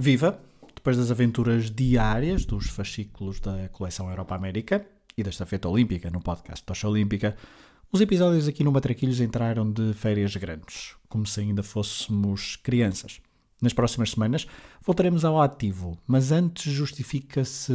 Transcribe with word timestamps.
Viva! 0.00 0.40
Depois 0.76 0.96
das 0.96 1.10
aventuras 1.10 1.72
diárias 1.72 2.44
dos 2.44 2.70
fascículos 2.70 3.40
da 3.40 3.68
coleção 3.70 4.08
Europa 4.08 4.36
América 4.36 4.86
e 5.16 5.24
da 5.24 5.30
estafeta 5.30 5.68
olímpica 5.68 6.08
no 6.08 6.20
podcast 6.20 6.64
Tocha 6.64 6.88
Olímpica, 6.88 7.36
os 7.90 8.00
episódios 8.00 8.46
aqui 8.46 8.62
no 8.62 8.70
Matraquilhos 8.70 9.20
entraram 9.20 9.68
de 9.68 9.92
férias 9.94 10.36
grandes, 10.36 10.94
como 11.08 11.26
se 11.26 11.40
ainda 11.40 11.64
fôssemos 11.64 12.54
crianças. 12.54 13.20
Nas 13.60 13.72
próximas 13.72 14.12
semanas 14.12 14.46
voltaremos 14.86 15.24
ao 15.24 15.42
ativo, 15.42 15.98
mas 16.06 16.30
antes 16.30 16.72
justifica-se 16.72 17.72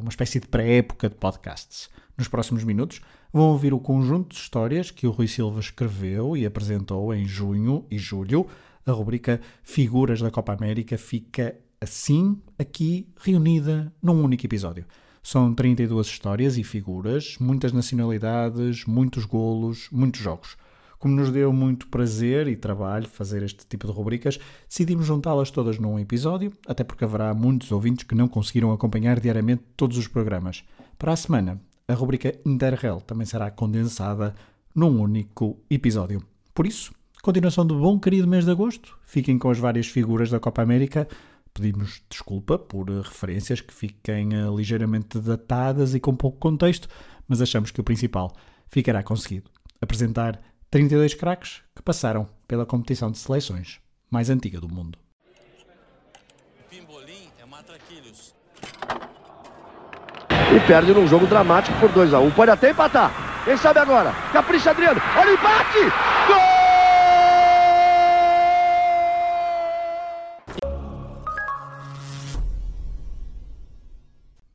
uma 0.00 0.08
espécie 0.08 0.40
de 0.40 0.48
pré-época 0.48 1.08
de 1.08 1.14
podcasts. 1.14 1.88
Nos 2.18 2.26
próximos 2.26 2.64
minutos 2.64 3.00
vão 3.32 3.44
ouvir 3.44 3.72
o 3.72 3.78
conjunto 3.78 4.34
de 4.34 4.42
histórias 4.42 4.90
que 4.90 5.06
o 5.06 5.12
Rui 5.12 5.28
Silva 5.28 5.60
escreveu 5.60 6.36
e 6.36 6.44
apresentou 6.44 7.14
em 7.14 7.26
junho 7.26 7.86
e 7.88 7.96
julho. 7.96 8.48
A 8.86 8.92
rubrica 8.92 9.40
Figuras 9.62 10.20
da 10.20 10.30
Copa 10.30 10.52
América 10.52 10.96
fica 10.96 11.56
assim, 11.80 12.40
aqui, 12.58 13.08
reunida 13.16 13.92
num 14.02 14.22
único 14.22 14.44
episódio. 14.44 14.84
São 15.22 15.54
32 15.54 16.06
histórias 16.06 16.56
e 16.56 16.64
figuras, 16.64 17.36
muitas 17.38 17.72
nacionalidades, 17.72 18.84
muitos 18.86 19.24
golos, 19.24 19.88
muitos 19.90 20.20
jogos. 20.20 20.56
Como 20.98 21.14
nos 21.14 21.30
deu 21.30 21.52
muito 21.52 21.88
prazer 21.88 22.46
e 22.48 22.56
trabalho 22.56 23.08
fazer 23.08 23.42
este 23.42 23.66
tipo 23.66 23.86
de 23.86 23.92
rubricas, 23.92 24.38
decidimos 24.68 25.06
juntá-las 25.06 25.50
todas 25.50 25.78
num 25.78 25.98
episódio, 25.98 26.52
até 26.66 26.84
porque 26.84 27.04
haverá 27.04 27.32
muitos 27.32 27.72
ouvintes 27.72 28.04
que 28.04 28.14
não 28.14 28.28
conseguiram 28.28 28.72
acompanhar 28.72 29.18
diariamente 29.18 29.62
todos 29.76 29.96
os 29.96 30.06
programas. 30.06 30.62
Para 30.98 31.12
a 31.12 31.16
semana, 31.16 31.60
a 31.88 31.94
rubrica 31.94 32.38
Interrel 32.44 33.00
também 33.00 33.26
será 33.26 33.50
condensada 33.50 34.34
num 34.74 35.00
único 35.00 35.58
episódio. 35.70 36.22
Por 36.54 36.66
isso, 36.66 36.92
continuação 37.22 37.66
do 37.66 37.78
bom 37.78 37.98
querido 37.98 38.26
mês 38.26 38.44
de 38.44 38.50
agosto. 38.50 38.98
Fiquem 39.04 39.38
com 39.38 39.50
as 39.50 39.58
várias 39.58 39.86
figuras 39.86 40.30
da 40.30 40.40
Copa 40.40 40.62
América. 40.62 41.06
Pedimos 41.52 42.02
desculpa 42.08 42.58
por 42.58 42.88
referências 42.88 43.60
que 43.60 43.74
fiquem 43.74 44.34
uh, 44.34 44.56
ligeiramente 44.56 45.18
datadas 45.18 45.94
e 45.94 46.00
com 46.00 46.14
pouco 46.14 46.38
contexto, 46.38 46.88
mas 47.26 47.42
achamos 47.42 47.70
que 47.70 47.80
o 47.80 47.84
principal 47.84 48.32
ficará 48.68 49.02
conseguido. 49.02 49.50
Apresentar 49.80 50.40
32 50.70 51.14
craques 51.14 51.62
que 51.74 51.82
passaram 51.82 52.28
pela 52.46 52.64
competição 52.64 53.10
de 53.10 53.18
seleções 53.18 53.80
mais 54.10 54.30
antiga 54.30 54.60
do 54.60 54.68
mundo. 54.68 54.98
É. 60.50 60.56
E 60.56 60.60
perde 60.66 60.92
num 60.92 61.06
jogo 61.06 61.26
dramático 61.26 61.78
por 61.78 61.90
2 61.90 62.12
a 62.12 62.20
1 62.20 62.26
um. 62.26 62.30
Pode 62.30 62.50
até 62.50 62.70
empatar. 62.70 63.44
Quem 63.44 63.56
sabe 63.56 63.78
agora? 63.78 64.12
Capricha 64.32 64.70
Adriano. 64.70 65.00
Olha 65.16 65.30
o 65.30 65.34
empate! 65.34 65.78
Gol! 66.26 66.49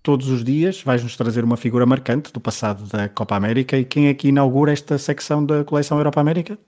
Todos 0.05 0.29
os 0.29 0.43
dias 0.43 0.83
vais-nos 0.83 1.17
trazer 1.17 1.43
uma 1.43 1.57
figura 1.57 1.83
marcante 1.83 2.31
do 2.31 2.39
passado 2.39 2.85
da 2.85 3.09
Copa 3.09 3.35
América 3.35 3.75
e 3.75 3.83
quem 3.83 4.07
é 4.07 4.13
que 4.13 4.27
inaugura 4.27 4.71
esta 4.71 4.99
secção 4.99 5.43
da 5.43 5.63
coleção 5.63 5.97
Europa 5.97 6.21
América? 6.21 6.59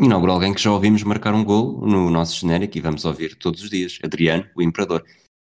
Inaugura 0.00 0.32
alguém 0.32 0.52
que 0.52 0.60
já 0.60 0.72
ouvimos 0.72 1.04
marcar 1.04 1.32
um 1.32 1.44
gol 1.44 1.86
no 1.86 2.10
nosso 2.10 2.40
genérico 2.40 2.76
e 2.76 2.80
vamos 2.80 3.04
ouvir 3.04 3.36
todos 3.36 3.62
os 3.62 3.70
dias, 3.70 4.00
Adriano, 4.02 4.46
o 4.56 4.62
Imperador. 4.62 5.04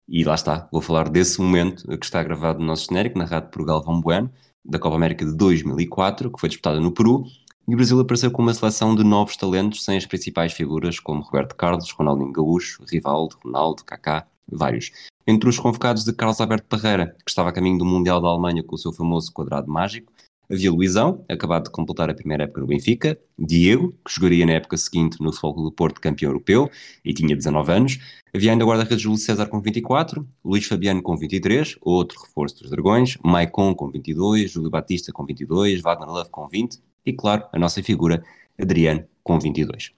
E 0.08 0.24
lá 0.24 0.36
está, 0.36 0.70
vou 0.72 0.80
falar 0.80 1.10
desse 1.10 1.38
momento 1.38 1.86
que 1.98 2.06
está 2.06 2.22
gravado 2.22 2.60
no 2.60 2.64
nosso 2.64 2.86
genérico, 2.86 3.18
narrado 3.18 3.50
por 3.50 3.62
Galvão 3.62 4.00
Bueno, 4.00 4.32
da 4.64 4.78
Copa 4.78 4.96
América 4.96 5.26
de 5.26 5.36
2004, 5.36 6.32
que 6.32 6.40
foi 6.40 6.48
disputada 6.48 6.80
no 6.80 6.92
Peru, 6.92 7.26
e 7.68 7.74
o 7.74 7.76
Brasil 7.76 8.00
apareceu 8.00 8.30
com 8.30 8.40
uma 8.40 8.54
seleção 8.54 8.94
de 8.94 9.04
novos 9.04 9.36
talentos 9.36 9.84
sem 9.84 9.98
as 9.98 10.06
principais 10.06 10.54
figuras 10.54 10.98
como 10.98 11.20
Roberto 11.20 11.54
Carlos, 11.54 11.90
Ronaldinho 11.90 12.32
Gaúcho, 12.32 12.82
Rivaldo, 12.90 13.36
Ronaldo, 13.44 13.84
Kaká, 13.84 14.26
vários. 14.50 14.90
Entre 15.26 15.48
os 15.48 15.58
convocados 15.58 16.04
de 16.04 16.12
Carlos 16.12 16.40
Alberto 16.40 16.66
Parreira, 16.66 17.14
que 17.24 17.30
estava 17.30 17.50
a 17.50 17.52
caminho 17.52 17.78
do 17.78 17.84
Mundial 17.84 18.20
da 18.20 18.28
Alemanha 18.28 18.62
com 18.62 18.74
o 18.74 18.78
seu 18.78 18.92
famoso 18.92 19.32
quadrado 19.32 19.70
mágico, 19.70 20.12
havia 20.50 20.72
Luizão, 20.72 21.22
acabado 21.28 21.64
de 21.64 21.70
completar 21.70 22.08
a 22.08 22.14
primeira 22.14 22.44
época 22.44 22.62
no 22.62 22.66
Benfica, 22.66 23.18
Diego, 23.38 23.92
que 24.04 24.14
jogaria 24.14 24.46
na 24.46 24.52
época 24.52 24.76
seguinte 24.76 25.20
no 25.20 25.32
Futebol 25.32 25.64
do 25.64 25.72
Porto 25.72 26.00
campeão 26.00 26.30
europeu 26.30 26.70
e 27.04 27.12
tinha 27.12 27.36
19 27.36 27.70
anos, 27.70 27.98
havia 28.34 28.52
ainda 28.52 28.64
guarda-redes 28.64 29.02
Júlio 29.02 29.18
César 29.18 29.46
com 29.46 29.60
24, 29.60 30.26
Luís 30.44 30.66
Fabiano 30.66 31.02
com 31.02 31.16
23, 31.16 31.76
outro 31.82 32.18
reforço 32.20 32.60
dos 32.60 32.70
Dragões, 32.70 33.18
Maicon 33.22 33.74
com 33.74 33.90
22, 33.90 34.50
Júlio 34.50 34.70
Batista 34.70 35.12
com 35.12 35.26
22, 35.26 35.82
Wagner 35.82 36.08
Love 36.08 36.30
com 36.30 36.48
20 36.48 36.80
e, 37.04 37.12
claro, 37.12 37.44
a 37.52 37.58
nossa 37.58 37.82
figura, 37.82 38.24
Adriano, 38.58 39.04
com 39.22 39.38
22. 39.38 39.92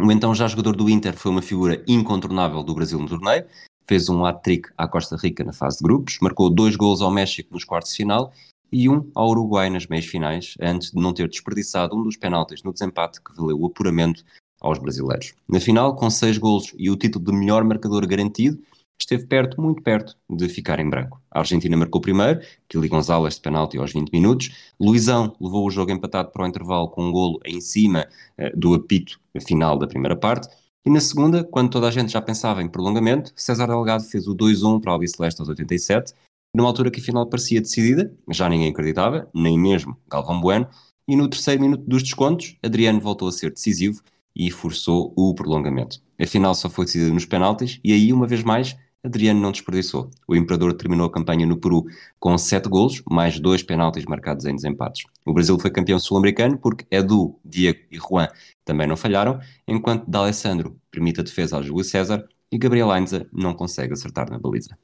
O 0.00 0.10
então 0.10 0.34
já 0.34 0.48
jogador 0.48 0.74
do 0.74 0.90
Inter 0.90 1.14
foi 1.14 1.30
uma 1.30 1.42
figura 1.42 1.84
incontornável 1.86 2.62
do 2.64 2.74
Brasil 2.74 2.98
no 2.98 3.08
torneio, 3.08 3.44
fez 3.86 4.08
um 4.08 4.24
hat-trick 4.24 4.68
à 4.76 4.88
Costa 4.88 5.16
Rica 5.16 5.44
na 5.44 5.52
fase 5.52 5.78
de 5.78 5.84
grupos, 5.84 6.18
marcou 6.20 6.50
dois 6.50 6.76
gols 6.76 7.00
ao 7.00 7.10
México 7.10 7.50
nos 7.52 7.64
quartos 7.64 7.90
de 7.92 7.96
final 7.96 8.32
e 8.72 8.88
um 8.88 9.08
ao 9.14 9.30
Uruguai 9.30 9.70
nas 9.70 9.86
meias 9.86 10.06
finais, 10.06 10.54
antes 10.60 10.90
de 10.90 11.00
não 11.00 11.12
ter 11.12 11.28
desperdiçado 11.28 11.96
um 11.96 12.02
dos 12.02 12.16
penaltis 12.16 12.62
no 12.62 12.72
desempate 12.72 13.20
que 13.22 13.36
valeu 13.36 13.60
o 13.60 13.66
apuramento 13.66 14.24
aos 14.60 14.78
brasileiros. 14.78 15.34
Na 15.48 15.60
final, 15.60 15.94
com 15.94 16.08
seis 16.10 16.38
gols 16.38 16.74
e 16.76 16.90
o 16.90 16.96
título 16.96 17.24
de 17.24 17.32
melhor 17.32 17.62
marcador 17.64 18.06
garantido, 18.06 18.58
esteve 18.98 19.26
perto, 19.26 19.60
muito 19.60 19.82
perto, 19.82 20.16
de 20.30 20.48
ficar 20.48 20.80
em 20.80 20.88
branco. 20.88 21.20
A 21.30 21.40
Argentina 21.40 21.76
marcou 21.76 22.00
primeiro, 22.00 22.40
Kili 22.68 22.88
Gonzalez 22.88 23.34
de 23.34 23.42
penalti 23.42 23.76
aos 23.78 23.92
20 23.92 24.10
minutos, 24.10 24.72
Luizão 24.80 25.34
levou 25.40 25.66
o 25.66 25.70
jogo 25.70 25.90
empatado 25.90 26.30
para 26.30 26.44
o 26.44 26.46
intervalo 26.46 26.88
com 26.88 27.04
um 27.04 27.12
golo 27.12 27.38
em 27.44 27.60
cima 27.60 28.06
uh, 28.38 28.58
do 28.58 28.74
apito 28.74 29.20
final 29.46 29.78
da 29.78 29.86
primeira 29.86 30.16
parte, 30.16 30.48
e 30.86 30.90
na 30.90 31.00
segunda, 31.00 31.42
quando 31.42 31.70
toda 31.70 31.88
a 31.88 31.90
gente 31.90 32.12
já 32.12 32.20
pensava 32.20 32.62
em 32.62 32.68
prolongamento, 32.68 33.32
César 33.34 33.66
Delgado 33.66 34.04
fez 34.04 34.28
o 34.28 34.34
2-1 34.34 34.80
para 34.80 34.90
o 34.90 34.94
Albiceleste 34.94 35.40
aos 35.40 35.48
87, 35.48 36.12
numa 36.54 36.68
altura 36.68 36.90
que 36.90 37.00
a 37.00 37.02
final 37.02 37.26
parecia 37.26 37.60
decidida, 37.60 38.12
já 38.30 38.48
ninguém 38.48 38.70
acreditava, 38.70 39.28
nem 39.34 39.58
mesmo 39.58 39.96
Galvão 40.08 40.40
Bueno, 40.40 40.68
e 41.08 41.16
no 41.16 41.28
terceiro 41.28 41.60
minuto 41.60 41.84
dos 41.86 42.02
descontos, 42.02 42.56
Adriano 42.62 43.00
voltou 43.00 43.28
a 43.28 43.32
ser 43.32 43.50
decisivo 43.50 44.02
e 44.36 44.50
forçou 44.50 45.12
o 45.16 45.34
prolongamento. 45.34 46.00
A 46.20 46.26
final 46.26 46.54
só 46.54 46.70
foi 46.70 46.84
decidida 46.84 47.12
nos 47.12 47.24
penaltis 47.24 47.80
e 47.82 47.92
aí, 47.92 48.12
uma 48.12 48.26
vez 48.26 48.42
mais, 48.42 48.76
Adriano 49.04 49.40
não 49.40 49.52
desperdiçou. 49.52 50.10
O 50.26 50.34
Imperador 50.34 50.72
terminou 50.72 51.06
a 51.06 51.12
campanha 51.12 51.44
no 51.44 51.58
Peru 51.58 51.84
com 52.18 52.38
sete 52.38 52.68
golos, 52.68 53.02
mais 53.10 53.38
dois 53.38 53.62
penaltis 53.62 54.06
marcados 54.06 54.46
em 54.46 54.54
desempates. 54.54 55.04
O 55.26 55.34
Brasil 55.34 55.58
foi 55.58 55.70
campeão 55.70 55.98
sul-americano 55.98 56.56
porque 56.56 56.86
Edu, 56.90 57.38
Diego 57.44 57.80
e 57.90 57.98
Juan 57.98 58.28
também 58.64 58.86
não 58.86 58.96
falharam, 58.96 59.38
enquanto 59.66 60.08
D'Alessandro 60.08 60.76
permite 60.90 61.20
a 61.20 61.24
defesa 61.24 61.56
ao 61.56 61.62
Júlio 61.62 61.84
César 61.84 62.24
e 62.50 62.58
Gabriel 62.58 62.90
Ainza 62.90 63.26
não 63.32 63.54
consegue 63.54 63.92
acertar 63.92 64.30
na 64.30 64.38
baliza. 64.38 64.76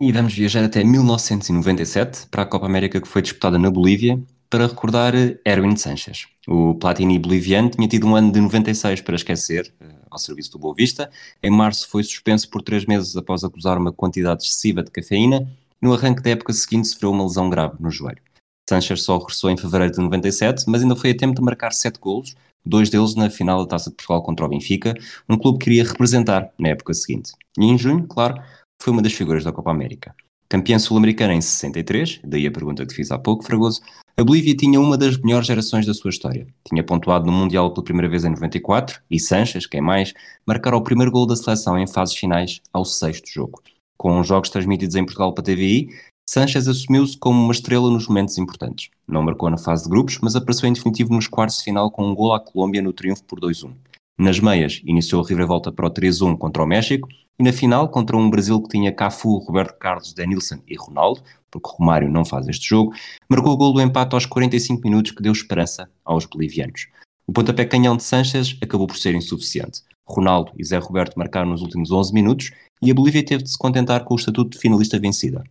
E 0.00 0.10
vamos 0.10 0.34
viajar 0.34 0.64
até 0.64 0.82
1997 0.82 2.26
para 2.28 2.42
a 2.42 2.46
Copa 2.46 2.66
América 2.66 3.00
que 3.00 3.06
foi 3.06 3.22
disputada 3.22 3.56
na 3.56 3.70
Bolívia 3.70 4.20
para 4.50 4.66
recordar 4.66 5.14
Erwin 5.46 5.76
Sanchez. 5.76 6.26
O 6.46 6.74
Platini 6.74 7.18
boliviano 7.18 7.70
tinha 7.70 7.86
tido 7.86 8.06
um 8.06 8.16
ano 8.16 8.32
de 8.32 8.40
96 8.40 9.00
para 9.00 9.14
esquecer, 9.14 9.72
eh, 9.80 9.86
ao 10.10 10.18
serviço 10.18 10.50
do 10.50 10.58
Boa 10.58 10.74
Vista. 10.74 11.08
Em 11.42 11.50
março 11.50 11.88
foi 11.88 12.02
suspenso 12.02 12.50
por 12.50 12.60
três 12.62 12.84
meses 12.84 13.16
após 13.16 13.44
acusar 13.44 13.78
uma 13.78 13.92
quantidade 13.92 14.42
excessiva 14.42 14.82
de 14.82 14.90
cafeína. 14.90 15.48
No 15.80 15.94
arranque 15.94 16.20
da 16.20 16.30
época 16.30 16.52
seguinte 16.52 16.88
sofreu 16.88 17.12
uma 17.12 17.22
lesão 17.22 17.48
grave 17.48 17.76
no 17.78 17.90
joelho. 17.90 18.20
Sanchez 18.68 19.02
só 19.02 19.18
regressou 19.18 19.50
em 19.50 19.56
fevereiro 19.56 19.92
de 19.92 20.00
97, 20.00 20.64
mas 20.68 20.82
ainda 20.82 20.96
foi 20.96 21.10
a 21.10 21.16
tempo 21.16 21.34
de 21.34 21.42
marcar 21.42 21.72
sete 21.72 21.98
golos, 21.98 22.34
dois 22.64 22.88
deles 22.90 23.14
na 23.14 23.28
final 23.28 23.60
da 23.60 23.70
Taça 23.70 23.90
de 23.90 23.96
Portugal 23.96 24.22
contra 24.22 24.46
o 24.46 24.48
Benfica, 24.48 24.94
um 25.28 25.36
clube 25.36 25.58
que 25.58 25.64
queria 25.64 25.84
representar 25.84 26.50
na 26.58 26.68
época 26.68 26.94
seguinte. 26.94 27.32
E 27.58 27.64
em 27.64 27.76
junho, 27.76 28.06
claro, 28.06 28.40
foi 28.80 28.92
uma 28.92 29.02
das 29.02 29.12
figuras 29.12 29.44
da 29.44 29.52
Copa 29.52 29.70
América. 29.70 30.14
Campeã 30.48 30.78
sul-americana 30.78 31.34
em 31.34 31.40
63, 31.40 32.20
daí 32.24 32.46
a 32.46 32.52
pergunta 32.52 32.84
que 32.84 32.94
fiz 32.94 33.10
há 33.10 33.18
pouco, 33.18 33.42
Fragoso, 33.42 33.80
a 34.14 34.22
Bolívia 34.22 34.54
tinha 34.54 34.78
uma 34.78 34.98
das 34.98 35.16
melhores 35.16 35.46
gerações 35.46 35.86
da 35.86 35.94
sua 35.94 36.10
história. 36.10 36.46
Tinha 36.68 36.84
pontuado 36.84 37.24
no 37.24 37.32
Mundial 37.32 37.72
pela 37.72 37.82
primeira 37.82 38.10
vez 38.10 38.24
em 38.24 38.28
94 38.28 39.00
e 39.10 39.18
Sanches, 39.18 39.66
quem 39.66 39.80
mais, 39.80 40.12
marcaram 40.46 40.76
o 40.76 40.82
primeiro 40.82 41.10
gol 41.10 41.26
da 41.26 41.34
seleção 41.34 41.78
em 41.78 41.86
fases 41.86 42.14
finais 42.14 42.60
ao 42.70 42.84
sexto 42.84 43.30
jogo. 43.32 43.62
Com 43.96 44.20
os 44.20 44.26
jogos 44.26 44.50
transmitidos 44.50 44.96
em 44.96 45.04
Portugal 45.04 45.32
para 45.32 45.42
a 45.42 45.44
TVI, 45.46 45.88
Sanches 46.32 46.66
assumiu-se 46.66 47.14
como 47.18 47.38
uma 47.44 47.52
estrela 47.52 47.90
nos 47.90 48.08
momentos 48.08 48.38
importantes. 48.38 48.88
Não 49.06 49.22
marcou 49.22 49.50
na 49.50 49.58
fase 49.58 49.84
de 49.84 49.90
grupos, 49.90 50.18
mas 50.22 50.34
apareceu 50.34 50.66
em 50.66 50.72
definitivo 50.72 51.12
nos 51.12 51.28
quartos 51.28 51.58
de 51.58 51.64
final 51.64 51.90
com 51.90 52.08
um 52.08 52.14
gol 52.14 52.32
à 52.32 52.40
Colômbia 52.40 52.80
no 52.80 52.90
triunfo 52.90 53.22
por 53.24 53.38
2-1. 53.38 53.70
Nas 54.18 54.40
meias, 54.40 54.80
iniciou 54.86 55.22
a 55.22 55.28
reviravolta 55.28 55.70
para 55.70 55.86
o 55.86 55.90
3-1 55.90 56.38
contra 56.38 56.62
o 56.62 56.66
México 56.66 57.06
e 57.38 57.42
na 57.42 57.52
final, 57.52 57.86
contra 57.90 58.16
um 58.16 58.30
Brasil 58.30 58.62
que 58.62 58.70
tinha 58.70 58.90
Cafu, 58.90 59.40
Roberto 59.40 59.76
Carlos, 59.78 60.14
Denilson 60.14 60.60
e 60.66 60.74
Ronaldo, 60.74 61.22
porque 61.50 61.68
Romário 61.70 62.10
não 62.10 62.24
faz 62.24 62.48
este 62.48 62.66
jogo, 62.66 62.94
marcou 63.28 63.52
o 63.52 63.56
gol 63.58 63.74
do 63.74 63.82
empate 63.82 64.14
aos 64.14 64.24
45 64.24 64.80
minutos 64.84 65.10
que 65.12 65.22
deu 65.22 65.32
esperança 65.32 65.86
aos 66.02 66.24
bolivianos. 66.24 66.86
O 67.26 67.32
pontapé 67.34 67.66
canhão 67.66 67.94
de 67.94 68.04
Sanches 68.04 68.56
acabou 68.62 68.86
por 68.86 68.96
ser 68.96 69.14
insuficiente. 69.14 69.82
Ronaldo 70.08 70.50
e 70.56 70.64
Zé 70.64 70.78
Roberto 70.78 71.18
marcaram 71.18 71.50
nos 71.50 71.60
últimos 71.60 71.90
11 71.90 72.14
minutos 72.14 72.52
e 72.80 72.90
a 72.90 72.94
Bolívia 72.94 73.22
teve 73.22 73.42
de 73.42 73.50
se 73.50 73.58
contentar 73.58 74.02
com 74.04 74.14
o 74.14 74.16
estatuto 74.16 74.52
de 74.52 74.58
finalista 74.58 74.98
vencida. 74.98 75.44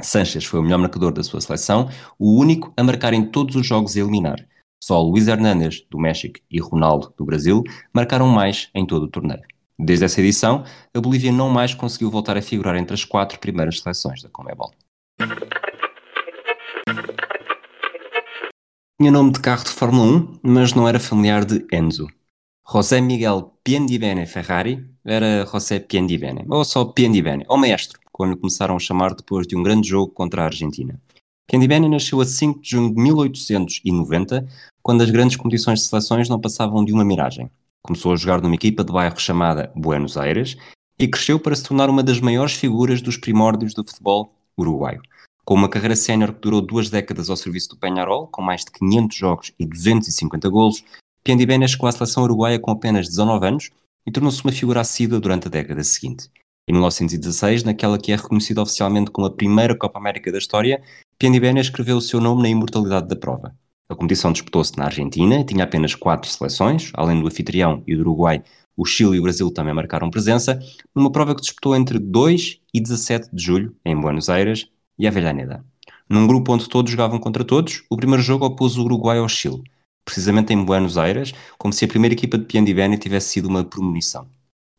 Sanches 0.00 0.44
foi 0.44 0.60
o 0.60 0.62
melhor 0.62 0.78
marcador 0.78 1.12
da 1.12 1.22
sua 1.22 1.40
seleção, 1.40 1.88
o 2.18 2.38
único 2.38 2.72
a 2.76 2.82
marcar 2.82 3.14
em 3.14 3.24
todos 3.24 3.56
os 3.56 3.66
jogos 3.66 3.96
e 3.96 4.00
eliminar. 4.00 4.46
Só 4.82 5.00
Luís 5.00 5.26
Hernández, 5.26 5.84
do 5.90 5.98
México, 5.98 6.38
e 6.50 6.60
Ronaldo, 6.60 7.12
do 7.16 7.24
Brasil, 7.24 7.64
marcaram 7.92 8.28
mais 8.28 8.68
em 8.74 8.86
todo 8.86 9.04
o 9.04 9.08
torneio. 9.08 9.42
Desde 9.78 10.04
essa 10.04 10.20
edição, 10.20 10.64
a 10.94 11.00
Bolívia 11.00 11.32
não 11.32 11.50
mais 11.50 11.74
conseguiu 11.74 12.10
voltar 12.10 12.36
a 12.36 12.42
figurar 12.42 12.76
entre 12.76 12.94
as 12.94 13.04
quatro 13.04 13.38
primeiras 13.38 13.80
seleções 13.80 14.22
da 14.22 14.28
Comebol. 14.28 14.72
Tinha 18.98 19.10
nome 19.10 19.32
de 19.32 19.40
carro 19.40 19.64
de 19.64 19.70
Fórmula 19.70 20.06
1, 20.06 20.38
mas 20.42 20.72
não 20.72 20.88
era 20.88 20.98
familiar 20.98 21.44
de 21.44 21.66
Enzo. 21.70 22.06
José 22.66 23.00
Miguel 23.00 23.52
Piendibene 23.62 24.26
Ferrari 24.26 24.88
era 25.04 25.44
José 25.46 25.78
Piendibene, 25.78 26.44
ou 26.48 26.64
só 26.64 26.84
Piendibene, 26.84 27.44
ou 27.46 27.58
maestro, 27.58 28.00
quando 28.16 28.34
começaram 28.34 28.74
a 28.74 28.78
chamar 28.78 29.14
depois 29.14 29.46
de 29.46 29.54
um 29.54 29.62
grande 29.62 29.86
jogo 29.86 30.10
contra 30.10 30.40
a 30.40 30.46
Argentina. 30.46 30.98
Piendibene 31.46 31.86
nasceu 31.86 32.18
a 32.18 32.24
5 32.24 32.62
de 32.62 32.70
junho 32.70 32.94
de 32.94 32.98
1890, 32.98 34.48
quando 34.82 35.02
as 35.02 35.10
grandes 35.10 35.36
competições 35.36 35.80
de 35.80 35.86
seleções 35.86 36.26
não 36.26 36.40
passavam 36.40 36.82
de 36.82 36.94
uma 36.94 37.04
miragem. 37.04 37.50
Começou 37.82 38.14
a 38.14 38.16
jogar 38.16 38.40
numa 38.40 38.54
equipa 38.54 38.82
de 38.82 38.90
bairro 38.90 39.20
chamada 39.20 39.70
Buenos 39.76 40.16
Aires 40.16 40.56
e 40.98 41.06
cresceu 41.06 41.38
para 41.38 41.54
se 41.54 41.64
tornar 41.64 41.90
uma 41.90 42.02
das 42.02 42.18
maiores 42.18 42.54
figuras 42.54 43.02
dos 43.02 43.18
primórdios 43.18 43.74
do 43.74 43.84
futebol 43.86 44.32
uruguaio. 44.56 45.02
Com 45.44 45.52
uma 45.52 45.68
carreira 45.68 45.94
sénior 45.94 46.32
que 46.32 46.40
durou 46.40 46.62
duas 46.62 46.88
décadas 46.88 47.28
ao 47.28 47.36
serviço 47.36 47.68
do 47.68 47.76
Penharol, 47.76 48.28
com 48.28 48.40
mais 48.40 48.64
de 48.64 48.70
500 48.70 49.14
jogos 49.14 49.52
e 49.58 49.66
250 49.66 50.48
golos, 50.48 50.82
Piandibene 51.22 51.68
chegou 51.68 51.86
à 51.86 51.92
seleção 51.92 52.22
uruguaia 52.22 52.58
com 52.58 52.70
apenas 52.70 53.08
19 53.08 53.46
anos 53.46 53.70
e 54.06 54.10
tornou-se 54.10 54.42
uma 54.42 54.52
figura 54.52 54.80
assídua 54.80 55.20
durante 55.20 55.48
a 55.48 55.50
década 55.50 55.84
seguinte. 55.84 56.30
Em 56.68 56.72
1916, 56.72 57.62
naquela 57.62 57.96
que 57.96 58.10
é 58.10 58.16
reconhecida 58.16 58.60
oficialmente 58.60 59.10
como 59.10 59.26
a 59.26 59.30
primeira 59.30 59.76
Copa 59.76 60.00
América 60.00 60.32
da 60.32 60.38
história, 60.38 60.82
Piandibene 61.16 61.60
escreveu 61.60 61.96
o 61.96 62.00
seu 62.00 62.20
nome 62.20 62.42
na 62.42 62.48
imortalidade 62.48 63.06
da 63.06 63.14
prova. 63.14 63.54
A 63.88 63.94
competição 63.94 64.32
disputou-se 64.32 64.76
na 64.76 64.86
Argentina, 64.86 65.44
tinha 65.44 65.62
apenas 65.62 65.94
quatro 65.94 66.28
seleções, 66.28 66.90
além 66.94 67.20
do 67.20 67.26
anfitrião 67.28 67.84
e 67.86 67.94
do 67.94 68.00
Uruguai, 68.00 68.42
o 68.76 68.84
Chile 68.84 69.16
e 69.16 69.20
o 69.20 69.22
Brasil 69.22 69.48
também 69.50 69.72
marcaram 69.72 70.10
presença, 70.10 70.58
numa 70.92 71.10
prova 71.12 71.36
que 71.36 71.40
disputou 71.40 71.76
entre 71.76 72.00
2 72.00 72.60
e 72.74 72.80
17 72.80 73.28
de 73.32 73.42
julho, 73.42 73.76
em 73.84 73.98
Buenos 73.98 74.28
Aires 74.28 74.68
e 74.98 75.06
Avellaneda. 75.06 75.64
Num 76.10 76.26
grupo 76.26 76.52
onde 76.52 76.68
todos 76.68 76.90
jogavam 76.90 77.20
contra 77.20 77.44
todos, 77.44 77.84
o 77.88 77.96
primeiro 77.96 78.22
jogo 78.22 78.44
opôs 78.44 78.76
o 78.76 78.82
Uruguai 78.82 79.18
ao 79.18 79.28
Chile 79.28 79.62
precisamente 80.06 80.54
em 80.54 80.64
Buenos 80.64 80.96
Aires, 80.96 81.34
como 81.58 81.74
se 81.74 81.84
a 81.84 81.88
primeira 81.88 82.14
equipa 82.14 82.38
de 82.38 82.44
Piandibene 82.44 82.96
tivesse 82.96 83.30
sido 83.30 83.48
uma 83.48 83.64
premonição. 83.64 84.28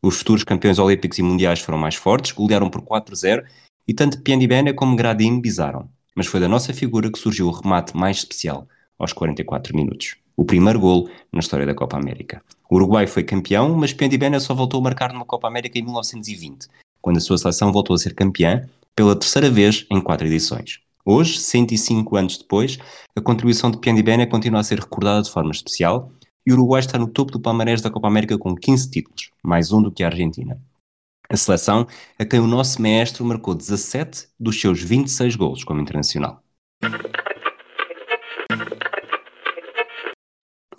Os 0.02 0.18
futuros 0.18 0.44
campeões 0.44 0.78
olímpicos 0.80 1.18
e 1.18 1.24
mundiais 1.24 1.60
foram 1.60 1.78
mais 1.78 1.96
fortes, 1.96 2.32
golearam 2.32 2.70
por 2.70 2.82
4-0 2.82 3.44
e 3.88 3.94
tanto 3.94 4.22
Piandibene 4.22 4.74
como 4.74 4.96
Gradin 4.96 5.40
bizaram. 5.42 5.90
Mas 6.16 6.28
foi 6.28 6.40
da 6.40 6.48
nossa 6.48 6.74
figura 6.74 7.12
que 7.12 7.18
surgiu 7.18 7.48
o 7.48 7.52
remate 7.52 7.96
mais 7.96 8.18
especial, 8.18 8.68
aos 8.98 9.14
44 9.14 9.76
minutos. 9.76 10.16
O 10.36 10.46
primeiro 10.46 10.80
golo 10.80 11.10
na 11.32 11.40
história 11.40 11.66
da 11.66 11.74
Copa 11.74 11.98
América. 11.98 12.44
O 12.70 12.76
Uruguai 12.76 13.08
foi 13.08 13.24
campeão, 13.24 13.76
mas 13.76 13.94
Piandibene 13.94 14.40
só 14.40 14.54
voltou 14.54 14.80
a 14.80 14.84
marcar 14.84 15.12
numa 15.12 15.26
Copa 15.26 15.48
América 15.48 15.80
em 15.80 15.84
1920, 15.84 16.68
quando 17.02 17.18
a 17.18 17.22
sua 17.22 17.38
seleção 17.38 17.72
voltou 17.72 17.96
a 17.96 18.00
ser 18.00 18.14
campeã 18.14 18.68
pela 18.96 19.16
terceira 19.16 19.50
vez 19.50 19.86
em 19.90 20.02
quatro 20.02 20.28
edições. 20.28 20.80
Hoje, 21.06 21.40
105 21.40 22.16
anos 22.18 22.38
depois, 22.38 22.78
a 23.16 23.22
contribuição 23.22 23.72
de 23.72 23.78
Piandibene 23.78 24.28
continua 24.28 24.60
a 24.60 24.64
ser 24.64 24.80
recordada 24.80 25.22
de 25.22 25.32
forma 25.32 25.52
especial 25.52 26.12
e 26.48 26.52
o 26.52 26.54
Uruguai 26.54 26.80
está 26.80 26.98
no 26.98 27.10
topo 27.10 27.34
do 27.34 27.42
palmarés 27.42 27.82
da 27.82 27.92
Copa 27.92 28.08
América 28.08 28.38
com 28.38 28.56
15 28.56 28.90
títulos, 28.90 29.32
mais 29.44 29.74
um 29.74 29.82
do 29.82 29.92
que 29.92 30.02
a 30.02 30.08
Argentina. 30.08 30.58
A 31.30 31.36
seleção 31.36 31.86
a 32.18 32.24
quem 32.24 32.40
o 32.40 32.48
nosso 32.48 32.82
maestro 32.82 33.26
marcou 33.26 33.54
17 33.54 34.30
dos 34.40 34.58
seus 34.58 34.82
26 34.82 35.36
golos 35.36 35.66
como 35.66 35.82
internacional. 35.82 36.42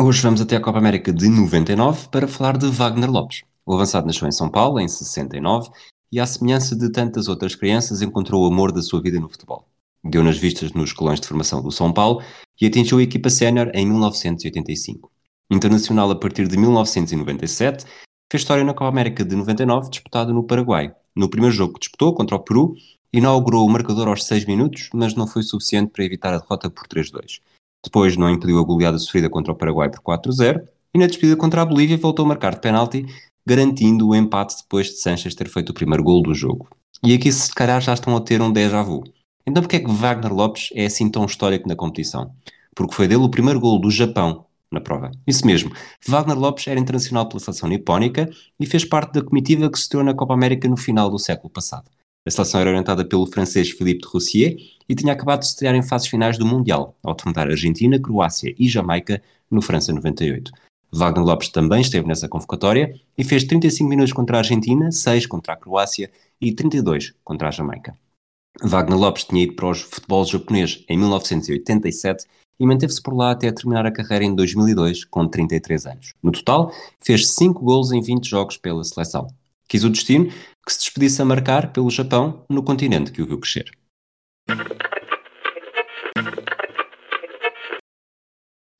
Hoje 0.01 0.23
vamos 0.23 0.41
até 0.41 0.57
a 0.57 0.61
Copa 0.61 0.79
América 0.79 1.13
de 1.13 1.29
99 1.29 2.09
para 2.09 2.27
falar 2.27 2.57
de 2.57 2.67
Wagner 2.71 3.11
Lopes. 3.11 3.43
O 3.67 3.75
avançado 3.75 4.07
nasceu 4.07 4.27
em 4.27 4.33
São 4.33 4.49
Paulo 4.49 4.81
em 4.81 4.89
69 4.89 5.69
e, 6.11 6.19
à 6.19 6.25
semelhança 6.25 6.75
de 6.75 6.91
tantas 6.91 7.29
outras 7.29 7.55
crianças, 7.55 8.01
encontrou 8.01 8.43
o 8.43 8.51
amor 8.51 8.73
da 8.73 8.81
sua 8.81 9.03
vida 9.03 9.21
no 9.21 9.29
futebol 9.29 9.69
deu 10.03 10.23
nas 10.23 10.39
vistas 10.39 10.73
nos 10.73 10.91
escalões 10.91 11.21
de 11.21 11.27
formação 11.27 11.63
do 11.63 11.71
São 11.71 11.93
Paulo 11.93 12.23
e 12.61 12.67
atingiu 12.67 12.99
a 12.99 13.03
equipa 13.03 13.29
sénior 13.31 13.71
em 13.75 13.87
1985. 13.87 15.11
Internacional 15.51 16.11
a 16.11 16.15
partir 16.15 16.47
de 16.47 16.59
1997, 16.59 17.87
fez 18.31 18.43
história 18.43 18.63
na 18.63 18.75
Copa 18.75 18.89
América 18.89 19.25
de 19.25 19.35
99, 19.35 19.89
disputada 19.89 20.31
no 20.31 20.45
Paraguai. 20.45 20.95
No 21.17 21.31
primeiro 21.31 21.55
jogo 21.55 21.73
que 21.75 21.81
disputou, 21.81 22.13
contra 22.13 22.37
o 22.37 22.41
Peru, 22.41 22.75
inaugurou 23.11 23.67
o 23.67 23.71
marcador 23.71 24.09
aos 24.09 24.25
6 24.25 24.45
minutos, 24.45 24.91
mas 24.93 25.15
não 25.15 25.27
foi 25.27 25.43
suficiente 25.43 25.91
para 25.91 26.05
evitar 26.05 26.35
a 26.35 26.39
derrota 26.39 26.69
por 26.69 26.87
3-2. 26.87 27.41
Depois 27.83 28.15
não 28.15 28.29
impediu 28.29 28.59
a 28.59 28.63
goleada 28.63 28.99
sofrida 28.99 29.31
contra 29.31 29.53
o 29.53 29.57
Paraguai 29.57 29.89
por 29.89 30.01
4-0 30.01 30.69
e 30.93 30.99
na 30.99 31.07
despedida 31.07 31.37
contra 31.37 31.63
a 31.63 31.65
Bolívia 31.65 31.97
voltou 31.97 32.27
a 32.27 32.29
marcar 32.29 32.55
de 32.55 32.61
penalti, 32.61 33.07
garantindo 33.47 34.09
o 34.09 34.15
empate 34.15 34.57
depois 34.63 34.89
de 34.89 35.01
Sanches 35.01 35.35
ter 35.35 35.49
feito 35.49 35.71
o 35.71 35.75
primeiro 35.75 36.05
gol 36.05 36.23
do 36.23 36.35
jogo. 36.35 36.69
E 37.03 37.15
aqui 37.15 37.33
se 37.33 37.55
calhar 37.55 37.81
já 37.81 37.95
estão 37.95 38.15
a 38.15 38.21
ter 38.21 38.43
um 38.43 38.53
déjà 38.53 38.83
vu. 38.83 39.03
Então 39.47 39.63
porquê 39.63 39.77
é 39.77 39.81
que 39.81 39.91
Wagner 39.91 40.35
Lopes 40.35 40.69
é 40.75 40.85
assim 40.85 41.09
tão 41.09 41.25
histórico 41.25 41.67
na 41.67 41.75
competição? 41.75 42.35
Porque 42.75 42.95
foi 42.95 43.09
dele 43.09 43.23
o 43.23 43.31
primeiro 43.31 43.59
gol 43.59 43.81
do 43.81 43.91
Japão 43.91 44.45
na 44.71 44.81
prova. 44.81 45.11
Isso 45.27 45.47
mesmo, 45.47 45.73
Wagner 46.07 46.39
Lopes 46.39 46.67
era 46.67 46.79
internacional 46.79 47.29
pela 47.29 47.41
seleção 47.41 47.69
nipónica 47.69 48.31
e 48.59 48.67
fez 48.67 48.85
parte 48.85 49.15
da 49.15 49.23
comitiva 49.23 49.71
que 49.71 49.79
se 49.79 49.85
estreou 49.85 50.05
na 50.05 50.15
Copa 50.15 50.35
América 50.35 50.69
no 50.69 50.77
final 50.77 51.11
do 51.11 51.19
século 51.19 51.51
passado. 51.51 51.91
A 52.27 52.31
seleção 52.31 52.61
era 52.61 52.71
orientada 52.71 53.05
pelo 53.05 53.27
francês 53.27 53.71
Philippe 53.71 54.03
de 54.03 54.09
Roussier 54.09 54.57
e 54.89 54.95
tinha 54.95 55.13
acabado 55.13 55.41
de 55.41 55.47
estrear 55.47 55.75
em 55.75 55.83
fases 55.83 56.09
finais 56.09 56.37
do 56.37 56.45
Mundial, 56.45 56.97
ao 57.03 57.15
defrontar 57.15 57.49
Argentina, 57.49 57.99
Croácia 57.99 58.55
e 58.59 58.69
Jamaica 58.69 59.23
no 59.51 59.63
França 59.63 59.93
98. 59.93 60.53
Wagner 60.91 61.25
Lopes 61.25 61.49
também 61.49 61.81
esteve 61.81 62.07
nessa 62.07 62.29
convocatória 62.29 62.99
e 63.17 63.25
fez 63.25 63.45
35 63.45 63.89
minutos 63.89 64.13
contra 64.13 64.37
a 64.37 64.41
Argentina, 64.41 64.91
6 64.91 65.27
contra 65.27 65.55
a 65.55 65.57
Croácia 65.57 66.11
e 66.41 66.53
32 66.53 67.15
contra 67.25 67.49
a 67.49 67.51
Jamaica. 67.51 67.97
Wagner 68.63 68.99
Lopes 68.99 69.25
tinha 69.25 69.45
ido 69.45 69.55
para 69.55 69.69
o 69.69 69.75
futebol 69.75 70.25
japonês 70.25 70.85
em 70.89 70.99
1987 70.99 72.27
e 72.59 72.67
manteve-se 72.67 73.03
por 73.03 73.15
lá 73.15 73.31
até 73.31 73.51
terminar 73.53 73.87
a 73.87 73.93
carreira 73.93 74.25
em 74.25 74.35
2002, 74.35 75.05
com 75.05 75.27
33 75.27 75.87
anos. 75.87 76.15
No 76.23 76.33
total, 76.33 76.73
fez 77.01 77.31
5 77.31 77.63
gols 77.63 77.93
em 77.93 78.01
20 78.01 78.29
jogos 78.29 78.57
pela 78.57 78.83
seleção. 78.85 79.29
Quis 79.69 79.85
o 79.85 79.91
destino 79.91 80.31
que 80.67 80.73
se 80.73 80.81
despedisse 80.81 81.23
a 81.23 81.25
marcar 81.25 81.73
pelo 81.73 81.91
Japão 81.91 82.45
no 82.49 82.63
continente 82.63 83.13
que 83.13 83.23
o 83.23 83.27
viu 83.27 83.39
crescer. 83.39 83.71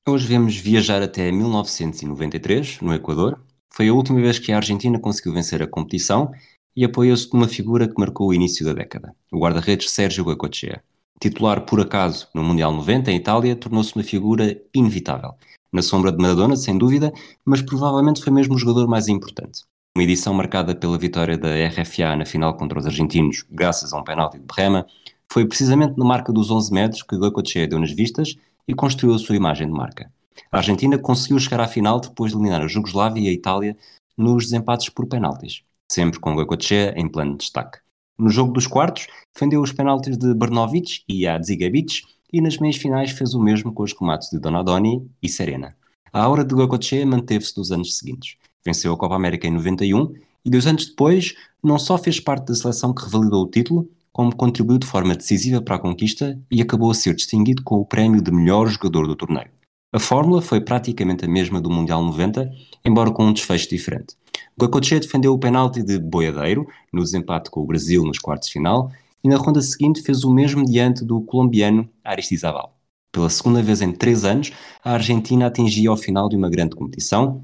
Hoje 0.07 0.25
vemos 0.25 0.55
viajar 0.57 1.03
até 1.03 1.31
1993, 1.31 2.81
no 2.81 2.93
Equador. 2.93 3.39
Foi 3.71 3.87
a 3.89 3.93
última 3.93 4.19
vez 4.19 4.39
que 4.39 4.51
a 4.51 4.55
Argentina 4.55 4.99
conseguiu 4.99 5.33
vencer 5.33 5.61
a 5.61 5.67
competição 5.67 6.31
e 6.75 6.83
apoiou-se 6.83 7.31
numa 7.31 7.47
figura 7.47 7.87
que 7.87 7.99
marcou 7.99 8.29
o 8.29 8.33
início 8.33 8.65
da 8.65 8.73
década, 8.73 9.15
o 9.31 9.39
guarda-redes 9.39 9.91
Sérgio 9.91 10.23
Goicoechea. 10.23 10.83
Titular 11.19 11.61
por 11.61 11.81
acaso 11.81 12.27
no 12.33 12.43
Mundial 12.43 12.71
90 12.73 13.11
em 13.11 13.15
Itália, 13.17 13.55
tornou-se 13.55 13.95
uma 13.95 14.03
figura 14.03 14.59
inevitável. 14.73 15.33
Na 15.71 15.81
sombra 15.81 16.11
de 16.11 16.17
Maradona, 16.17 16.55
sem 16.55 16.77
dúvida, 16.77 17.13
mas 17.45 17.61
provavelmente 17.61 18.23
foi 18.23 18.31
mesmo 18.31 18.55
o 18.55 18.57
jogador 18.57 18.87
mais 18.87 19.07
importante. 19.07 19.63
Uma 19.95 20.03
edição 20.03 20.33
marcada 20.33 20.73
pela 20.73 20.97
vitória 20.97 21.37
da 21.37 21.49
RFA 21.67 22.15
na 22.15 22.25
final 22.25 22.55
contra 22.55 22.79
os 22.79 22.85
argentinos, 22.85 23.45
graças 23.49 23.93
a 23.93 23.97
um 23.97 24.03
penalti 24.03 24.39
de 24.39 24.45
Berrema, 24.45 24.85
foi 25.31 25.45
precisamente 25.45 25.97
na 25.97 26.05
marca 26.05 26.31
dos 26.31 26.49
11 26.49 26.73
metros 26.73 27.03
que 27.03 27.17
Goicoechea 27.17 27.67
deu 27.67 27.79
nas 27.79 27.91
vistas 27.91 28.35
e 28.67 28.73
construiu 28.73 29.15
a 29.15 29.19
sua 29.19 29.35
imagem 29.35 29.67
de 29.67 29.73
marca. 29.73 30.11
A 30.51 30.57
Argentina 30.57 30.97
conseguiu 30.97 31.39
chegar 31.39 31.59
à 31.59 31.67
final 31.67 31.99
depois 31.99 32.31
de 32.31 32.37
eliminar 32.37 32.61
a 32.61 32.67
Jugoslávia 32.67 33.21
e 33.21 33.27
a 33.27 33.33
Itália 33.33 33.77
nos 34.17 34.45
desempates 34.45 34.89
por 34.89 35.05
penaltis 35.05 35.63
sempre 35.89 36.19
com 36.19 36.35
Goicoechea 36.35 36.93
em 36.95 37.09
plano 37.09 37.31
de 37.31 37.39
destaque. 37.39 37.79
No 38.19 38.29
jogo 38.29 38.51
dos 38.51 38.67
quartos, 38.67 39.07
defendeu 39.33 39.61
os 39.61 39.71
penaltis 39.71 40.17
de 40.17 40.33
Bernovic 40.33 41.03
e 41.07 41.25
Adzigabic 41.25 42.01
e 42.33 42.41
nas 42.41 42.57
meias 42.57 42.75
finais 42.75 43.11
fez 43.11 43.33
o 43.33 43.41
mesmo 43.41 43.71
com 43.71 43.81
os 43.81 43.93
remates 43.97 44.29
de 44.29 44.37
Donadoni 44.37 45.09
e 45.23 45.29
Serena. 45.29 45.73
A 46.11 46.21
aura 46.21 46.43
de 46.43 46.53
Goicoechea 46.53 47.05
manteve-se 47.05 47.57
nos 47.57 47.71
anos 47.71 47.97
seguintes. 47.97 48.35
Venceu 48.65 48.91
a 48.91 48.97
Copa 48.97 49.15
América 49.15 49.47
em 49.47 49.51
91 49.51 50.13
e 50.43 50.49
dois 50.49 50.67
anos 50.67 50.87
depois 50.87 51.33
não 51.63 51.79
só 51.79 51.97
fez 51.97 52.19
parte 52.19 52.47
da 52.47 52.55
seleção 52.55 52.93
que 52.93 53.05
revalidou 53.05 53.43
o 53.43 53.49
título, 53.49 53.89
como 54.11 54.35
contribuiu 54.35 54.79
de 54.79 54.87
forma 54.87 55.15
decisiva 55.15 55.61
para 55.61 55.77
a 55.77 55.79
conquista 55.79 56.37
e 56.51 56.61
acabou 56.61 56.91
a 56.91 56.95
ser 56.95 57.15
distinguido 57.15 57.63
com 57.63 57.75
o 57.75 57.85
prémio 57.85 58.21
de 58.21 58.31
melhor 58.31 58.67
jogador 58.67 59.07
do 59.07 59.15
torneio. 59.15 59.49
A 59.93 59.99
fórmula 59.99 60.41
foi 60.41 60.59
praticamente 60.59 61.23
a 61.23 61.27
mesma 61.27 61.61
do 61.61 61.69
Mundial 61.69 62.03
90, 62.03 62.51
embora 62.83 63.11
com 63.11 63.27
um 63.27 63.33
desfecho 63.33 63.69
diferente. 63.69 64.15
Goicoechea 64.57 64.99
defendeu 64.99 65.33
o 65.33 65.39
penalti 65.39 65.81
de 65.81 65.99
Boiadeiro, 65.99 66.67
no 66.91 67.03
desempate 67.03 67.49
com 67.49 67.61
o 67.61 67.65
Brasil 67.65 68.03
nos 68.03 68.19
quartos 68.19 68.47
de 68.47 68.53
final, 68.53 68.91
e 69.23 69.27
na 69.27 69.37
ronda 69.37 69.61
seguinte 69.61 70.01
fez 70.01 70.23
o 70.23 70.33
mesmo 70.33 70.65
diante 70.65 71.03
do 71.03 71.21
colombiano 71.21 71.89
Aristizábal. 72.03 72.75
Pela 73.11 73.29
segunda 73.29 73.61
vez 73.61 73.81
em 73.81 73.91
três 73.91 74.23
anos, 74.23 74.51
a 74.83 74.93
Argentina 74.93 75.47
atingia 75.47 75.89
ao 75.89 75.97
final 75.97 76.29
de 76.29 76.35
uma 76.35 76.49
grande 76.49 76.75
competição, 76.75 77.43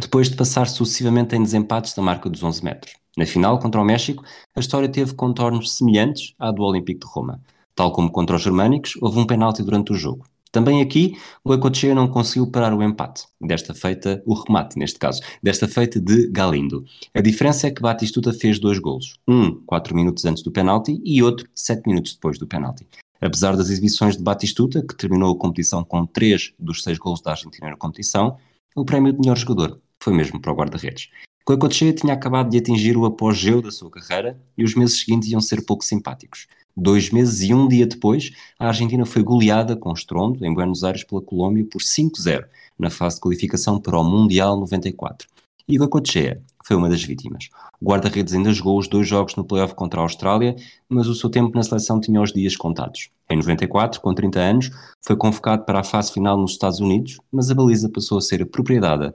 depois 0.00 0.30
de 0.30 0.36
passar 0.36 0.68
sucessivamente 0.68 1.34
em 1.36 1.42
desempates 1.42 1.94
da 1.94 2.02
marca 2.02 2.30
dos 2.30 2.42
11 2.42 2.64
metros. 2.64 2.94
Na 3.16 3.26
final, 3.26 3.58
contra 3.58 3.80
o 3.80 3.84
México, 3.84 4.24
a 4.54 4.60
história 4.60 4.88
teve 4.88 5.14
contornos 5.14 5.76
semelhantes 5.76 6.34
à 6.38 6.50
do 6.50 6.62
Olímpico 6.62 7.00
de 7.00 7.12
Roma. 7.12 7.40
Tal 7.74 7.92
como 7.92 8.10
contra 8.10 8.36
os 8.36 8.42
germânicos, 8.42 8.96
houve 9.02 9.18
um 9.18 9.26
penalti 9.26 9.62
durante 9.62 9.92
o 9.92 9.96
jogo. 9.96 10.24
Também 10.52 10.82
aqui, 10.82 11.16
o 11.42 11.48
Goicoechea 11.48 11.94
não 11.94 12.06
conseguiu 12.06 12.46
parar 12.46 12.74
o 12.74 12.82
empate, 12.82 13.24
desta 13.40 13.74
feita, 13.74 14.22
o 14.26 14.34
remate 14.34 14.78
neste 14.78 14.98
caso, 14.98 15.22
desta 15.42 15.66
feita 15.66 15.98
de 15.98 16.28
Galindo. 16.28 16.84
A 17.14 17.22
diferença 17.22 17.66
é 17.66 17.70
que 17.70 17.80
Batistuta 17.80 18.34
fez 18.34 18.58
dois 18.58 18.78
golos, 18.78 19.14
um 19.26 19.54
4 19.64 19.96
minutos 19.96 20.26
antes 20.26 20.42
do 20.42 20.52
penalti 20.52 21.00
e 21.02 21.22
outro 21.22 21.48
7 21.54 21.88
minutos 21.88 22.12
depois 22.12 22.38
do 22.38 22.46
penalti. 22.46 22.86
Apesar 23.18 23.56
das 23.56 23.70
exibições 23.70 24.14
de 24.14 24.22
Batistuta, 24.22 24.84
que 24.86 24.94
terminou 24.94 25.32
a 25.32 25.38
competição 25.38 25.82
com 25.82 26.04
3 26.04 26.52
dos 26.58 26.82
6 26.82 26.98
golos 26.98 27.22
da 27.22 27.30
Argentina 27.30 27.70
na 27.70 27.76
competição, 27.76 28.36
o 28.76 28.84
prémio 28.84 29.12
de 29.12 29.20
melhor 29.20 29.38
jogador 29.38 29.80
foi 30.02 30.12
mesmo 30.12 30.38
para 30.38 30.52
o 30.52 30.54
guarda-redes. 30.54 31.08
Coicoechea 31.46 31.94
tinha 31.94 32.12
acabado 32.12 32.50
de 32.50 32.58
atingir 32.58 32.96
o 32.96 33.06
apogeu 33.06 33.62
da 33.62 33.70
sua 33.70 33.90
carreira 33.90 34.38
e 34.56 34.62
os 34.62 34.74
meses 34.74 35.00
seguintes 35.00 35.30
iam 35.30 35.40
ser 35.40 35.64
pouco 35.64 35.82
simpáticos. 35.82 36.46
Dois 36.76 37.10
meses 37.10 37.42
e 37.42 37.52
um 37.52 37.68
dia 37.68 37.86
depois, 37.86 38.30
a 38.58 38.68
Argentina 38.68 39.04
foi 39.04 39.22
goleada 39.22 39.76
com 39.76 39.92
estrondo 39.92 40.44
em 40.44 40.54
Buenos 40.54 40.82
Aires 40.82 41.04
pela 41.04 41.20
Colômbia 41.20 41.66
por 41.70 41.82
5-0 41.82 42.44
na 42.78 42.88
fase 42.88 43.16
de 43.16 43.20
qualificação 43.20 43.78
para 43.78 43.98
o 43.98 44.04
Mundial 44.04 44.58
94. 44.58 45.28
E 45.68 45.78
Goicoechea 45.78 46.42
foi 46.64 46.76
uma 46.76 46.88
das 46.88 47.02
vítimas. 47.02 47.48
O 47.80 47.86
guarda-redes 47.86 48.34
ainda 48.34 48.52
jogou 48.52 48.78
os 48.78 48.88
dois 48.88 49.06
jogos 49.06 49.36
no 49.36 49.44
playoff 49.44 49.74
contra 49.74 50.00
a 50.00 50.02
Austrália, 50.02 50.56
mas 50.88 51.06
o 51.06 51.14
seu 51.14 51.28
tempo 51.28 51.54
na 51.54 51.62
seleção 51.62 52.00
tinha 52.00 52.20
os 52.20 52.32
dias 52.32 52.56
contados. 52.56 53.10
Em 53.28 53.36
94, 53.36 54.00
com 54.00 54.14
30 54.14 54.40
anos, 54.40 54.70
foi 55.00 55.16
convocado 55.16 55.64
para 55.64 55.80
a 55.80 55.84
fase 55.84 56.12
final 56.12 56.36
nos 56.36 56.52
Estados 56.52 56.80
Unidos, 56.80 57.18
mas 57.30 57.50
a 57.50 57.54
baliza 57.54 57.88
passou 57.88 58.18
a 58.18 58.22
ser 58.22 58.44
propriedade, 58.46 59.12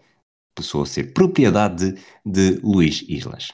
passou 0.55 0.83
a 0.83 0.85
ser 0.85 1.13
propriedade 1.13 1.93
de, 2.25 2.55
de 2.55 2.61
Luís 2.61 3.03
Islas. 3.07 3.53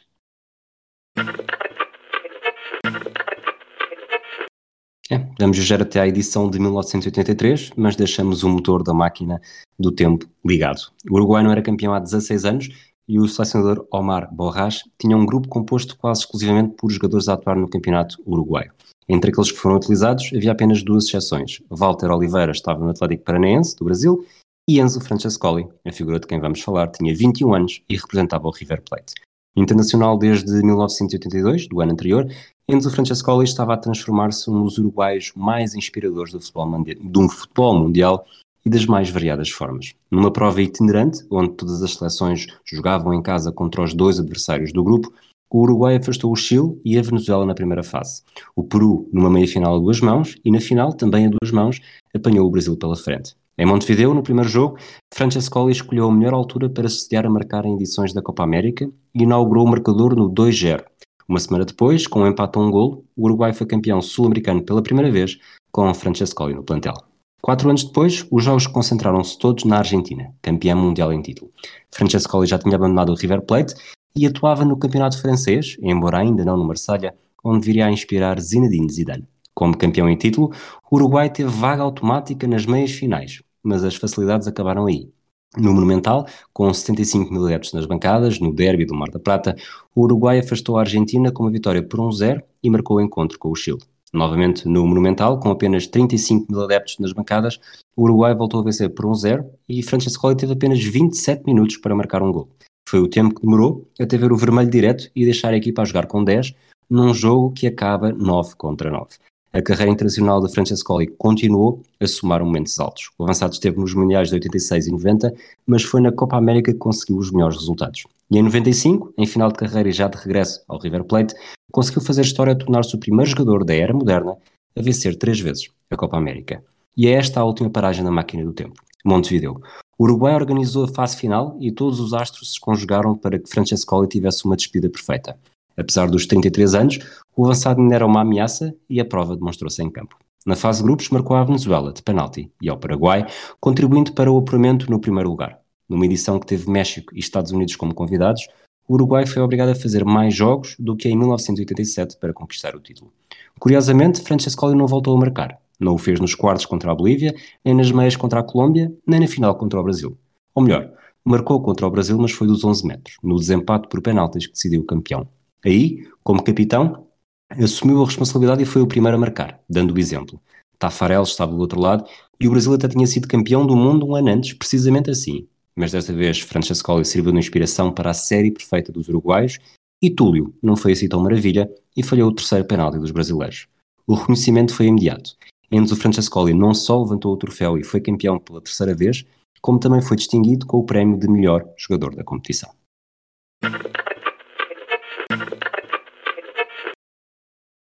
É, 5.13 5.27
vamos 5.39 5.57
viajar 5.57 5.79
até 5.79 5.99
à 5.99 6.07
edição 6.07 6.49
de 6.49 6.57
1983, 6.57 7.69
mas 7.77 7.95
deixamos 7.95 8.41
o 8.41 8.49
motor 8.49 8.81
da 8.81 8.95
máquina 8.95 9.39
do 9.77 9.91
tempo 9.91 10.25
ligado. 10.43 10.91
O 11.07 11.13
Uruguai 11.13 11.43
não 11.43 11.51
era 11.51 11.61
campeão 11.61 11.93
há 11.93 11.99
16 11.99 12.45
anos 12.45 12.69
e 13.07 13.19
o 13.19 13.27
selecionador 13.27 13.85
Omar 13.93 14.33
Borras 14.33 14.79
tinha 14.97 15.15
um 15.15 15.23
grupo 15.23 15.47
composto 15.47 15.95
quase 15.99 16.21
exclusivamente 16.21 16.73
por 16.75 16.91
jogadores 16.91 17.29
a 17.29 17.33
atuar 17.33 17.55
no 17.55 17.69
campeonato 17.69 18.17
uruguaio. 18.25 18.71
Entre 19.07 19.29
aqueles 19.29 19.51
que 19.51 19.57
foram 19.59 19.75
utilizados, 19.75 20.31
havia 20.35 20.51
apenas 20.51 20.81
duas 20.81 21.05
exceções. 21.05 21.61
Walter 21.69 22.09
Oliveira 22.09 22.51
estava 22.51 22.83
no 22.83 22.89
Atlético 22.89 23.25
Paranaense, 23.25 23.75
do 23.75 23.85
Brasil, 23.85 24.25
e 24.67 24.79
Enzo 24.79 24.99
Francescoli, 24.99 25.67
a 25.85 25.91
figura 25.91 26.19
de 26.19 26.25
quem 26.25 26.39
vamos 26.39 26.61
falar, 26.61 26.87
tinha 26.87 27.15
21 27.15 27.53
anos 27.53 27.83
e 27.87 27.95
representava 27.95 28.47
o 28.47 28.51
River 28.51 28.81
Plate. 28.81 29.13
Internacional 29.55 30.17
desde 30.17 30.51
1982, 30.63 31.67
do 31.67 31.79
ano 31.79 31.91
anterior, 31.91 32.27
Enzo 32.67 32.89
Francescoli 32.89 33.43
estava 33.43 33.73
a 33.73 33.77
transformar-se 33.77 34.49
um 34.49 34.63
dos 34.63 34.77
uruguaios 34.77 35.31
mais 35.35 35.75
inspiradores 35.75 36.33
do 36.33 36.39
futebol, 36.39 36.83
de 36.83 37.19
um 37.19 37.29
futebol 37.29 37.77
mundial 37.77 38.25
e 38.65 38.69
das 38.69 38.85
mais 38.85 39.09
variadas 39.09 39.49
formas. 39.49 39.93
Numa 40.09 40.31
prova 40.31 40.61
itinerante, 40.61 41.23
onde 41.29 41.53
todas 41.53 41.83
as 41.83 41.93
seleções 41.93 42.47
jogavam 42.65 43.13
em 43.13 43.21
casa 43.21 43.51
contra 43.51 43.83
os 43.83 43.93
dois 43.93 44.19
adversários 44.19 44.73
do 44.73 44.83
grupo, 44.83 45.13
o 45.51 45.59
Uruguai 45.61 45.97
afastou 45.97 46.31
o 46.31 46.35
Chile 46.35 46.81
e 46.83 46.97
a 46.97 47.01
Venezuela 47.03 47.45
na 47.45 47.53
primeira 47.53 47.83
fase. 47.83 48.23
O 48.55 48.63
Peru, 48.63 49.07
numa 49.13 49.29
meia-final 49.29 49.75
a 49.75 49.79
duas 49.79 50.01
mãos, 50.01 50.35
e 50.43 50.49
na 50.49 50.59
final, 50.59 50.93
também 50.93 51.27
a 51.27 51.29
duas 51.29 51.51
mãos, 51.51 51.79
apanhou 52.11 52.47
o 52.47 52.49
Brasil 52.49 52.75
pela 52.75 52.95
frente. 52.95 53.35
Em 53.55 53.67
Montevideo, 53.67 54.15
no 54.15 54.23
primeiro 54.23 54.49
jogo, 54.49 54.77
Francescoli 55.13 55.71
escolheu 55.71 56.07
a 56.07 56.11
melhor 56.11 56.33
altura 56.33 56.67
para 56.69 56.89
se 56.89 57.01
sediar 57.01 57.27
a 57.27 57.29
marcar 57.29 57.65
em 57.65 57.75
edições 57.75 58.11
da 58.11 58.21
Copa 58.21 58.43
América 58.43 58.89
e 59.13 59.21
inaugurou 59.21 59.65
o 59.65 59.69
marcador 59.69 60.15
no 60.15 60.27
2-0. 60.27 60.83
Uma 61.27 61.39
semana 61.39 61.63
depois, 61.63 62.07
com 62.07 62.21
um 62.21 62.27
empate 62.27 62.57
a 62.57 62.61
um 62.61 62.71
golo, 62.71 63.05
o 63.15 63.25
Uruguai 63.25 63.53
foi 63.53 63.67
campeão 63.67 64.01
sul-americano 64.01 64.63
pela 64.63 64.81
primeira 64.81 65.11
vez, 65.11 65.37
com 65.71 65.93
Francescoli 65.93 66.55
no 66.55 66.63
plantel. 66.63 66.95
Quatro 67.43 67.69
anos 67.69 67.83
depois, 67.83 68.25
os 68.31 68.43
jogos 68.43 68.65
concentraram-se 68.65 69.37
todos 69.37 69.65
na 69.65 69.77
Argentina, 69.77 70.33
campeã 70.41 70.75
mundial 70.75 71.13
em 71.13 71.21
título. 71.21 71.51
Francescoli 71.91 72.47
já 72.47 72.57
tinha 72.57 72.75
abandonado 72.75 73.11
o 73.11 73.15
River 73.15 73.41
Plate 73.43 73.75
e 74.15 74.25
atuava 74.25 74.65
no 74.65 74.77
campeonato 74.77 75.21
francês, 75.21 75.77
embora 75.81 76.17
ainda 76.17 76.43
não 76.43 76.57
no 76.57 76.63
Marselha, 76.65 77.13
onde 77.43 77.65
viria 77.65 77.85
a 77.85 77.91
inspirar 77.91 78.39
Zinedine 78.39 78.89
Zidane. 78.91 79.27
Como 79.53 79.77
campeão 79.77 80.09
em 80.09 80.15
título, 80.15 80.51
o 80.89 80.95
Uruguai 80.95 81.29
teve 81.29 81.49
vaga 81.49 81.83
automática 81.83 82.47
nas 82.47 82.65
meias 82.65 82.91
finais, 82.91 83.41
mas 83.61 83.83
as 83.83 83.95
facilidades 83.95 84.47
acabaram 84.47 84.85
aí. 84.87 85.09
No 85.55 85.71
Monumental, 85.71 86.25
com 86.51 86.73
75 86.73 87.31
mil 87.31 87.45
adeptos 87.45 87.73
nas 87.73 87.85
bancadas, 87.85 88.39
no 88.39 88.51
derby 88.51 88.85
do 88.85 88.95
Mar 88.95 89.11
da 89.11 89.19
Prata, 89.19 89.55
o 89.95 90.01
Uruguai 90.01 90.39
afastou 90.39 90.77
a 90.77 90.79
Argentina 90.79 91.31
com 91.31 91.43
uma 91.43 91.51
vitória 91.51 91.83
por 91.83 91.99
1-0 91.99 92.41
e 92.63 92.69
marcou 92.71 92.97
o 92.97 93.01
encontro 93.01 93.37
com 93.37 93.49
o 93.49 93.55
Chile. 93.55 93.77
Novamente 94.11 94.67
no 94.67 94.85
Monumental, 94.87 95.39
com 95.39 95.51
apenas 95.51 95.85
35 95.85 96.51
mil 96.51 96.63
adeptos 96.63 96.97
nas 96.97 97.13
bancadas, 97.13 97.59
o 97.95 98.03
Uruguai 98.03 98.33
voltou 98.33 98.61
a 98.61 98.63
vencer 98.63 98.89
por 98.89 99.05
1-0 99.05 99.45
e 99.69 99.83
Francescoli 99.83 100.35
teve 100.35 100.53
apenas 100.53 100.83
27 100.83 101.43
minutos 101.45 101.77
para 101.77 101.95
marcar 101.95 102.23
um 102.23 102.31
gol. 102.31 102.49
Foi 102.89 102.99
o 102.99 103.07
tempo 103.07 103.35
que 103.35 103.41
demorou 103.41 103.87
até 103.99 104.17
ver 104.17 104.31
o 104.31 104.37
vermelho 104.37 104.69
direto 104.69 105.09
e 105.15 105.23
deixar 105.23 105.53
a 105.53 105.57
equipa 105.57 105.83
a 105.83 105.85
jogar 105.85 106.07
com 106.07 106.23
10 106.23 106.53
num 106.89 107.13
jogo 107.13 107.51
que 107.51 107.67
acaba 107.67 108.11
9 108.11 108.55
contra 108.55 108.89
9 108.89 109.07
a 109.53 109.61
carreira 109.61 109.91
internacional 109.91 110.41
de 110.41 110.51
Francescoli 110.51 111.05
continuou 111.05 111.83
a 111.99 112.07
somar 112.07 112.43
momentos 112.43 112.79
altos. 112.79 113.11
O 113.19 113.23
avançado 113.23 113.53
esteve 113.53 113.79
nos 113.79 113.93
Mundiais 113.93 114.29
de 114.29 114.33
86 114.33 114.87
e 114.87 114.91
90, 114.91 115.31
mas 115.67 115.83
foi 115.83 116.01
na 116.01 116.11
Copa 116.11 116.35
América 116.35 116.73
que 116.73 116.79
conseguiu 116.79 117.17
os 117.17 117.31
melhores 117.31 117.57
resultados. 117.57 118.03
E 118.31 118.37
em 118.39 118.41
95, 118.41 119.13
em 119.15 119.27
final 119.27 119.49
de 119.49 119.59
carreira 119.59 119.87
e 119.87 119.91
já 119.91 120.07
de 120.07 120.17
regresso 120.17 120.63
ao 120.67 120.79
River 120.79 121.03
Plate, 121.03 121.35
conseguiu 121.71 122.01
fazer 122.01 122.21
história 122.21 122.53
a 122.53 122.55
tornar-se 122.55 122.95
o 122.95 122.99
primeiro 122.99 123.29
jogador 123.29 123.63
da 123.63 123.75
era 123.75 123.93
moderna 123.93 124.35
a 124.75 124.81
vencer 124.81 125.15
três 125.15 125.39
vezes 125.39 125.69
a 125.91 125.95
Copa 125.95 126.17
América. 126.17 126.63
E 126.97 127.07
é 127.07 127.11
esta 127.11 127.39
a 127.39 127.45
última 127.45 127.69
paragem 127.69 128.03
na 128.03 128.09
máquina 128.09 128.43
do 128.43 128.53
tempo, 128.53 128.81
Montevideo. 129.05 129.61
O 129.99 130.05
Uruguai 130.05 130.33
organizou 130.33 130.85
a 130.85 130.87
fase 130.87 131.15
final 131.15 131.55
e 131.59 131.71
todos 131.71 131.99
os 131.99 132.15
astros 132.15 132.53
se 132.53 132.59
conjugaram 132.59 133.15
para 133.15 133.37
que 133.37 133.47
Francescoli 133.47 134.07
tivesse 134.07 134.45
uma 134.45 134.55
despedida 134.55 134.89
perfeita. 134.89 135.37
Apesar 135.77 136.09
dos 136.09 136.25
33 136.25 136.75
anos, 136.75 136.99
o 137.35 137.45
avançado 137.45 137.81
ainda 137.81 137.95
era 137.95 138.05
uma 138.05 138.21
ameaça 138.21 138.75
e 138.89 138.99
a 138.99 139.05
prova 139.05 139.35
demonstrou-se 139.35 139.81
em 139.81 139.89
campo. 139.89 140.15
Na 140.45 140.55
fase 140.55 140.79
de 140.79 140.85
grupos, 140.85 141.09
marcou 141.09 141.37
a 141.37 141.43
Venezuela 141.43 141.93
de 141.93 142.03
penalti 142.03 142.51
e 142.61 142.69
ao 142.69 142.77
Paraguai, 142.77 143.25
contribuindo 143.59 144.11
para 144.13 144.31
o 144.31 144.37
apuramento 144.37 144.91
no 144.91 144.99
primeiro 144.99 145.29
lugar. 145.29 145.57
Numa 145.87 146.05
edição 146.05 146.39
que 146.39 146.45
teve 146.45 146.69
México 146.69 147.15
e 147.15 147.19
Estados 147.19 147.51
Unidos 147.51 147.75
como 147.75 147.93
convidados, 147.93 148.47
o 148.87 148.95
Uruguai 148.95 149.25
foi 149.25 149.41
obrigado 149.41 149.69
a 149.69 149.75
fazer 149.75 150.03
mais 150.03 150.35
jogos 150.35 150.75
do 150.77 150.95
que 150.95 151.07
em 151.07 151.17
1987 151.17 152.17
para 152.19 152.33
conquistar 152.33 152.75
o 152.75 152.79
título. 152.79 153.13
Curiosamente, 153.57 154.21
Francescoli 154.21 154.75
não 154.75 154.87
voltou 154.87 155.15
a 155.15 155.19
marcar. 155.19 155.57
Não 155.79 155.93
o 155.93 155.97
fez 155.97 156.19
nos 156.19 156.35
quartos 156.35 156.65
contra 156.65 156.91
a 156.91 156.95
Bolívia, 156.95 157.33
nem 157.63 157.73
nas 157.73 157.91
meias 157.91 158.15
contra 158.15 158.41
a 158.41 158.43
Colômbia, 158.43 158.93
nem 159.07 159.21
na 159.21 159.27
final 159.27 159.55
contra 159.55 159.79
o 159.79 159.83
Brasil. 159.83 160.17
Ou 160.53 160.63
melhor, 160.63 160.91
marcou 161.23 161.61
contra 161.61 161.87
o 161.87 161.89
Brasil, 161.89 162.17
mas 162.17 162.31
foi 162.31 162.47
dos 162.47 162.63
11 162.63 162.85
metros, 162.85 163.17
no 163.23 163.37
desempate 163.37 163.87
por 163.87 164.01
penaltis 164.01 164.45
que 164.45 164.53
decidiu 164.53 164.81
o 164.81 164.85
campeão. 164.85 165.27
Aí, 165.65 166.07
como 166.23 166.43
capitão, 166.43 167.07
assumiu 167.49 168.01
a 168.01 168.05
responsabilidade 168.05 168.63
e 168.63 168.65
foi 168.65 168.81
o 168.81 168.87
primeiro 168.87 169.17
a 169.17 169.19
marcar, 169.19 169.59
dando 169.69 169.93
o 169.93 169.99
exemplo. 169.99 170.41
Tafarel 170.77 171.23
estava 171.23 171.53
do 171.53 171.59
outro 171.59 171.79
lado 171.79 172.05
e 172.39 172.47
o 172.47 172.51
Brasil 172.51 172.73
até 172.73 172.87
tinha 172.87 173.07
sido 173.07 173.27
campeão 173.27 173.65
do 173.65 173.75
mundo 173.75 174.05
um 174.05 174.15
ano 174.15 174.29
antes, 174.29 174.53
precisamente 174.53 175.09
assim. 175.09 175.47
Mas 175.75 175.91
desta 175.91 176.13
vez 176.13 176.39
Francescoli 176.39 177.05
serviu 177.05 177.31
de 177.31 177.39
inspiração 177.39 177.91
para 177.91 178.11
a 178.11 178.13
série 178.13 178.51
perfeita 178.51 178.91
dos 178.91 179.07
uruguaios 179.07 179.59
e 180.01 180.09
Túlio 180.09 180.53
não 180.61 180.75
foi 180.75 180.91
assim 180.91 181.07
tão 181.07 181.21
maravilha 181.21 181.69
e 181.95 182.03
falhou 182.03 182.29
o 182.29 182.35
terceiro 182.35 182.65
penalti 182.65 182.99
dos 182.99 183.11
brasileiros. 183.11 183.67
O 184.05 184.15
reconhecimento 184.15 184.73
foi 184.75 184.87
imediato. 184.87 185.37
Enzo 185.71 185.95
Francescoli 185.95 186.53
não 186.53 186.73
só 186.73 187.01
levantou 187.01 187.33
o 187.33 187.37
troféu 187.37 187.77
e 187.77 187.83
foi 187.83 188.01
campeão 188.01 188.37
pela 188.37 188.61
terceira 188.61 188.93
vez, 188.93 189.25
como 189.61 189.79
também 189.79 190.01
foi 190.01 190.17
distinguido 190.17 190.65
com 190.65 190.77
o 190.77 190.85
prémio 190.85 191.17
de 191.17 191.27
melhor 191.27 191.65
jogador 191.77 192.13
da 192.13 192.23
competição. 192.23 192.69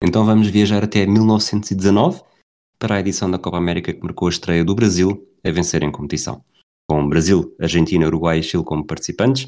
Então 0.05 0.25
vamos 0.25 0.49
viajar 0.49 0.83
até 0.83 1.07
1919 1.07 2.23
para 2.77 2.97
a 2.97 3.01
edição 3.01 3.31
da 3.31 3.39
Copa 3.39 3.57
América 3.57 3.93
que 3.93 4.03
marcou 4.03 4.27
a 4.27 4.31
estreia 4.33 4.65
do 4.65 4.75
Brasil 4.75 5.29
a 5.45 5.51
vencer 5.53 5.85
em 5.85 5.93
competição. 5.93 6.45
Com 6.91 7.09
Brasil, 7.09 7.55
Argentina, 7.61 8.05
Uruguai 8.07 8.41
e 8.41 8.43
Chile 8.43 8.65
como 8.65 8.85
participantes, 8.85 9.47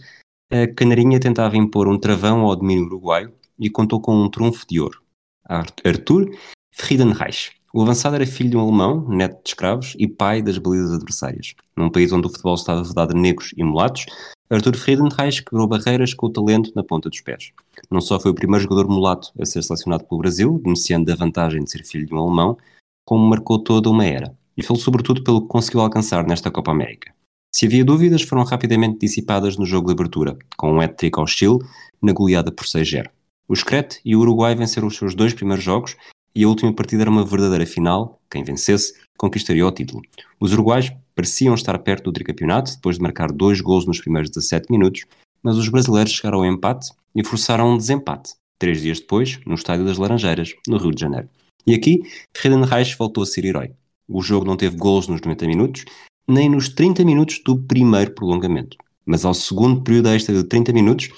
a 0.52 0.68
Canarinha 0.68 1.18
tentava 1.18 1.56
impor 1.56 1.88
um 1.88 1.99
travão 1.99 2.42
ao 2.42 2.54
domínio 2.54 2.84
uruguaio 2.84 3.32
e 3.58 3.68
contou 3.68 4.00
com 4.00 4.14
um 4.14 4.30
trunfo 4.30 4.64
de 4.68 4.80
ouro, 4.80 5.02
Arthur 5.44 6.30
Friedenreich. 6.70 7.50
O 7.76 7.82
avançado 7.82 8.14
era 8.14 8.24
filho 8.24 8.50
de 8.50 8.56
um 8.56 8.60
alemão, 8.60 9.04
neto 9.08 9.42
de 9.42 9.48
escravos 9.48 9.96
e 9.98 10.06
pai 10.06 10.40
das 10.40 10.58
balizas 10.58 10.92
adversárias. 10.92 11.56
Num 11.76 11.90
país 11.90 12.12
onde 12.12 12.28
o 12.28 12.30
futebol 12.30 12.54
estava 12.54 12.84
vedado 12.84 13.10
a 13.10 13.20
negros 13.20 13.52
e 13.56 13.64
mulatos, 13.64 14.06
Arthur 14.48 14.76
Friedenreich 14.76 15.42
quebrou 15.42 15.66
barreiras 15.66 16.14
com 16.14 16.26
o 16.26 16.30
talento 16.30 16.70
na 16.76 16.84
ponta 16.84 17.10
dos 17.10 17.20
pés. 17.20 17.50
Não 17.90 18.00
só 18.00 18.20
foi 18.20 18.30
o 18.30 18.34
primeiro 18.34 18.62
jogador 18.62 18.86
mulato 18.88 19.32
a 19.36 19.44
ser 19.44 19.60
selecionado 19.64 20.04
pelo 20.04 20.20
Brasil, 20.20 20.56
beneficiando 20.62 21.06
da 21.06 21.16
vantagem 21.16 21.64
de 21.64 21.70
ser 21.72 21.84
filho 21.84 22.06
de 22.06 22.14
um 22.14 22.18
alemão, 22.18 22.56
como 23.04 23.28
marcou 23.28 23.58
toda 23.58 23.90
uma 23.90 24.06
era. 24.06 24.32
E 24.56 24.62
foi 24.62 24.76
sobretudo 24.76 25.24
pelo 25.24 25.42
que 25.42 25.48
conseguiu 25.48 25.80
alcançar 25.80 26.24
nesta 26.24 26.52
Copa 26.52 26.70
América. 26.70 27.12
Se 27.52 27.66
havia 27.66 27.84
dúvidas, 27.84 28.22
foram 28.22 28.44
rapidamente 28.44 29.00
dissipadas 29.00 29.56
no 29.56 29.66
jogo 29.66 29.88
de 29.88 29.94
abertura, 29.94 30.38
com 30.56 30.74
um 30.74 30.80
hat-trick 30.80 31.18
ao 31.18 31.26
Chile, 31.26 31.58
na 32.00 32.12
goleada 32.12 32.52
por 32.52 32.66
6-0. 32.66 33.10
O 33.48 33.56
Screte 33.56 34.00
e 34.04 34.14
o 34.14 34.20
Uruguai 34.20 34.54
venceram 34.54 34.86
os 34.86 34.96
seus 34.96 35.12
dois 35.12 35.34
primeiros 35.34 35.64
jogos 35.64 35.96
e 36.34 36.44
a 36.44 36.48
última 36.48 36.72
partida 36.72 37.02
era 37.02 37.10
uma 37.10 37.24
verdadeira 37.24 37.64
final, 37.64 38.20
quem 38.30 38.42
vencesse 38.42 38.94
conquistaria 39.16 39.66
o 39.66 39.70
título. 39.70 40.02
Os 40.40 40.52
uruguais 40.52 40.92
pareciam 41.14 41.54
estar 41.54 41.78
perto 41.78 42.04
do 42.04 42.12
tricampeonato, 42.12 42.74
depois 42.74 42.96
de 42.96 43.02
marcar 43.02 43.30
dois 43.30 43.60
gols 43.60 43.86
nos 43.86 44.00
primeiros 44.00 44.30
17 44.30 44.70
minutos, 44.70 45.04
mas 45.42 45.56
os 45.56 45.68
brasileiros 45.68 46.12
chegaram 46.12 46.38
ao 46.38 46.46
empate 46.46 46.90
e 47.14 47.24
forçaram 47.24 47.72
um 47.72 47.76
desempate, 47.76 48.34
três 48.58 48.82
dias 48.82 48.98
depois, 48.98 49.38
no 49.46 49.54
Estádio 49.54 49.84
das 49.84 49.98
Laranjeiras, 49.98 50.54
no 50.66 50.76
Rio 50.76 50.90
de 50.90 51.00
Janeiro. 51.00 51.28
E 51.66 51.74
aqui, 51.74 52.02
Reich 52.36 52.96
voltou 52.98 53.22
a 53.22 53.26
ser 53.26 53.44
herói. 53.44 53.70
O 54.08 54.20
jogo 54.20 54.44
não 54.44 54.56
teve 54.56 54.76
gols 54.76 55.08
nos 55.08 55.20
90 55.20 55.46
minutos, 55.46 55.84
nem 56.26 56.48
nos 56.48 56.68
30 56.68 57.04
minutos 57.04 57.40
do 57.44 57.56
primeiro 57.56 58.10
prolongamento. 58.10 58.76
Mas 59.06 59.24
ao 59.24 59.34
segundo 59.34 59.82
período 59.82 60.08
extra 60.08 60.34
de 60.34 60.44
30 60.44 60.72
minutos, 60.72 61.10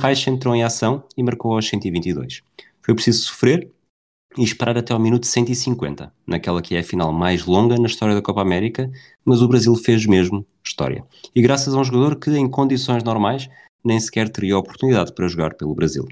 Reich 0.00 0.30
entrou 0.30 0.54
em 0.54 0.64
ação 0.64 1.04
e 1.16 1.22
marcou 1.22 1.52
aos 1.52 1.68
122. 1.68 2.42
Foi 2.82 2.94
preciso 2.94 3.24
sofrer 3.24 3.70
e 4.36 4.44
esperar 4.44 4.76
até 4.76 4.92
ao 4.92 5.00
minuto 5.00 5.26
150, 5.26 6.12
naquela 6.26 6.60
que 6.60 6.76
é 6.76 6.80
a 6.80 6.84
final 6.84 7.12
mais 7.12 7.44
longa 7.44 7.76
na 7.78 7.86
história 7.86 8.14
da 8.14 8.22
Copa 8.22 8.42
América, 8.42 8.90
mas 9.24 9.40
o 9.40 9.48
Brasil 9.48 9.74
fez 9.74 10.04
mesmo 10.06 10.46
história. 10.64 11.04
E 11.34 11.40
graças 11.40 11.74
a 11.74 11.78
um 11.78 11.84
jogador 11.84 12.16
que, 12.16 12.30
em 12.30 12.48
condições 12.48 13.02
normais, 13.02 13.48
nem 13.84 13.98
sequer 13.98 14.28
teria 14.28 14.58
oportunidade 14.58 15.12
para 15.14 15.28
jogar 15.28 15.54
pelo 15.54 15.74
Brasil. 15.74 16.06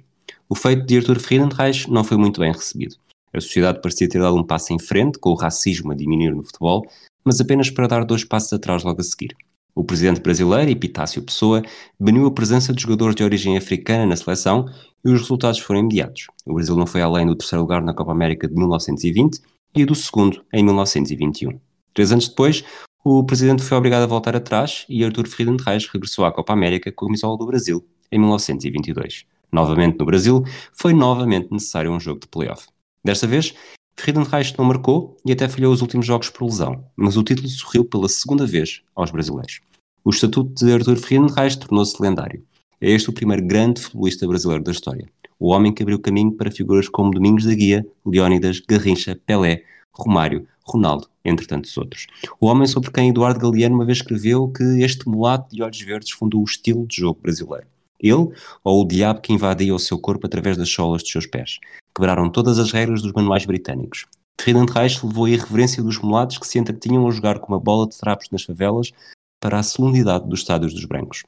O 0.49 0.55
feito 0.55 0.87
de 0.87 0.99
Arthur 0.99 1.19
Friedenreich 1.21 1.91
não 1.91 2.05
foi 2.05 2.17
muito 2.17 2.41
bem 2.41 2.53
recebido. 2.53 2.97
A 3.33 3.41
sociedade 3.41 3.81
parecia 3.81 4.09
ter 4.09 4.21
dado 4.21 4.37
um 4.37 4.45
passo 4.45 4.73
em 4.73 4.79
frente, 4.79 5.19
com 5.19 5.31
o 5.31 5.35
racismo 5.35 5.91
a 5.91 5.95
diminuir 5.95 6.35
no 6.35 6.43
futebol, 6.43 6.87
mas 7.25 7.41
apenas 7.41 7.71
para 7.71 7.89
dar 7.89 8.05
dois 8.05 8.25
passos 8.25 8.53
atrás 8.53 8.85
logo 8.85 9.01
a 9.01 9.05
seguir. 9.05 9.35
O 9.75 9.83
presidente 9.83 10.21
brasileiro, 10.21 10.71
Epitácio 10.71 11.21
Pessoa, 11.21 11.61
baniu 11.99 12.27
a 12.27 12.31
presença 12.31 12.73
de 12.73 12.81
jogadores 12.81 13.17
de 13.17 13.25
origem 13.25 13.57
africana 13.57 14.07
na 14.07 14.15
seleção 14.15 14.67
e 15.05 15.11
os 15.11 15.23
resultados 15.23 15.59
foram 15.59 15.81
imediatos. 15.81 16.29
O 16.47 16.55
Brasil 16.55 16.77
não 16.77 16.87
foi 16.87 17.03
além 17.03 17.27
do 17.27 17.35
terceiro 17.35 17.63
lugar 17.63 17.83
na 17.83 17.93
Copa 17.93 18.13
América 18.13 18.47
de 18.47 18.55
1920 18.55 19.41
e 19.75 19.85
do 19.85 19.95
segundo 19.95 20.45
em 20.53 20.63
1921. 20.63 21.59
Três 21.93 22.13
anos 22.13 22.29
depois, 22.29 22.63
o 23.05 23.25
presidente 23.25 23.63
foi 23.63 23.77
obrigado 23.77 24.03
a 24.03 24.07
voltar 24.07 24.37
atrás 24.37 24.87
e 24.89 25.05
Arthur 25.05 25.27
Friedenreich 25.27 25.89
regressou 25.93 26.25
à 26.25 26.33
Copa 26.33 26.53
América 26.53 26.93
com 26.93 27.07
a 27.07 27.09
camisola 27.09 27.37
do 27.37 27.45
Brasil 27.45 27.85
em 28.13 28.19
1922. 28.19 29.25
Novamente 29.53 29.99
no 29.99 30.07
Brasil, 30.07 30.45
foi 30.73 30.95
novamente 30.95 31.49
necessário 31.51 31.91
um 31.91 31.99
jogo 31.99 32.21
de 32.21 32.29
playoff. 32.29 32.67
Desta 33.05 33.27
vez, 33.27 33.55
Friedenreich 33.97 34.55
não 34.59 34.65
marcou 34.65 35.17
e 35.25 35.33
até 35.33 35.49
falhou 35.49 35.73
os 35.73 35.81
últimos 35.81 36.05
jogos 36.05 36.29
por 36.29 36.45
lesão, 36.45 36.85
mas 36.97 37.17
o 37.17 37.23
título 37.23 37.49
sorriu 37.49 37.85
pela 37.85 38.09
segunda 38.09 38.47
vez 38.47 38.83
aos 38.95 39.11
brasileiros. 39.11 39.61
O 40.05 40.11
estatuto 40.11 40.65
de 40.65 40.73
Arthur 40.73 40.97
Friedenreich 40.97 41.59
tornou-se 41.59 42.01
lendário. 42.03 42.45
É 42.81 42.91
este 42.91 43.09
o 43.09 43.13
primeiro 43.13 43.47
grande 43.47 43.81
futebolista 43.81 44.27
brasileiro 44.27 44.63
da 44.63 44.73
história. 44.73 45.09
O 45.39 45.49
homem 45.51 45.73
que 45.73 45.83
abriu 45.83 45.99
caminho 45.99 46.33
para 46.33 46.51
figuras 46.51 46.89
como 46.89 47.11
Domingos 47.11 47.45
da 47.45 47.55
Guia, 47.55 47.87
Leónidas, 48.05 48.61
Garrincha, 48.61 49.19
Pelé, 49.27 49.63
Romário, 49.93 50.47
Ronaldo, 50.67 51.09
entre 51.25 51.47
tantos 51.47 51.77
outros. 51.77 52.07
O 52.41 52.47
homem 52.47 52.67
sobre 52.67 52.91
quem 52.91 53.09
Eduardo 53.09 53.39
Galeano 53.39 53.77
uma 53.77 53.85
vez 53.85 53.99
escreveu 53.99 54.49
que 54.49 54.63
este 54.83 55.09
mulato 55.09 55.55
de 55.55 55.63
olhos 55.63 55.81
verdes 55.81 56.11
fundou 56.11 56.41
o 56.41 56.45
estilo 56.45 56.87
de 56.87 56.97
jogo 56.97 57.21
brasileiro. 57.23 57.67
Ele 58.01 58.33
ou 58.63 58.83
o 58.83 58.87
diabo 58.87 59.21
que 59.21 59.33
invadia 59.33 59.75
o 59.75 59.79
seu 59.79 59.99
corpo 59.99 60.27
através 60.27 60.57
das 60.57 60.69
solas 60.69 61.03
dos 61.03 61.11
seus 61.11 61.27
pés. 61.27 61.59
Quebraram 61.95 62.31
todas 62.31 62.59
as 62.59 62.73
regras 62.73 63.03
dos 63.03 63.13
manuais 63.13 63.45
britânicos. 63.47 64.07
Reich 64.41 65.05
levou 65.05 65.25
a 65.25 65.31
irreverência 65.31 65.83
dos 65.83 65.99
mulatos 65.99 66.39
que 66.39 66.47
se 66.47 66.59
entretinham 66.59 67.07
a 67.07 67.11
jogar 67.11 67.39
com 67.39 67.53
uma 67.53 67.61
bola 67.61 67.89
de 67.89 67.97
trapos 67.97 68.29
nas 68.31 68.43
favelas 68.43 68.93
para 69.41 69.59
a 69.59 69.63
solenidade 69.63 70.29
dos 70.29 70.41
estádios 70.41 70.75
dos 70.75 70.85
brancos. 70.85 71.23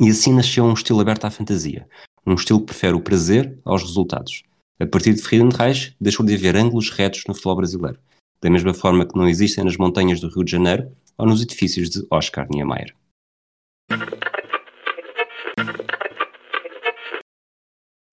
E 0.00 0.08
assim 0.10 0.32
nasceu 0.32 0.64
um 0.64 0.74
estilo 0.74 1.00
aberto 1.00 1.24
à 1.24 1.30
fantasia, 1.30 1.88
um 2.26 2.34
estilo 2.34 2.60
que 2.60 2.66
prefere 2.66 2.94
o 2.94 3.00
prazer 3.00 3.58
aos 3.64 3.82
resultados. 3.82 4.42
A 4.78 4.86
partir 4.86 5.14
de 5.14 5.22
Friedenreich, 5.22 5.96
deixou 5.98 6.24
de 6.24 6.34
haver 6.34 6.54
ângulos 6.54 6.90
retos 6.90 7.24
no 7.26 7.34
futebol 7.34 7.56
brasileiro, 7.56 7.98
da 8.42 8.50
mesma 8.50 8.74
forma 8.74 9.06
que 9.06 9.16
não 9.16 9.26
existem 9.26 9.64
nas 9.64 9.76
montanhas 9.76 10.20
do 10.20 10.28
Rio 10.28 10.44
de 10.44 10.50
Janeiro 10.50 10.92
ou 11.16 11.26
nos 11.26 11.40
edifícios 11.40 11.88
de 11.88 12.06
Oscar 12.10 12.46
Niemeyer. 12.50 12.94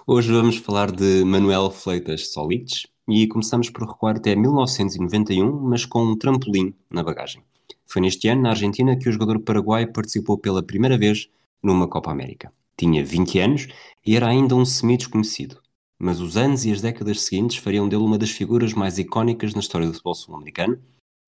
Hoje 0.06 0.34
vamos 0.34 0.58
falar 0.58 0.92
de 0.92 1.24
Manuel 1.24 1.72
Fleitas 1.72 2.34
Solites 2.34 2.88
e 3.08 3.26
começamos 3.26 3.70
por 3.70 3.88
recuar 3.88 4.18
até 4.18 4.36
1991, 4.36 5.62
mas 5.62 5.86
com 5.86 6.04
um 6.04 6.18
trampolim 6.18 6.74
na 6.92 7.02
bagagem. 7.02 7.42
Foi 7.88 8.02
neste 8.02 8.28
ano, 8.28 8.42
na 8.42 8.50
Argentina, 8.50 8.98
que 8.98 9.08
o 9.08 9.12
jogador 9.14 9.40
paraguaio 9.40 9.94
participou 9.94 10.38
pela 10.38 10.62
primeira 10.62 10.98
vez 10.98 11.30
numa 11.64 11.88
Copa 11.88 12.12
América. 12.12 12.52
Tinha 12.76 13.02
20 13.02 13.40
anos 13.40 13.68
e 14.06 14.18
era 14.18 14.28
ainda 14.28 14.58
um 14.58 14.66
semi-desconhecido, 14.66 15.62
mas 15.98 16.20
os 16.20 16.36
anos 16.36 16.66
e 16.66 16.74
as 16.74 16.82
décadas 16.82 17.22
seguintes 17.22 17.56
fariam 17.56 17.88
dele 17.88 18.04
uma 18.04 18.18
das 18.18 18.32
figuras 18.32 18.74
mais 18.74 19.00
icónicas 19.00 19.54
na 19.54 19.62
história 19.62 19.88
do 19.88 19.94
futebol 19.94 20.16
sul-americano 20.16 20.78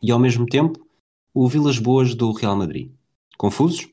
e, 0.04 0.12
ao 0.12 0.20
mesmo 0.20 0.46
tempo, 0.46 0.86
o 1.34 1.48
Vilas 1.48 1.80
Boas 1.80 2.14
do 2.14 2.30
Real 2.34 2.58
Madrid. 2.58 2.92
Confusos? 3.38 3.88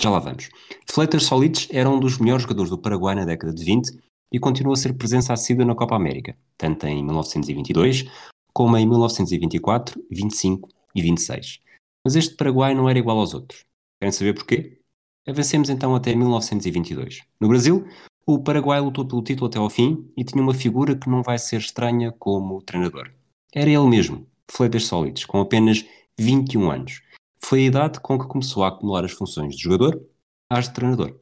Já 0.00 0.10
lá 0.10 0.20
vamos. 0.20 0.48
Fleitas 0.86 1.24
Solites 1.24 1.66
era 1.72 1.90
um 1.90 1.98
dos 1.98 2.18
melhores 2.18 2.42
jogadores 2.44 2.70
do 2.70 2.78
Paraguai 2.78 3.16
na 3.16 3.24
década 3.24 3.52
de 3.52 3.64
20 3.64 3.98
e 4.32 4.38
continuou 4.38 4.74
a 4.74 4.76
ser 4.76 4.92
presença 4.94 5.32
assídua 5.32 5.64
na 5.64 5.74
Copa 5.74 5.96
América, 5.96 6.36
tanto 6.56 6.86
em 6.86 7.04
1922 7.04 8.06
como 8.52 8.76
em 8.76 8.86
1924, 8.86 10.04
25 10.10 10.68
e 10.94 11.02
26. 11.02 11.60
Mas 12.04 12.16
este 12.16 12.34
Paraguai 12.34 12.74
não 12.74 12.88
era 12.88 12.98
igual 12.98 13.18
aos 13.18 13.34
outros. 13.34 13.64
Querem 14.00 14.12
saber 14.12 14.34
porquê? 14.34 14.80
Avancemos 15.28 15.68
então 15.70 15.94
até 15.94 16.14
1922. 16.14 17.22
No 17.40 17.48
Brasil, 17.48 17.86
o 18.26 18.38
Paraguai 18.42 18.80
lutou 18.80 19.06
pelo 19.06 19.22
título 19.22 19.46
até 19.46 19.58
ao 19.58 19.70
fim 19.70 20.10
e 20.16 20.24
tinha 20.24 20.42
uma 20.42 20.54
figura 20.54 20.96
que 20.96 21.08
não 21.08 21.22
vai 21.22 21.38
ser 21.38 21.58
estranha 21.60 22.12
como 22.18 22.62
treinador. 22.62 23.10
Era 23.54 23.70
ele 23.70 23.86
mesmo, 23.86 24.26
Fleitas 24.50 24.86
Sólides, 24.86 25.24
com 25.24 25.40
apenas 25.40 25.84
21 26.18 26.70
anos. 26.70 27.02
Foi 27.40 27.60
a 27.60 27.66
idade 27.66 28.00
com 28.00 28.18
que 28.18 28.26
começou 28.26 28.64
a 28.64 28.68
acumular 28.68 29.04
as 29.04 29.12
funções 29.12 29.54
de 29.54 29.62
jogador 29.62 30.02
às 30.50 30.66
de 30.66 30.74
treinador 30.74 31.14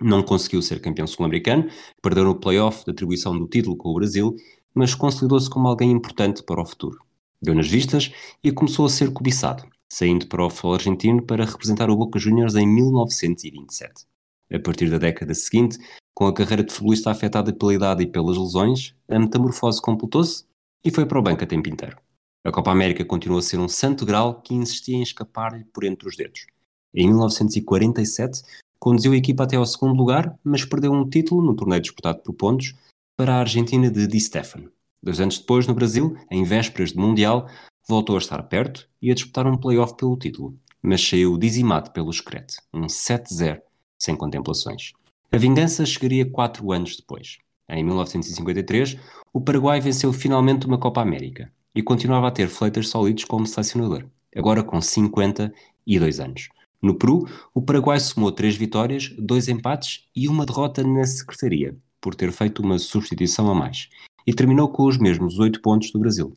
não 0.00 0.22
conseguiu 0.22 0.60
ser 0.60 0.80
campeão 0.80 1.06
sul-americano, 1.06 1.68
perdeu 2.02 2.24
no 2.24 2.38
play-off 2.38 2.84
de 2.84 2.90
atribuição 2.90 3.38
do 3.38 3.46
título 3.46 3.76
com 3.76 3.90
o 3.90 3.94
Brasil, 3.94 4.34
mas 4.74 4.94
consolidou-se 4.94 5.48
como 5.48 5.68
alguém 5.68 5.90
importante 5.90 6.42
para 6.42 6.60
o 6.60 6.66
futuro. 6.66 6.98
Deu 7.40 7.54
nas 7.54 7.68
vistas 7.68 8.12
e 8.42 8.50
começou 8.50 8.86
a 8.86 8.90
ser 8.90 9.12
cobiçado, 9.12 9.64
saindo 9.88 10.26
para 10.26 10.44
o 10.44 10.50
futebol 10.50 10.74
argentino 10.74 11.22
para 11.22 11.44
representar 11.44 11.90
o 11.90 11.96
Boca 11.96 12.18
Juniors 12.18 12.54
em 12.54 12.66
1927. 12.66 14.06
A 14.52 14.58
partir 14.58 14.90
da 14.90 14.98
década 14.98 15.34
seguinte, 15.34 15.78
com 16.14 16.26
a 16.26 16.34
carreira 16.34 16.62
de 16.62 16.72
futebolista 16.72 17.10
afetada 17.10 17.52
pela 17.52 17.74
idade 17.74 18.02
e 18.02 18.06
pelas 18.06 18.36
lesões, 18.36 18.94
a 19.08 19.18
metamorfose 19.18 19.80
completou-se 19.80 20.44
e 20.84 20.90
foi 20.90 21.06
para 21.06 21.18
o 21.18 21.22
banco 21.22 21.44
a 21.44 21.46
tempo 21.46 21.68
inteiro. 21.68 21.96
A 22.44 22.52
Copa 22.52 22.70
América 22.70 23.04
continuou 23.04 23.38
a 23.38 23.42
ser 23.42 23.58
um 23.58 23.68
santo 23.68 24.04
grau 24.04 24.40
que 24.42 24.54
insistia 24.54 24.96
em 24.96 25.02
escapar-lhe 25.02 25.64
por 25.64 25.82
entre 25.82 26.06
os 26.08 26.16
dedos. 26.16 26.46
Em 26.94 27.08
1947, 27.08 28.42
Conduziu 28.84 29.12
a 29.12 29.16
equipa 29.16 29.44
até 29.44 29.56
ao 29.56 29.64
segundo 29.64 29.96
lugar, 29.96 30.38
mas 30.44 30.62
perdeu 30.62 30.92
um 30.92 31.08
título 31.08 31.40
no 31.40 31.56
torneio 31.56 31.80
disputado 31.80 32.18
por 32.22 32.34
pontos 32.34 32.74
para 33.16 33.34
a 33.34 33.38
Argentina 33.38 33.90
de 33.90 34.06
Di 34.06 34.20
Stefano. 34.20 34.70
Dois 35.02 35.20
anos 35.20 35.38
depois, 35.38 35.66
no 35.66 35.72
Brasil, 35.72 36.14
em 36.30 36.44
vésperas 36.44 36.92
de 36.92 36.98
Mundial, 36.98 37.48
voltou 37.88 38.14
a 38.14 38.18
estar 38.18 38.42
perto 38.42 38.86
e 39.00 39.10
a 39.10 39.14
disputar 39.14 39.46
um 39.46 39.56
play-off 39.56 39.96
pelo 39.96 40.18
título, 40.18 40.54
mas 40.82 41.00
saiu 41.00 41.38
dizimado 41.38 41.92
pelo 41.92 42.12
Screte, 42.12 42.56
um 42.74 42.82
7-0, 42.82 43.62
sem 43.98 44.14
contemplações. 44.14 44.92
A 45.32 45.38
vingança 45.38 45.86
chegaria 45.86 46.30
quatro 46.30 46.70
anos 46.70 46.94
depois. 46.94 47.38
Em 47.66 47.82
1953, 47.82 48.98
o 49.32 49.40
Paraguai 49.40 49.80
venceu 49.80 50.12
finalmente 50.12 50.66
uma 50.66 50.76
Copa 50.76 51.00
América 51.00 51.50
e 51.74 51.82
continuava 51.82 52.28
a 52.28 52.30
ter 52.30 52.48
fleitas 52.48 52.90
sólidos 52.90 53.24
como 53.24 53.46
selecionador, 53.46 54.04
agora 54.36 54.62
com 54.62 54.78
52 54.78 56.20
anos. 56.20 56.50
No 56.84 56.94
Peru, 56.94 57.26
o 57.54 57.62
Paraguai 57.62 57.98
somou 57.98 58.30
três 58.30 58.56
vitórias, 58.56 59.08
dois 59.18 59.48
empates 59.48 60.06
e 60.14 60.28
uma 60.28 60.44
derrota 60.44 60.84
na 60.84 61.02
secretaria, 61.06 61.74
por 61.98 62.14
ter 62.14 62.30
feito 62.30 62.62
uma 62.62 62.78
substituição 62.78 63.50
a 63.50 63.54
mais, 63.54 63.88
e 64.26 64.34
terminou 64.34 64.68
com 64.68 64.84
os 64.84 64.98
mesmos 64.98 65.38
oito 65.38 65.62
pontos 65.62 65.90
do 65.90 65.98
Brasil. 65.98 66.36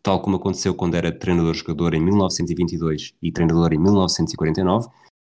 Tal 0.00 0.22
como 0.22 0.36
aconteceu 0.36 0.72
quando 0.72 0.94
era 0.94 1.10
treinador-jogador 1.10 1.94
em 1.94 2.00
1922 2.00 3.12
e 3.20 3.32
treinador 3.32 3.74
em 3.74 3.78
1949, 3.78 4.88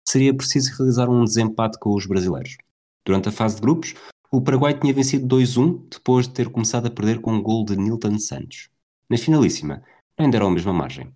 seria 0.07 0.35
preciso 0.35 0.77
realizar 0.77 1.09
um 1.09 1.25
desempate 1.25 1.79
com 1.79 1.95
os 1.95 2.05
brasileiros. 2.05 2.59
Durante 3.03 3.31
a 3.31 3.33
fase 3.33 3.55
de 3.55 3.63
grupos, 3.63 3.95
o 4.31 4.43
Paraguai 4.43 4.79
tinha 4.79 4.93
vencido 4.93 5.27
2-1 5.27 5.89
depois 5.91 6.29
de 6.29 6.35
ter 6.35 6.51
começado 6.51 6.85
a 6.85 6.91
perder 6.91 7.23
com 7.23 7.33
um 7.33 7.43
gol 7.43 7.65
de 7.65 7.79
Nilton 7.79 8.19
Santos. 8.19 8.69
Na 9.09 9.17
finalíssima, 9.17 9.83
ainda 10.19 10.37
era 10.37 10.45
a 10.45 10.51
mesma 10.51 10.75
margem. 10.75 11.11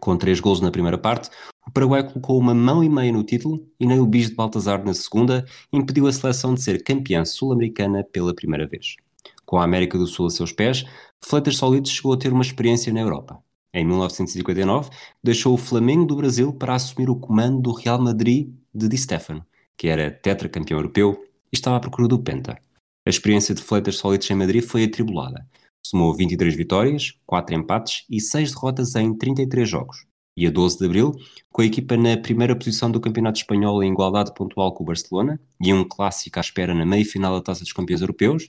Com 0.00 0.16
três 0.16 0.40
gols 0.40 0.62
na 0.62 0.70
primeira 0.70 0.96
parte, 0.96 1.28
o 1.66 1.70
Paraguai 1.70 2.02
colocou 2.02 2.38
uma 2.38 2.54
mão 2.54 2.82
e 2.82 2.88
meia 2.88 3.12
no 3.12 3.22
título 3.22 3.64
e 3.78 3.86
nem 3.86 4.00
o 4.00 4.06
bis 4.06 4.30
de 4.30 4.34
Baltazar 4.34 4.82
na 4.82 4.94
segunda 4.94 5.44
impediu 5.70 6.06
a 6.06 6.12
seleção 6.12 6.54
de 6.54 6.62
ser 6.62 6.82
campeã 6.82 7.22
sul-americana 7.24 8.02
pela 8.02 8.34
primeira 8.34 8.66
vez. 8.66 8.96
Com 9.44 9.58
a 9.58 9.64
América 9.64 9.98
do 9.98 10.06
Sul 10.06 10.26
a 10.26 10.30
seus 10.30 10.52
pés, 10.52 10.86
Fleitas 11.20 11.58
Solides 11.58 11.92
chegou 11.92 12.14
a 12.14 12.16
ter 12.16 12.32
uma 12.32 12.40
experiência 12.42 12.90
na 12.92 13.00
Europa. 13.00 13.42
Em 13.74 13.84
1959, 13.84 14.90
deixou 15.22 15.52
o 15.52 15.58
Flamengo 15.58 16.06
do 16.06 16.16
Brasil 16.16 16.52
para 16.52 16.74
assumir 16.74 17.10
o 17.10 17.16
comando 17.16 17.60
do 17.60 17.72
Real 17.72 18.00
Madrid 18.00 18.48
de 18.74 18.88
Di 18.88 18.96
Stefano, 18.96 19.44
que 19.76 19.86
era 19.86 20.10
tetracampeão 20.10 20.78
europeu 20.78 21.22
e 21.52 21.56
estava 21.56 21.76
à 21.76 21.80
procura 21.80 22.08
do 22.08 22.18
Penta. 22.18 22.58
A 23.06 23.10
experiência 23.10 23.54
de 23.54 23.62
Fleitas 23.62 23.96
Solides 23.96 24.30
em 24.30 24.34
Madrid 24.34 24.64
foi 24.64 24.84
atribulada. 24.84 25.46
Somou 25.84 26.14
23 26.14 26.54
vitórias, 26.54 27.14
4 27.26 27.54
empates 27.54 28.04
e 28.08 28.20
6 28.20 28.52
derrotas 28.52 28.94
em 28.94 29.16
33 29.16 29.68
jogos. 29.68 30.06
E 30.36 30.46
a 30.46 30.50
12 30.50 30.78
de 30.78 30.84
abril, 30.86 31.12
com 31.50 31.62
a 31.62 31.66
equipa 31.66 31.96
na 31.96 32.16
primeira 32.16 32.56
posição 32.56 32.90
do 32.90 33.00
Campeonato 33.00 33.38
Espanhol 33.38 33.82
em 33.82 33.92
igualdade 33.92 34.32
pontual 34.32 34.72
com 34.72 34.84
o 34.84 34.86
Barcelona 34.86 35.40
e 35.60 35.72
um 35.72 35.84
clássico 35.86 36.38
à 36.38 36.40
espera 36.40 36.74
na 36.74 36.86
meia-final 36.86 37.34
da 37.34 37.42
Taça 37.42 37.60
dos 37.60 37.72
Campeões 37.72 38.00
Europeus, 38.00 38.48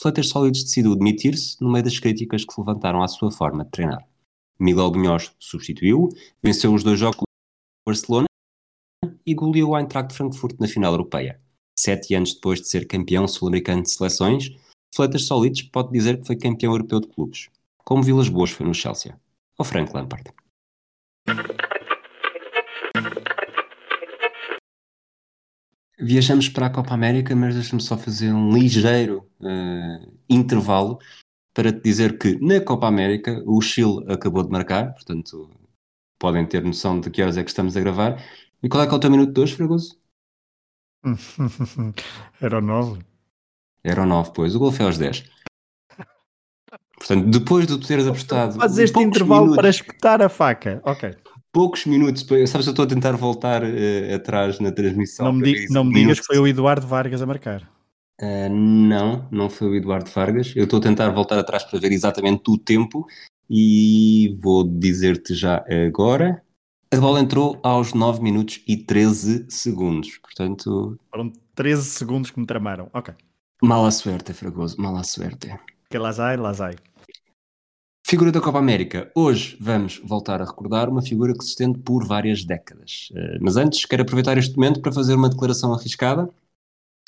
Fletas 0.00 0.28
Sólidos 0.28 0.64
decidiu 0.64 0.96
demitir-se 0.96 1.60
no 1.60 1.70
meio 1.70 1.84
das 1.84 1.98
críticas 1.98 2.44
que 2.44 2.54
se 2.54 2.58
levantaram 2.58 3.02
à 3.02 3.08
sua 3.08 3.30
forma 3.30 3.64
de 3.64 3.70
treinar. 3.70 4.02
Miguel 4.58 4.90
Bunhoz 4.90 5.30
substituiu, 5.38 6.08
venceu 6.42 6.72
os 6.72 6.82
dois 6.82 6.98
jogos 6.98 7.16
com 7.16 7.24
o 7.24 7.90
Barcelona 7.90 8.26
e 9.26 9.34
goleou 9.34 9.70
o 9.70 9.78
Eintracht 9.78 10.14
Frankfurt 10.14 10.58
na 10.58 10.66
final 10.66 10.92
europeia. 10.92 11.40
Sete 11.78 12.14
anos 12.14 12.34
depois 12.34 12.60
de 12.60 12.68
ser 12.68 12.86
campeão 12.86 13.28
sul-americano 13.28 13.82
de 13.82 13.90
seleções, 13.90 14.50
Fletas 14.94 15.24
Sólidos 15.24 15.62
pode 15.62 15.92
dizer 15.92 16.18
que 16.18 16.26
foi 16.26 16.36
campeão 16.36 16.72
europeu 16.72 17.00
de 17.00 17.08
clubes, 17.08 17.48
como 17.78 18.02
Vilas 18.02 18.28
Boas 18.28 18.50
foi 18.50 18.66
no 18.66 18.74
Chelsea, 18.74 19.18
ou 19.58 19.64
Frank 19.64 19.94
Lampard. 19.94 20.32
Viajamos 25.98 26.48
para 26.48 26.66
a 26.66 26.70
Copa 26.70 26.94
América, 26.94 27.36
mas 27.36 27.54
deixa-me 27.54 27.82
só 27.82 27.96
fazer 27.96 28.32
um 28.32 28.52
ligeiro 28.52 29.28
uh, 29.40 30.16
intervalo 30.28 30.98
para 31.52 31.72
te 31.72 31.80
dizer 31.80 32.18
que 32.18 32.38
na 32.40 32.60
Copa 32.60 32.86
América 32.86 33.42
o 33.46 33.60
Chile 33.60 34.04
acabou 34.08 34.42
de 34.42 34.50
marcar, 34.50 34.94
portanto 34.94 35.50
podem 36.18 36.46
ter 36.46 36.62
noção 36.64 37.00
de 37.00 37.10
que 37.10 37.22
horas 37.22 37.36
é 37.36 37.42
que 37.42 37.50
estamos 37.50 37.76
a 37.76 37.80
gravar. 37.80 38.22
E 38.62 38.68
qual 38.68 38.82
é 38.82 38.86
que 38.86 38.92
é 38.92 38.96
o 38.96 39.00
teu 39.00 39.10
minuto 39.10 39.32
de 39.32 39.40
hoje, 39.40 39.56
Fragoso? 39.56 39.98
Era 42.40 42.58
o 42.58 42.60
9. 42.60 43.09
Era 43.82 44.02
o 44.02 44.06
9, 44.06 44.30
pois. 44.34 44.54
O 44.54 44.58
gol 44.58 44.72
foi 44.72 44.86
aos 44.86 44.98
10. 44.98 45.24
Portanto, 46.96 47.30
depois 47.30 47.66
de 47.66 47.78
tu 47.78 47.86
teres 47.86 48.06
apostado. 48.06 48.58
Faz 48.58 48.78
este 48.78 49.00
intervalo 49.00 49.42
minutos, 49.42 49.56
para 49.56 49.70
espetar 49.70 50.22
a 50.22 50.28
faca. 50.28 50.80
Ok. 50.84 51.16
Poucos 51.50 51.86
minutos 51.86 52.24
Sabes, 52.46 52.66
eu 52.66 52.70
estou 52.70 52.84
a 52.84 52.88
tentar 52.88 53.12
voltar 53.12 53.62
uh, 53.64 54.14
atrás 54.14 54.60
na 54.60 54.70
transmissão. 54.70 55.26
Não 55.26 55.32
me, 55.32 55.42
di 55.42 55.66
não 55.72 55.82
me 55.82 55.94
digas 55.94 56.20
que 56.20 56.26
foi 56.26 56.38
o 56.38 56.46
Eduardo 56.46 56.86
Vargas 56.86 57.22
a 57.22 57.26
marcar. 57.26 57.62
Uh, 58.20 58.50
não, 58.50 59.26
não 59.30 59.48
foi 59.48 59.68
o 59.68 59.74
Eduardo 59.74 60.10
Vargas. 60.10 60.52
Eu 60.54 60.64
estou 60.64 60.78
a 60.78 60.82
tentar 60.82 61.08
voltar 61.08 61.38
atrás 61.38 61.64
para 61.64 61.80
ver 61.80 61.90
exatamente 61.90 62.42
o 62.48 62.58
tempo 62.58 63.06
e 63.48 64.38
vou 64.40 64.62
dizer-te 64.62 65.34
já 65.34 65.64
agora. 65.86 66.42
A 66.92 66.96
bola 66.98 67.20
entrou 67.20 67.58
aos 67.62 67.94
9 67.94 68.22
minutos 68.22 68.62
e 68.68 68.76
13 68.76 69.46
segundos. 69.48 70.18
Portanto. 70.18 70.98
Foram 71.10 71.32
13 71.54 71.84
segundos 71.84 72.30
que 72.30 72.38
me 72.38 72.46
tramaram. 72.46 72.90
Ok. 72.92 73.14
Mala 73.62 73.90
suerte, 73.90 74.32
Fragoso, 74.32 74.80
mala 74.80 75.04
suerte. 75.04 75.54
Que 75.90 75.98
lazai, 75.98 76.38
lazai. 76.38 76.76
Figura 78.06 78.32
da 78.32 78.40
Copa 78.40 78.58
América. 78.58 79.12
Hoje 79.14 79.54
vamos 79.60 80.00
voltar 80.02 80.40
a 80.40 80.46
recordar 80.46 80.88
uma 80.88 81.02
figura 81.02 81.34
que 81.34 81.44
se 81.44 81.50
estende 81.50 81.78
por 81.78 82.06
várias 82.06 82.42
décadas. 82.42 83.10
Uh, 83.12 83.38
mas 83.38 83.58
antes, 83.58 83.84
quero 83.84 84.02
aproveitar 84.02 84.38
este 84.38 84.56
momento 84.56 84.80
para 84.80 84.90
fazer 84.90 85.14
uma 85.14 85.28
declaração 85.28 85.74
arriscada 85.74 86.30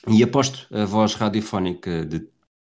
e 0.07 0.23
aposto 0.23 0.69
a 0.71 0.85
voz 0.85 1.15
radiofónica 1.15 2.05
de 2.05 2.29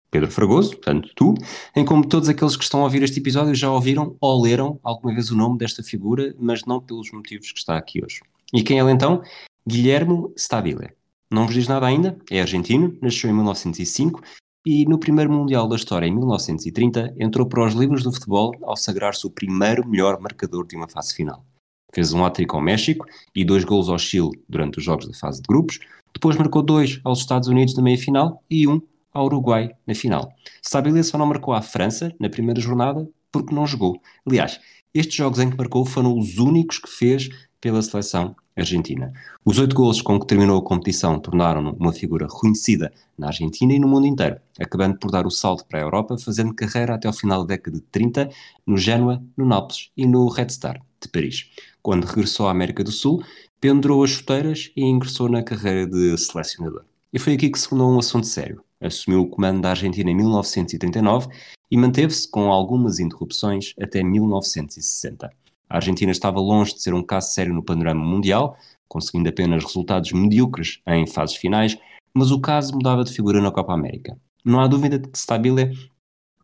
Pedro 0.09 0.31
Fragoso, 0.31 0.71
portanto 0.77 1.11
tu, 1.17 1.35
em 1.75 1.85
como 1.85 2.07
todos 2.07 2.29
aqueles 2.29 2.57
que 2.57 2.63
estão 2.63 2.81
a 2.81 2.85
ouvir 2.85 3.03
este 3.03 3.19
episódio 3.19 3.57
já 3.57 3.73
ouviram 3.73 4.17
ou 4.21 4.41
leram 4.41 4.79
alguma 4.85 5.13
vez 5.13 5.33
o 5.33 5.37
nome 5.37 5.59
desta 5.59 5.83
figura, 5.83 6.33
mas 6.39 6.65
não 6.65 6.81
pelos 6.81 7.11
motivos 7.11 7.51
que 7.51 7.59
está 7.59 7.77
aqui 7.77 8.01
hoje. 8.05 8.21
E 8.53 8.63
quem 8.63 8.79
é 8.79 8.83
ele 8.83 8.93
então? 8.93 9.21
Guilhermo 9.67 10.33
Stabile. 10.37 10.95
Não 11.35 11.47
vos 11.47 11.55
diz 11.57 11.67
nada 11.67 11.85
ainda, 11.85 12.17
é 12.31 12.41
argentino, 12.41 12.97
nasceu 13.03 13.29
em 13.29 13.33
1905 13.33 14.23
e 14.65 14.85
no 14.85 15.01
primeiro 15.01 15.33
Mundial 15.33 15.67
da 15.67 15.75
história, 15.75 16.07
em 16.07 16.15
1930, 16.15 17.13
entrou 17.19 17.45
para 17.45 17.67
os 17.67 17.75
livros 17.75 18.05
do 18.05 18.13
futebol 18.13 18.55
ao 18.63 18.77
sagrar-se 18.77 19.27
o 19.27 19.31
primeiro 19.31 19.85
melhor 19.85 20.21
marcador 20.21 20.65
de 20.65 20.77
uma 20.77 20.87
fase 20.87 21.13
final. 21.13 21.45
Fez 21.93 22.13
um 22.13 22.25
hat 22.25 22.41
ao 22.49 22.61
México 22.61 23.05
e 23.35 23.45
dois 23.45 23.65
gols 23.65 23.89
ao 23.89 23.99
Chile 23.99 24.31
durante 24.49 24.79
os 24.79 24.85
jogos 24.85 25.09
da 25.09 25.13
fase 25.13 25.43
de 25.43 25.49
grupos, 25.49 25.81
depois 26.13 26.37
marcou 26.37 26.63
dois 26.63 27.01
aos 27.03 27.19
Estados 27.19 27.49
Unidos 27.49 27.75
na 27.75 27.83
meia-final 27.83 28.41
e 28.49 28.69
um 28.69 28.81
ao 29.13 29.25
Uruguai 29.25 29.73
na 29.85 29.95
final. 29.97 30.33
Stabile 30.65 31.03
só 31.03 31.19
não 31.19 31.27
marcou 31.27 31.53
à 31.53 31.61
França 31.61 32.15
na 32.21 32.31
primeira 32.31 32.61
jornada 32.61 33.11
porque 33.33 33.53
não 33.53 33.67
jogou. 33.67 34.01
Aliás, 34.25 34.61
estes 34.95 35.17
jogos 35.17 35.41
em 35.41 35.51
que 35.51 35.59
marcou 35.59 35.85
foram 35.85 36.17
os 36.17 36.39
únicos 36.39 36.79
que 36.79 36.89
fez 36.89 37.29
pela 37.65 37.81
seleção 37.81 38.37
argentina. 38.55 39.11
Os 39.43 39.59
oito 39.59 39.75
gols 39.75 40.03
com 40.03 40.21
que 40.21 40.27
terminou 40.27 40.59
a 40.59 40.63
competição 40.63 41.19
tornaram-no 41.19 41.73
uma 41.73 41.95
figura 41.95 42.27
reconhecida 42.27 42.93
na 43.17 43.29
Argentina 43.29 43.73
e 43.73 43.79
no 43.79 43.89
mundo 43.89 44.07
inteiro, 44.07 44.37
acabando 44.61 44.99
por 44.99 45.11
dar 45.11 45.27
o 45.27 45.31
salto 45.31 45.65
para 45.65 45.79
a 45.79 45.83
Europa, 45.83 46.19
fazendo 46.19 46.53
carreira 46.53 46.95
até 46.95 47.09
ao 47.09 47.15
final 47.15 47.41
da 47.41 47.55
década 47.55 47.79
de 47.79 47.83
30 47.85 48.29
no 48.67 48.77
Genoa, 48.77 49.23
no 49.35 49.47
Nápoles 49.47 49.91
e 49.97 50.07
no 50.07 50.29
Red 50.29 50.51
Star 50.51 50.79
de 51.01 51.09
Paris. 51.09 51.49
Quando 51.83 52.05
regressou 52.05 52.49
à 52.49 52.51
América 52.51 52.85
do 52.85 52.93
Sul, 52.93 53.25
pendurou 53.59 54.05
as 54.05 54.11
chuteiras 54.11 54.71
e 54.77 54.85
ingressou 54.85 55.31
na 55.31 55.43
carreira 55.43 55.87
de 55.87 56.19
selecionador. 56.19 56.85
E 57.15 57.19
foi 57.19 57.33
aqui 57.33 57.49
que 57.49 57.59
se 57.59 57.71
tornou 57.71 57.95
um 57.95 57.99
assunto 57.99 58.27
sério. 58.27 58.63
Assumiu 58.79 59.23
o 59.23 59.27
comando 59.27 59.63
da 59.63 59.71
Argentina 59.71 60.11
em 60.11 60.15
1939 60.15 61.29
e 61.71 61.79
manteve-se 61.79 62.31
com 62.31 62.53
algumas 62.53 62.99
interrupções 62.99 63.73
até 63.81 64.03
1960. 64.03 65.31
A 65.69 65.77
Argentina 65.77 66.13
estava 66.13 66.41
longe 66.41 66.75
de 66.75 66.83
ser 66.83 66.95
um 66.95 67.03
caso 67.03 67.33
sério 67.33 67.55
no 67.55 67.63
panorama 67.63 68.05
mundial, 68.05 68.57
conseguindo 68.89 69.29
apenas 69.29 69.65
resultados 69.65 70.13
medíocres 70.13 70.81
em 70.87 71.07
fases 71.07 71.37
finais, 71.37 71.77
mas 72.15 72.31
o 72.31 72.41
caso 72.41 72.75
mudava 72.75 73.05
de 73.05 73.13
figura 73.13 73.41
na 73.41 73.51
Copa 73.51 73.73
América. 73.73 74.17
Não 74.45 74.61
há 74.61 74.67
dúvida 74.67 74.99
de 74.99 75.09
que 75.09 75.19
Stabile 75.19 75.73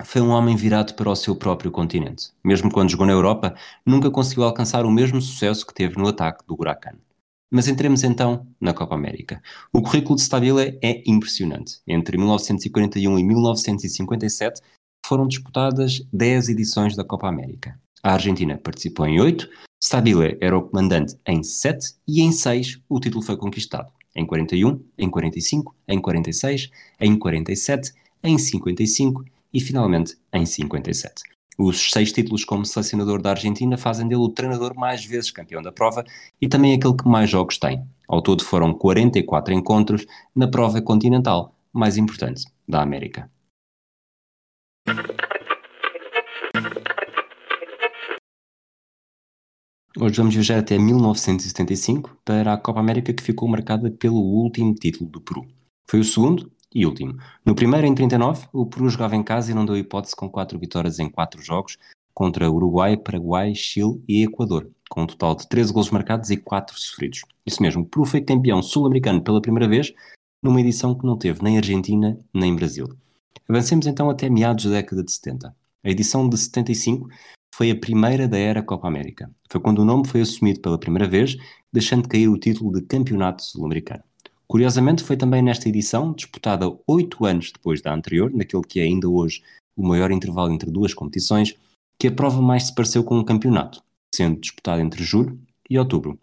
foi 0.04 0.20
um 0.20 0.30
homem 0.30 0.56
virado 0.56 0.94
para 0.94 1.10
o 1.10 1.16
seu 1.16 1.36
próprio 1.36 1.70
continente. 1.70 2.32
Mesmo 2.42 2.70
quando 2.70 2.90
jogou 2.90 3.06
na 3.06 3.12
Europa, 3.12 3.54
nunca 3.84 4.10
conseguiu 4.10 4.44
alcançar 4.44 4.84
o 4.84 4.90
mesmo 4.90 5.20
sucesso 5.20 5.66
que 5.66 5.74
teve 5.74 5.96
no 5.96 6.08
ataque 6.08 6.44
do 6.46 6.56
Huracan. 6.58 6.94
Mas 7.52 7.68
entremos 7.68 8.04
então 8.04 8.46
na 8.60 8.72
Copa 8.72 8.94
América. 8.94 9.42
O 9.72 9.82
currículo 9.82 10.16
de 10.16 10.22
Stabile 10.22 10.78
é 10.82 11.02
impressionante. 11.06 11.80
Entre 11.86 12.16
1941 12.16 13.18
e 13.18 13.24
1957 13.24 14.60
foram 15.04 15.26
disputadas 15.26 16.00
10 16.12 16.48
edições 16.50 16.96
da 16.96 17.04
Copa 17.04 17.28
América. 17.28 17.78
A 18.02 18.14
Argentina 18.14 18.56
participou 18.56 19.06
em 19.06 19.20
8, 19.20 19.48
Stabile 19.82 20.38
era 20.40 20.56
o 20.56 20.62
comandante 20.62 21.16
em 21.26 21.42
7 21.42 21.94
e 22.08 22.22
em 22.22 22.32
6 22.32 22.80
o 22.88 22.98
título 22.98 23.22
foi 23.22 23.36
conquistado. 23.36 23.90
Em 24.14 24.26
41, 24.26 24.82
em 24.98 25.10
45, 25.10 25.74
em 25.86 26.00
46, 26.00 26.70
em 27.00 27.18
47, 27.18 27.92
em 28.24 28.38
55 28.38 29.24
e 29.52 29.60
finalmente 29.60 30.16
em 30.32 30.44
57. 30.44 31.22
Os 31.58 31.90
seis 31.90 32.10
títulos 32.10 32.42
como 32.42 32.64
selecionador 32.64 33.20
da 33.20 33.30
Argentina 33.30 33.76
fazem 33.76 34.08
dele 34.08 34.22
o 34.22 34.30
treinador 34.30 34.74
mais 34.74 35.04
vezes 35.04 35.30
campeão 35.30 35.60
da 35.60 35.70
prova 35.70 36.04
e 36.40 36.48
também 36.48 36.74
aquele 36.74 36.96
que 36.96 37.06
mais 37.06 37.28
jogos 37.28 37.58
tem. 37.58 37.84
Ao 38.08 38.22
todo 38.22 38.42
foram 38.42 38.72
44 38.72 39.52
encontros 39.52 40.06
na 40.34 40.48
prova 40.48 40.80
continental 40.80 41.54
mais 41.72 41.98
importante 41.98 42.44
da 42.66 42.80
América. 42.80 43.30
Hoje 49.98 50.18
vamos 50.18 50.34
viajar 50.34 50.60
até 50.60 50.78
1975 50.78 52.16
para 52.24 52.52
a 52.52 52.56
Copa 52.56 52.78
América 52.78 53.12
que 53.12 53.24
ficou 53.24 53.48
marcada 53.48 53.90
pelo 53.90 54.20
último 54.20 54.72
título 54.72 55.10
do 55.10 55.20
Peru. 55.20 55.44
Foi 55.88 55.98
o 55.98 56.04
segundo 56.04 56.48
e 56.72 56.86
último. 56.86 57.16
No 57.44 57.56
primeiro, 57.56 57.88
em 57.88 57.94
39, 57.94 58.46
o 58.52 58.66
Peru 58.66 58.88
jogava 58.88 59.16
em 59.16 59.22
casa 59.24 59.50
e 59.50 59.54
não 59.54 59.66
deu 59.66 59.76
hipótese 59.76 60.14
com 60.14 60.30
quatro 60.30 60.56
vitórias 60.60 61.00
em 61.00 61.10
quatro 61.10 61.42
jogos 61.42 61.76
contra 62.14 62.48
Uruguai, 62.48 62.96
Paraguai, 62.96 63.52
Chile 63.56 64.00
e 64.06 64.22
Equador, 64.22 64.70
com 64.88 65.02
um 65.02 65.06
total 65.08 65.34
de 65.34 65.48
13 65.48 65.72
gols 65.72 65.90
marcados 65.90 66.30
e 66.30 66.36
4 66.36 66.78
sofridos. 66.78 67.22
Isso 67.44 67.60
mesmo, 67.60 67.82
o 67.82 67.86
Peru 67.86 68.04
foi 68.04 68.20
campeão 68.20 68.62
sul-americano 68.62 69.20
pela 69.20 69.42
primeira 69.42 69.68
vez 69.68 69.92
numa 70.40 70.60
edição 70.60 70.94
que 70.96 71.04
não 71.04 71.18
teve 71.18 71.42
nem 71.42 71.56
Argentina 71.56 72.16
nem 72.32 72.54
Brasil. 72.54 72.86
Avancemos 73.48 73.88
então 73.88 74.08
até 74.08 74.30
meados 74.30 74.66
da 74.66 74.70
década 74.70 75.02
de 75.02 75.10
70. 75.10 75.52
A 75.82 75.90
edição 75.90 76.28
de 76.28 76.38
75 76.38 77.08
foi 77.54 77.70
a 77.70 77.76
primeira 77.76 78.26
da 78.26 78.38
era 78.38 78.62
Copa 78.62 78.88
América. 78.88 79.30
Foi 79.50 79.60
quando 79.60 79.80
o 79.80 79.84
nome 79.84 80.06
foi 80.06 80.20
assumido 80.20 80.60
pela 80.60 80.78
primeira 80.78 81.08
vez, 81.08 81.36
deixando 81.72 82.02
de 82.02 82.08
cair 82.08 82.28
o 82.28 82.38
título 82.38 82.72
de 82.72 82.82
Campeonato 82.82 83.42
Sul-Americano. 83.42 84.02
Curiosamente, 84.46 85.04
foi 85.04 85.16
também 85.16 85.42
nesta 85.42 85.68
edição, 85.68 86.12
disputada 86.12 86.66
oito 86.86 87.24
anos 87.24 87.52
depois 87.52 87.80
da 87.80 87.94
anterior, 87.94 88.32
naquele 88.32 88.64
que 88.64 88.80
é 88.80 88.82
ainda 88.82 89.08
hoje 89.08 89.42
o 89.76 89.86
maior 89.86 90.10
intervalo 90.10 90.52
entre 90.52 90.70
duas 90.70 90.92
competições, 90.92 91.56
que 91.98 92.08
a 92.08 92.12
prova 92.12 92.42
mais 92.42 92.64
se 92.64 92.74
pareceu 92.74 93.04
com 93.04 93.18
um 93.18 93.24
campeonato, 93.24 93.82
sendo 94.14 94.40
disputada 94.40 94.82
entre 94.82 95.04
julho 95.04 95.38
e 95.68 95.78
outubro. 95.78 96.18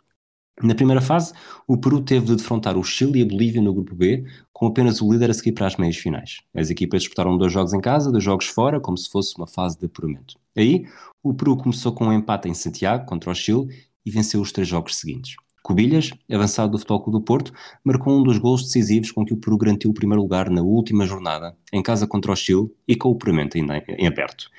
Na 0.62 0.74
primeira 0.74 1.02
fase, 1.02 1.34
o 1.68 1.78
Peru 1.78 2.02
teve 2.02 2.26
de 2.26 2.36
defrontar 2.36 2.78
o 2.78 2.84
Chile 2.84 3.20
e 3.20 3.22
a 3.22 3.26
Bolívia 3.28 3.62
no 3.62 3.72
grupo 3.72 3.94
B, 3.94 4.26
com 4.52 4.66
apenas 4.66 5.02
o 5.02 5.12
líder 5.12 5.30
a 5.30 5.34
seguir 5.34 5.52
para 5.52 5.68
as 5.68 5.76
meias 5.76 5.98
finais. 5.98 6.42
As 6.56 6.72
equipas 6.72 7.04
disputaram 7.04 7.38
dois 7.38 7.54
jogos 7.54 7.74
em 7.74 7.80
casa, 7.80 8.12
dois 8.12 8.24
jogos 8.24 8.48
fora, 8.48 8.80
como 8.80 8.98
se 8.98 9.08
fosse 9.08 9.38
uma 9.38 9.46
fase 9.46 9.78
de 9.78 9.86
apuramento. 9.86 10.36
Aí, 10.58 10.86
o 11.22 11.32
Peru 11.32 11.56
começou 11.58 11.92
com 11.92 12.06
um 12.06 12.14
empate 12.14 12.50
em 12.50 12.56
Santiago 12.56 13.06
contra 13.06 13.30
o 13.30 13.36
Chile 13.36 13.68
e 14.04 14.10
venceu 14.10 14.42
os 14.42 14.52
três 14.52 14.68
jogos 14.68 14.96
seguintes. 14.96 15.36
Cubilhas, 15.62 16.12
avançado 16.32 16.72
do 16.72 16.80
Futebol 16.80 17.04
Clube 17.04 17.20
do 17.20 17.26
Porto, 17.26 17.54
marcou 17.84 18.18
um 18.18 18.24
dos 18.24 18.40
gols 18.40 18.64
decisivos 18.64 19.12
com 19.12 19.24
que 19.24 19.34
o 19.34 19.38
Peru 19.38 19.58
garantiu 19.58 19.92
o 19.92 19.94
primeiro 19.94 20.24
lugar 20.24 20.50
na 20.50 20.62
última 20.62 21.06
jornada, 21.06 21.56
em 21.72 21.84
casa 21.84 22.08
contra 22.08 22.32
o 22.32 22.36
Chile 22.36 22.72
e 22.88 22.96
com 22.96 23.10
o 23.10 23.12
apuramento 23.12 23.58
em 23.58 24.08
aberto. 24.08 24.50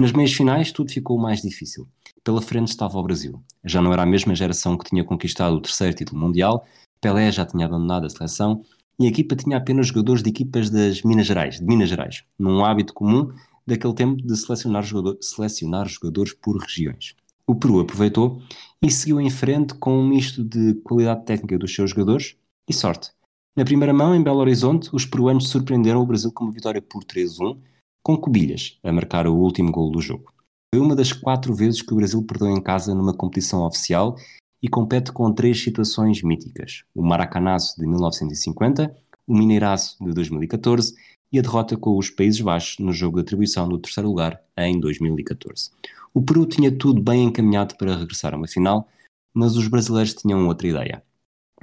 Nas 0.00 0.12
meias 0.12 0.32
finais 0.32 0.70
tudo 0.70 0.92
ficou 0.92 1.18
mais 1.18 1.42
difícil. 1.42 1.88
Pela 2.22 2.40
frente 2.40 2.68
estava 2.68 2.96
o 2.96 3.02
Brasil. 3.02 3.42
Já 3.64 3.82
não 3.82 3.92
era 3.92 4.04
a 4.04 4.06
mesma 4.06 4.32
geração 4.32 4.78
que 4.78 4.88
tinha 4.88 5.02
conquistado 5.02 5.56
o 5.56 5.60
terceiro 5.60 5.92
título 5.92 6.20
mundial, 6.20 6.64
Pelé 7.00 7.32
já 7.32 7.44
tinha 7.44 7.66
abandonado 7.66 8.06
a 8.06 8.10
seleção 8.10 8.62
e 8.96 9.06
a 9.06 9.08
equipa 9.08 9.34
tinha 9.34 9.56
apenas 9.56 9.88
jogadores 9.88 10.22
de 10.22 10.30
equipas 10.30 10.70
das 10.70 11.02
Minas 11.02 11.26
Gerais, 11.26 11.58
de 11.58 11.64
Minas 11.64 11.88
Gerais, 11.88 12.22
num 12.38 12.64
hábito 12.64 12.94
comum 12.94 13.32
daquele 13.66 13.92
tempo 13.92 14.22
de 14.22 14.36
selecionar, 14.36 14.84
jogador, 14.84 15.18
selecionar 15.20 15.88
jogadores 15.88 16.32
por 16.32 16.56
regiões. 16.56 17.16
O 17.44 17.56
Peru 17.56 17.80
aproveitou 17.80 18.40
e 18.80 18.90
seguiu 18.92 19.20
em 19.20 19.30
frente 19.30 19.74
com 19.74 19.98
um 19.98 20.08
misto 20.08 20.44
de 20.44 20.74
qualidade 20.84 21.24
técnica 21.24 21.58
dos 21.58 21.74
seus 21.74 21.90
jogadores 21.90 22.36
e 22.68 22.72
sorte. 22.72 23.10
Na 23.56 23.64
primeira 23.64 23.92
mão, 23.92 24.14
em 24.14 24.22
Belo 24.22 24.38
Horizonte, 24.38 24.90
os 24.92 25.04
peruanos 25.04 25.48
surpreenderam 25.48 26.00
o 26.00 26.06
Brasil 26.06 26.30
com 26.30 26.44
uma 26.44 26.52
vitória 26.52 26.80
por 26.80 27.02
3-1, 27.02 27.58
com 28.08 28.16
Cubilhas 28.16 28.78
a 28.82 28.90
marcar 28.90 29.26
o 29.26 29.34
último 29.34 29.70
gol 29.70 29.90
do 29.90 30.00
jogo. 30.00 30.32
Foi 30.74 30.82
uma 30.82 30.96
das 30.96 31.12
quatro 31.12 31.54
vezes 31.54 31.82
que 31.82 31.92
o 31.92 31.96
Brasil 31.96 32.22
perdeu 32.22 32.48
em 32.48 32.58
casa 32.58 32.94
numa 32.94 33.12
competição 33.12 33.66
oficial 33.66 34.16
e 34.62 34.68
compete 34.68 35.12
com 35.12 35.30
três 35.30 35.62
situações 35.62 36.22
míticas: 36.22 36.84
o 36.94 37.02
Maracanazo 37.02 37.74
de 37.76 37.86
1950, 37.86 38.96
o 39.26 39.36
Mineiraço 39.36 40.02
de 40.02 40.10
2014 40.14 40.94
e 41.30 41.38
a 41.38 41.42
derrota 41.42 41.76
com 41.76 41.98
os 41.98 42.08
Países 42.08 42.40
Baixos 42.40 42.78
no 42.78 42.94
jogo 42.94 43.16
de 43.16 43.24
atribuição 43.24 43.68
do 43.68 43.78
terceiro 43.78 44.08
lugar 44.08 44.40
em 44.56 44.80
2014. 44.80 45.70
O 46.14 46.22
Peru 46.22 46.46
tinha 46.46 46.72
tudo 46.72 47.02
bem 47.02 47.24
encaminhado 47.24 47.76
para 47.76 47.94
regressar 47.94 48.32
a 48.32 48.38
uma 48.38 48.48
final, 48.48 48.88
mas 49.34 49.54
os 49.54 49.68
brasileiros 49.68 50.14
tinham 50.14 50.48
outra 50.48 50.66
ideia. 50.66 51.02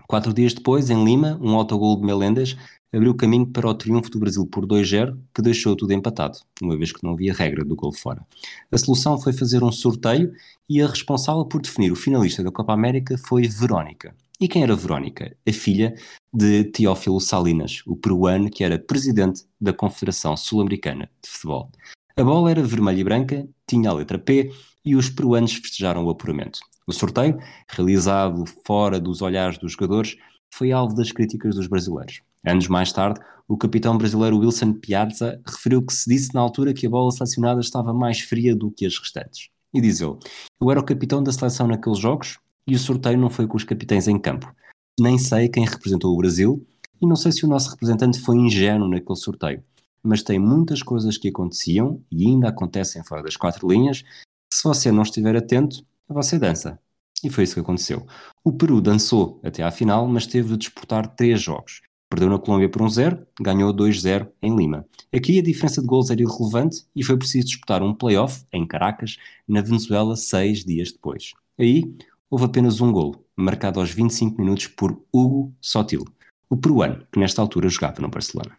Quatro 0.08 0.34
dias 0.34 0.53
depois, 0.53 0.89
em 0.89 1.03
Lima, 1.03 1.39
um 1.41 1.55
autogol 1.55 1.99
de 1.99 2.05
Melendas 2.05 2.55
abriu 2.93 3.13
caminho 3.13 3.47
para 3.47 3.67
o 3.67 3.73
triunfo 3.73 4.10
do 4.10 4.19
Brasil 4.19 4.45
por 4.45 4.65
2-0, 4.65 5.17
que 5.34 5.41
deixou 5.41 5.75
tudo 5.75 5.91
empatado, 5.91 6.38
uma 6.62 6.77
vez 6.77 6.91
que 6.91 7.03
não 7.03 7.12
havia 7.12 7.34
regra 7.34 7.65
do 7.65 7.75
gol 7.75 7.91
fora. 7.91 8.25
A 8.71 8.77
solução 8.77 9.19
foi 9.19 9.34
fazer 9.34 9.63
um 9.63 9.71
sorteio 9.71 10.31
e 10.69 10.81
a 10.81 10.88
responsável 10.88 11.45
por 11.45 11.62
definir 11.62 11.91
o 11.91 11.95
finalista 11.95 12.43
da 12.43 12.51
Copa 12.51 12.73
América 12.73 13.17
foi 13.17 13.47
Verónica. 13.47 14.15
E 14.39 14.47
quem 14.47 14.63
era 14.63 14.75
Verónica? 14.75 15.36
A 15.47 15.51
filha 15.51 15.95
de 16.34 16.65
Teófilo 16.65 17.19
Salinas, 17.21 17.81
o 17.86 17.95
peruano 17.95 18.49
que 18.49 18.63
era 18.63 18.77
presidente 18.77 19.43
da 19.60 19.73
Confederação 19.73 20.36
Sul-Americana 20.36 21.10
de 21.23 21.29
Futebol. 21.29 21.71
A 22.17 22.23
bola 22.23 22.51
era 22.51 22.63
vermelha 22.63 22.99
e 22.99 23.03
branca, 23.03 23.47
tinha 23.67 23.89
a 23.89 23.93
letra 23.93 24.19
P 24.19 24.51
e 24.86 24.95
os 24.95 25.10
peruanos 25.10 25.53
festejaram 25.53 26.05
o 26.05 26.10
apuramento. 26.10 26.60
O 26.88 26.93
sorteio, 26.93 27.38
realizado 27.67 28.45
fora 28.65 29.00
dos 29.00 29.21
olhares 29.21 29.58
dos 29.58 29.71
jogadores, 29.71 30.15
foi 30.54 30.71
alvo 30.71 30.95
das 30.95 31.12
críticas 31.12 31.56
dos 31.56 31.67
brasileiros. 31.67 32.21
Anos 32.45 32.67
mais 32.67 32.91
tarde, 32.91 33.19
o 33.48 33.58
capitão 33.58 33.98
brasileiro 33.98 34.38
Wilson 34.38 34.74
Piazza 34.74 35.41
referiu 35.45 35.84
que 35.84 35.93
se 35.93 36.10
disse 36.10 36.34
na 36.34 36.41
altura 36.41 36.74
que 36.74 36.86
a 36.86 36.89
bola 36.89 37.12
selecionada 37.12 37.60
estava 37.60 37.93
mais 37.93 38.21
fria 38.21 38.56
do 38.56 38.69
que 38.71 38.86
as 38.86 38.98
restantes. 38.98 39.50
E 39.74 39.82
diz 39.82 40.00
ele: 40.00 40.17
Eu 40.62 40.71
era 40.71 40.80
o 40.80 40.86
capitão 40.86 41.24
da 41.24 41.32
seleção 41.32 41.67
naqueles 41.67 42.00
jogos 42.00 42.38
e 42.67 42.76
o 42.76 42.80
sorteio 42.80 43.17
não 43.17 43.30
foi 43.30 43.48
com 43.48 43.58
os 43.58 43.63
capitães 43.63 44.08
em 44.08 44.19
campo. 44.19 44.54
Nem 45.00 45.17
sei 45.17 45.50
quem 45.50 45.65
representou 45.65 46.13
o 46.13 46.17
Brasil 46.17 46.65
e 47.02 47.08
não 47.08 47.15
sei 47.15 47.32
se 47.32 47.45
o 47.45 47.50
nosso 47.50 47.71
representante 47.71 48.19
foi 48.19 48.38
ingênuo 48.38 48.88
naquele 48.88 49.17
sorteio 49.17 49.63
mas 50.06 50.21
tem 50.21 50.38
muitas 50.38 50.84
coisas 50.84 51.17
que 51.17 51.30
aconteciam 51.30 52.00
e 52.12 52.28
ainda 52.28 52.50
acontecem 52.50 53.04
fora 53.04 53.24
das 53.24 53.36
quatro 53.36 53.67
linhas, 53.67 54.04
que 54.04 54.56
se 54.56 54.63
você 54.63 54.91
não 54.91 55.02
estiver 55.02 55.36
atento, 55.36 55.84
você 56.13 56.38
dança. 56.38 56.80
E 57.24 57.30
foi 57.30 57.44
isso 57.44 57.56
que 57.56 57.60
aconteceu. 57.60 58.06
O 58.44 58.52
Peru 58.54 58.82
dançou 58.82 59.39
até 59.44 59.63
à 59.63 59.72
final, 59.72 60.08
mas 60.08 60.28
teve 60.28 60.50
de 60.50 60.58
disputar 60.58 61.15
três 61.15 61.41
jogos. 61.41 61.82
Perdeu 62.10 62.30
na 62.30 62.38
Colômbia 62.38 62.70
por 62.70 62.82
1-0, 62.82 63.26
ganhou 63.41 63.74
2-0 63.74 64.30
em 64.41 64.56
Lima. 64.56 64.86
Aqui 65.13 65.39
a 65.39 65.41
diferença 65.41 65.82
de 65.82 65.88
gols 65.88 66.12
era 66.12 66.22
irrelevante 66.22 66.86
e 66.96 67.04
foi 67.04 67.18
preciso 67.18 67.48
disputar 67.48 67.82
um 67.82 67.94
play-off 67.94 68.46
em 68.54 68.65
Caracas, 68.65 69.18
na 69.48 69.62
Venezuela, 69.62 70.15
seis 70.15 70.63
dias 70.63 70.91
depois. 70.91 71.34
Aí 71.58 71.96
houve 72.30 72.46
apenas 72.46 72.80
um 72.80 72.91
gol, 72.91 73.26
marcado 73.36 73.80
aos 73.80 73.89
25 73.89 74.39
minutos 74.39 74.68
por 74.68 75.02
Hugo 75.12 75.54
Sotil, 75.60 76.06
o 76.50 76.56
peruano 76.56 77.06
que 77.12 77.20
nesta 77.20 77.41
altura 77.41 77.70
jogava 77.70 78.02
no 78.02 78.08
Barcelona. 78.08 78.56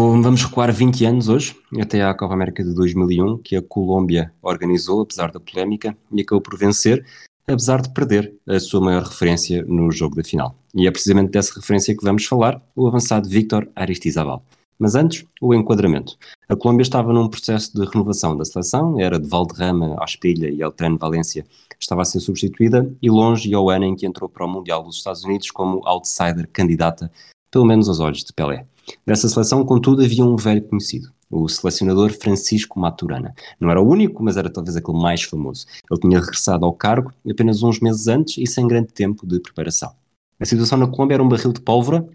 Vou, 0.00 0.22
vamos 0.22 0.42
recuar 0.42 0.72
20 0.72 1.04
anos 1.04 1.28
hoje, 1.28 1.54
até 1.78 2.02
à 2.02 2.14
Copa 2.14 2.32
América 2.32 2.64
de 2.64 2.74
2001, 2.74 3.36
que 3.36 3.54
a 3.54 3.60
Colômbia 3.60 4.32
organizou, 4.40 5.02
apesar 5.02 5.30
da 5.30 5.38
polémica, 5.38 5.94
e 6.10 6.22
acabou 6.22 6.40
por 6.40 6.56
vencer, 6.56 7.04
apesar 7.46 7.82
de 7.82 7.92
perder 7.92 8.32
a 8.48 8.58
sua 8.58 8.80
maior 8.80 9.02
referência 9.02 9.62
no 9.68 9.92
jogo 9.92 10.16
da 10.16 10.24
final. 10.24 10.56
E 10.74 10.86
é 10.86 10.90
precisamente 10.90 11.32
dessa 11.32 11.54
referência 11.54 11.94
que 11.94 12.02
vamos 12.02 12.24
falar, 12.24 12.62
o 12.74 12.86
avançado 12.86 13.28
Víctor 13.28 13.68
Aristizabal. 13.76 14.42
Mas 14.78 14.94
antes, 14.94 15.26
o 15.38 15.52
enquadramento. 15.52 16.16
A 16.48 16.56
Colômbia 16.56 16.82
estava 16.82 17.12
num 17.12 17.28
processo 17.28 17.78
de 17.78 17.84
renovação 17.84 18.34
da 18.34 18.46
seleção, 18.46 18.98
era 18.98 19.20
de 19.20 19.28
Valderrama, 19.28 19.96
Aspilha 20.02 20.48
e 20.48 20.62
Eltrano 20.62 20.96
Valência 20.96 21.44
estava 21.78 22.00
a 22.00 22.06
ser 22.06 22.20
substituída 22.20 22.90
e 23.02 23.10
longe 23.10 23.52
ao 23.52 23.68
ano 23.68 23.84
em 23.84 23.94
que 23.94 24.06
entrou 24.06 24.30
para 24.30 24.46
o 24.46 24.48
Mundial 24.48 24.82
dos 24.82 24.96
Estados 24.96 25.24
Unidos 25.24 25.50
como 25.50 25.86
outsider 25.86 26.48
candidata, 26.50 27.12
pelo 27.50 27.66
menos 27.66 27.86
aos 27.86 28.00
olhos 28.00 28.24
de 28.24 28.32
Pelé. 28.32 28.66
Dessa 29.06 29.28
seleção, 29.28 29.64
contudo, 29.64 30.02
havia 30.02 30.24
um 30.24 30.36
velho 30.36 30.62
conhecido, 30.62 31.10
o 31.30 31.48
selecionador 31.48 32.12
Francisco 32.12 32.78
Maturana. 32.78 33.34
Não 33.58 33.70
era 33.70 33.80
o 33.80 33.88
único, 33.88 34.22
mas 34.22 34.36
era 34.36 34.50
talvez 34.50 34.76
aquele 34.76 34.98
mais 34.98 35.22
famoso. 35.22 35.66
Ele 35.90 36.00
tinha 36.00 36.20
regressado 36.20 36.64
ao 36.64 36.72
cargo 36.72 37.12
apenas 37.28 37.62
uns 37.62 37.80
meses 37.80 38.06
antes 38.08 38.38
e 38.38 38.46
sem 38.46 38.66
grande 38.66 38.88
tempo 38.92 39.26
de 39.26 39.40
preparação. 39.40 39.92
A 40.38 40.44
situação 40.44 40.78
na 40.78 40.86
Colômbia 40.86 41.14
era 41.14 41.22
um 41.22 41.28
barril 41.28 41.52
de 41.52 41.60
pólvora 41.60 42.06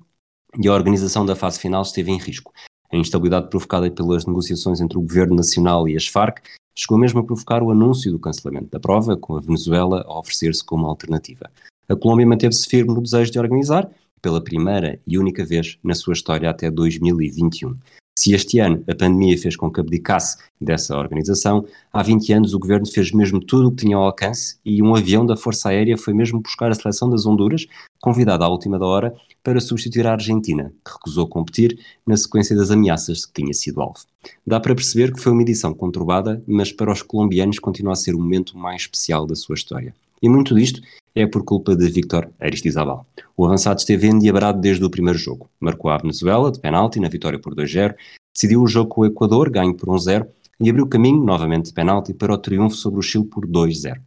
e 0.58 0.68
a 0.68 0.74
organização 0.74 1.26
da 1.26 1.36
fase 1.36 1.60
final 1.60 1.82
esteve 1.82 2.12
em 2.12 2.18
risco. 2.18 2.52
A 2.92 2.98
instabilidade 2.98 3.50
provocada 3.50 3.90
pelas 3.90 4.26
negociações 4.26 4.80
entre 4.80 4.98
o 4.98 5.02
governo 5.02 5.36
nacional 5.36 5.88
e 5.88 5.96
as 5.96 6.08
Farc 6.08 6.40
chegou 6.76 6.98
mesmo 6.98 7.20
a 7.20 7.24
provocar 7.24 7.64
o 7.64 7.72
anúncio 7.72 8.12
do 8.12 8.20
cancelamento 8.20 8.70
da 8.70 8.80
prova, 8.80 9.16
com 9.16 9.38
a 9.38 9.42
Venezuela 9.42 10.04
a 10.08 10.20
oferecer-se 10.20 10.64
como 10.64 10.86
alternativa. 10.88 11.50
A 11.88 11.96
Colômbia 11.96 12.26
manteve-se 12.26 12.68
firme 12.68 12.94
no 12.94 13.02
desejo 13.02 13.32
de 13.32 13.40
organizar, 13.40 13.90
pela 14.26 14.44
primeira 14.44 15.00
e 15.06 15.20
única 15.20 15.46
vez 15.46 15.78
na 15.84 15.94
sua 15.94 16.14
história 16.14 16.50
até 16.50 16.72
2021. 16.72 17.78
Se 18.18 18.34
este 18.34 18.58
ano 18.58 18.84
a 18.90 18.96
pandemia 18.96 19.38
fez 19.38 19.56
com 19.56 19.72
que 19.72 19.80
abdicasse 19.80 20.38
dessa 20.60 20.98
organização, 20.98 21.64
há 21.94 22.02
20 22.02 22.34
anos 22.34 22.54
o 22.56 22.60
governo 22.60 22.88
fez 22.88 23.12
mesmo 23.12 23.40
tudo 23.40 23.68
o 23.68 23.72
que 23.72 23.86
tinha 23.86 23.96
ao 23.96 24.06
alcance 24.06 24.58
e 24.66 24.82
um 24.82 24.96
avião 24.96 25.24
da 25.24 25.38
Força 25.38 25.70
Aérea 25.70 25.96
foi 25.96 26.12
mesmo 26.12 26.40
buscar 26.40 26.72
a 26.72 26.74
seleção 26.74 27.08
das 27.08 27.28
Honduras, 27.28 27.68
convidada 28.02 28.46
à 28.46 28.50
última 28.50 28.80
da 28.80 28.86
hora, 28.88 29.14
para 29.44 29.62
substituir 29.62 30.08
a 30.08 30.14
Argentina, 30.14 30.74
que 30.84 30.94
recusou 30.94 31.28
competir 31.28 31.78
na 32.08 32.18
sequência 32.18 32.56
das 32.56 32.72
ameaças 32.72 33.20
de 33.20 33.28
que 33.28 33.44
tinha 33.44 33.54
sido 33.54 33.80
alvo. 33.80 34.00
Dá 34.48 34.60
para 34.60 34.74
perceber 34.74 35.14
que 35.14 35.22
foi 35.22 35.34
uma 35.34 35.44
edição 35.44 35.72
conturbada, 35.72 36.42
mas 36.48 36.72
para 36.72 36.92
os 36.92 37.04
colombianos 37.04 37.60
continua 37.60 37.94
a 37.94 37.96
ser 37.96 38.16
o 38.16 38.20
momento 38.20 38.58
mais 38.58 38.82
especial 38.82 39.28
da 39.28 39.36
sua 39.36 39.54
história. 39.54 39.94
E 40.20 40.28
muito 40.28 40.56
disto 40.56 40.82
é 41.16 41.26
por 41.26 41.44
culpa 41.44 41.76
de 41.76 41.88
Victor 41.90 42.30
Aristizabal. 42.40 43.08
O 43.38 43.46
avançado 43.46 43.80
esteve 43.80 44.08
endiabrado 44.08 44.60
desde 44.60 44.84
o 44.84 44.90
primeiro 44.90 45.18
jogo. 45.18 45.50
Marcou 45.60 45.90
a 45.90 45.98
Venezuela 45.98 46.52
de 46.52 46.60
penalti 46.60 47.00
na 47.00 47.08
vitória 47.08 47.40
por 47.40 47.56
2-0, 47.56 47.96
decidiu 48.34 48.62
o 48.62 48.68
jogo 48.68 48.90
com 48.90 49.02
o 49.02 49.06
Equador, 49.06 49.50
ganho 49.50 49.74
por 49.74 49.88
1-0, 49.88 50.28
e 50.60 50.70
abriu 50.70 50.88
caminho, 50.88 51.24
novamente 51.24 51.68
de 51.68 51.74
penalti, 51.74 52.14
para 52.14 52.34
o 52.34 52.38
triunfo 52.38 52.76
sobre 52.76 53.00
o 53.00 53.04
Chile 53.04 53.26
por 53.26 53.48
2-0. 53.48 54.00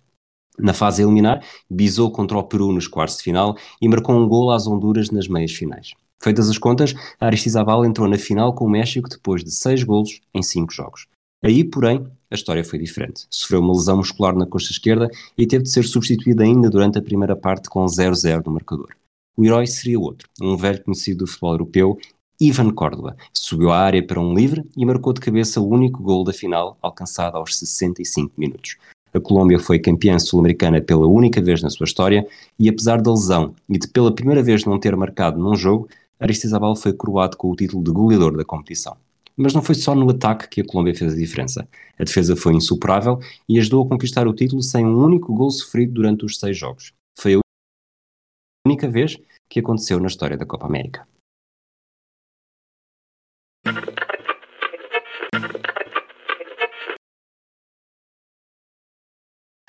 Na 0.59 0.75
fase 0.75 1.03
a 1.03 1.05
eliminar, 1.07 1.43
bisou 1.71 2.11
contra 2.11 2.37
o 2.37 2.43
Peru 2.43 2.73
nos 2.73 2.89
quartos 2.89 3.19
de 3.19 3.23
final 3.23 3.57
e 3.81 3.89
marcou 3.89 4.15
um 4.15 4.29
gol 4.29 4.51
às 4.51 4.67
Honduras 4.67 5.11
nas 5.11 5.29
meias 5.29 5.53
finais. 5.53 5.93
Feitas 6.21 6.51
as 6.51 6.59
contas, 6.59 6.95
Aristizabal 7.21 7.85
entrou 7.85 8.09
na 8.09 8.19
final 8.19 8.53
com 8.53 8.65
o 8.65 8.71
México 8.71 9.09
depois 9.09 9.45
de 9.45 9.53
seis 9.53 9.85
golos 9.85 10.21
em 10.35 10.43
cinco 10.43 10.73
jogos. 10.73 11.07
Aí, 11.45 11.63
porém, 11.63 12.05
a 12.31 12.35
história 12.35 12.65
foi 12.65 12.79
diferente. 12.79 13.27
Sofreu 13.31 13.61
uma 13.61 13.73
lesão 13.73 13.97
muscular 13.97 14.35
na 14.35 14.47
coxa 14.47 14.73
esquerda 14.73 15.09
e 15.37 15.47
teve 15.47 15.65
de 15.65 15.71
ser 15.71 15.85
substituído 15.85 16.43
ainda 16.43 16.69
durante 16.69 16.99
a 16.99 17.03
primeira 17.03 17.35
parte 17.35 17.69
com 17.69 17.85
0-0 17.85 18.45
no 18.45 18.53
marcador. 18.53 18.95
O 19.37 19.45
herói 19.45 19.67
seria 19.67 20.01
outro, 20.01 20.29
um 20.41 20.57
velho 20.57 20.83
conhecido 20.83 21.19
do 21.19 21.27
futebol 21.27 21.53
europeu, 21.53 21.99
Ivan 22.41 22.71
Córdoba. 22.71 23.17
Subiu 23.33 23.71
à 23.71 23.79
área 23.79 24.05
para 24.05 24.21
um 24.21 24.35
livre 24.35 24.65
e 24.77 24.85
marcou 24.85 25.13
de 25.13 25.21
cabeça 25.21 25.61
o 25.61 25.69
único 25.69 26.03
gol 26.03 26.25
da 26.25 26.33
final, 26.33 26.77
alcançado 26.83 27.37
aos 27.37 27.57
65 27.57 28.33
minutos. 28.37 28.77
A 29.13 29.21
Colômbia 29.21 29.59
foi 29.59 29.79
campeã 29.79 30.19
sul-americana 30.19 30.81
pela 30.81 31.07
única 31.07 31.41
vez 31.41 31.63
na 31.63 31.71
sua 31.71 31.85
história 31.85 32.27
e, 32.59 32.69
apesar 32.69 33.01
da 33.01 33.11
lesão 33.11 33.55
e 33.69 33.79
de 33.79 33.89
pela 33.89 34.15
primeira 34.15 34.43
vez 34.43 34.65
não 34.65 34.79
ter 34.79 34.95
marcado 34.95 35.39
num 35.39 35.57
jogo, 35.57 35.89
Aristizabal 36.21 36.77
foi 36.77 36.93
coroado 36.93 37.37
com 37.37 37.51
o 37.51 37.57
título 37.57 37.83
de 37.83 37.91
goleador 37.91 38.37
da 38.37 38.45
competição. 38.45 38.97
Mas 39.39 39.55
não 39.55 39.63
foi 39.63 39.77
só 39.77 39.95
no 39.95 40.11
ataque 40.11 40.49
que 40.49 40.61
a 40.61 40.65
Colômbia 40.67 40.95
fez 40.95 41.13
a 41.13 41.17
diferença. 41.17 41.69
A 41.97 42.03
defesa 42.03 42.35
foi 42.35 42.55
insuperável 42.55 43.21
e 43.49 43.57
ajudou 43.59 43.85
a 43.85 43.89
conquistar 43.89 44.27
o 44.27 44.35
título 44.35 44.61
sem 44.61 44.85
um 44.85 44.99
único 44.99 45.33
gol 45.33 45.51
sofrido 45.51 45.93
durante 45.93 46.25
os 46.25 46.39
seis 46.39 46.59
jogos. 46.59 46.93
Foi 47.17 47.35
a 47.35 47.39
única 48.67 48.89
vez 48.89 49.17
que 49.49 49.61
aconteceu 49.61 50.01
na 50.01 50.09
história 50.09 50.37
da 50.37 50.45
Copa 50.45 50.67
América. 50.67 51.07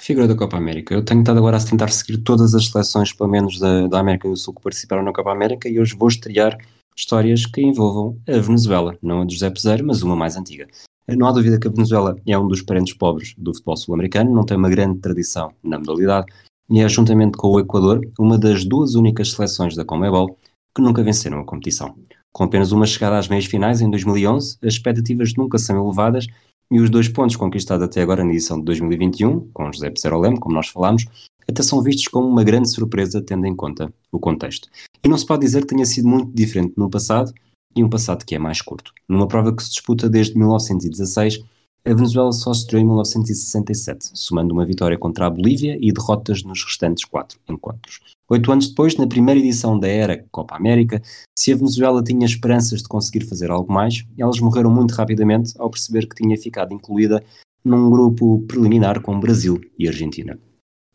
figura 0.10 0.28
da 0.28 0.36
Copa 0.36 0.58
América. 0.58 0.96
Eu 0.96 1.06
tenho 1.06 1.20
estado 1.20 1.38
agora 1.38 1.58
a 1.58 1.64
tentar 1.64 1.90
seguir 1.90 2.18
todas 2.18 2.56
as 2.56 2.66
seleções, 2.66 3.14
pelo 3.14 3.30
menos 3.30 3.60
da, 3.60 3.86
da 3.86 4.00
América 4.00 4.28
do 4.28 4.36
Sul, 4.36 4.56
que 4.56 4.62
participaram 4.62 5.04
na 5.04 5.14
Copa 5.14 5.32
América 5.32 5.70
e 5.70 5.80
hoje 5.80 5.96
vou 5.96 6.08
estrear 6.08 6.58
histórias 7.00 7.46
que 7.46 7.62
envolvam 7.62 8.18
a 8.28 8.38
Venezuela, 8.40 8.98
não 9.02 9.22
a 9.22 9.26
de 9.26 9.34
José 9.34 9.50
Peseiro, 9.50 9.88
mas 9.88 10.04
uma 10.04 10.18
mais 10.18 10.36
antiga. 10.36 10.68
Não 11.08 11.28
há 11.28 11.32
dúvida 11.32 11.58
que 11.58 11.68
a 11.68 11.72
Venezuela 11.72 12.16
é 12.28 12.38
um 12.38 12.48
dos 12.48 12.62
parentes 12.62 12.94
pobres 12.94 13.34
do 13.38 13.54
futebol 13.54 13.78
sul-americano, 13.78 14.36
não 14.36 14.46
tem 14.46 14.58
uma 14.58 14.70
grande 14.70 15.00
tradição 15.00 15.52
na 15.64 15.80
modalidade 15.80 16.28
e 16.70 16.82
é, 16.82 16.90
juntamente 16.90 17.38
com 17.38 17.48
o 17.48 17.60
Equador, 17.60 18.02
uma 18.20 18.38
das 18.38 18.66
duas 18.66 18.96
únicas 18.96 19.32
seleções 19.32 19.76
da 19.76 19.86
Comebol 19.86 20.38
que 20.76 20.82
nunca 20.82 21.02
venceram 21.02 21.40
a 21.40 21.46
competição. 21.46 21.96
Com 22.32 22.44
apenas 22.44 22.72
uma 22.72 22.86
chegada 22.86 23.18
às 23.18 23.28
meias 23.28 23.46
finais 23.46 23.82
em 23.82 23.90
2011, 23.90 24.58
as 24.62 24.74
expectativas 24.74 25.34
nunca 25.36 25.58
são 25.58 25.84
elevadas 25.84 26.28
e 26.70 26.80
os 26.80 26.90
dois 26.90 27.08
pontos 27.08 27.38
conquistados 27.38 27.86
até 27.86 28.02
agora 28.02 28.24
na 28.24 28.32
edição 28.32 28.60
de 28.60 28.66
2021, 28.66 29.50
com 29.52 29.72
José 29.72 29.90
Peserolem, 29.90 30.36
como 30.36 30.54
nós 30.54 30.68
falámos, 30.68 31.06
até 31.50 31.64
são 31.64 31.82
vistos 31.82 32.08
como 32.10 32.28
uma 32.28 32.44
grande 32.44 32.70
surpresa, 32.70 33.22
tendo 33.22 33.48
em 33.48 33.56
conta 33.56 33.92
o 34.12 34.20
contexto. 34.20 34.70
E 35.04 35.08
não 35.08 35.18
se 35.18 35.26
pode 35.26 35.42
dizer 35.42 35.62
que 35.62 35.68
tenha 35.68 35.86
sido 35.86 36.08
muito 36.08 36.32
diferente 36.34 36.74
no 36.78 36.90
passado, 36.90 37.34
e 37.76 37.84
um 37.84 37.90
passado 37.90 38.26
que 38.26 38.36
é 38.36 38.40
mais 38.40 38.62
curto. 38.62 38.92
Numa 39.08 39.28
prova 39.28 39.56
que 39.56 39.64
se 39.64 39.70
disputa 39.70 40.10
desde 40.10 40.38
1916, 40.38 41.44
a 41.86 41.94
Venezuela 41.94 42.32
só 42.32 42.54
se 42.54 42.62
estreou 42.62 42.82
em 42.82 42.86
1967, 42.86 44.12
somando 44.14 44.54
uma 44.54 44.66
vitória 44.66 44.98
contra 44.98 45.26
a 45.26 45.30
Bolívia 45.30 45.78
e 45.80 45.92
derrotas 45.92 46.44
nos 46.44 46.64
restantes 46.64 47.06
quatro 47.06 47.40
encontros. 47.48 48.00
Oito 48.30 48.52
anos 48.52 48.68
depois, 48.68 48.98
na 48.98 49.08
primeira 49.08 49.40
edição 49.40 49.80
da 49.80 49.88
era 49.88 50.26
Copa 50.30 50.56
América, 50.56 51.02
se 51.38 51.54
a 51.54 51.56
Venezuela 51.56 52.04
tinha 52.04 52.26
esperanças 52.26 52.82
de 52.82 52.88
conseguir 52.88 53.26
fazer 53.26 53.50
algo 53.50 53.72
mais, 53.72 54.06
elas 54.18 54.40
morreram 54.40 54.70
muito 54.70 54.94
rapidamente 54.94 55.54
ao 55.58 55.70
perceber 55.70 56.08
que 56.08 56.16
tinha 56.16 56.38
ficado 56.38 56.74
incluída 56.74 57.24
num 57.64 57.90
grupo 57.90 58.44
preliminar 58.48 59.02
com 59.02 59.20
Brasil 59.20 59.60
e 59.78 59.88
Argentina. 59.88 60.38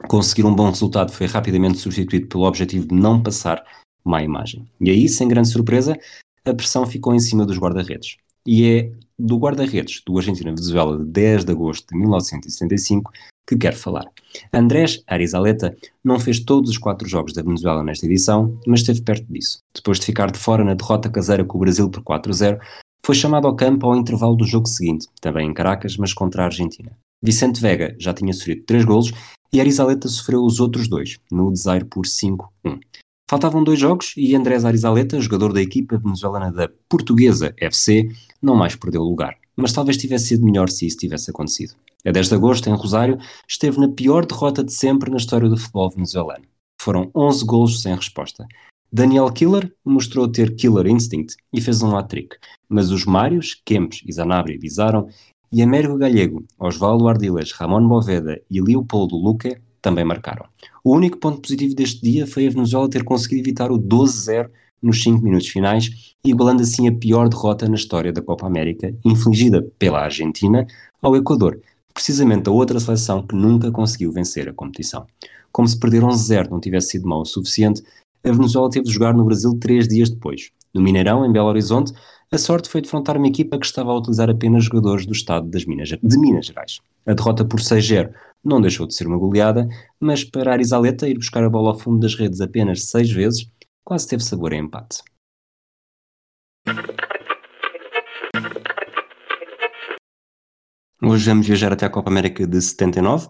Conseguir 0.06 0.44
um 0.44 0.54
bom 0.54 0.68
resultado 0.68 1.12
foi 1.12 1.26
rapidamente 1.26 1.78
substituído 1.78 2.28
pelo 2.28 2.44
objetivo 2.44 2.86
de 2.86 2.94
não 2.94 3.22
passar 3.22 3.64
má 4.04 4.22
imagem. 4.22 4.68
E 4.80 4.90
aí, 4.90 5.08
sem 5.08 5.28
grande 5.28 5.48
surpresa, 5.48 5.98
a 6.44 6.54
pressão 6.54 6.86
ficou 6.86 7.14
em 7.14 7.20
cima 7.20 7.46
dos 7.46 7.58
guarda-redes. 7.58 8.16
E 8.46 8.68
é 8.68 8.92
do 9.18 9.38
guarda-redes 9.38 10.02
do 10.04 10.16
Argentina-Venezuela 10.18 10.98
de 10.98 11.04
10 11.04 11.44
de 11.44 11.52
agosto 11.52 11.88
de 11.88 11.98
1975 11.98 13.12
que 13.46 13.56
quero 13.56 13.76
falar. 13.76 14.06
Andrés 14.52 15.02
Arizaleta 15.06 15.76
não 16.02 16.18
fez 16.18 16.40
todos 16.40 16.70
os 16.70 16.78
quatro 16.78 17.08
jogos 17.08 17.32
da 17.32 17.42
Venezuela 17.42 17.82
nesta 17.82 18.06
edição, 18.06 18.58
mas 18.66 18.80
esteve 18.80 19.02
perto 19.02 19.26
disso. 19.32 19.58
Depois 19.74 19.98
de 20.00 20.06
ficar 20.06 20.30
de 20.30 20.38
fora 20.38 20.64
na 20.64 20.74
derrota 20.74 21.10
caseira 21.10 21.44
com 21.44 21.56
o 21.58 21.60
Brasil 21.60 21.88
por 21.90 22.02
4-0, 22.02 22.58
foi 23.04 23.14
chamado 23.14 23.46
ao 23.46 23.54
campo 23.54 23.86
ao 23.86 23.96
intervalo 23.96 24.34
do 24.34 24.46
jogo 24.46 24.66
seguinte, 24.66 25.08
também 25.20 25.48
em 25.48 25.54
Caracas, 25.54 25.96
mas 25.96 26.12
contra 26.14 26.42
a 26.42 26.46
Argentina. 26.46 26.90
Vicente 27.22 27.60
Vega 27.60 27.94
já 27.98 28.12
tinha 28.12 28.32
sofrido 28.32 28.64
três 28.64 28.84
golos 28.84 29.12
e 29.52 29.60
Arizaleta 29.60 30.08
sofreu 30.08 30.42
os 30.42 30.58
outros 30.58 30.88
dois, 30.88 31.18
no 31.30 31.52
desaire 31.52 31.84
por 31.84 32.06
5-1. 32.06 32.80
Faltavam 33.28 33.64
dois 33.64 33.78
jogos 33.78 34.12
e 34.16 34.37
Andrés 34.37 34.64
Arizaleta, 34.64 35.20
jogador 35.20 35.52
da 35.52 35.62
equipa 35.62 35.96
venezuelana 35.96 36.52
da 36.52 36.68
Portuguesa 36.88 37.54
FC, 37.56 38.10
não 38.40 38.54
mais 38.54 38.76
perdeu 38.76 39.02
lugar. 39.02 39.37
Mas 39.56 39.72
talvez 39.72 39.96
tivesse 39.96 40.28
sido 40.28 40.44
melhor 40.44 40.68
se 40.68 40.87
isso 40.87 40.98
tivesse 40.98 41.30
acontecido. 41.30 41.74
A 42.04 42.10
10 42.10 42.28
de 42.28 42.34
agosto, 42.34 42.68
em 42.68 42.74
Rosário, 42.74 43.18
esteve 43.48 43.80
na 43.80 43.88
pior 43.88 44.26
derrota 44.26 44.62
de 44.62 44.72
sempre 44.72 45.10
na 45.10 45.16
história 45.16 45.48
do 45.48 45.56
futebol 45.56 45.90
venezuelano. 45.90 46.44
Foram 46.78 47.10
11 47.14 47.44
golos 47.46 47.80
sem 47.80 47.94
resposta. 47.94 48.46
Daniel 48.92 49.32
Killer 49.32 49.72
mostrou 49.84 50.28
ter 50.28 50.54
killer 50.54 50.87
instinct 50.87 51.34
e 51.52 51.60
fez 51.60 51.82
um 51.82 51.96
hat-trick, 51.96 52.37
mas 52.68 52.90
os 52.90 53.06
Mários, 53.06 53.60
Kempes 53.64 54.02
e 54.06 54.12
Zanabria 54.12 54.58
Bizaram 54.58 55.08
e 55.50 55.62
Américo 55.62 55.96
Galego, 55.96 56.44
Osvaldo 56.58 57.08
Ardiles, 57.08 57.52
Ramon 57.52 57.88
Boveda 57.88 58.40
e 58.50 58.60
Leopoldo 58.60 59.16
Luque 59.16 59.56
também 59.85 60.03
marcaram. 60.03 60.47
O 60.83 60.97
único 60.97 61.18
ponto 61.18 61.42
positivo 61.42 61.75
deste 61.75 62.01
dia 62.01 62.27
foi 62.27 62.47
a 62.47 62.51
Venezuela 62.51 62.88
ter 62.88 63.05
conseguido 63.05 63.42
evitar 63.42 63.70
o 63.70 63.79
12-0 63.79 64.49
nos 64.83 65.03
5 65.03 65.23
minutos 65.23 65.49
finais, 65.49 66.14
igualando 66.25 66.62
assim 66.62 66.88
a 66.88 66.92
pior 66.92 67.29
derrota 67.29 67.68
na 67.68 67.75
história 67.75 68.11
da 68.11 68.23
Copa 68.23 68.47
América, 68.47 68.94
infligida 69.05 69.62
pela 69.79 70.01
Argentina 70.01 70.66
ao 71.03 71.14
Equador, 71.14 71.61
precisamente 71.92 72.49
a 72.49 72.53
outra 72.53 72.81
seleção 72.81 73.27
que 73.27 73.37
nunca 73.37 73.70
conseguiu 73.70 74.11
vencer 74.11 74.49
a 74.49 74.55
competição. 74.55 75.07
Como 75.53 75.68
se 75.68 75.79
perder 75.79 76.03
11-0 76.03 76.51
não 76.51 76.61
tivesse 76.61 76.92
sido 76.92 77.07
mau 77.07 77.20
o 77.20 77.27
suficiente, 77.27 77.83
a 78.25 78.33
Venezuela 78.33 78.70
teve 78.70 78.87
de 78.87 78.92
jogar 78.92 79.12
no 79.12 79.25
Brasil 79.25 79.55
três 79.61 79.87
dias 79.87 80.09
depois. 80.09 80.51
No 80.73 80.81
Mineirão, 80.81 81.27
em 81.27 81.33
Belo 81.33 81.49
Horizonte, 81.49 81.92
a 82.33 82.38
sorte 82.38 82.70
foi 82.70 82.81
defrontar 82.81 83.18
uma 83.18 83.29
equipa 83.29 83.59
que 83.59 83.66
estava 83.66 83.92
a 83.92 83.99
utilizar 83.99 84.31
apenas 84.31 84.64
jogadores 84.64 85.05
do 85.05 85.12
estado 85.12 85.47
das 85.47 85.66
Minas, 85.66 85.90
de 85.90 86.18
Minas 86.18 86.47
Gerais. 86.47 86.81
A 87.07 87.12
derrota 87.12 87.44
por 87.44 87.61
6-0 87.61 88.11
não 88.44 88.61
deixou 88.61 88.87
de 88.87 88.94
ser 88.94 89.07
uma 89.07 89.16
goleada, 89.16 89.66
mas 89.98 90.22
para 90.22 90.52
Arizaleta 90.52 91.09
ir 91.09 91.14
buscar 91.14 91.42
a 91.42 91.48
bola 91.48 91.70
ao 91.70 91.78
fundo 91.78 92.00
das 92.00 92.14
redes 92.14 92.40
apenas 92.40 92.85
seis 92.90 93.11
vezes, 93.11 93.50
quase 93.83 94.07
teve 94.07 94.22
sabor 94.22 94.52
a 94.52 94.57
empate. 94.57 95.02
Hoje 101.02 101.28
vamos 101.28 101.46
viajar 101.46 101.72
até 101.72 101.87
a 101.87 101.90
Copa 101.90 102.11
América 102.11 102.46
de 102.46 102.61
79, 102.61 103.28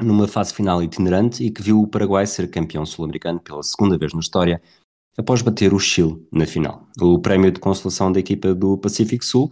numa 0.00 0.28
fase 0.28 0.54
final 0.54 0.82
itinerante 0.82 1.44
e 1.44 1.50
que 1.50 1.62
viu 1.62 1.80
o 1.80 1.88
Paraguai 1.88 2.26
ser 2.26 2.50
campeão 2.50 2.84
sul-americano 2.86 3.40
pela 3.40 3.62
segunda 3.62 3.98
vez 3.98 4.12
na 4.12 4.20
história, 4.20 4.62
após 5.16 5.42
bater 5.42 5.74
o 5.74 5.78
Chile 5.78 6.26
na 6.32 6.46
final. 6.46 6.86
O 7.00 7.18
prémio 7.18 7.50
de 7.50 7.60
consolação 7.60 8.12
da 8.12 8.20
equipa 8.20 8.54
do 8.54 8.78
Pacífico 8.78 9.24
Sul 9.24 9.50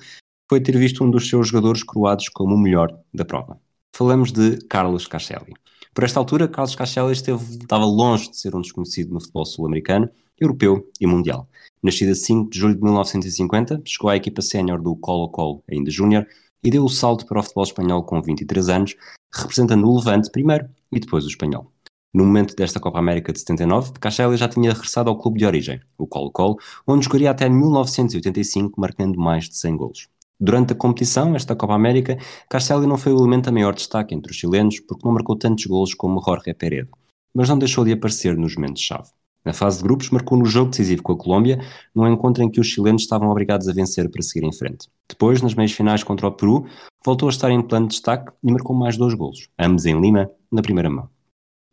foi 0.48 0.60
ter 0.60 0.76
visto 0.76 1.02
um 1.02 1.10
dos 1.10 1.28
seus 1.28 1.48
jogadores 1.48 1.82
coroados 1.82 2.28
como 2.28 2.54
o 2.54 2.58
melhor 2.58 2.96
da 3.12 3.24
prova 3.24 3.58
falamos 3.96 4.30
de 4.30 4.58
Carlos 4.68 5.06
Caselli. 5.06 5.54
Por 5.94 6.04
esta 6.04 6.20
altura, 6.20 6.46
Carlos 6.46 6.74
Caselli 6.74 7.12
esteve, 7.12 7.42
estava 7.62 7.86
longe 7.86 8.30
de 8.30 8.36
ser 8.36 8.54
um 8.54 8.60
desconhecido 8.60 9.14
no 9.14 9.20
futebol 9.20 9.46
sul-americano, 9.46 10.10
europeu 10.38 10.86
e 11.00 11.06
mundial. 11.06 11.48
Nascido 11.82 12.12
a 12.12 12.14
5 12.14 12.50
de 12.50 12.58
julho 12.58 12.74
de 12.74 12.82
1950, 12.82 13.80
chegou 13.86 14.10
à 14.10 14.16
equipa 14.16 14.42
sénior 14.42 14.82
do 14.82 14.94
Colo-Colo, 14.96 15.64
ainda 15.70 15.90
júnior, 15.90 16.26
e 16.62 16.70
deu 16.70 16.84
o 16.84 16.90
salto 16.90 17.24
para 17.24 17.40
o 17.40 17.42
futebol 17.42 17.64
espanhol 17.64 18.02
com 18.02 18.20
23 18.20 18.68
anos, 18.68 18.94
representando 19.34 19.88
o 19.88 19.96
Levante 19.96 20.30
primeiro 20.30 20.68
e 20.92 21.00
depois 21.00 21.24
o 21.24 21.28
espanhol. 21.28 21.72
No 22.12 22.26
momento 22.26 22.54
desta 22.54 22.78
Copa 22.78 22.98
América 22.98 23.32
de 23.32 23.38
79, 23.38 23.92
Caselli 23.98 24.36
já 24.36 24.46
tinha 24.46 24.74
regressado 24.74 25.08
ao 25.08 25.18
clube 25.18 25.38
de 25.38 25.46
origem, 25.46 25.80
o 25.96 26.06
Colo-Colo, 26.06 26.58
onde 26.86 27.06
jogaria 27.06 27.30
até 27.30 27.48
1985, 27.48 28.78
marcando 28.78 29.18
mais 29.18 29.48
de 29.48 29.56
100 29.56 29.76
golos. 29.78 30.08
Durante 30.38 30.74
a 30.74 30.76
competição, 30.76 31.34
esta 31.34 31.56
Copa 31.56 31.74
América, 31.74 32.18
Castelli 32.48 32.86
não 32.86 32.98
foi 32.98 33.12
o 33.12 33.18
elemento 33.18 33.48
a 33.48 33.52
maior 33.52 33.74
destaque 33.74 34.14
entre 34.14 34.30
os 34.30 34.36
chilenos 34.36 34.80
porque 34.80 35.06
não 35.06 35.14
marcou 35.14 35.36
tantos 35.36 35.64
golos 35.64 35.94
como 35.94 36.22
Jorge 36.22 36.52
Peredo, 36.52 36.90
mas 37.34 37.48
não 37.48 37.58
deixou 37.58 37.84
de 37.84 37.92
aparecer 37.92 38.36
nos 38.36 38.54
momentos-chave. 38.54 39.08
Na 39.46 39.52
fase 39.52 39.78
de 39.78 39.84
grupos, 39.84 40.10
marcou 40.10 40.36
no 40.36 40.44
jogo 40.44 40.70
decisivo 40.70 41.02
com 41.02 41.12
a 41.12 41.16
Colômbia, 41.16 41.60
num 41.94 42.06
encontro 42.12 42.42
em 42.42 42.50
que 42.50 42.60
os 42.60 42.66
chilenos 42.66 43.02
estavam 43.02 43.30
obrigados 43.30 43.68
a 43.68 43.72
vencer 43.72 44.10
para 44.10 44.20
seguir 44.20 44.44
em 44.44 44.52
frente. 44.52 44.88
Depois, 45.08 45.40
nas 45.40 45.54
meias 45.54 45.70
finais 45.70 46.02
contra 46.02 46.26
o 46.26 46.32
Peru, 46.32 46.66
voltou 47.04 47.28
a 47.28 47.30
estar 47.30 47.50
em 47.50 47.62
plano 47.62 47.86
de 47.86 47.92
destaque 47.92 48.32
e 48.42 48.50
marcou 48.50 48.74
mais 48.74 48.96
dois 48.96 49.14
golos, 49.14 49.48
ambos 49.56 49.86
em 49.86 49.98
Lima, 50.00 50.28
na 50.50 50.62
primeira 50.62 50.90
mão. 50.90 51.08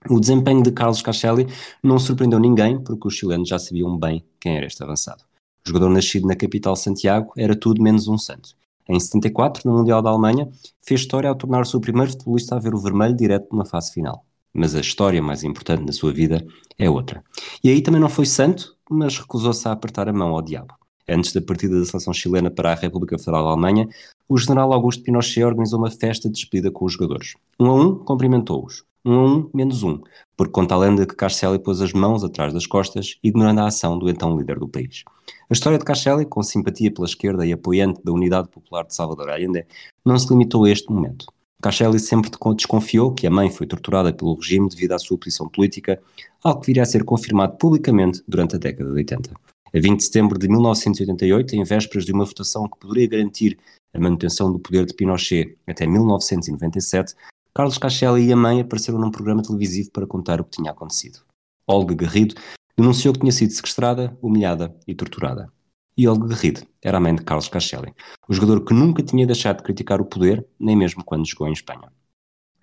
O 0.08 0.20
desempenho 0.20 0.62
de 0.62 0.72
Carlos 0.72 1.02
Caselli 1.02 1.48
não 1.82 1.98
surpreendeu 1.98 2.40
ninguém, 2.40 2.80
porque 2.80 3.08
os 3.08 3.16
chilenos 3.16 3.50
já 3.50 3.58
sabiam 3.58 3.98
bem 3.98 4.24
quem 4.40 4.56
era 4.56 4.68
este 4.68 4.84
avançado. 4.84 5.24
Jogador 5.66 5.90
nascido 5.90 6.28
na 6.28 6.36
capital 6.36 6.76
Santiago 6.76 7.32
era 7.38 7.56
tudo 7.56 7.82
menos 7.82 8.08
um 8.08 8.18
santo. 8.18 8.50
Em 8.88 9.00
74, 9.00 9.62
no 9.66 9.78
Mundial 9.78 10.02
da 10.02 10.10
Alemanha, 10.10 10.50
fez 10.82 11.02
história 11.02 11.30
ao 11.30 11.36
tornar-se 11.36 11.76
o 11.76 11.80
primeiro 11.80 12.12
futebolista 12.12 12.56
a 12.56 12.60
ver 12.60 12.76
o 12.76 12.80
vermelho 12.80 13.16
direto 13.16 13.48
numa 13.52 13.66
fase 13.66 13.94
final. 13.94 14.26
Mas 14.54 14.76
a 14.76 14.82
história 14.82 15.22
mais 15.22 15.44
importante 15.44 15.86
da 15.86 15.94
sua 15.94 16.12
vida 16.12 16.46
é 16.78 16.90
outra. 16.90 17.24
E 17.64 17.70
aí 17.70 17.82
também 17.82 18.02
não 18.02 18.10
foi 18.10 18.26
santo, 18.26 18.76
mas 18.90 19.18
recusou-se 19.18 19.66
a 19.68 19.72
apertar 19.72 20.10
a 20.10 20.14
mão 20.14 20.30
ao 20.30 20.42
diabo. 20.42 20.74
Antes 21.08 21.34
da 21.34 21.42
partida 21.42 21.80
da 21.80 21.86
seleção 21.86 22.14
chilena 22.14 22.52
para 22.52 22.72
a 22.72 22.76
República 22.76 23.18
Federal 23.18 23.44
da 23.44 23.52
Alemanha, 23.52 23.88
o 24.28 24.38
general 24.38 24.72
Augusto 24.74 25.04
Pinochet 25.04 25.44
organizou 25.44 25.80
uma 25.80 25.92
festa 25.92 26.30
de 26.30 26.36
despedida 26.36 26.72
com 26.72 26.86
os 26.86 26.94
jogadores. 26.94 27.36
Um 27.60 27.68
a 27.68 27.76
um, 27.76 27.96
cumprimentou-os 27.96 28.84
um 29.06 29.14
a 29.14 29.26
um 29.26 29.50
menos 29.54 29.84
um, 29.84 30.00
porque 30.38 30.54
conta 30.54 30.76
a 30.76 30.78
lenda 30.78 31.06
que 31.06 31.16
Carcelli 31.16 31.60
pôs 31.60 31.82
as 31.82 31.92
mãos 31.92 32.24
atrás 32.24 32.54
das 32.54 32.66
costas, 32.66 33.18
ignorando 33.22 33.60
a 33.60 33.68
ação 33.68 34.00
do 34.00 34.10
então 34.10 34.38
líder 34.38 34.60
do 34.60 34.68
país. 34.68 35.04
A 35.50 35.54
história 35.54 35.78
de 35.78 35.84
Carcelli, 35.84 36.26
com 36.26 36.42
simpatia 36.42 36.92
pela 36.92 37.06
esquerda 37.06 37.46
e 37.46 37.52
apoiante 37.52 38.02
da 38.04 38.12
Unidade 38.12 38.48
Popular 38.50 38.86
de 38.86 38.96
Salvador 38.96 39.30
Allende, 39.30 39.66
não 40.06 40.18
se 40.18 40.30
limitou 40.30 40.64
a 40.66 40.70
este 40.70 40.90
momento. 40.92 41.26
Carcelli 41.62 42.00
sempre 42.00 42.30
desconfiou 42.56 43.14
que 43.14 43.28
a 43.28 43.32
mãe 43.32 43.50
foi 43.50 43.68
torturada 43.68 44.14
pelo 44.14 44.36
regime 44.36 44.70
devido 44.70 44.94
à 44.94 45.00
sua 45.00 45.18
posição 45.18 45.48
política, 45.48 46.02
algo 46.44 46.62
que 46.62 46.68
viria 46.68 46.84
a 46.84 46.86
ser 46.86 47.04
confirmado 47.04 47.58
publicamente 47.58 48.22
durante 48.28 48.56
a 48.56 48.60
década 48.60 48.90
de 48.90 48.96
80. 48.96 49.32
A 49.76 49.80
20 49.80 49.98
de 49.98 50.04
setembro 50.04 50.38
de 50.38 50.48
1988, 50.48 51.56
em 51.56 51.64
vésperas 51.64 52.06
de 52.06 52.12
uma 52.12 52.26
votação 52.26 52.68
que 52.68 52.80
poderia 52.80 53.08
garantir 53.08 53.58
a 53.94 54.00
manutenção 54.00 54.52
do 54.52 54.60
poder 54.60 54.86
de 54.86 54.94
Pinochet 54.94 55.58
até 55.68 55.86
1997, 55.86 57.16
Carlos 57.54 57.78
Cacelli 57.78 58.26
e 58.26 58.34
a 58.34 58.36
mãe 58.36 58.62
apareceram 58.62 59.00
num 59.00 59.12
programa 59.12 59.44
televisivo 59.44 59.92
para 59.92 60.08
contar 60.08 60.42
o 60.42 60.44
que 60.44 60.58
tinha 60.58 60.72
acontecido. 60.72 61.20
Olga 61.68 61.96
Garrido 61.96 62.36
denunciou 62.78 63.14
que 63.14 63.20
tinha 63.20 63.32
sido 63.32 63.52
sequestrada, 63.52 64.18
humilhada 64.22 64.76
e 64.88 64.96
torturada. 64.96 65.52
E 65.96 66.08
Olga 66.08 66.28
Garrido 66.28 66.62
era 66.82 66.98
a 66.98 67.00
mãe 67.00 67.16
de 67.16 67.24
Carlos 67.24 67.48
Cacelli, 67.48 67.94
o 68.28 68.34
jogador 68.34 68.66
que 68.66 68.74
nunca 68.74 69.04
tinha 69.04 69.28
deixado 69.28 69.58
de 69.58 69.64
criticar 69.64 70.02
o 70.02 70.06
poder, 70.06 70.46
nem 70.60 70.76
mesmo 70.76 71.04
quando 71.04 71.28
jogou 71.28 71.48
em 71.48 71.54
Espanha. 71.54 71.92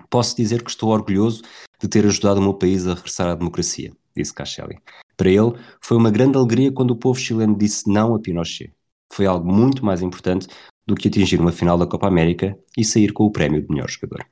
Posso 0.08 0.36
dizer 0.36 0.62
que 0.64 0.70
estou 0.70 0.90
orgulhoso 0.90 1.42
de 1.80 1.88
ter 1.88 2.04
ajudado 2.04 2.40
o 2.40 2.42
meu 2.42 2.54
país 2.54 2.86
a 2.86 2.94
regressar 2.94 3.28
à 3.28 3.34
democracia, 3.36 3.92
disse 4.16 4.34
Cachelli. 4.34 4.78
Para 5.16 5.30
ele, 5.30 5.54
foi 5.80 5.96
uma 5.96 6.10
grande 6.10 6.36
alegria 6.36 6.72
quando 6.72 6.90
o 6.90 6.96
povo 6.96 7.18
chileno 7.18 7.56
disse 7.56 7.88
não 7.88 8.14
a 8.14 8.18
Pinochet. 8.18 8.72
Foi 9.12 9.26
algo 9.26 9.52
muito 9.52 9.84
mais 9.84 10.02
importante 10.02 10.48
do 10.86 10.94
que 10.94 11.08
atingir 11.08 11.38
uma 11.40 11.52
final 11.52 11.78
da 11.78 11.86
Copa 11.86 12.08
América 12.08 12.58
e 12.76 12.84
sair 12.84 13.12
com 13.12 13.24
o 13.24 13.30
prémio 13.30 13.62
de 13.62 13.68
melhor 13.68 13.88
jogador. 13.88 14.26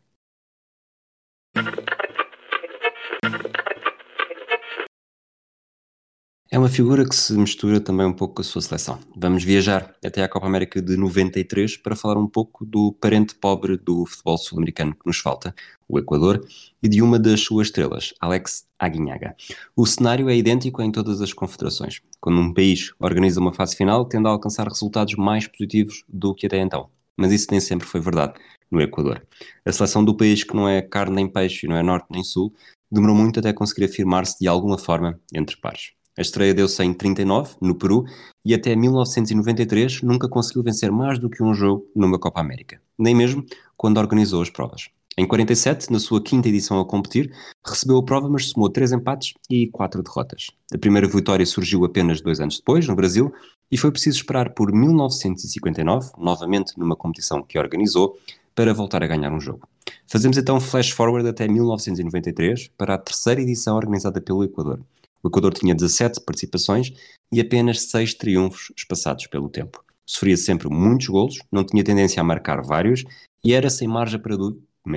É 6.50 6.58
uma 6.58 6.70
figura 6.70 7.06
que 7.06 7.14
se 7.14 7.34
mistura 7.34 7.78
também 7.78 8.06
um 8.06 8.12
pouco 8.12 8.36
com 8.36 8.40
a 8.40 8.44
sua 8.44 8.62
seleção. 8.62 8.98
Vamos 9.14 9.44
viajar 9.44 9.94
até 10.02 10.22
à 10.22 10.28
Copa 10.28 10.46
América 10.46 10.80
de 10.80 10.96
93 10.96 11.76
para 11.76 11.94
falar 11.94 12.16
um 12.16 12.26
pouco 12.26 12.64
do 12.64 12.90
parente 12.90 13.34
pobre 13.34 13.76
do 13.76 14.06
futebol 14.06 14.38
sul-americano 14.38 14.94
que 14.94 15.06
nos 15.06 15.18
falta, 15.18 15.54
o 15.86 15.98
Equador, 15.98 16.42
e 16.82 16.88
de 16.88 17.02
uma 17.02 17.18
das 17.18 17.42
suas 17.42 17.66
estrelas, 17.66 18.14
Alex 18.18 18.66
Aguinhaga. 18.78 19.36
O 19.76 19.84
cenário 19.84 20.30
é 20.30 20.36
idêntico 20.38 20.80
em 20.80 20.90
todas 20.90 21.20
as 21.20 21.34
confederações, 21.34 22.00
quando 22.18 22.40
um 22.40 22.54
país 22.54 22.94
organiza 22.98 23.38
uma 23.38 23.52
fase 23.52 23.76
final, 23.76 24.06
tende 24.06 24.26
a 24.26 24.30
alcançar 24.30 24.66
resultados 24.66 25.16
mais 25.16 25.46
positivos 25.46 26.02
do 26.08 26.34
que 26.34 26.46
até 26.46 26.58
então. 26.58 26.88
Mas 27.14 27.30
isso 27.30 27.48
nem 27.50 27.60
sempre 27.60 27.86
foi 27.86 28.00
verdade 28.00 28.40
no 28.70 28.80
Equador. 28.80 29.22
A 29.66 29.72
seleção 29.72 30.02
do 30.02 30.16
país 30.16 30.44
que 30.44 30.56
não 30.56 30.66
é 30.66 30.80
carne 30.80 31.16
nem 31.16 31.28
peixe, 31.28 31.68
não 31.68 31.76
é 31.76 31.82
norte 31.82 32.06
nem 32.08 32.24
sul, 32.24 32.54
demorou 32.90 33.14
muito 33.14 33.38
até 33.38 33.52
conseguir 33.52 33.84
afirmar-se 33.84 34.38
de 34.40 34.48
alguma 34.48 34.78
forma 34.78 35.20
entre 35.34 35.54
pares. 35.58 35.97
A 36.18 36.20
estreia 36.20 36.52
deu-se 36.52 36.82
em 36.82 36.92
39, 36.92 37.54
no 37.60 37.76
Peru, 37.76 38.04
e 38.44 38.52
até 38.52 38.74
1993 38.74 40.02
nunca 40.02 40.28
conseguiu 40.28 40.64
vencer 40.64 40.90
mais 40.90 41.16
do 41.16 41.30
que 41.30 41.44
um 41.44 41.54
jogo 41.54 41.86
numa 41.94 42.18
Copa 42.18 42.40
América, 42.40 42.80
nem 42.98 43.14
mesmo 43.14 43.46
quando 43.76 43.98
organizou 43.98 44.42
as 44.42 44.50
provas. 44.50 44.88
Em 45.16 45.24
47, 45.24 45.92
na 45.92 46.00
sua 46.00 46.20
quinta 46.20 46.48
edição 46.48 46.80
a 46.80 46.84
competir, 46.84 47.32
recebeu 47.64 47.98
a 47.98 48.04
prova, 48.04 48.28
mas 48.28 48.50
somou 48.50 48.68
três 48.68 48.90
empates 48.90 49.34
e 49.48 49.68
quatro 49.68 50.02
derrotas. 50.02 50.48
A 50.74 50.78
primeira 50.78 51.06
vitória 51.06 51.46
surgiu 51.46 51.84
apenas 51.84 52.20
dois 52.20 52.40
anos 52.40 52.56
depois, 52.56 52.88
no 52.88 52.96
Brasil, 52.96 53.32
e 53.70 53.78
foi 53.78 53.92
preciso 53.92 54.16
esperar 54.16 54.54
por 54.54 54.72
1959, 54.72 56.10
novamente 56.18 56.76
numa 56.76 56.96
competição 56.96 57.44
que 57.44 57.56
organizou, 57.60 58.18
para 58.56 58.74
voltar 58.74 59.04
a 59.04 59.06
ganhar 59.06 59.32
um 59.32 59.40
jogo. 59.40 59.68
Fazemos 60.08 60.36
então 60.36 60.60
flash 60.60 60.90
forward 60.90 61.28
até 61.28 61.46
1993, 61.46 62.72
para 62.76 62.94
a 62.94 62.98
terceira 62.98 63.40
edição 63.40 63.76
organizada 63.76 64.20
pelo 64.20 64.42
Equador. 64.42 64.80
O 65.22 65.28
Equador 65.28 65.52
tinha 65.54 65.74
17 65.74 66.20
participações 66.20 66.92
e 67.32 67.40
apenas 67.40 67.82
6 67.90 68.14
triunfos 68.14 68.72
espaçados 68.76 69.26
pelo 69.26 69.48
tempo. 69.48 69.84
Sofria 70.06 70.36
sempre 70.36 70.68
muitos 70.68 71.08
golos, 71.08 71.38
não 71.52 71.64
tinha 71.64 71.84
tendência 71.84 72.20
a 72.20 72.24
marcar 72.24 72.62
vários 72.62 73.04
e 73.44 73.52
era, 73.52 73.68
sem 73.68 73.86
margem 73.86 74.18
para, 74.18 74.36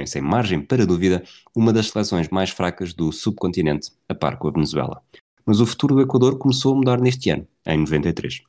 sem 0.06 0.22
margem 0.22 0.62
para 0.62 0.86
dúvida, 0.86 1.24
uma 1.56 1.74
das 1.74 1.88
seleções 1.88 2.30
mais 2.30 2.50
fracas 2.50 2.94
do 2.94 3.12
subcontinente, 3.12 3.92
a 4.08 4.16
par 4.16 4.38
com 4.38 4.48
a 4.48 4.52
Venezuela. 4.52 5.02
Mas 5.46 5.60
o 5.60 5.66
futuro 5.66 5.96
do 5.96 6.02
Equador 6.02 6.38
começou 6.38 6.74
a 6.74 6.78
mudar 6.78 7.02
neste 7.02 7.30
ano, 7.30 7.48
em 7.66 7.78
93. 7.80 8.42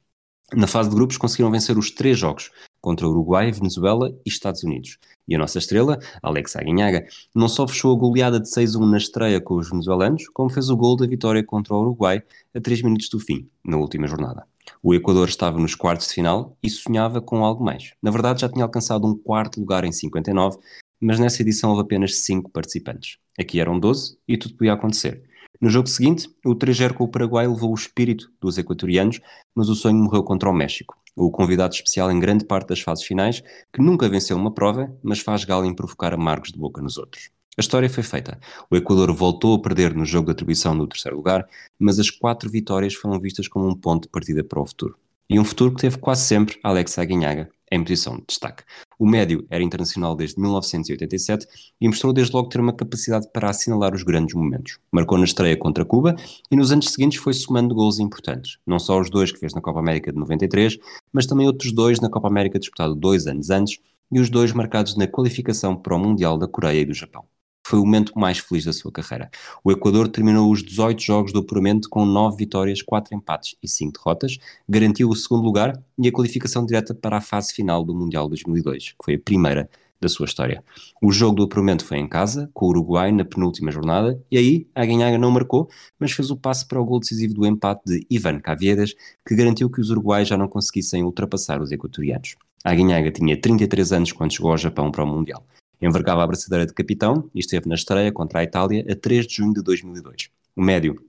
Na 0.54 0.66
fase 0.66 0.90
de 0.90 0.94
grupos 0.94 1.16
conseguiram 1.16 1.50
vencer 1.50 1.76
os 1.76 1.90
três 1.90 2.18
jogos, 2.18 2.50
contra 2.82 3.08
Uruguai, 3.08 3.50
Venezuela 3.52 4.14
e 4.26 4.28
Estados 4.28 4.64
Unidos. 4.64 4.98
E 5.26 5.34
a 5.34 5.38
nossa 5.38 5.58
estrela, 5.58 5.98
Alex 6.20 6.56
Aguinhaga, 6.56 7.06
não 7.34 7.48
só 7.48 7.66
fechou 7.66 7.96
a 7.96 7.98
goleada 7.98 8.40
de 8.40 8.48
6-1 8.48 8.90
na 8.90 8.98
estreia 8.98 9.40
com 9.40 9.54
os 9.54 9.70
venezuelanos, 9.70 10.28
como 10.28 10.50
fez 10.50 10.68
o 10.68 10.76
gol 10.76 10.96
da 10.96 11.06
vitória 11.06 11.42
contra 11.44 11.72
o 11.72 11.80
Uruguai 11.80 12.22
a 12.54 12.60
3 12.60 12.82
minutos 12.82 13.08
do 13.08 13.20
fim, 13.20 13.48
na 13.64 13.76
última 13.76 14.08
jornada. 14.08 14.44
O 14.82 14.92
Equador 14.92 15.28
estava 15.28 15.58
nos 15.58 15.76
quartos 15.76 16.08
de 16.08 16.14
final 16.14 16.56
e 16.60 16.68
sonhava 16.68 17.20
com 17.20 17.44
algo 17.44 17.64
mais. 17.64 17.92
Na 18.02 18.10
verdade, 18.10 18.40
já 18.40 18.48
tinha 18.48 18.64
alcançado 18.64 19.06
um 19.06 19.16
quarto 19.16 19.60
lugar 19.60 19.84
em 19.84 19.92
59, 19.92 20.58
mas 21.00 21.20
nessa 21.20 21.40
edição 21.42 21.70
houve 21.70 21.82
apenas 21.82 22.24
5 22.24 22.50
participantes. 22.50 23.16
Aqui 23.38 23.60
eram 23.60 23.78
12 23.78 24.18
e 24.26 24.36
tudo 24.36 24.56
podia 24.56 24.72
acontecer. 24.72 25.22
No 25.60 25.70
jogo 25.70 25.88
seguinte, 25.88 26.28
o 26.44 26.56
3-0 26.56 26.94
com 26.94 27.04
o 27.04 27.08
Paraguai 27.08 27.46
levou 27.46 27.70
o 27.70 27.74
espírito 27.74 28.32
dos 28.40 28.58
equatorianos, 28.58 29.20
mas 29.54 29.68
o 29.68 29.76
sonho 29.76 29.96
morreu 29.96 30.24
contra 30.24 30.50
o 30.50 30.52
México 30.52 31.01
o 31.16 31.30
convidado 31.30 31.74
especial 31.74 32.10
em 32.10 32.18
grande 32.18 32.44
parte 32.44 32.68
das 32.68 32.80
fases 32.80 33.04
finais, 33.04 33.42
que 33.72 33.82
nunca 33.82 34.08
venceu 34.08 34.36
uma 34.36 34.52
prova, 34.52 34.94
mas 35.02 35.20
faz 35.20 35.44
gala 35.44 35.66
em 35.66 35.74
provocar 35.74 36.14
amargos 36.14 36.52
de 36.52 36.58
boca 36.58 36.80
nos 36.80 36.96
outros. 36.96 37.30
A 37.56 37.60
história 37.60 37.90
foi 37.90 38.02
feita. 38.02 38.38
O 38.70 38.76
Equador 38.76 39.12
voltou 39.12 39.54
a 39.54 39.60
perder 39.60 39.94
no 39.94 40.06
jogo 40.06 40.26
de 40.26 40.32
atribuição 40.32 40.74
no 40.74 40.86
terceiro 40.86 41.16
lugar, 41.16 41.46
mas 41.78 41.98
as 41.98 42.10
quatro 42.10 42.50
vitórias 42.50 42.94
foram 42.94 43.20
vistas 43.20 43.46
como 43.46 43.68
um 43.68 43.74
ponto 43.74 44.04
de 44.04 44.08
partida 44.08 44.42
para 44.42 44.60
o 44.60 44.66
futuro. 44.66 44.96
E 45.28 45.38
um 45.38 45.44
futuro 45.44 45.74
que 45.74 45.82
teve 45.82 45.98
quase 45.98 46.24
sempre 46.24 46.58
Alex 46.62 46.98
Aguinhaga 46.98 47.50
em 47.72 47.82
posição 47.82 48.16
de 48.16 48.24
destaque. 48.28 48.62
O 48.98 49.08
médio 49.08 49.46
era 49.50 49.62
internacional 49.62 50.14
desde 50.14 50.38
1987 50.38 51.46
e 51.80 51.88
mostrou 51.88 52.12
desde 52.12 52.34
logo 52.34 52.48
ter 52.48 52.60
uma 52.60 52.72
capacidade 52.72 53.26
para 53.32 53.48
assinalar 53.48 53.94
os 53.94 54.02
grandes 54.02 54.34
momentos. 54.34 54.78
Marcou 54.92 55.16
na 55.16 55.24
estreia 55.24 55.56
contra 55.56 55.84
Cuba 55.84 56.14
e 56.50 56.56
nos 56.56 56.70
anos 56.70 56.90
seguintes 56.90 57.18
foi 57.18 57.32
somando 57.32 57.74
gols 57.74 57.98
importantes. 57.98 58.58
Não 58.66 58.78
só 58.78 59.00
os 59.00 59.08
dois 59.08 59.32
que 59.32 59.38
fez 59.38 59.54
na 59.54 59.60
Copa 59.60 59.80
América 59.80 60.12
de 60.12 60.18
93, 60.18 60.78
mas 61.12 61.26
também 61.26 61.46
outros 61.46 61.72
dois 61.72 61.98
na 61.98 62.10
Copa 62.10 62.28
América 62.28 62.58
disputado 62.58 62.94
dois 62.94 63.26
anos 63.26 63.48
antes 63.50 63.78
e 64.10 64.20
os 64.20 64.28
dois 64.28 64.52
marcados 64.52 64.94
na 64.94 65.06
qualificação 65.06 65.74
para 65.74 65.96
o 65.96 65.98
Mundial 65.98 66.36
da 66.36 66.46
Coreia 66.46 66.82
e 66.82 66.84
do 66.84 66.94
Japão 66.94 67.24
foi 67.64 67.78
o 67.78 67.84
momento 67.84 68.12
mais 68.16 68.38
feliz 68.38 68.64
da 68.64 68.72
sua 68.72 68.90
carreira. 68.90 69.30
O 69.62 69.70
Equador 69.70 70.08
terminou 70.08 70.50
os 70.50 70.62
18 70.62 71.02
jogos 71.02 71.32
do 71.32 71.40
apuramento 71.40 71.88
com 71.88 72.04
9 72.04 72.36
vitórias, 72.36 72.82
4 72.82 73.14
empates 73.16 73.56
e 73.62 73.68
5 73.68 73.92
derrotas, 73.92 74.38
garantiu 74.68 75.08
o 75.08 75.16
segundo 75.16 75.44
lugar 75.44 75.80
e 75.98 76.08
a 76.08 76.12
qualificação 76.12 76.66
direta 76.66 76.94
para 76.94 77.18
a 77.18 77.20
fase 77.20 77.52
final 77.52 77.84
do 77.84 77.94
Mundial 77.94 78.28
2002, 78.28 78.90
que 78.90 79.04
foi 79.04 79.14
a 79.14 79.18
primeira 79.18 79.70
da 80.00 80.08
sua 80.08 80.26
história. 80.26 80.64
O 81.00 81.12
jogo 81.12 81.36
do 81.36 81.42
apuramento 81.44 81.84
foi 81.84 81.96
em 81.98 82.08
casa, 82.08 82.50
com 82.52 82.66
o 82.66 82.70
Uruguai 82.70 83.12
na 83.12 83.24
penúltima 83.24 83.70
jornada, 83.70 84.20
e 84.28 84.36
aí 84.36 84.66
a 84.74 84.84
Ganhaga 84.84 85.16
não 85.16 85.30
marcou, 85.30 85.70
mas 85.98 86.10
fez 86.10 86.28
o 86.28 86.36
passe 86.36 86.66
para 86.66 86.80
o 86.80 86.84
gol 86.84 86.98
decisivo 86.98 87.34
do 87.34 87.46
empate 87.46 87.82
de 87.86 88.06
Ivan 88.10 88.40
Caviedes, 88.40 88.94
que 89.26 89.36
garantiu 89.36 89.70
que 89.70 89.80
os 89.80 89.90
uruguaios 89.90 90.28
já 90.28 90.36
não 90.36 90.48
conseguissem 90.48 91.04
ultrapassar 91.04 91.62
os 91.62 91.70
equatorianos. 91.70 92.34
A 92.64 92.74
Guinhaga 92.74 93.12
tinha 93.12 93.40
33 93.40 93.92
anos 93.92 94.12
quando 94.12 94.32
chegou 94.32 94.50
ao 94.50 94.58
Japão 94.58 94.90
para 94.90 95.04
o 95.04 95.06
Mundial 95.06 95.44
envergava 95.82 96.22
a 96.22 96.26
braçadeira 96.26 96.66
de 96.66 96.72
capitão 96.72 97.28
e 97.34 97.40
esteve 97.40 97.68
na 97.68 97.74
estreia 97.74 98.12
contra 98.12 98.40
a 98.40 98.44
Itália 98.44 98.84
a 98.90 98.94
3 98.94 99.26
de 99.26 99.36
junho 99.36 99.52
de 99.52 99.62
2002. 99.62 100.30
O 100.56 100.62
médio 100.62 101.04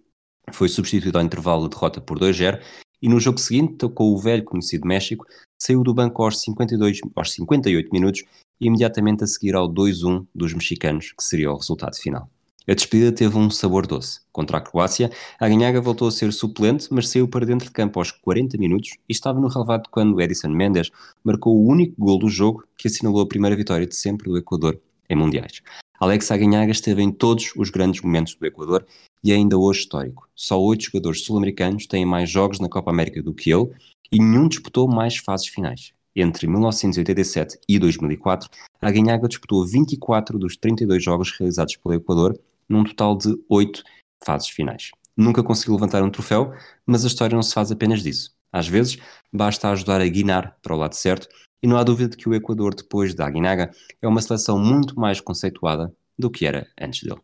foi 0.51 0.67
substituído 0.67 1.17
ao 1.17 1.23
intervalo 1.23 1.63
de 1.63 1.75
derrota 1.75 2.01
por 2.01 2.19
2-0 2.19 2.59
e 3.01 3.09
no 3.09 3.19
jogo 3.19 3.39
seguinte 3.39 3.75
tocou 3.75 4.13
o 4.13 4.17
velho 4.17 4.43
conhecido 4.43 4.87
México, 4.87 5.25
saiu 5.61 5.83
do 5.83 5.93
banco 5.93 6.23
aos, 6.23 6.41
52, 6.41 6.99
aos 7.15 7.31
58 7.33 7.89
minutos 7.91 8.23
e 8.59 8.67
imediatamente 8.67 9.23
a 9.23 9.27
seguir 9.27 9.55
ao 9.55 9.67
2-1 9.67 10.25
dos 10.33 10.53
mexicanos, 10.53 11.11
que 11.11 11.23
seria 11.23 11.51
o 11.51 11.57
resultado 11.57 11.95
final. 11.97 12.29
A 12.65 12.73
despedida 12.73 13.11
teve 13.11 13.37
um 13.37 13.49
sabor 13.49 13.85
doce. 13.85 14.21
Contra 14.31 14.57
a 14.57 14.61
Croácia, 14.61 15.11
a 15.37 15.49
Ganhaga 15.49 15.81
voltou 15.81 16.07
a 16.07 16.11
ser 16.11 16.31
suplente, 16.31 16.87
mas 16.91 17.09
saiu 17.09 17.27
para 17.27 17.45
dentro 17.45 17.67
de 17.67 17.73
campo 17.73 17.99
aos 17.99 18.09
40 18.09 18.57
minutos 18.57 18.91
e 19.09 19.11
estava 19.11 19.37
no 19.37 19.49
relevado 19.49 19.89
quando 19.91 20.21
Edison 20.21 20.47
Mendes 20.47 20.89
marcou 21.25 21.57
o 21.57 21.67
único 21.67 21.93
gol 21.97 22.17
do 22.17 22.29
jogo 22.29 22.63
que 22.77 22.87
assinalou 22.87 23.21
a 23.21 23.27
primeira 23.27 23.55
vitória 23.55 23.85
de 23.85 23.95
sempre 23.95 24.29
do 24.29 24.37
Equador 24.37 24.79
em 25.09 25.15
Mundiais. 25.15 25.61
Alex 25.99 26.31
Aguinhaga 26.31 26.71
esteve 26.71 27.01
em 27.01 27.11
todos 27.11 27.51
os 27.57 27.69
grandes 27.69 28.01
momentos 28.01 28.35
do 28.35 28.45
Equador 28.45 28.85
e 29.21 29.33
é 29.33 29.35
ainda 29.35 29.57
hoje 29.57 29.81
histórico. 29.81 30.29
Só 30.33 30.57
oito 30.61 30.85
jogadores 30.85 31.23
sul-americanos 31.25 31.85
têm 31.85 32.05
mais 32.05 32.29
jogos 32.29 32.61
na 32.61 32.69
Copa 32.69 32.91
América 32.91 33.21
do 33.21 33.33
que 33.33 33.53
ele 33.53 33.71
e 34.09 34.19
nenhum 34.19 34.47
disputou 34.47 34.87
mais 34.87 35.17
fases 35.17 35.47
finais. 35.47 35.91
Entre 36.15 36.47
1987 36.47 37.59
e 37.67 37.77
2004, 37.77 38.49
a 38.81 38.87
Aguinhaga 38.87 39.27
disputou 39.27 39.65
24 39.65 40.39
dos 40.39 40.55
32 40.55 41.03
jogos 41.03 41.31
realizados 41.37 41.75
pelo 41.75 41.95
Equador 41.95 42.39
num 42.67 42.83
total 42.83 43.17
de 43.17 43.35
oito 43.49 43.83
fases 44.23 44.49
finais. 44.49 44.91
Nunca 45.15 45.43
conseguiu 45.43 45.75
levantar 45.75 46.01
um 46.03 46.09
troféu, 46.09 46.53
mas 46.85 47.03
a 47.03 47.07
história 47.07 47.35
não 47.35 47.43
se 47.43 47.53
faz 47.53 47.71
apenas 47.71 48.01
disso. 48.01 48.35
Às 48.51 48.67
vezes, 48.67 48.97
basta 49.31 49.69
ajudar 49.69 50.01
a 50.01 50.07
guinar 50.07 50.57
para 50.61 50.75
o 50.75 50.77
lado 50.77 50.93
certo, 50.93 51.27
e 51.61 51.67
não 51.67 51.77
há 51.77 51.83
dúvida 51.83 52.09
de 52.09 52.17
que 52.17 52.27
o 52.27 52.33
Equador, 52.33 52.75
depois 52.75 53.15
da 53.15 53.25
Aguinaga, 53.25 53.71
é 54.01 54.07
uma 54.07 54.21
seleção 54.21 54.59
muito 54.59 54.99
mais 54.99 55.21
conceituada 55.21 55.95
do 56.17 56.29
que 56.29 56.45
era 56.45 56.67
antes 56.79 57.03
dele. 57.03 57.21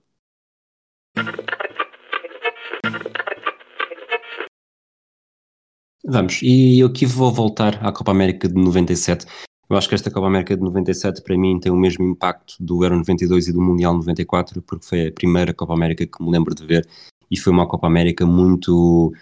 Vamos, 6.06 6.42
e 6.42 6.80
eu 6.80 6.88
aqui 6.88 7.06
vou 7.06 7.32
voltar 7.32 7.86
à 7.86 7.92
Copa 7.92 8.12
América 8.12 8.48
de 8.48 8.56
97, 8.56 9.26
eu 9.70 9.78
acho 9.78 9.88
que 9.88 9.96
esta 9.96 10.10
Copa 10.10 10.28
América 10.28 10.58
de 10.58 10.64
97 10.64 11.22
para 11.22 11.38
mim 11.38 11.60
tem 11.60 11.72
o 11.72 11.78
mesmo 11.78 12.04
impacto 12.04 12.56
do 12.60 12.84
Euro 12.84 12.98
92 12.98 13.48
e 13.48 13.54
do 13.54 13.62
Mundial 13.62 13.94
94, 13.94 14.62
porque 14.64 14.86
foi 14.86 15.08
a 15.08 15.12
primeira 15.12 15.54
Copa 15.54 15.74
América 15.74 16.08
que 16.08 16.24
me 16.24 16.32
lembro 16.32 16.56
de 16.56 16.66
ver 16.66 16.88
e 17.30 17.38
foi 17.38 17.54
uma 17.54 17.68
Copa 17.68 17.86
América 17.86 18.26
muito, 18.26 19.14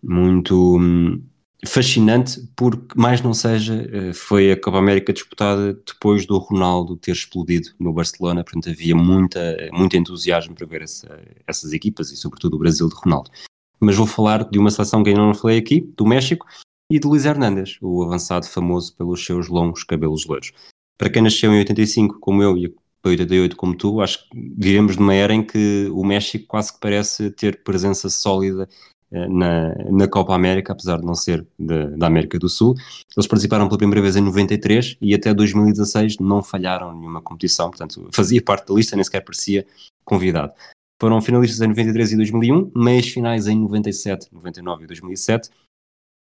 muito 0.00 0.78
hum, 0.78 1.20
fascinante, 1.66 2.40
porque 2.54 2.98
mais 2.98 3.20
não 3.20 3.34
seja, 3.34 3.88
eh, 3.92 4.12
foi 4.12 4.52
a 4.52 4.60
Copa 4.60 4.78
América 4.78 5.12
disputada 5.12 5.74
depois 5.74 6.24
do 6.24 6.38
Ronaldo 6.38 6.96
ter 6.96 7.10
explodido 7.10 7.70
no 7.78 7.92
Barcelona, 7.92 8.44
portanto 8.44 8.70
havia 8.70 8.94
muita, 8.94 9.68
muito 9.72 9.96
entusiasmo 9.96 10.54
para 10.54 10.66
ver 10.66 10.82
essa, 10.82 11.20
essas 11.46 11.72
equipas 11.72 12.12
e 12.12 12.16
sobretudo 12.16 12.54
o 12.54 12.58
Brasil 12.58 12.88
de 12.88 12.94
Ronaldo. 12.94 13.30
Mas 13.80 13.96
vou 13.96 14.06
falar 14.06 14.48
de 14.48 14.58
uma 14.58 14.70
seleção 14.70 15.02
que 15.02 15.10
ainda 15.10 15.22
não 15.22 15.34
falei 15.34 15.58
aqui, 15.58 15.80
do 15.96 16.06
México, 16.06 16.46
e 16.90 16.98
de 16.98 17.06
Luís 17.06 17.24
Hernandes, 17.24 17.78
o 17.80 18.02
avançado 18.02 18.46
famoso 18.46 18.94
pelos 18.96 19.24
seus 19.24 19.48
longos 19.48 19.84
cabelos 19.84 20.26
loiros. 20.26 20.52
Para 20.98 21.08
quem 21.08 21.22
nasceu 21.22 21.52
em 21.52 21.58
85, 21.58 22.18
como 22.18 22.42
eu, 22.42 22.58
e 22.58 22.68
para 23.00 23.10
88 23.10 23.56
como 23.56 23.76
tu, 23.76 24.00
acho 24.00 24.28
que 24.28 24.52
vivemos 24.58 24.96
numa 24.96 25.14
era 25.14 25.32
em 25.32 25.42
que 25.42 25.88
o 25.92 26.04
México 26.04 26.46
quase 26.46 26.72
que 26.72 26.80
parece 26.80 27.30
ter 27.30 27.62
presença 27.62 28.10
sólida 28.10 28.68
eh, 29.12 29.28
na, 29.28 29.74
na 29.90 30.08
Copa 30.08 30.34
América, 30.34 30.72
apesar 30.72 30.98
de 30.98 31.06
não 31.06 31.14
ser 31.14 31.46
de, 31.58 31.96
da 31.96 32.06
América 32.06 32.38
do 32.38 32.48
Sul. 32.48 32.74
Eles 33.16 33.26
participaram 33.26 33.66
pela 33.66 33.78
primeira 33.78 34.02
vez 34.02 34.16
em 34.16 34.20
93 34.20 34.98
e 35.00 35.14
até 35.14 35.32
2016 35.32 36.18
não 36.18 36.42
falharam 36.42 36.92
nenhuma 36.92 37.22
competição, 37.22 37.70
portanto 37.70 38.08
fazia 38.12 38.42
parte 38.42 38.68
da 38.68 38.74
lista, 38.74 38.96
nem 38.96 39.04
sequer 39.04 39.24
parecia 39.24 39.66
convidado. 40.04 40.52
Foram 41.00 41.22
finalistas 41.22 41.60
em 41.62 41.68
93 41.68 42.12
e 42.12 42.16
2001, 42.16 42.72
meias 42.76 43.08
finais 43.08 43.46
em 43.46 43.58
97, 43.58 44.28
99 44.32 44.84
e 44.84 44.86
2007 44.86 45.50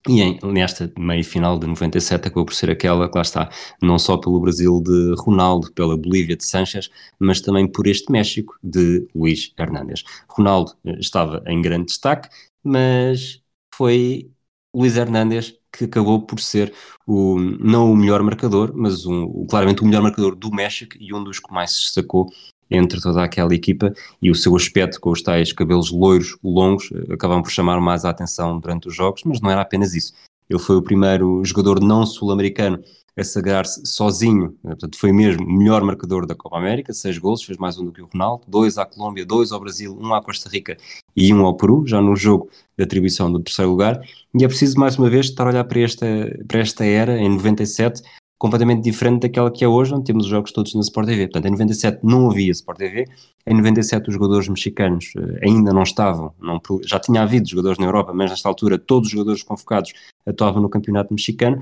e 0.08 0.20
em, 0.20 0.38
nesta 0.42 0.92
meia 0.98 1.24
final 1.24 1.58
de 1.58 1.66
97 1.66 2.28
acabou 2.28 2.44
por 2.44 2.54
ser 2.54 2.70
aquela 2.70 3.08
que 3.08 3.16
lá 3.16 3.22
está, 3.22 3.50
não 3.80 3.98
só 3.98 4.16
pelo 4.16 4.40
Brasil 4.40 4.80
de 4.82 5.14
Ronaldo, 5.18 5.72
pela 5.72 5.96
Bolívia 5.96 6.36
de 6.36 6.44
Sanches, 6.44 6.90
mas 7.18 7.40
também 7.40 7.66
por 7.66 7.86
este 7.86 8.12
México 8.12 8.54
de 8.62 9.08
Luís 9.14 9.52
Hernández. 9.58 10.04
Ronaldo 10.28 10.72
eh, 10.84 10.98
estava 10.98 11.42
em 11.46 11.60
grande 11.62 11.86
destaque, 11.86 12.28
mas 12.62 13.40
foi 13.74 14.30
Luís 14.74 14.96
Hernández 14.96 15.58
que 15.72 15.84
acabou 15.84 16.22
por 16.22 16.40
ser 16.40 16.72
o, 17.06 17.38
não 17.38 17.92
o 17.92 17.96
melhor 17.96 18.22
marcador, 18.22 18.72
mas 18.74 19.06
um, 19.06 19.46
claramente 19.46 19.82
o 19.82 19.86
melhor 19.86 20.02
marcador 20.02 20.36
do 20.36 20.50
México 20.50 20.96
e 21.00 21.12
um 21.12 21.22
dos 21.24 21.40
que 21.40 21.52
mais 21.52 21.72
se 21.72 21.80
destacou 21.82 22.30
entre 22.70 23.00
toda 23.00 23.22
aquela 23.22 23.54
equipa 23.54 23.92
e 24.20 24.30
o 24.30 24.34
seu 24.34 24.54
aspecto 24.56 25.00
com 25.00 25.10
os 25.10 25.22
tais 25.22 25.52
cabelos 25.52 25.90
loiros, 25.90 26.36
longos, 26.42 26.90
acabavam 27.10 27.42
por 27.42 27.50
chamar 27.50 27.80
mais 27.80 28.04
a 28.04 28.10
atenção 28.10 28.58
durante 28.58 28.88
os 28.88 28.94
jogos, 28.94 29.22
mas 29.24 29.40
não 29.40 29.50
era 29.50 29.60
apenas 29.60 29.94
isso. 29.94 30.12
Ele 30.48 30.58
foi 30.58 30.76
o 30.76 30.82
primeiro 30.82 31.44
jogador 31.44 31.80
não 31.80 32.04
sul-americano 32.04 32.82
a 33.16 33.22
sagrar-se 33.22 33.86
sozinho, 33.86 34.56
portanto 34.62 34.98
foi 34.98 35.12
mesmo 35.12 35.44
o 35.44 35.52
melhor 35.52 35.82
marcador 35.84 36.26
da 36.26 36.34
Copa 36.34 36.58
América, 36.58 36.92
seis 36.92 37.16
gols, 37.16 37.44
fez 37.44 37.56
mais 37.56 37.78
um 37.78 37.84
do 37.84 37.92
que 37.92 38.02
o 38.02 38.08
Ronaldo, 38.12 38.44
dois 38.48 38.76
à 38.76 38.84
Colômbia, 38.84 39.24
dois 39.24 39.52
ao 39.52 39.60
Brasil, 39.60 39.96
um 40.00 40.12
à 40.12 40.20
Costa 40.20 40.48
Rica 40.48 40.76
e 41.14 41.32
um 41.32 41.46
ao 41.46 41.56
Peru, 41.56 41.86
já 41.86 42.00
no 42.00 42.16
jogo 42.16 42.50
de 42.76 42.82
atribuição 42.82 43.30
do 43.30 43.38
terceiro 43.38 43.70
lugar, 43.70 44.00
e 44.34 44.44
é 44.44 44.48
preciso 44.48 44.78
mais 44.80 44.98
uma 44.98 45.08
vez 45.08 45.26
estar 45.26 45.44
a 45.44 45.50
olhar 45.50 45.64
para 45.64 45.80
esta, 45.80 46.06
para 46.48 46.58
esta 46.58 46.84
era, 46.84 47.16
em 47.16 47.28
97, 47.28 48.02
completamente 48.44 48.82
diferente 48.82 49.22
daquela 49.22 49.50
que 49.50 49.64
é 49.64 49.68
hoje, 49.68 49.94
onde 49.94 50.04
temos 50.04 50.26
os 50.26 50.30
jogos 50.30 50.52
todos 50.52 50.74
na 50.74 50.82
Sport 50.82 51.06
TV. 51.06 51.28
Portanto, 51.28 51.46
em 51.46 51.50
97 51.52 52.00
não 52.02 52.30
havia 52.30 52.52
Sport 52.52 52.76
TV, 52.76 53.06
em 53.46 53.56
97 53.56 54.08
os 54.08 54.14
jogadores 54.14 54.46
mexicanos 54.48 55.14
uh, 55.16 55.38
ainda 55.42 55.72
não 55.72 55.82
estavam, 55.82 56.34
não, 56.38 56.60
já 56.84 57.00
tinha 57.00 57.22
havido 57.22 57.48
jogadores 57.48 57.78
na 57.78 57.86
Europa, 57.86 58.12
mas 58.12 58.30
nesta 58.30 58.46
altura 58.46 58.78
todos 58.78 59.06
os 59.06 59.12
jogadores 59.12 59.42
convocados 59.42 59.94
atuavam 60.26 60.60
no 60.60 60.68
campeonato 60.68 61.14
mexicano. 61.14 61.58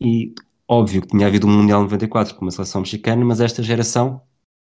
E 0.00 0.34
óbvio 0.66 1.02
que 1.02 1.06
tinha 1.06 1.28
havido 1.28 1.46
um 1.46 1.56
Mundial 1.56 1.82
94 1.82 2.34
com 2.34 2.44
uma 2.44 2.50
seleção 2.50 2.80
mexicana, 2.80 3.24
mas 3.24 3.40
esta 3.40 3.62
geração 3.62 4.20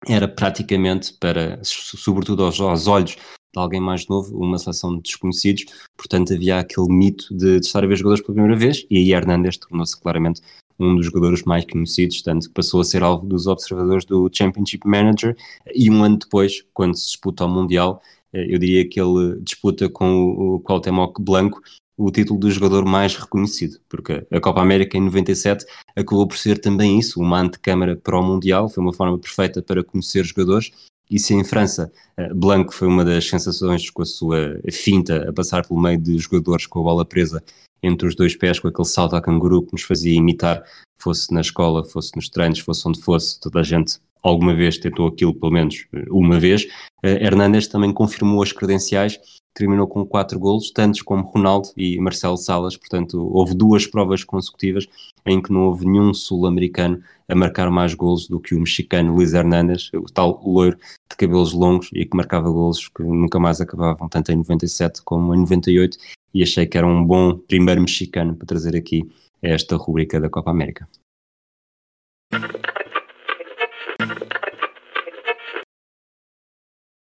era 0.09 0.27
praticamente 0.27 1.15
para, 1.21 1.61
sobretudo 1.63 2.43
aos, 2.43 2.61
aos 2.61 2.89
olhos 2.89 3.13
de 3.13 3.61
alguém 3.61 3.81
mais 3.81 4.09
novo, 4.09 4.37
uma 4.37 4.59
seleção 4.59 4.97
de 4.97 5.03
desconhecidos, 5.03 5.67
portanto 5.97 6.35
havia 6.35 6.59
aquele 6.59 6.89
mito 6.89 7.33
de, 7.33 7.61
de 7.61 7.67
estar 7.67 7.85
a 7.85 7.87
ver 7.87 7.95
jogadores 7.95 8.21
pela 8.25 8.35
primeira 8.35 8.59
vez, 8.59 8.85
e 8.91 8.97
aí 8.97 9.13
Hernandes 9.13 9.57
tornou-se 9.57 9.99
claramente 10.01 10.43
um 10.79 10.97
dos 10.97 11.07
jogadores 11.07 11.43
mais 11.45 11.65
conhecidos, 11.65 12.23
tanto 12.23 12.49
que 12.49 12.55
passou 12.55 12.81
a 12.81 12.85
ser 12.85 13.03
alvo 13.03 13.27
dos 13.27 13.47
observadores 13.47 14.05
do 14.05 14.31
Championship 14.33 14.87
Manager, 14.87 15.37
e 15.75 15.91
um 15.91 16.03
ano 16.03 16.19
depois, 16.19 16.65
quando 16.73 16.97
se 16.97 17.07
disputa 17.07 17.45
o 17.45 17.49
Mundial, 17.49 18.03
eh, 18.33 18.55
eu 18.55 18.59
diria 18.59 18.89
que 18.89 19.01
ele 19.01 19.41
disputa 19.41 19.89
com 19.89 20.57
o 20.57 20.61
Cuauhtémoc 20.61 21.21
Blanco 21.21 21.61
o 21.97 22.11
título 22.11 22.41
do 22.41 22.51
jogador 22.51 22.85
mais 22.85 23.15
reconhecido, 23.15 23.79
porque 23.89 24.27
a 24.31 24.41
Copa 24.41 24.61
América 24.61 24.99
em 24.99 25.03
97 25.03 25.65
acabou 25.95 26.27
por 26.27 26.37
ser 26.37 26.59
também 26.59 26.99
isso, 26.99 27.21
uma 27.21 27.41
antecâmara 27.41 27.97
para 27.97 28.19
o 28.19 28.23
Mundial, 28.23 28.69
foi 28.69 28.83
uma 28.83 28.93
forma 28.93 29.17
perfeita 29.19 29.63
para 29.63 29.85
conhecer 29.85 30.25
jogadores, 30.25 30.73
e 31.09 31.19
se 31.19 31.35
em 31.35 31.45
França 31.45 31.93
eh, 32.17 32.33
Blanco 32.35 32.75
foi 32.75 32.89
uma 32.89 33.05
das 33.05 33.29
sensações 33.29 33.89
com 33.91 34.03
a 34.03 34.07
sua 34.07 34.59
finta 34.73 35.29
a 35.29 35.33
passar 35.33 35.67
pelo 35.67 35.81
meio 35.81 35.99
de 35.99 36.19
jogadores 36.19 36.67
com 36.67 36.81
a 36.81 36.83
bola 36.83 37.05
presa 37.05 37.43
entre 37.85 38.09
os 38.09 38.17
dois 38.17 38.35
pés 38.35 38.59
com 38.59 38.69
aquele 38.69 38.89
salto 38.89 39.15
a 39.15 39.21
canguru 39.21 39.63
que 39.63 39.73
nos 39.73 39.83
fazia 39.83 40.17
imitar, 40.17 40.63
fosse 40.99 41.33
na 41.33 41.41
escola, 41.41 41.85
fosse 41.85 42.17
nos 42.17 42.29
treinos, 42.29 42.59
fosse 42.61 42.89
onde 42.89 43.01
fosse, 43.01 43.39
toda 43.39 43.61
a 43.61 43.63
gente 43.63 43.99
alguma 44.23 44.55
vez 44.55 44.79
tentou 44.79 45.07
aquilo, 45.07 45.35
pelo 45.35 45.53
menos 45.53 45.87
eh, 45.93 46.07
uma 46.11 46.41
vez. 46.41 46.65
Uh, 47.05 47.09
Hernandes 47.21 47.69
também 47.69 47.93
confirmou 47.93 48.43
as 48.43 48.53
credenciais, 48.53 49.21
terminou 49.55 49.87
com 49.87 50.05
quatro 50.07 50.39
golos, 50.39 50.71
tantos 50.71 51.03
como 51.03 51.23
Ronaldo 51.23 51.69
e 51.77 52.01
Marcelo 52.01 52.39
Salas, 52.39 52.77
portanto 52.77 53.31
houve 53.33 53.55
duas 53.55 53.87
provas 53.87 54.25
consecutivas 54.25 54.89
em 55.27 55.41
que 55.41 55.53
não 55.53 55.67
houve 55.67 55.87
nenhum 55.87 56.15
sul-americano 56.15 57.03
a 57.29 57.35
marcar 57.35 57.71
mais 57.71 57.95
golos 57.95 58.27
do 58.27 58.41
que 58.41 58.55
o 58.55 58.59
mexicano 58.59 59.15
Luís 59.15 59.35
Hernandes, 59.35 59.91
o 59.95 60.07
tal 60.07 60.43
loiro 60.45 60.77
de 61.11 61.17
cabelos 61.17 61.53
longos 61.53 61.91
e 61.93 62.05
que 62.05 62.17
marcava 62.17 62.51
golos 62.51 62.89
que 62.89 63.03
nunca 63.03 63.39
mais 63.39 63.61
acabavam, 63.61 64.09
tanto 64.09 64.33
em 64.33 64.37
97 64.37 65.03
como 65.03 65.35
em 65.35 65.41
98, 65.41 65.99
e 66.35 66.43
achei 66.43 66.67
que 66.67 66.77
era 66.77 66.87
um 66.87 67.05
bom 67.05 67.39
primeiro 67.39 67.81
mexicano 67.81 68.35
para 68.35 68.47
trazer 68.47 68.77
aqui 68.77 69.09
esta 69.41 69.77
rubrica 69.77 70.21
da 70.21 70.29
Copa 70.29 70.51
América. 70.51 70.89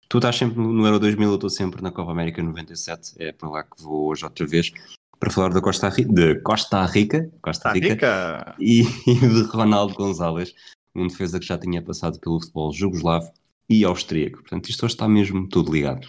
Tu 0.10 0.18
estás 0.18 0.36
sempre 0.36 0.58
no 0.60 0.86
Euro 0.86 1.00
2000, 1.00 1.30
eu 1.30 1.36
estou 1.36 1.50
sempre 1.50 1.82
na 1.82 1.92
Copa 1.92 2.12
América 2.12 2.44
97, 2.44 3.16
é 3.18 3.32
para 3.32 3.50
lá 3.50 3.64
que 3.64 3.82
vou 3.82 4.10
hoje 4.10 4.24
outra 4.24 4.46
vez 4.46 4.72
para 5.20 5.32
falar 5.32 5.50
da 5.50 5.62
Costa 5.62 5.90
Rica, 5.90 6.14
de 6.14 6.36
Costa 6.42 6.86
Rica, 6.86 7.32
Costa 7.42 7.72
Rica, 7.72 7.88
Rica. 7.88 8.56
E, 8.60 8.82
e, 9.10 9.16
de 9.16 9.42
Ronaldo 9.44 9.94
Gonzalez, 9.94 10.54
um 10.94 11.08
defesa 11.08 11.40
que 11.40 11.46
já 11.46 11.58
tinha 11.58 11.82
passado 11.82 12.20
pelo 12.20 12.40
futebol 12.40 12.72
jugoslavo 12.72 13.32
e 13.70 13.84
austríaco. 13.84 14.42
Portanto, 14.42 14.70
isto 14.70 14.86
hoje 14.86 14.96
está 14.96 15.08
mesmo 15.08 15.48
tudo 15.48 15.72
ligado. 15.72 16.08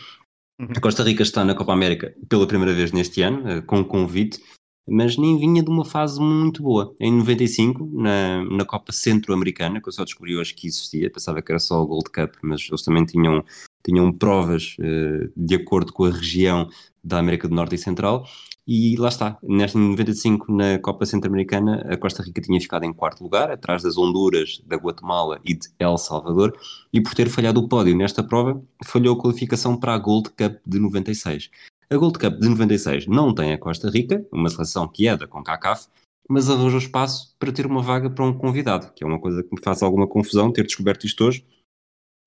Uhum. 0.58 0.68
A 0.74 0.80
Costa 0.80 1.02
Rica 1.02 1.22
está 1.22 1.44
na 1.44 1.54
Copa 1.54 1.72
América 1.72 2.14
pela 2.28 2.46
primeira 2.46 2.74
vez 2.74 2.92
neste 2.92 3.22
ano, 3.22 3.48
eh, 3.48 3.60
com 3.60 3.84
convite, 3.84 4.40
mas 4.88 5.16
nem 5.16 5.38
vinha 5.38 5.62
de 5.62 5.68
uma 5.68 5.84
fase 5.84 6.20
muito 6.20 6.62
boa. 6.62 6.94
Em 7.00 7.12
95, 7.12 7.84
na, 7.92 8.44
na 8.44 8.64
Copa 8.64 8.92
Centro-Americana, 8.92 9.80
que 9.80 9.88
eu 9.88 9.92
só 9.92 10.04
descobri 10.04 10.36
hoje 10.36 10.54
que 10.54 10.66
existia, 10.66 11.10
pensava 11.10 11.42
que 11.42 11.52
era 11.52 11.58
só 11.58 11.82
o 11.82 11.86
Gold 11.86 12.10
Cup, 12.10 12.36
mas 12.42 12.66
eles 12.68 12.82
também 12.82 13.04
tinham, 13.04 13.44
tinham 13.84 14.12
provas 14.12 14.76
uh, 14.78 15.30
de 15.36 15.56
acordo 15.56 15.92
com 15.92 16.04
a 16.04 16.10
região 16.10 16.68
da 17.02 17.18
América 17.18 17.48
do 17.48 17.54
Norte 17.54 17.74
e 17.74 17.78
Central, 17.78 18.26
e 18.66 18.96
lá 18.96 19.08
está, 19.08 19.38
nesta 19.44 19.78
95 19.78 20.52
na 20.52 20.78
Copa 20.80 21.06
Centro-Americana, 21.06 21.86
a 21.88 21.96
Costa 21.96 22.20
Rica 22.20 22.40
tinha 22.40 22.60
ficado 22.60 22.84
em 22.84 22.92
quarto 22.92 23.22
lugar, 23.22 23.48
atrás 23.48 23.82
das 23.82 23.96
Honduras, 23.96 24.60
da 24.66 24.76
Guatemala 24.76 25.40
e 25.44 25.54
de 25.54 25.68
El 25.78 25.96
Salvador, 25.96 26.58
e 26.92 27.00
por 27.00 27.14
ter 27.14 27.28
falhado 27.28 27.60
o 27.60 27.68
pódio 27.68 27.96
nesta 27.96 28.24
prova, 28.24 28.60
falhou 28.84 29.16
a 29.16 29.22
qualificação 29.22 29.78
para 29.78 29.94
a 29.94 29.98
Gold 29.98 30.30
Cup 30.30 30.56
de 30.66 30.80
96. 30.80 31.48
A 31.88 31.96
Gold 31.96 32.18
Cup 32.18 32.40
de 32.40 32.48
96 32.48 33.06
não 33.06 33.32
tem 33.32 33.52
a 33.52 33.58
Costa 33.58 33.88
Rica, 33.88 34.26
uma 34.32 34.50
seleção 34.50 34.88
que 34.88 35.06
é 35.06 35.16
da 35.16 35.28
CONCACAF, 35.28 35.86
mas 36.28 36.50
arranja 36.50 36.78
espaço 36.78 37.36
para 37.38 37.52
ter 37.52 37.66
uma 37.66 37.80
vaga 37.80 38.10
para 38.10 38.24
um 38.24 38.36
convidado, 38.36 38.92
que 38.94 39.04
é 39.04 39.06
uma 39.06 39.20
coisa 39.20 39.44
que 39.44 39.54
me 39.54 39.62
faz 39.62 39.80
alguma 39.80 40.08
confusão 40.08 40.52
ter 40.52 40.64
descoberto 40.64 41.06
isto 41.06 41.24
hoje, 41.24 41.46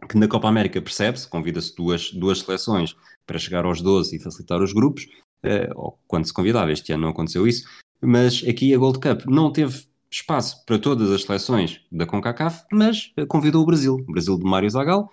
que 0.08 0.18
na 0.18 0.30
Copa 0.30 0.48
América 0.48 0.82
percebe-se, 0.82 1.28
convida-se 1.28 1.76
duas, 1.76 2.12
duas 2.14 2.40
seleções 2.40 2.96
para 3.26 3.38
chegar 3.38 3.66
aos 3.66 3.82
12 3.82 4.16
e 4.16 4.20
facilitar 4.20 4.62
os 4.62 4.72
grupos, 4.72 5.06
ou 5.76 6.00
quando 6.08 6.26
se 6.26 6.34
convidava, 6.34 6.72
este 6.72 6.92
ano 6.92 7.04
não 7.04 7.10
aconteceu 7.10 7.48
isso, 7.48 7.68
mas 8.02 8.44
aqui 8.48 8.74
a 8.74 8.78
Gold 8.78 9.00
Cup 9.00 9.26
não 9.26 9.52
teve 9.52 9.90
espaço 10.12 10.64
para 10.66 10.80
todas 10.80 11.12
as 11.12 11.24
seleções 11.24 11.82
da 11.92 12.06
CONCACAF, 12.06 12.64
mas 12.72 13.12
uh, 13.18 13.28
convidou 13.28 13.64
o 13.64 13.66
Brasil, 13.66 13.96
o 13.96 14.12
Brasil 14.12 14.38
de 14.38 14.44
Mário 14.44 14.70
Zagal, 14.70 15.10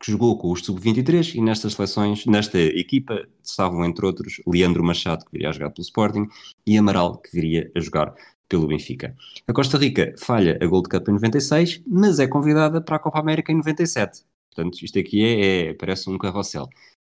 que 0.00 0.10
jogou 0.10 0.38
com 0.38 0.50
os 0.50 0.64
sub-23 0.64 1.34
e 1.34 1.40
nestas 1.40 1.74
seleções, 1.74 2.24
nesta 2.26 2.58
equipa, 2.58 3.26
estavam 3.42 3.84
entre 3.84 4.06
outros 4.06 4.40
Leandro 4.46 4.82
Machado, 4.82 5.24
que 5.24 5.32
viria 5.32 5.50
a 5.50 5.52
jogar 5.52 5.70
pelo 5.70 5.82
Sporting, 5.82 6.26
e 6.66 6.78
Amaral, 6.78 7.18
que 7.18 7.30
viria 7.32 7.70
a 7.76 7.80
jogar 7.80 8.14
pelo 8.48 8.66
Benfica. 8.66 9.16
A 9.46 9.52
Costa 9.52 9.76
Rica 9.76 10.14
falha 10.18 10.58
a 10.60 10.66
Gold 10.66 10.88
Cup 10.88 11.08
em 11.08 11.12
96, 11.12 11.82
mas 11.86 12.18
é 12.18 12.26
convidada 12.26 12.80
para 12.80 12.96
a 12.96 12.98
Copa 12.98 13.18
América 13.18 13.52
em 13.52 13.56
97. 13.56 14.22
Portanto, 14.54 14.82
isto 14.82 14.98
aqui 14.98 15.24
é, 15.24 15.68
é 15.68 15.74
parece 15.74 16.08
um 16.08 16.16
carrossel. 16.16 16.68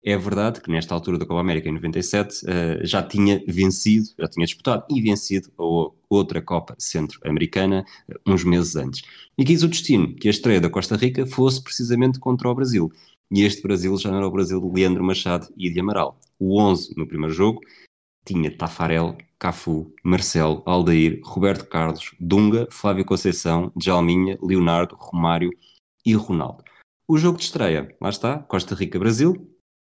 É 0.08 0.16
verdade 0.16 0.60
que 0.60 0.70
nesta 0.70 0.94
altura 0.94 1.18
da 1.18 1.26
Copa 1.26 1.40
América, 1.40 1.68
em 1.68 1.72
97, 1.72 2.46
uh, 2.46 2.48
eh, 2.48 2.80
já 2.84 3.02
tinha 3.02 3.42
vencido, 3.44 4.06
já 4.16 4.28
tinha 4.28 4.46
disputado 4.46 4.86
e 4.88 5.00
vencido 5.02 5.50
a 5.58 5.90
outra 6.08 6.40
Copa 6.40 6.76
Centro-Americana 6.78 7.84
uh, 8.08 8.14
uns 8.24 8.44
meses 8.44 8.76
antes. 8.76 9.02
E 9.36 9.44
quis 9.44 9.64
o 9.64 9.68
destino 9.68 10.14
que 10.14 10.28
a 10.28 10.30
estreia 10.30 10.60
da 10.60 10.70
Costa 10.70 10.94
Rica 10.94 11.26
fosse 11.26 11.60
precisamente 11.60 12.20
contra 12.20 12.48
o 12.48 12.54
Brasil. 12.54 12.88
E 13.32 13.42
este 13.42 13.60
Brasil 13.60 13.98
já 13.98 14.08
não 14.08 14.18
era 14.18 14.28
o 14.28 14.30
Brasil 14.30 14.60
de 14.60 14.80
Leandro 14.80 15.02
Machado 15.02 15.48
e 15.56 15.68
de 15.68 15.80
Amaral. 15.80 16.20
O 16.38 16.56
11 16.60 16.94
no 16.96 17.08
primeiro 17.08 17.34
jogo 17.34 17.60
tinha 18.24 18.56
Tafarel, 18.56 19.18
Cafu, 19.40 19.92
Marcelo, 20.04 20.62
Aldair, 20.66 21.20
Roberto 21.24 21.66
Carlos, 21.66 22.14
Dunga, 22.20 22.68
Flávio 22.70 23.04
Conceição, 23.04 23.72
Djalminha, 23.74 24.38
Leonardo, 24.40 24.94
Romário 24.96 25.50
e 26.04 26.14
Ronaldo. 26.14 26.62
O 27.08 27.18
jogo 27.18 27.38
de 27.38 27.44
estreia, 27.44 27.92
lá 28.00 28.10
está, 28.10 28.38
Costa 28.38 28.72
Rica-Brasil, 28.72 29.55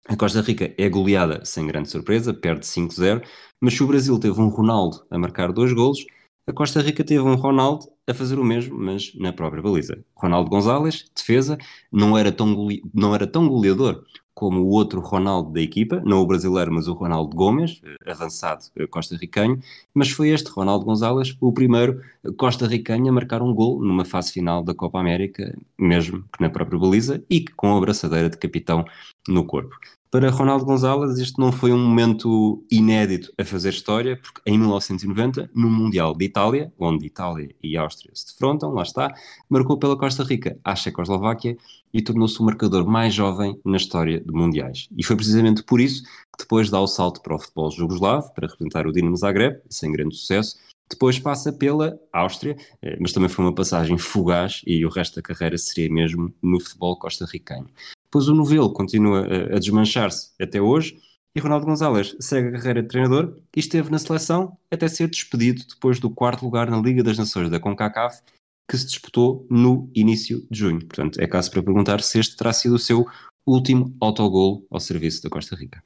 a 0.10 0.16
Costa 0.16 0.42
Rica 0.42 0.74
é 0.76 0.90
goleada 0.90 1.46
sem 1.46 1.68
grande 1.68 1.88
surpresa, 1.88 2.34
perde 2.34 2.66
5-0, 2.66 3.24
mas 3.62 3.76
se 3.76 3.84
o 3.84 3.88
Brasil 3.88 4.18
teve 4.20 4.42
um 4.42 4.48
Ronaldo 4.48 5.06
a 5.12 5.20
marcar 5.20 5.52
dois 5.52 5.72
golos, 5.72 6.04
a 6.48 6.52
Costa 6.52 6.82
Rica 6.82 7.04
teve 7.04 7.22
um 7.22 7.36
Ronaldo 7.36 7.86
a 8.08 8.14
fazer 8.16 8.40
o 8.40 8.44
mesmo, 8.44 8.76
mas 8.76 9.14
na 9.14 9.32
própria 9.32 9.62
baliza. 9.62 10.04
Ronaldo 10.16 10.50
Gonzalez, 10.50 11.06
defesa, 11.16 11.60
não 11.92 12.18
era 12.18 12.32
tão, 12.32 12.68
não 12.92 13.14
era 13.14 13.28
tão 13.28 13.48
goleador 13.48 14.04
como 14.34 14.62
o 14.62 14.70
outro 14.70 15.00
Ronaldo 15.00 15.52
da 15.52 15.62
equipa, 15.62 16.02
não 16.04 16.22
o 16.22 16.26
brasileiro, 16.26 16.72
mas 16.72 16.88
o 16.88 16.94
Ronaldo 16.94 17.36
Gomes, 17.36 17.82
eh, 17.84 18.10
avançado 18.10 18.64
eh, 18.78 18.88
costa-ricanho, 18.88 19.60
mas 19.94 20.10
foi 20.12 20.30
este 20.30 20.50
Ronaldo 20.50 20.86
Gonzalez 20.86 21.36
o 21.42 21.52
primeiro 21.52 22.02
costa-ricanho 22.38 23.10
a 23.10 23.12
marcar 23.12 23.42
um 23.42 23.54
gol 23.54 23.82
numa 23.82 24.06
fase 24.06 24.32
final 24.32 24.64
da 24.64 24.74
Copa 24.74 24.98
América, 24.98 25.54
mesmo 25.78 26.24
que 26.34 26.42
na 26.42 26.50
própria 26.50 26.80
baliza, 26.80 27.22
e 27.30 27.44
com 27.44 27.76
a 27.76 27.82
braçadeira 27.82 28.30
de 28.30 28.38
capitão 28.38 28.86
no 29.28 29.46
corpo. 29.46 29.76
Para 30.12 30.32
Ronaldo 30.32 30.66
Gonzalez, 30.66 31.20
este 31.20 31.38
não 31.38 31.52
foi 31.52 31.72
um 31.72 31.78
momento 31.78 32.66
inédito 32.72 33.32
a 33.38 33.46
fazer 33.46 33.70
história, 33.70 34.18
porque 34.18 34.42
em 34.44 34.58
1990, 34.58 35.52
no 35.54 35.70
Mundial 35.70 36.16
de 36.16 36.26
Itália, 36.26 36.74
onde 36.80 37.06
Itália 37.06 37.54
e 37.62 37.78
Áustria 37.78 38.10
se 38.16 38.26
defrontam, 38.26 38.72
lá 38.72 38.82
está, 38.82 39.14
marcou 39.48 39.78
pela 39.78 39.96
Costa 39.96 40.24
Rica 40.24 40.58
à 40.64 40.76
Checoslováquia 40.76 41.56
e 41.94 42.02
tornou-se 42.02 42.40
o 42.40 42.44
marcador 42.44 42.88
mais 42.88 43.14
jovem 43.14 43.62
na 43.64 43.78
história 43.78 44.20
de 44.20 44.32
Mundiais. 44.32 44.90
E 44.98 45.04
foi 45.04 45.16
precisamente 45.16 45.62
por 45.62 45.80
isso 45.80 46.02
que 46.02 46.40
depois 46.40 46.72
dá 46.72 46.82
o 46.82 46.88
salto 46.88 47.22
para 47.22 47.36
o 47.36 47.40
futebol 47.40 47.70
jugoslavo, 47.70 48.34
para 48.34 48.48
representar 48.48 48.88
o 48.88 48.92
Dinamo 48.92 49.16
Zagreb, 49.16 49.62
sem 49.70 49.92
grande 49.92 50.16
sucesso, 50.16 50.58
depois 50.90 51.20
passa 51.20 51.54
pela 51.54 52.00
Áustria, 52.12 52.58
eh, 52.82 52.98
mas 53.00 53.14
também 53.14 53.30
foi 53.30 53.46
uma 53.46 53.54
passagem 53.54 53.96
fugaz 54.00 54.64
e 54.66 54.84
o 54.84 54.90
resto 54.90 55.18
da 55.18 55.22
carreira 55.22 55.56
seria 55.56 55.88
mesmo 55.88 56.34
no 56.42 56.60
futebol 56.60 56.98
costarricano. 56.98 57.70
Depois 58.12 58.28
o 58.28 58.34
novelo 58.34 58.74
continua 58.74 59.22
a, 59.22 59.56
a 59.56 59.60
desmanchar-se 59.60 60.32
até 60.42 60.60
hoje 60.60 61.00
e 61.36 61.40
Ronaldo 61.40 61.68
Gonzalez 61.68 62.16
segue 62.20 62.48
a 62.48 62.52
carreira 62.54 62.82
de 62.82 62.88
treinador 62.88 63.38
e 63.56 63.60
esteve 63.60 63.92
na 63.92 64.00
seleção 64.00 64.58
até 64.72 64.88
ser 64.88 65.08
despedido 65.08 65.64
depois 65.70 66.00
do 66.00 66.10
quarto 66.10 66.44
lugar 66.44 66.72
na 66.72 66.82
Liga 66.82 67.04
das 67.04 67.20
Nações 67.20 67.52
da 67.52 67.60
CONCACAF 67.60 68.22
que 68.68 68.78
se 68.78 68.88
disputou 68.88 69.46
no 69.50 69.92
início 69.96 70.46
de 70.50 70.60
junho. 70.60 70.80
Portanto, 70.80 71.20
é 71.20 71.28
caso 71.28 71.52
para 71.52 71.62
perguntar 71.62 72.02
se 72.02 72.20
este 72.20 72.36
terá 72.36 72.52
sido 72.52 72.76
o 72.76 72.80
seu 72.80 73.06
último 73.46 73.96
autogol 74.00 74.66
ao 74.70 74.80
serviço 74.80 75.24
da 75.24 75.30
Costa 75.30 75.56
Rica. 75.56 75.82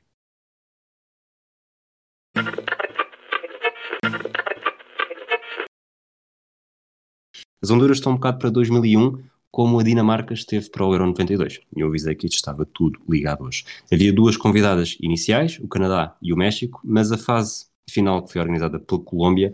As 7.62 7.70
Honduras 7.70 7.98
estão 7.98 8.12
um 8.12 8.16
bocado 8.16 8.40
para 8.40 8.50
2001, 8.50 9.24
como 9.54 9.80
a 9.80 9.84
Dinamarca 9.84 10.34
esteve 10.34 10.68
para 10.72 10.84
o 10.84 10.92
Euro 10.92 11.06
92. 11.06 11.62
E 11.78 11.82
eu 11.82 11.88
avisei 11.88 12.16
que 12.16 12.26
isto 12.26 12.38
estava 12.38 12.66
tudo 12.66 13.00
ligado 13.08 13.44
hoje. 13.44 13.64
Havia 13.92 14.12
duas 14.12 14.36
convidadas 14.36 14.98
iniciais, 15.00 15.60
o 15.60 15.68
Canadá 15.68 16.18
e 16.20 16.34
o 16.34 16.36
México, 16.36 16.82
mas 16.84 17.12
a 17.12 17.20
fase 17.20 17.68
final 17.88 18.24
que 18.24 18.34
foi 18.34 18.42
organizada 18.42 18.80
pela 18.80 19.02
Colômbia 19.02 19.54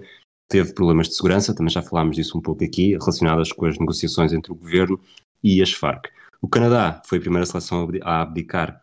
teve 0.49 0.73
problemas 0.73 1.09
de 1.09 1.15
segurança, 1.15 1.53
também 1.53 1.71
já 1.71 1.81
falámos 1.81 2.15
disso 2.15 2.37
um 2.37 2.41
pouco 2.41 2.63
aqui, 2.63 2.93
relacionadas 2.93 3.51
com 3.51 3.65
as 3.65 3.77
negociações 3.77 4.31
entre 4.31 4.53
o 4.53 4.55
governo 4.55 4.97
e 5.43 5.61
as 5.61 5.73
Farc. 5.73 6.07
O 6.41 6.47
Canadá 6.47 7.01
foi 7.05 7.17
a 7.17 7.21
primeira 7.21 7.45
seleção 7.45 7.85
a 8.01 8.21
abdicar 8.21 8.81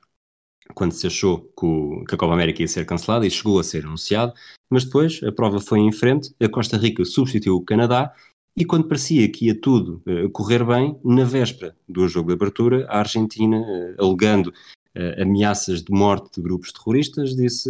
quando 0.74 0.92
se 0.92 1.06
achou 1.06 1.40
que, 1.58 1.64
o, 1.64 2.04
a 2.12 2.16
Copa 2.16 2.34
América 2.34 2.60
ia 2.60 2.68
ser 2.68 2.84
cancelada 2.84 3.26
e 3.26 3.30
chegou 3.30 3.58
a 3.58 3.64
ser 3.64 3.86
anunciado, 3.86 4.34
mas 4.70 4.84
depois 4.84 5.22
a 5.22 5.32
prova 5.32 5.60
foi 5.60 5.78
em 5.78 5.92
frente, 5.92 6.34
a 6.38 6.48
Costa 6.48 6.76
Rica 6.76 7.04
substituiu 7.06 7.56
o 7.56 7.64
Canadá 7.64 8.12
e 8.56 8.64
quando 8.64 8.88
parecia 8.88 9.30
que 9.30 9.46
ia 9.46 9.54
tudo 9.54 10.02
uh, 10.06 10.30
correr 10.30 10.64
bem, 10.64 10.98
na 11.04 11.24
véspera 11.24 11.76
do 11.86 12.08
jogo 12.08 12.28
de 12.28 12.34
abertura, 12.34 12.86
a 12.88 13.00
Argentina, 13.00 13.58
uh, 13.58 14.02
alegando 14.02 14.46
uh, 14.48 15.22
ameaças 15.22 15.82
de 15.82 15.92
morte 15.92 16.36
de 16.36 16.42
grupos 16.42 16.72
terroristas, 16.72 17.36
disse: 17.36 17.68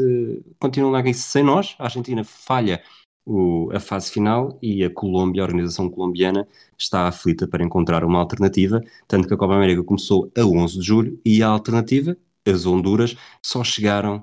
continuam 0.61 0.93
lá 0.93 1.03
sem 1.12 1.43
nós. 1.43 1.74
A 1.80 1.84
Argentina 1.84 2.22
falha 2.22 2.80
o, 3.24 3.68
a 3.72 3.80
fase 3.80 4.12
final 4.12 4.57
e 4.62 4.84
a 4.84 4.91
Colômbia, 4.91 5.43
a 5.43 5.47
organização 5.47 5.91
colombiana, 5.91 6.47
está 6.78 7.09
aflita 7.09 7.49
para 7.49 7.64
encontrar 7.64 8.05
uma 8.05 8.20
alternativa. 8.20 8.80
Tanto 9.09 9.26
que 9.26 9.34
a 9.34 9.37
Copa 9.37 9.55
América 9.55 9.82
começou 9.82 10.30
a 10.39 10.45
11 10.45 10.78
de 10.78 10.87
julho 10.87 11.20
e 11.24 11.43
a 11.43 11.49
alternativa, 11.49 12.16
as 12.47 12.64
Honduras, 12.64 13.16
só 13.43 13.64
chegaram 13.64 14.22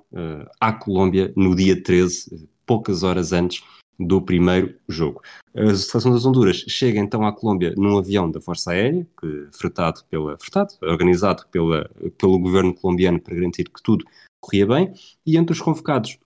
à 0.62 0.72
Colômbia 0.72 1.34
no 1.36 1.54
dia 1.54 1.84
13, 1.84 2.48
poucas 2.66 3.04
horas 3.04 3.34
antes 3.34 3.62
do 4.00 4.22
primeiro 4.22 4.76
jogo. 4.88 5.22
A 5.56 5.76
seleção 5.76 6.12
das 6.12 6.26
Honduras 6.26 6.58
chega 6.68 7.00
então 7.00 7.26
à 7.26 7.32
Colômbia 7.32 7.74
num 7.78 7.98
avião 7.98 8.30
da 8.30 8.42
Força 8.42 8.72
Aérea, 8.72 9.08
que, 9.20 9.48
fretado 9.52 10.04
pela, 10.10 10.38
fretado, 10.40 10.74
organizado 10.82 11.46
pela, 11.52 11.90
pelo 12.18 12.40
governo 12.40 12.74
colombiano 12.74 13.20
para 13.20 13.36
garantir 13.36 13.66
que 13.66 13.82
tudo 13.84 14.06
corria 14.42 14.68
bem, 14.68 14.94
e 15.26 15.38
entre 15.38 15.54
os 15.54 15.62
convocados 15.62 16.18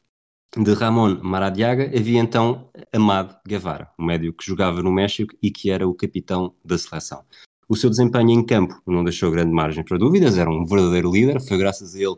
de 0.55 0.73
Ramon 0.73 1.19
Maradiaga 1.21 1.85
havia 1.85 2.19
então 2.19 2.69
Amad 2.93 3.35
Guevara, 3.45 3.91
um 3.99 4.05
médio 4.05 4.33
que 4.33 4.45
jogava 4.45 4.81
no 4.81 4.91
México 4.91 5.35
e 5.41 5.51
que 5.51 5.69
era 5.69 5.87
o 5.87 5.93
capitão 5.93 6.53
da 6.63 6.77
seleção. 6.77 7.23
O 7.69 7.75
seu 7.75 7.89
desempenho 7.89 8.31
em 8.31 8.45
campo 8.45 8.81
não 8.87 9.03
deixou 9.03 9.29
grande 9.29 9.51
margem 9.51 9.83
para 9.83 9.97
dúvidas, 9.97 10.37
era 10.37 10.49
um 10.49 10.65
verdadeiro 10.65 11.11
líder, 11.11 11.41
foi 11.41 11.57
graças 11.57 11.95
a 11.95 11.99
ele 11.99 12.15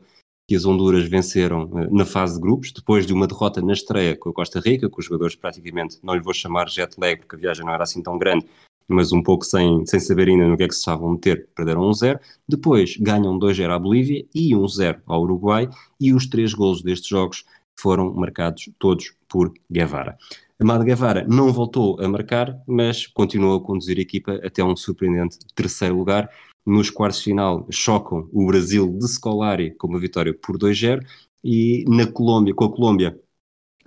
que 0.50 0.56
as 0.56 0.66
Honduras 0.66 1.08
venceram 1.08 1.70
eh, 1.76 1.88
na 1.92 2.04
fase 2.04 2.34
de 2.34 2.42
grupos, 2.42 2.72
depois 2.72 3.06
de 3.06 3.14
uma 3.14 3.28
derrota 3.28 3.62
na 3.62 3.72
estreia 3.72 4.18
com 4.18 4.32
a 4.32 4.34
Costa 4.34 4.60
Rica, 4.60 4.90
que 4.90 5.00
os 5.00 5.06
jogadores 5.06 5.36
praticamente, 5.36 6.00
não 6.02 6.16
lhe 6.16 6.24
vou 6.24 6.34
chamar 6.34 6.68
jet 6.68 7.00
lag, 7.00 7.20
porque 7.20 7.36
a 7.36 7.40
viagem 7.40 7.64
não 7.64 7.72
era 7.72 7.84
assim 7.84 8.02
tão 8.02 8.18
grande, 8.18 8.48
mas 8.88 9.12
um 9.12 9.22
pouco 9.22 9.46
sem, 9.46 9.86
sem 9.86 10.00
saber 10.00 10.28
ainda 10.28 10.48
no 10.48 10.58
que 10.58 10.64
é 10.64 10.68
que 10.68 10.74
se 10.74 10.80
estavam 10.80 11.10
a 11.10 11.12
meter, 11.12 11.48
perderam 11.56 11.82
1-0. 11.82 12.20
Depois 12.48 12.98
ganham 12.98 13.38
2-0 13.38 13.70
à 13.70 13.78
Bolívia 13.78 14.26
e 14.34 14.56
1-0 14.56 15.02
ao 15.06 15.22
Uruguai, 15.22 15.70
e 16.00 16.16
os 16.16 16.26
três 16.26 16.52
golos 16.52 16.82
destes 16.82 17.08
jogos 17.08 17.46
foram 17.80 18.12
marcados 18.12 18.72
todos 18.80 19.14
por 19.28 19.54
Guevara. 19.72 20.18
Amado 20.60 20.84
Guevara 20.84 21.28
não 21.30 21.54
voltou 21.54 22.02
a 22.02 22.08
marcar, 22.08 22.60
mas 22.68 23.06
continuou 23.06 23.58
a 23.58 23.64
conduzir 23.64 24.00
a 24.00 24.02
equipa 24.02 24.42
até 24.44 24.64
um 24.64 24.76
surpreendente 24.76 25.38
terceiro 25.54 25.96
lugar, 25.96 26.28
nos 26.66 26.90
quartos 26.90 27.20
de 27.20 27.26
final 27.26 27.66
chocam 27.70 28.30
o 28.32 28.46
Brasil 28.46 28.88
de 28.98 29.08
Scolari 29.08 29.72
com 29.76 29.88
uma 29.88 30.00
vitória 30.00 30.34
por 30.34 30.58
2-0 30.58 31.02
e 31.44 31.86
na 31.88 32.06
Colômbia, 32.06 32.54
com 32.54 32.66
a 32.66 32.72
Colômbia 32.72 33.20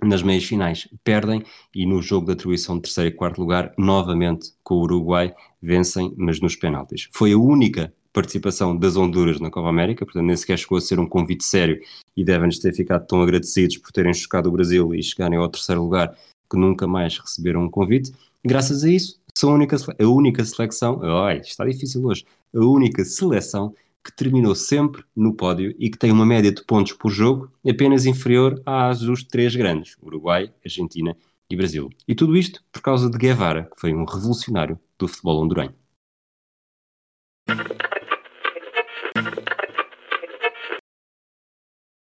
nas 0.01 0.21
meias 0.21 0.43
finais 0.43 0.87
perdem 1.03 1.43
e 1.73 1.85
no 1.85 2.01
jogo 2.01 2.25
de 2.25 2.33
atribuição 2.33 2.75
de 2.75 2.83
terceiro 2.83 3.09
e 3.09 3.13
quarto 3.13 3.39
lugar, 3.39 3.73
novamente 3.77 4.51
com 4.63 4.75
o 4.75 4.81
Uruguai, 4.81 5.33
vencem, 5.61 6.13
mas 6.17 6.41
nos 6.41 6.55
penaltis. 6.55 7.09
Foi 7.13 7.31
a 7.31 7.37
única 7.37 7.93
participação 8.11 8.77
das 8.77 8.95
Honduras 8.95 9.39
na 9.39 9.49
Copa 9.49 9.69
América, 9.69 10.05
portanto 10.05 10.25
nem 10.25 10.35
sequer 10.35 10.57
chegou 10.57 10.77
a 10.77 10.81
ser 10.81 10.99
um 10.99 11.07
convite 11.07 11.43
sério 11.43 11.79
e 12.15 12.23
devem-nos 12.23 12.59
ter 12.59 12.73
ficado 12.73 13.07
tão 13.07 13.21
agradecidos 13.21 13.77
por 13.77 13.91
terem 13.91 14.13
chocado 14.13 14.49
o 14.49 14.51
Brasil 14.51 14.93
e 14.93 15.01
chegarem 15.01 15.39
ao 15.39 15.49
terceiro 15.49 15.81
lugar 15.81 16.15
que 16.49 16.57
nunca 16.57 16.85
mais 16.85 17.17
receberam 17.17 17.63
um 17.63 17.69
convite. 17.69 18.11
Graças 18.45 18.83
a 18.83 18.89
isso, 18.89 19.19
são 19.33 19.51
a 19.51 19.53
única, 19.53 19.75
a 19.75 20.07
única 20.07 20.45
seleção, 20.45 21.01
ai, 21.03 21.39
está 21.39 21.65
difícil 21.65 22.05
hoje, 22.05 22.25
a 22.53 22.59
única 22.59 23.03
seleção 23.03 23.73
que 24.03 24.11
terminou 24.11 24.53
sempre 24.53 25.03
no 25.15 25.33
pódio 25.33 25.73
e 25.79 25.89
que 25.89 25.97
tem 25.97 26.11
uma 26.11 26.25
média 26.25 26.51
de 26.51 26.63
pontos 26.65 26.93
por 26.93 27.09
jogo 27.09 27.49
apenas 27.67 28.05
inferior 28.05 28.61
às 28.65 28.99
dos 28.99 29.23
três 29.23 29.55
grandes, 29.55 29.95
Uruguai, 30.01 30.51
Argentina 30.63 31.15
e 31.49 31.55
Brasil. 31.55 31.89
E 32.07 32.13
tudo 32.13 32.35
isto 32.35 32.61
por 32.71 32.81
causa 32.81 33.09
de 33.09 33.17
Guevara, 33.17 33.69
que 33.73 33.79
foi 33.79 33.93
um 33.93 34.05
revolucionário 34.05 34.77
do 34.97 35.07
futebol 35.07 35.41
hondurenho. 35.41 35.73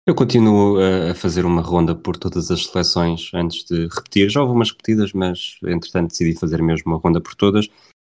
Eu 0.09 0.15
continuo 0.15 0.79
a 0.81 1.13
fazer 1.13 1.45
uma 1.45 1.61
ronda 1.61 1.93
por 1.93 2.17
todas 2.17 2.49
as 2.49 2.65
seleções 2.65 3.29
antes 3.31 3.63
de 3.63 3.87
repetir. 3.93 4.27
Já 4.27 4.41
houve 4.41 4.53
umas 4.53 4.71
repetidas, 4.71 5.13
mas 5.13 5.59
entretanto 5.63 6.09
decidi 6.09 6.33
fazer 6.33 6.63
mesmo 6.63 6.91
uma 6.91 6.97
ronda 6.97 7.21
por 7.21 7.35
todas. 7.35 7.67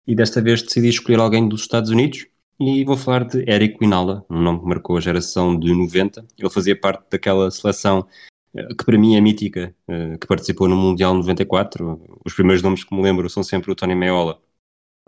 E 0.04 0.12
desta 0.12 0.42
vez 0.42 0.60
decidi 0.60 0.88
escolher 0.88 1.20
alguém 1.20 1.48
dos 1.48 1.60
Estados 1.60 1.90
Unidos 1.90 2.26
e 2.58 2.84
vou 2.84 2.96
falar 2.96 3.22
de 3.22 3.48
Eric 3.48 3.78
Winala, 3.80 4.26
um 4.28 4.42
nome 4.42 4.58
que 4.58 4.66
marcou 4.66 4.96
a 4.96 5.00
geração 5.00 5.56
de 5.56 5.72
90. 5.72 6.26
Ele 6.36 6.50
fazia 6.50 6.74
parte 6.74 7.04
daquela 7.08 7.48
seleção 7.52 8.04
eh, 8.56 8.74
que 8.76 8.84
para 8.84 8.98
mim 8.98 9.14
é 9.14 9.20
mítica, 9.20 9.72
eh, 9.86 10.18
que 10.20 10.26
participou 10.26 10.66
no 10.66 10.74
Mundial 10.74 11.14
94. 11.14 12.18
Os 12.26 12.34
primeiros 12.34 12.60
nomes 12.60 12.82
que 12.82 12.92
me 12.92 13.02
lembro 13.02 13.30
são 13.30 13.44
sempre 13.44 13.70
o 13.70 13.74
Tony 13.76 13.94
Meola 13.94 14.40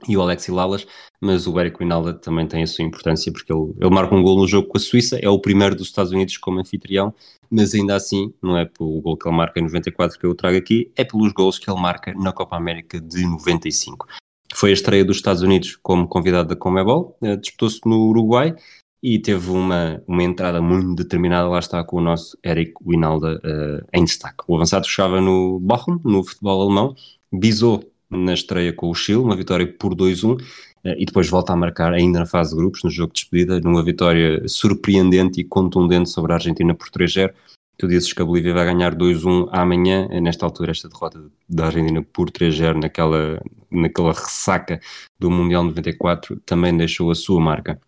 e 0.07 0.17
o 0.17 0.21
Alexi 0.21 0.51
Lalas, 0.51 0.87
mas 1.21 1.47
o 1.47 1.59
Eric 1.59 1.79
Winalda 1.79 2.13
também 2.13 2.47
tem 2.47 2.63
a 2.63 2.67
sua 2.67 2.85
importância 2.85 3.33
porque 3.33 3.53
ele, 3.53 3.73
ele 3.81 3.91
marca 3.91 4.15
um 4.15 4.23
gol 4.23 4.37
no 4.37 4.47
jogo 4.47 4.69
com 4.69 4.77
a 4.77 4.81
Suíça, 4.81 5.19
é 5.21 5.29
o 5.29 5.39
primeiro 5.39 5.75
dos 5.75 5.89
Estados 5.89 6.13
Unidos 6.13 6.37
como 6.37 6.61
anfitrião, 6.61 7.15
mas 7.51 7.75
ainda 7.75 7.95
assim 7.95 8.33
não 8.43 8.59
é 8.59 8.65
pelo 8.65 9.01
gol 9.01 9.17
que 9.17 9.27
ele 9.27 9.37
marca 9.37 9.59
em 9.59 9.63
94 9.63 10.19
que 10.19 10.27
eu 10.27 10.35
trago 10.35 10.59
aqui, 10.59 10.93
é 10.97 11.05
pelos 11.05 11.33
gols 11.33 11.59
que 11.59 11.71
ele 11.71 11.81
marca 11.81 12.13
na 12.15 12.33
Copa 12.33 12.57
América 12.57 13.01
de 13.01 13.25
95. 13.25 14.07
Foi 14.55 14.71
a 14.71 14.75
estreia 14.75 15.05
dos 15.05 15.17
Estados 15.17 15.43
Unidos 15.43 15.77
como 15.83 16.07
convidado 16.07 16.49
da 16.49 16.57
Comebol, 16.57 17.17
eh, 17.23 17.37
disputou-se 17.37 17.81
no 17.85 18.09
Uruguai 18.09 18.55
e 19.03 19.19
teve 19.19 19.51
uma, 19.51 20.03
uma 20.07 20.23
entrada 20.23 20.61
muito 20.61 20.95
determinada, 20.95 21.49
lá 21.49 21.59
está 21.59 21.83
com 21.85 21.99
o 21.99 22.01
nosso 22.01 22.39
Eric 22.45 22.73
Winalda 22.85 23.37
uh, 23.37 23.87
em 23.93 24.05
destaque. 24.05 24.45
O 24.49 24.57
avançado 24.57 24.87
estava 24.87 25.21
no 25.21 25.61
Bochum, 25.61 26.01
no 26.05 26.25
futebol 26.25 26.63
alemão, 26.63 26.95
bisou 27.33 27.85
na 28.11 28.35
estreia 28.35 28.73
com 28.73 28.89
o 28.91 28.95
Chile, 28.95 29.19
uma 29.19 29.37
vitória 29.37 29.67
por 29.67 29.95
2-1, 29.95 30.41
eh, 30.85 30.97
e 30.99 31.05
depois 31.05 31.29
volta 31.29 31.53
a 31.53 31.57
marcar 31.57 31.93
ainda 31.93 32.21
na 32.21 32.27
fase 32.27 32.51
de 32.51 32.57
grupos, 32.57 32.83
no 32.85 32.91
jogo 32.91 33.13
de 33.13 33.21
despedida, 33.21 33.61
numa 33.61 33.83
vitória 33.83 34.47
surpreendente 34.49 35.41
e 35.41 35.45
contundente 35.45 36.11
sobre 36.11 36.33
a 36.33 36.37
Argentina 36.37 36.75
por 36.75 36.89
3-0. 36.89 37.33
Tu 37.79 37.87
dizes 37.87 38.13
que 38.13 38.23
a 38.23 38.25
Bolívia 38.25 38.55
vai 38.55 38.65
ganhar 38.65 38.95
2-1 38.95 39.49
amanhã. 39.53 40.09
Nesta 40.21 40.47
altura, 40.47 40.71
esta 40.71 40.89
derrota 40.89 41.23
da 41.49 41.67
Argentina 41.67 42.03
por 42.03 42.31
3-0 42.31 42.81
naquela, 42.81 43.43
naquela 43.71 44.13
ressaca 44.13 44.81
do 45.19 45.31
Mundial 45.31 45.63
94 45.65 46.41
também 46.47 46.75
deixou 46.75 47.11
a 47.11 47.15
sua 47.15 47.41
marca. 47.41 47.79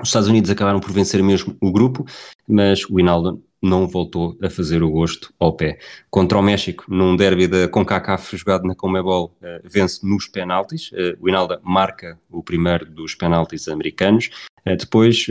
Os 0.00 0.08
Estados 0.08 0.28
Unidos 0.28 0.50
acabaram 0.50 0.80
por 0.80 0.92
vencer 0.92 1.22
mesmo 1.22 1.56
o 1.60 1.72
grupo, 1.72 2.04
mas 2.48 2.84
o 2.88 2.98
Hinaldo 2.98 3.42
não 3.64 3.88
voltou 3.88 4.36
a 4.42 4.50
fazer 4.50 4.82
o 4.82 4.90
gosto 4.90 5.32
ao 5.40 5.54
pé. 5.54 5.78
Contra 6.10 6.38
o 6.38 6.42
México, 6.42 6.84
num 6.88 7.16
derby 7.16 7.46
da 7.46 7.66
CONCACAF 7.66 8.36
jogado 8.36 8.66
na 8.66 8.74
Comebol, 8.74 9.34
uh, 9.40 9.60
vence 9.64 10.06
nos 10.06 10.28
penaltis. 10.28 10.92
Uh, 10.92 11.16
o 11.18 11.28
Hinaldo 11.28 11.58
marca 11.62 12.18
o 12.30 12.42
primeiro 12.42 12.84
dos 12.84 13.14
penaltis 13.14 13.66
americanos. 13.66 14.30
Uh, 14.66 14.76
depois 14.76 15.26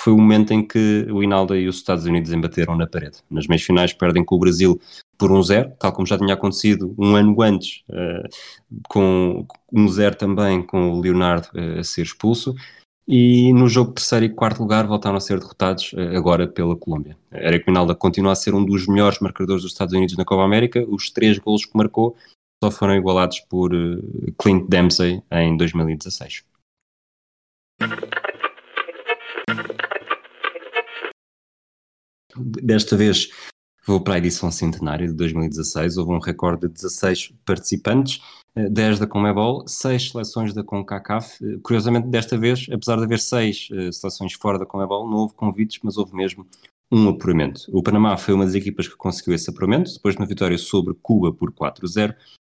foi 0.00 0.12
o 0.12 0.18
momento 0.18 0.52
em 0.52 0.66
que 0.66 1.06
o 1.10 1.22
Hinaldo 1.22 1.54
e 1.54 1.68
os 1.68 1.76
Estados 1.76 2.04
Unidos 2.06 2.32
embateram 2.32 2.76
na 2.76 2.86
parede. 2.86 3.18
Nas 3.30 3.46
meias 3.46 3.62
finais 3.62 3.92
perdem 3.92 4.24
com 4.24 4.34
o 4.34 4.38
Brasil 4.38 4.80
por 5.16 5.30
um 5.30 5.42
zero, 5.42 5.72
tal 5.78 5.92
como 5.92 6.06
já 6.06 6.18
tinha 6.18 6.34
acontecido 6.34 6.94
um 6.98 7.14
ano 7.14 7.40
antes, 7.40 7.84
com 8.88 9.46
um 9.72 9.88
zero 9.88 10.16
também 10.16 10.60
com 10.60 10.90
o 10.90 11.00
Leonardo 11.00 11.48
a 11.78 11.84
ser 11.84 12.02
expulso. 12.02 12.54
E 13.06 13.52
no 13.52 13.68
jogo 13.68 13.92
terceiro 13.92 14.24
e 14.24 14.30
quarto 14.30 14.60
lugar 14.60 14.86
voltaram 14.86 15.16
a 15.16 15.20
ser 15.20 15.38
derrotados 15.38 15.92
uh, 15.92 16.16
agora 16.16 16.48
pela 16.48 16.74
Colômbia. 16.74 17.18
Eric 17.30 17.66
Minalda 17.66 17.94
continua 17.94 18.32
a 18.32 18.36
ser 18.36 18.54
um 18.54 18.64
dos 18.64 18.86
melhores 18.86 19.18
marcadores 19.18 19.62
dos 19.62 19.72
Estados 19.72 19.94
Unidos 19.94 20.16
na 20.16 20.24
Copa 20.24 20.42
América. 20.42 20.82
Os 20.88 21.10
três 21.10 21.38
golos 21.38 21.66
que 21.66 21.76
marcou 21.76 22.16
só 22.62 22.70
foram 22.70 22.94
igualados 22.94 23.40
por 23.40 23.74
uh, 23.74 24.32
Clint 24.38 24.66
Dempsey 24.68 25.22
em 25.30 25.54
2016. 25.54 26.44
Desta 32.36 32.96
vez 32.96 33.28
vou 33.86 34.00
para 34.00 34.14
a 34.14 34.18
edição 34.18 34.50
centenária 34.50 35.06
de 35.06 35.12
2016. 35.12 35.98
Houve 35.98 36.12
um 36.12 36.18
recorde 36.18 36.62
de 36.62 36.72
16 36.72 37.34
participantes 37.44 38.20
10 38.56 39.00
da 39.00 39.06
Comebol, 39.06 39.66
6 39.66 40.10
seleções 40.10 40.54
da 40.54 40.62
CONCACAF. 40.62 41.58
Curiosamente, 41.62 42.08
desta 42.08 42.38
vez, 42.38 42.66
apesar 42.70 42.96
de 42.96 43.04
haver 43.04 43.18
6 43.18 43.68
uh, 43.70 43.74
eh, 43.74 43.92
seleções 43.92 44.34
fora 44.34 44.58
da 44.58 44.66
Comebol, 44.66 45.08
não 45.08 45.18
houve 45.18 45.34
convites, 45.34 45.80
mas 45.82 45.96
houve 45.96 46.14
mesmo 46.14 46.46
um 46.90 47.08
apuramento. 47.08 47.62
O 47.72 47.82
Panamá 47.82 48.16
foi 48.16 48.34
uma 48.34 48.44
das 48.44 48.54
equipas 48.54 48.86
que 48.86 48.96
conseguiu 48.96 49.34
esse 49.34 49.50
apuramento, 49.50 49.92
depois 49.92 50.14
de 50.14 50.20
uma 50.20 50.28
vitória 50.28 50.56
sobre 50.56 50.94
Cuba 50.94 51.32
por 51.32 51.52
4-0, 51.52 52.14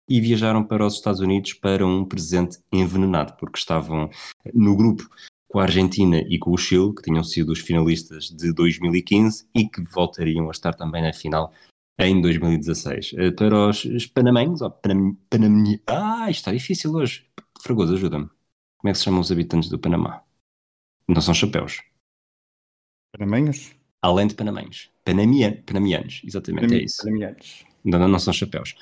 e 0.08 0.20
viajaram 0.20 0.62
para 0.62 0.86
os 0.86 0.94
Estados 0.94 1.20
Unidos 1.20 1.54
para 1.54 1.84
um 1.84 2.04
presente 2.04 2.58
envenenado, 2.72 3.34
porque 3.38 3.58
estavam 3.58 4.08
no 4.54 4.76
grupo 4.76 5.08
com 5.48 5.58
a 5.58 5.64
Argentina 5.64 6.18
e 6.28 6.38
com 6.38 6.52
o 6.52 6.58
Chile, 6.58 6.94
que 6.94 7.02
tinham 7.02 7.24
sido 7.24 7.50
os 7.50 7.58
finalistas 7.58 8.24
de 8.24 8.52
2015 8.52 9.46
e 9.54 9.68
que 9.68 9.82
voltariam 9.82 10.48
a 10.48 10.52
estar 10.52 10.74
também 10.74 11.02
na 11.02 11.12
final 11.12 11.52
em 11.98 12.20
2016. 12.20 13.14
Eh, 13.16 13.30
para 13.32 13.68
os, 13.68 13.84
os 13.84 14.06
panamenhos, 14.06 14.60
ou 14.62 14.70
panam, 14.70 15.16
panam, 15.28 15.64
ah, 15.86 16.30
isto 16.30 16.40
está 16.40 16.52
difícil 16.52 16.94
hoje. 16.94 17.26
Fragoso, 17.60 17.94
ajuda-me. 17.94 18.28
Como 18.78 18.90
é 18.90 18.92
que 18.92 18.98
se 18.98 19.04
chamam 19.04 19.20
os 19.20 19.32
habitantes 19.32 19.68
do 19.68 19.78
Panamá? 19.78 20.22
Não 21.08 21.20
são 21.20 21.34
chapéus. 21.34 21.82
Panamenhos? 23.12 23.74
Além 24.00 24.28
de 24.28 24.34
panamenhos. 24.34 24.90
Panamian, 25.04 25.60
panamianos, 25.66 26.22
exatamente, 26.24 26.74
é 26.74 26.84
isso. 26.84 26.98
Panamianos. 27.02 27.64
Não, 27.84 27.98
não, 27.98 28.06
não 28.06 28.18
são 28.18 28.32
chapéus. 28.32 28.76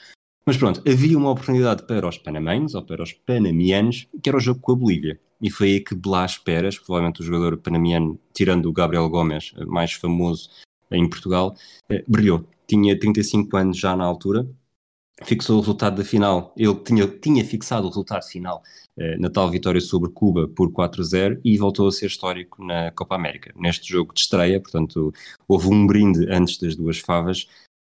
Mas 0.45 0.57
pronto, 0.57 0.83
havia 0.89 1.17
uma 1.17 1.31
oportunidade 1.31 1.87
para 1.87 2.07
os 2.07 2.19
panamenhos, 2.19 2.75
ou 2.75 2.83
para 2.85 3.03
os 3.03 3.13
panamianos, 3.13 4.07
que 4.23 4.29
era 4.29 4.37
o 4.37 4.41
jogo 4.41 4.61
com 4.61 4.73
a 4.73 4.77
Bolívia. 4.77 5.19
E 5.41 5.51
foi 5.51 5.69
aí 5.69 5.81
que 5.81 5.95
Blas 5.95 6.39
Peras, 6.39 6.79
provavelmente 6.79 7.21
o 7.21 7.25
jogador 7.25 7.57
panamiano, 7.59 8.21
tirando 8.35 8.67
o 8.67 8.73
Gabriel 8.73 9.09
Gomes, 9.09 9.53
mais 9.67 9.93
famoso 9.93 10.51
em 10.91 11.09
Portugal, 11.09 11.57
eh, 11.89 12.05
brilhou 12.07 12.47
tinha 12.67 12.99
35 12.99 13.57
anos 13.57 13.79
já 13.79 13.97
na 13.97 14.05
altura, 14.05 14.47
fixou 15.25 15.57
o 15.57 15.61
resultado 15.61 15.97
da 15.97 16.05
final. 16.05 16.53
Ele 16.57 16.75
tinha, 16.77 17.07
tinha 17.07 17.45
fixado 17.45 17.87
o 17.87 17.89
resultado 17.89 18.25
final 18.25 18.63
eh, 18.99 19.17
na 19.19 19.31
tal 19.31 19.51
vitória 19.51 19.81
sobre 19.81 20.11
Cuba 20.11 20.49
por 20.49 20.71
4-0 20.71 21.41
e 21.45 21.57
voltou 21.57 21.89
a 21.89 21.93
ser 21.93 22.07
histórico 22.07 22.63
na 22.65 22.91
Copa 22.91 23.15
América. 23.15 23.53
Neste 23.57 23.89
jogo 23.89 24.13
de 24.13 24.21
estreia, 24.21 24.61
portanto, 24.61 25.13
houve 25.49 25.69
um 25.69 25.87
brinde 25.87 26.27
antes 26.31 26.59
das 26.59 26.77
duas 26.77 26.99
favas. 26.99 27.47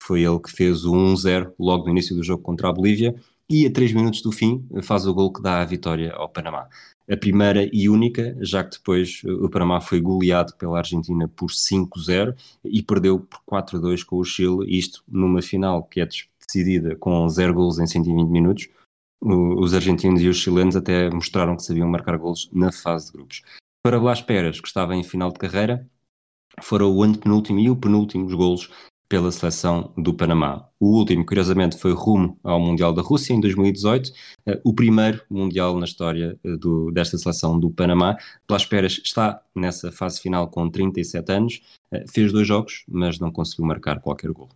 Foi 0.02 0.24
ele 0.24 0.39
que 0.39 0.52
fez 0.52 0.84
o 0.84 0.94
1-0 0.94 1.54
logo 1.60 1.86
no 1.86 1.92
início 1.92 2.16
do 2.16 2.24
jogo 2.24 2.42
contra 2.42 2.70
a 2.70 2.74
Bolívia 2.74 3.14
e 3.52 3.68
a 3.68 3.72
3 3.72 3.93
minutos 3.93 4.22
do 4.22 4.32
fim 4.32 4.66
faz 4.82 5.06
o 5.06 5.14
gol 5.14 5.32
que 5.32 5.41
dá 5.41 5.62
a 5.62 5.66
vitória 5.66 6.14
ao 6.14 6.30
Panamá 6.30 6.68
a 7.12 7.18
primeira 7.18 7.70
e 7.74 7.89
única, 7.89 8.38
já 8.39 8.64
que 8.64 8.78
depois 8.78 9.22
o 9.26 9.49
Panamá 9.49 9.82
foi 9.82 9.99
goleado 9.99 10.56
pela 10.56 10.78
Argentina 10.78 11.28
por 11.28 11.49
5-0 11.49 12.34
e 12.64 12.82
perdeu 12.82 13.20
por 13.20 13.41
4-2 13.45 14.06
com 14.06 14.16
o 14.16 14.24
Chile, 14.24 14.66
isto 14.68 15.04
numa 15.08 15.41
final 15.41 15.84
que 15.84 15.99
é 15.99 16.08
decidida 16.39 16.95
com 16.95 17.28
0 17.28 17.54
gols 17.54 17.80
em 17.80 17.86
120 17.86 18.30
minutos. 18.30 18.70
Os 19.22 19.74
argentinos 19.74 20.22
e 20.22 20.30
os 20.30 20.38
chilenos 20.38 20.76
até 20.76 21.10
mostraram 21.10 21.58
que 21.58 21.64
sabiam 21.64 21.88
marcar 21.88 22.18
gols 22.18 22.49
na 22.54 22.72
fase 22.72 23.08
de 23.08 23.14
grupos. 23.14 23.41
Para 23.84 23.99
Blas 23.99 24.22
Peras, 24.22 24.62
que 24.62 24.68
estava 24.68 24.95
em 24.95 25.04
final 25.04 25.32
de 25.32 25.39
carreira, 25.39 25.86
foram 26.62 26.91
o 26.91 27.04
antepenúltimo 27.04 27.60
e 27.60 27.70
o 27.70 27.76
penúltimo 27.76 28.26
golos 28.36 28.70
pela 29.12 29.30
seleção 29.30 29.93
do 29.97 30.14
Panamá. 30.14 30.70
O 30.80 30.97
último, 30.97 31.26
curiosamente, 31.26 31.78
foi 31.78 31.91
rumo 31.91 32.39
ao 32.41 32.62
Mundial 32.62 32.93
da 32.93 33.01
Rússia 33.01 33.34
em 33.34 33.41
2018, 33.41 34.09
eh, 34.45 34.62
o 34.64 34.74
primeiro 34.74 35.22
Mundial 35.30 35.78
na 35.78 35.84
história 35.84 36.39
eh, 36.41 36.55
do, 36.55 36.89
desta 36.91 37.18
seleção 37.18 37.59
do 37.59 37.70
Panamá. 37.70 38.16
Pelas 38.47 38.66
Peras 38.66 39.01
está 39.03 39.41
nessa 39.53 39.91
fase 39.91 40.22
final 40.22 40.47
com 40.49 40.70
37 40.70 41.30
anos, 41.30 41.62
eh, 41.91 42.05
fez 42.07 42.32
dois 42.32 42.47
jogos, 42.47 42.86
mas 42.88 43.20
não 43.20 43.34
conseguiu 43.34 43.66
marcar 43.66 43.99
qualquer 43.99 44.32
gol. 44.32 44.47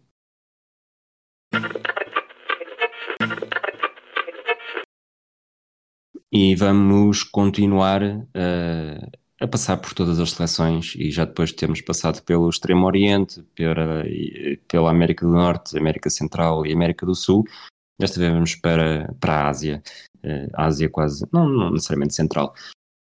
E 6.32 6.56
vamos 6.56 7.24
continuar 7.24 8.02
uh, 8.02 9.12
a 9.40 9.48
passar 9.48 9.78
por 9.78 9.94
todas 9.94 10.20
as 10.20 10.32
seleções 10.32 10.94
e 10.98 11.12
já 11.12 11.26
depois 11.26 11.50
de 11.50 11.56
termos 11.56 11.82
passado 11.82 12.22
pelo 12.24 12.50
Extremo 12.50 12.86
Oriente, 12.86 13.44
pela, 13.54 14.04
pela 14.68 14.90
América 14.90 15.26
do 15.26 15.34
Norte, 15.34 15.78
América 15.78 16.10
Central 16.10 16.66
e 16.66 16.74
América 16.74 17.06
do 17.06 17.14
Sul, 17.14 17.44
desta 18.00 18.20
vez 18.20 18.32
vamos 18.32 18.56
para, 18.56 19.14
para 19.20 19.34
a 19.34 19.50
Ásia, 19.50 19.84
uh, 20.24 20.50
Ásia 20.54 20.90
quase, 20.90 21.26
não, 21.32 21.50
não 21.50 21.72
necessariamente 21.72 22.16
central. 22.16 22.54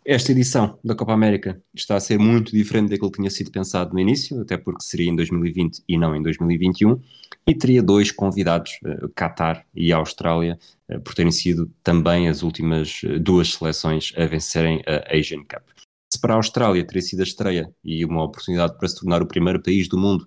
Esta 0.05 0.33
edição 0.33 0.79
da 0.83 0.95
Copa 0.95 1.13
América 1.13 1.63
está 1.75 1.97
a 1.97 2.01
ser 2.01 2.19
muito 2.19 2.53
diferente 2.53 2.91
daquilo 2.91 3.11
que 3.11 3.19
tinha 3.19 3.31
sido 3.31 3.51
pensado 3.51 3.93
no 3.93 4.01
início, 4.01 4.41
até 4.41 4.57
porque 4.57 4.83
seria 4.83 5.11
em 5.11 5.17
2020 5.17 5.83
e 5.87 5.99
não 5.99 6.17
em 6.17 6.23
2021, 6.23 6.99
e 7.47 7.55
teria 7.55 7.83
dois 7.83 8.11
convidados, 8.11 8.79
uh, 8.85 9.09
Qatar 9.11 9.67
e 9.75 9.93
Austrália, 9.93 10.59
uh, 10.91 11.01
por 11.01 11.15
terem 11.15 11.33
sido 11.33 11.71
também 11.83 12.29
as 12.29 12.43
últimas 12.43 13.01
duas 13.23 13.55
seleções 13.55 14.13
a 14.17 14.27
vencerem 14.27 14.83
a 14.87 15.17
Asian 15.17 15.41
Cup 15.41 15.78
se 16.19 16.21
para 16.21 16.35
a 16.35 16.37
Austrália 16.37 16.85
teria 16.85 17.01
sido 17.01 17.21
a 17.21 17.23
estreia 17.23 17.73
e 17.85 18.05
uma 18.05 18.25
oportunidade 18.25 18.77
para 18.77 18.89
se 18.89 18.99
tornar 18.99 19.23
o 19.23 19.27
primeiro 19.27 19.63
país 19.63 19.89
do 19.89 19.97
mundo 19.97 20.27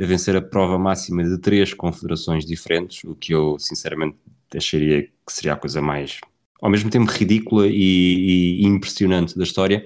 a 0.00 0.06
vencer 0.06 0.36
a 0.36 0.40
prova 0.40 0.78
máxima 0.78 1.24
de 1.24 1.38
três 1.38 1.74
confederações 1.74 2.46
diferentes, 2.46 3.04
o 3.04 3.14
que 3.14 3.34
eu 3.34 3.58
sinceramente 3.58 4.16
acharia 4.56 5.02
que 5.02 5.32
seria 5.32 5.54
a 5.54 5.56
coisa 5.56 5.82
mais, 5.82 6.20
ao 6.60 6.70
mesmo 6.70 6.90
tempo, 6.90 7.10
ridícula 7.10 7.66
e, 7.66 8.62
e 8.62 8.64
impressionante 8.64 9.36
da 9.36 9.44
história, 9.44 9.84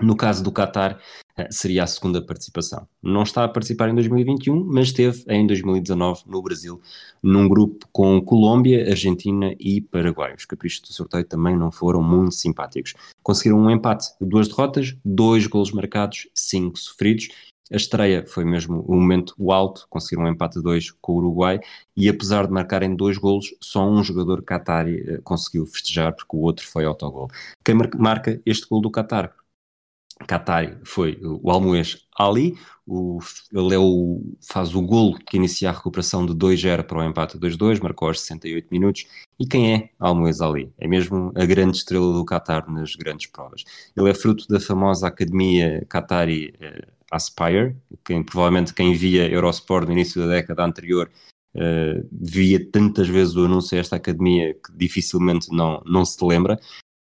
no 0.00 0.16
caso 0.16 0.42
do 0.42 0.52
Qatar, 0.52 0.98
eh, 1.36 1.48
seria 1.50 1.84
a 1.84 1.86
segunda 1.86 2.20
participação. 2.24 2.86
Não 3.02 3.22
está 3.22 3.44
a 3.44 3.48
participar 3.48 3.88
em 3.88 3.94
2021, 3.94 4.64
mas 4.64 4.88
esteve 4.88 5.24
em 5.28 5.46
2019 5.46 6.22
no 6.26 6.42
Brasil, 6.42 6.80
num 7.22 7.48
grupo 7.48 7.86
com 7.92 8.20
Colômbia, 8.22 8.88
Argentina 8.88 9.54
e 9.58 9.80
Paraguai. 9.80 10.34
Os 10.36 10.44
caprichos 10.44 10.80
do 10.80 10.92
sorteio 10.92 11.24
também 11.24 11.56
não 11.56 11.70
foram 11.70 12.02
muito 12.02 12.34
simpáticos. 12.34 12.94
Conseguiram 13.22 13.58
um 13.58 13.70
empate, 13.70 14.08
duas 14.20 14.48
derrotas, 14.48 14.96
dois 15.04 15.46
golos 15.46 15.72
marcados, 15.72 16.28
cinco 16.34 16.78
sofridos. 16.78 17.28
A 17.72 17.76
estreia 17.76 18.26
foi 18.26 18.44
mesmo 18.44 18.84
o 18.86 18.94
momento 18.94 19.34
alto, 19.50 19.86
conseguiram 19.88 20.24
um 20.24 20.32
empate 20.32 20.58
a 20.58 20.60
dois 20.60 20.90
com 20.90 21.12
o 21.12 21.16
Uruguai 21.16 21.58
e 21.96 22.06
apesar 22.06 22.46
de 22.46 22.52
marcarem 22.52 22.94
dois 22.94 23.16
golos, 23.16 23.54
só 23.62 23.88
um 23.88 24.04
jogador 24.04 24.42
Qatari 24.42 25.02
eh, 25.08 25.20
conseguiu 25.24 25.64
festejar 25.64 26.14
porque 26.14 26.36
o 26.36 26.40
outro 26.40 26.66
foi 26.66 26.84
autogol. 26.84 27.28
Quem 27.64 27.74
marca 27.96 28.38
este 28.44 28.68
gol 28.68 28.82
do 28.82 28.90
Qatar? 28.90 29.32
Qatar 30.26 30.78
foi 30.84 31.18
o 31.22 31.50
Almoez 31.50 32.06
Ali, 32.16 32.56
o, 32.86 33.18
ele 33.52 33.74
é 33.74 33.78
o, 33.78 34.20
faz 34.40 34.74
o 34.74 34.82
golo 34.82 35.18
que 35.18 35.36
inicia 35.36 35.70
a 35.70 35.72
recuperação 35.72 36.26
de 36.26 36.34
2-0 36.34 36.82
para 36.84 36.98
o 36.98 37.04
empate 37.04 37.38
2-2, 37.38 37.80
marcou 37.82 38.08
aos 38.08 38.20
68 38.20 38.68
minutos. 38.70 39.06
E 39.38 39.46
quem 39.46 39.74
é 39.74 39.90
Almoez 39.98 40.40
Ali? 40.40 40.72
É 40.78 40.86
mesmo 40.86 41.32
a 41.34 41.44
grande 41.44 41.78
estrela 41.78 42.12
do 42.12 42.24
Qatar 42.24 42.70
nas 42.70 42.94
grandes 42.94 43.26
provas. 43.26 43.64
Ele 43.96 44.10
é 44.10 44.14
fruto 44.14 44.46
da 44.48 44.60
famosa 44.60 45.06
academia 45.06 45.86
Qatari 45.88 46.54
eh, 46.60 46.88
Aspire, 47.10 47.76
quem, 48.04 48.22
provavelmente 48.22 48.74
quem 48.74 48.94
via 48.94 49.30
Eurosport 49.30 49.86
no 49.86 49.92
início 49.92 50.20
da 50.20 50.28
década 50.28 50.64
anterior 50.64 51.10
eh, 51.54 52.02
via 52.10 52.64
tantas 52.70 53.08
vezes 53.08 53.36
o 53.36 53.44
anúncio 53.44 53.76
a 53.76 53.80
esta 53.80 53.96
academia 53.96 54.54
que 54.54 54.72
dificilmente 54.74 55.50
não, 55.50 55.82
não 55.84 56.04
se 56.04 56.24
lembra. 56.24 56.58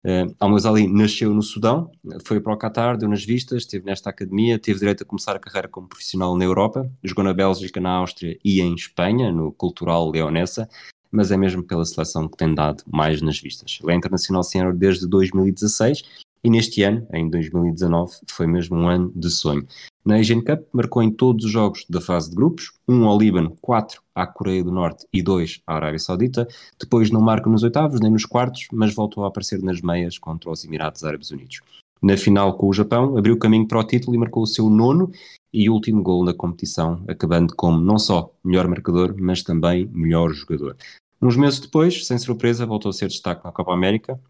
Uh, 0.07 0.89
nasceu 0.89 1.35
no 1.35 1.43
Sudão, 1.43 1.91
foi 2.25 2.41
para 2.41 2.55
o 2.55 2.57
Qatar, 2.57 2.97
deu 2.97 3.09
nas 3.09 3.25
vistas, 3.25 3.63
esteve 3.63 3.85
nesta 3.85 4.09
academia, 4.09 4.57
teve 4.57 4.79
direito 4.79 5.03
a 5.03 5.07
começar 5.07 5.35
a 5.35 5.39
carreira 5.41 5.67
como 5.67 5.89
profissional 5.89 6.37
na 6.37 6.45
Europa, 6.45 6.89
jogou 7.03 7.25
na 7.25 7.35
Bélgica, 7.35 7.81
na 7.81 7.91
Áustria 7.91 8.39
e 8.45 8.61
em 8.61 8.73
Espanha, 8.73 9.33
no 9.33 9.51
Cultural 9.51 10.09
Leonessa, 10.09 10.69
mas 11.11 11.33
é 11.33 11.37
mesmo 11.37 11.65
pela 11.65 11.85
seleção 11.85 12.29
que 12.29 12.37
tem 12.37 12.55
dado 12.55 12.85
mais 12.87 13.21
nas 13.21 13.41
vistas. 13.41 13.81
Ele 13.83 13.93
é 13.93 13.97
internacional 13.97 14.45
senior 14.45 14.73
desde 14.73 15.09
2016 15.09 16.26
e 16.43 16.51
neste 16.51 16.82
ano, 16.82 17.07
em 17.12 17.28
2019, 17.28 18.12
foi 18.30 18.47
mesmo 18.47 18.76
um 18.76 18.89
ano 18.89 19.12
de 19.14 19.30
sonho. 19.30 19.66
Na 20.05 20.16
Asian 20.16 20.41
Cup 20.41 20.66
marcou 20.72 21.03
em 21.03 21.11
todos 21.11 21.45
os 21.45 21.51
jogos 21.51 21.84
da 21.91 22.01
fase 22.01 22.30
de 22.30 22.37
grupos, 22.37 22.72
um 22.89 23.05
ao 23.07 23.18
Líbano, 23.18 23.57
quatro 23.61 24.03
à 24.14 24.26
Coreia 24.26 24.62
do 24.62 24.70
Norte 24.70 25.07
e 25.12 25.22
dois 25.22 25.61
à 25.66 25.74
Arábia 25.74 25.99
Saudita. 25.99 26.47
Depois 26.78 27.11
não 27.11 27.20
marca 27.20 27.51
nos 27.51 27.62
oitavos 27.62 28.01
nem 28.01 28.12
nos 28.12 28.24
quartos, 28.24 28.68
mas 28.72 28.95
voltou 28.95 29.24
a 29.24 29.28
aparecer 29.28 29.61
nas 29.62 29.80
meias 29.80 30.18
contra 30.18 30.51
os 30.51 30.64
Emirados 30.64 31.03
Árabes 31.03 31.30
Unidos. 31.30 31.61
Na 32.01 32.16
final 32.16 32.57
com 32.57 32.68
o 32.68 32.72
Japão, 32.72 33.16
abriu 33.16 33.39
caminho 33.39 33.66
para 33.66 33.80
o 33.80 33.84
título 33.84 34.14
e 34.14 34.18
marcou 34.18 34.43
o 34.43 34.47
seu 34.47 34.70
nono 34.70 35.11
e 35.53 35.68
último 35.70 36.03
gol 36.03 36.24
na 36.24 36.34
competição, 36.34 37.03
acabando 37.09 37.55
como 37.57 37.80
não 37.80 37.99
só 37.99 38.30
melhor 38.45 38.68
marcador, 38.68 39.14
mas 39.18 39.43
também 39.43 39.91
melhor 39.93 40.32
jogador. 40.32 40.76
Uns 41.20 41.37
meses 41.37 41.59
depois, 41.59 42.07
sem 42.07 42.18
surpresa, 42.18 42.66
voltou 42.66 42.91
a 42.91 42.93
ser 42.93 43.09
destaque 43.09 43.45
na 43.45 43.51
Copa 43.51 43.72
América, 43.72 44.20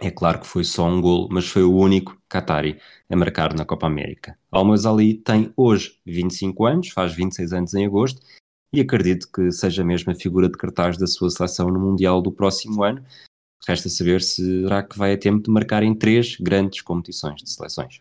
é 0.00 0.10
claro 0.10 0.40
que 0.40 0.46
foi 0.46 0.64
só 0.64 0.86
um 0.86 1.00
gol, 1.00 1.28
mas 1.30 1.48
foi 1.48 1.62
o 1.62 1.74
único 1.74 2.20
Qatari 2.28 2.78
a 3.08 3.16
marcar 3.16 3.54
na 3.54 3.64
Copa 3.64 3.86
América. 3.86 4.38
Almoz 4.50 4.86
Ali 4.86 5.14
tem 5.14 5.52
hoje 5.56 5.98
25 6.06 6.66
anos, 6.66 6.88
faz 6.90 7.12
26 7.14 7.52
anos 7.52 7.74
em 7.74 7.86
agosto, 7.86 8.20
e 8.72 8.80
acredito 8.80 9.30
que 9.32 9.50
seja 9.50 9.84
mesmo 9.84 10.12
a 10.12 10.14
figura 10.14 10.48
de 10.48 10.56
cartaz 10.56 10.96
da 10.96 11.06
sua 11.06 11.30
seleção 11.30 11.68
no 11.68 11.80
Mundial 11.80 12.20
do 12.20 12.30
próximo 12.30 12.82
ano. 12.82 13.04
Resta 13.66 13.88
saber 13.88 14.22
se 14.22 14.62
será 14.62 14.82
que 14.82 14.96
vai 14.96 15.12
a 15.12 15.18
tempo 15.18 15.42
de 15.42 15.50
marcar 15.50 15.82
em 15.82 15.94
três 15.94 16.36
grandes 16.36 16.80
competições 16.80 17.42
de 17.42 17.50
seleções. 17.50 18.00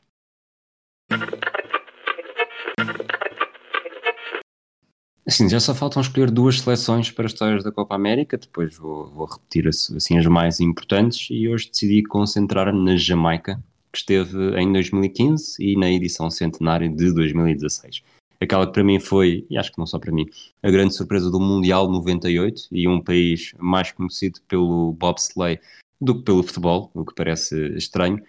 Assim, 5.27 5.49
já 5.49 5.59
só 5.59 5.75
faltam 5.75 6.01
escolher 6.01 6.31
duas 6.31 6.61
seleções 6.61 7.11
para 7.11 7.25
as 7.25 7.33
histórias 7.33 7.61
da 7.61 7.69
Copa 7.69 7.93
América, 7.93 8.37
depois 8.37 8.77
vou, 8.77 9.09
vou 9.09 9.25
repetir 9.25 9.67
assim, 9.67 10.17
as 10.17 10.25
mais 10.25 10.61
importantes 10.61 11.27
e 11.29 11.49
hoje 11.49 11.69
decidi 11.69 12.01
concentrar-me 12.01 12.81
na 12.81 12.95
Jamaica, 12.95 13.61
que 13.91 13.99
esteve 13.99 14.37
em 14.57 14.71
2015 14.71 15.61
e 15.61 15.75
na 15.75 15.91
edição 15.91 16.29
centenária 16.29 16.87
de 16.87 17.13
2016. 17.13 18.01
Aquela 18.39 18.65
que 18.65 18.71
para 18.71 18.85
mim 18.85 19.01
foi, 19.01 19.45
e 19.49 19.57
acho 19.57 19.73
que 19.73 19.77
não 19.77 19.85
só 19.85 19.99
para 19.99 20.13
mim, 20.13 20.25
a 20.63 20.71
grande 20.71 20.95
surpresa 20.95 21.29
do 21.29 21.41
Mundial 21.41 21.91
98 21.91 22.69
e 22.71 22.87
um 22.87 23.01
país 23.01 23.51
mais 23.59 23.91
conhecido 23.91 24.39
pelo 24.47 24.93
bobsleigh 24.93 25.59
do 25.99 26.15
que 26.15 26.21
pelo 26.21 26.41
futebol, 26.41 26.89
o 26.93 27.03
que 27.03 27.13
parece 27.13 27.75
estranho, 27.75 28.23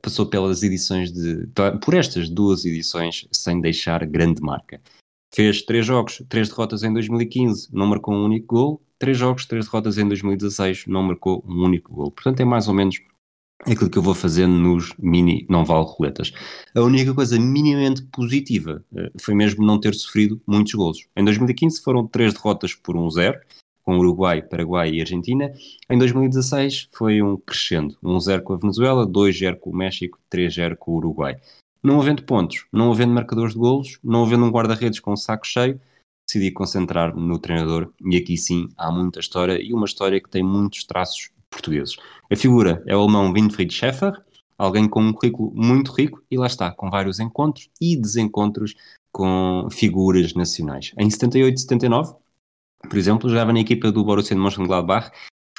passou 0.00 0.24
pelas 0.24 0.62
edições 0.62 1.12
de, 1.12 1.46
por 1.84 1.92
estas 1.92 2.30
duas 2.30 2.64
edições 2.64 3.28
sem 3.30 3.60
deixar 3.60 4.06
grande 4.06 4.40
marca. 4.40 4.80
Fez 5.34 5.62
três 5.62 5.84
jogos, 5.84 6.22
três 6.28 6.48
derrotas 6.48 6.82
em 6.82 6.92
2015, 6.92 7.68
não 7.72 7.86
marcou 7.86 8.14
um 8.14 8.24
único 8.24 8.54
gol. 8.54 8.82
Três 8.98 9.16
jogos, 9.16 9.46
três 9.46 9.66
derrotas 9.66 9.96
em 9.98 10.08
2016, 10.08 10.86
não 10.86 11.02
marcou 11.02 11.44
um 11.46 11.64
único 11.64 11.94
gol. 11.94 12.10
Portanto, 12.10 12.40
é 12.40 12.44
mais 12.44 12.66
ou 12.66 12.74
menos 12.74 12.98
aquilo 13.60 13.90
que 13.90 13.98
eu 13.98 14.02
vou 14.02 14.14
fazendo 14.14 14.54
nos 14.54 14.94
mini 14.98 15.46
não 15.48 15.64
vale 15.64 15.86
roletas. 15.86 16.32
A 16.74 16.80
única 16.80 17.14
coisa 17.14 17.38
minimamente 17.38 18.02
positiva 18.02 18.84
uh, 18.92 19.10
foi 19.20 19.34
mesmo 19.34 19.64
não 19.64 19.80
ter 19.80 19.94
sofrido 19.94 20.40
muitos 20.46 20.74
golos. 20.74 21.06
Em 21.16 21.24
2015 21.24 21.82
foram 21.82 22.06
três 22.06 22.32
derrotas 22.32 22.74
por 22.74 22.96
1-0, 22.96 23.38
com 23.82 23.98
Uruguai, 23.98 24.42
Paraguai 24.42 24.90
e 24.90 25.00
Argentina. 25.00 25.52
Em 25.90 25.98
2016 25.98 26.88
foi 26.92 27.22
um 27.22 27.36
crescendo, 27.36 27.96
1-0 28.02 28.42
com 28.42 28.52
a 28.52 28.56
Venezuela, 28.56 29.06
2-0 29.06 29.56
com 29.56 29.70
o 29.70 29.76
México, 29.76 30.18
3-0 30.30 30.76
com 30.76 30.92
o 30.92 30.96
Uruguai. 30.96 31.36
Não 31.82 32.00
havendo 32.00 32.22
pontos, 32.24 32.66
não 32.72 32.90
havendo 32.90 33.12
marcadores 33.12 33.52
de 33.52 33.58
golos, 33.58 33.98
não 34.02 34.24
havendo 34.24 34.44
um 34.44 34.50
guarda-redes 34.50 35.00
com 35.00 35.12
o 35.12 35.16
saco 35.16 35.46
cheio, 35.46 35.80
decidi 36.26 36.50
concentrar-me 36.50 37.20
no 37.20 37.38
treinador 37.38 37.92
e 38.04 38.16
aqui 38.16 38.36
sim 38.36 38.68
há 38.76 38.90
muita 38.90 39.20
história 39.20 39.60
e 39.60 39.72
uma 39.72 39.86
história 39.86 40.20
que 40.20 40.28
tem 40.28 40.42
muitos 40.42 40.84
traços 40.84 41.30
portugueses. 41.50 41.96
A 42.30 42.36
figura 42.36 42.82
é 42.86 42.96
o 42.96 43.00
alemão 43.00 43.32
Winfried 43.32 43.72
Schäfer, 43.72 44.12
alguém 44.58 44.88
com 44.88 45.00
um 45.00 45.12
currículo 45.12 45.52
muito 45.54 45.92
rico 45.92 46.22
e 46.30 46.36
lá 46.36 46.46
está, 46.46 46.70
com 46.70 46.90
vários 46.90 47.18
encontros 47.20 47.70
e 47.80 47.96
desencontros 47.96 48.74
com 49.10 49.68
figuras 49.70 50.34
nacionais. 50.34 50.92
Em 50.98 51.08
78 51.08 51.56
e 51.56 51.60
79, 51.60 52.14
por 52.88 52.98
exemplo, 52.98 53.28
jogava 53.28 53.52
na 53.52 53.60
equipa 53.60 53.90
do 53.90 54.04
Borussia 54.04 54.36
de 54.36 54.42
Mönchengladbach 54.42 55.10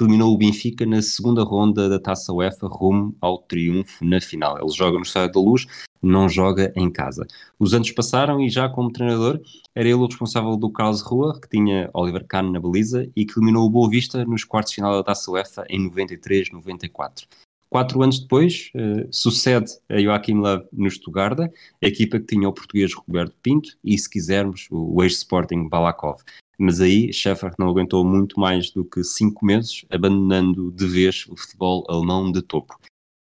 eliminou 0.04 0.34
o 0.34 0.38
Benfica 0.38 0.86
na 0.86 1.02
segunda 1.02 1.43
ronda 1.43 1.89
da 1.89 2.00
Taça 2.00 2.34
UEFA 2.34 2.68
rumo 2.68 3.16
ao 3.20 3.39
triunfo 3.39 4.04
na 4.04 4.22
final. 4.22 4.58
Ele 4.58 4.72
joga 4.72 4.97
no 4.97 5.04
Estádio 5.04 5.34
da 5.34 5.39
Luz, 5.39 5.66
não 6.02 6.30
joga 6.30 6.72
em 6.76 6.89
casa. 6.89 7.26
Os 7.58 7.74
anos 7.74 7.91
passaram 7.91 8.39
e 8.41 8.50
já 8.50 8.70
como 8.70 8.91
treinador 8.91 9.39
era 9.76 9.88
ele 9.88 9.95
o 9.95 10.06
responsável 10.06 10.56
do 10.56 10.72
Carlos 10.72 11.02
Rua, 11.02 11.39
que 11.39 11.50
tinha 11.50 11.89
Oliver 11.93 12.26
Kahn 12.26 12.52
na 12.52 12.60
baliza 12.60 13.10
e 13.16 13.26
que 13.26 13.38
eliminou 13.38 13.66
o 13.66 13.70
Boa 13.70 13.89
Vista 13.89 14.24
nos 14.26 14.43
quartos 14.43 14.72
de 14.72 14.76
final 14.76 14.93
da 14.93 15.04
Taça 15.04 15.30
UEFA 15.32 15.66
em 15.70 15.89
93-94. 15.89 17.26
Quatro 17.70 18.02
anos 18.02 18.20
depois, 18.20 18.72
uh, 18.74 19.08
sucede 19.12 19.72
a 19.88 20.00
Joachim 20.00 20.39
Löw 20.39 20.68
no 20.74 20.89
Stuttgart, 20.89 21.39
a 21.39 21.52
equipa 21.88 22.20
que 22.20 22.26
tinha 22.26 22.50
o 22.50 22.54
português 22.54 22.91
Roberto 22.95 23.36
Pinto 23.43 23.78
e, 23.84 23.95
se 23.95 24.10
quisermos, 24.10 24.68
o 24.72 25.04
ex-Sporting 25.04 25.70
Balakov. 25.70 26.24
Mas 26.60 26.82
aí 26.82 27.14
Schäfer 27.14 27.53
não 27.57 27.70
aguentou 27.70 28.03
muito 28.03 28.39
mais 28.39 28.70
do 28.70 28.84
que 28.84 29.03
cinco 29.03 29.45
meses, 29.45 29.86
abandonando 29.89 30.72
de 30.72 30.86
vez 30.86 31.26
o 31.30 31.38
futebol 31.38 31.86
alemão 31.88 32.32
de 32.32 32.41
topo. 32.41 32.78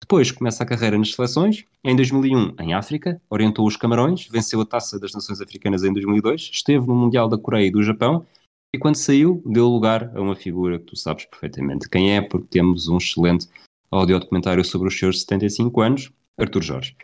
Depois 0.01 0.32
começa 0.32 0.63
a 0.63 0.65
carreira 0.65 0.97
nas 0.97 1.13
seleções. 1.13 1.65
Em 1.84 1.95
2001, 1.95 2.55
em 2.59 2.73
África, 2.73 3.21
orientou 3.30 3.67
os 3.67 3.77
Camarões, 3.77 4.27
venceu 4.27 4.59
a 4.59 4.65
Taça 4.65 4.99
das 4.99 5.13
Nações 5.13 5.39
Africanas 5.39 5.84
em 5.84 5.93
2002, 5.93 6.49
esteve 6.51 6.88
no 6.88 6.95
Mundial 6.95 7.30
da 7.30 7.38
Coreia 7.38 7.67
e 7.67 7.71
do 7.71 7.84
Japão 7.84 8.25
e 8.73 8.77
quando 8.77 8.95
saiu 8.95 9.41
deu 9.45 9.67
lugar 9.67 10.15
a 10.15 10.21
uma 10.21 10.36
figura 10.36 10.77
que 10.77 10.86
tu 10.86 10.95
sabes 10.95 11.25
perfeitamente 11.25 11.89
quem 11.89 12.15
é, 12.15 12.21
porque 12.21 12.47
temos 12.47 12.88
um 12.88 12.97
excelente 12.97 13.47
audiodocumentário 13.89 14.63
sobre 14.63 14.88
os 14.88 14.97
seus 14.97 15.21
75 15.21 15.82
anos, 15.82 16.11
Artur 16.38 16.61
Jorge. 16.61 16.95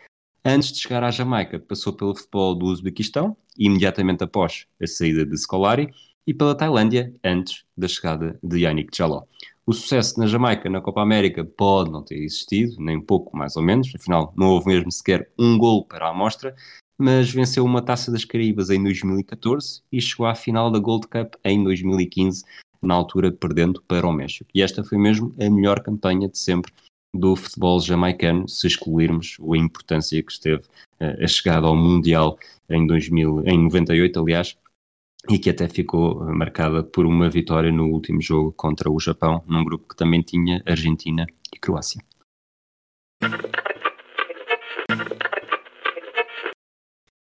Antes 0.44 0.70
de 0.70 0.78
chegar 0.78 1.02
à 1.02 1.10
Jamaica, 1.10 1.58
passou 1.58 1.92
pelo 1.92 2.14
futebol 2.14 2.54
do 2.54 2.66
Uzbequistão, 2.66 3.36
imediatamente 3.58 4.22
após 4.22 4.66
a 4.80 4.86
saída 4.86 5.26
de 5.26 5.36
Scolari, 5.36 5.92
e 6.26 6.34
pela 6.34 6.54
Tailândia, 6.54 7.14
antes 7.22 7.64
da 7.76 7.86
chegada 7.86 8.38
de 8.42 8.58
Yannick 8.58 8.96
Jaló. 8.96 9.22
O 9.66 9.72
sucesso 9.72 10.18
na 10.18 10.26
Jamaica 10.26 10.70
na 10.70 10.80
Copa 10.80 11.02
América 11.02 11.44
pode 11.44 11.90
não 11.90 12.02
ter 12.02 12.16
existido, 12.16 12.76
nem 12.78 13.00
pouco 13.00 13.36
mais 13.36 13.56
ou 13.56 13.62
menos, 13.62 13.92
afinal 13.94 14.32
não 14.36 14.48
houve 14.48 14.68
mesmo 14.68 14.90
sequer 14.92 15.30
um 15.38 15.58
gol 15.58 15.84
para 15.84 16.06
a 16.06 16.10
amostra, 16.10 16.54
mas 16.98 17.30
venceu 17.30 17.64
uma 17.64 17.82
Taça 17.82 18.10
das 18.10 18.24
Caraíbas 18.24 18.70
em 18.70 18.82
2014 18.82 19.82
e 19.92 20.00
chegou 20.00 20.26
à 20.26 20.34
final 20.34 20.70
da 20.70 20.78
Gold 20.78 21.08
Cup 21.08 21.34
em 21.44 21.62
2015, 21.62 22.44
na 22.80 22.94
altura 22.94 23.32
perdendo 23.32 23.82
para 23.82 24.06
o 24.06 24.12
México. 24.12 24.48
E 24.54 24.62
esta 24.62 24.84
foi 24.84 24.98
mesmo 24.98 25.34
a 25.40 25.50
melhor 25.50 25.80
campanha 25.80 26.28
de 26.28 26.38
sempre 26.38 26.72
do 27.12 27.34
futebol 27.34 27.80
jamaicano, 27.80 28.48
se 28.48 28.66
excluirmos 28.66 29.36
a 29.40 29.56
importância 29.56 30.22
que 30.22 30.32
esteve 30.32 30.62
eh, 31.00 31.24
a 31.24 31.26
chegada 31.26 31.66
ao 31.66 31.74
Mundial 31.74 32.38
em, 32.68 32.86
2000, 32.86 33.42
em 33.46 33.58
98, 33.64 34.20
aliás, 34.20 34.56
e 35.28 35.38
que 35.38 35.50
até 35.50 35.68
ficou 35.68 36.24
marcada 36.32 36.82
por 36.82 37.04
uma 37.06 37.28
vitória 37.28 37.72
no 37.72 37.86
último 37.86 38.20
jogo 38.20 38.52
contra 38.52 38.90
o 38.90 38.98
Japão, 39.00 39.42
num 39.46 39.64
grupo 39.64 39.88
que 39.88 39.96
também 39.96 40.22
tinha 40.22 40.62
Argentina 40.66 41.26
e 41.54 41.58
Croácia. 41.58 42.00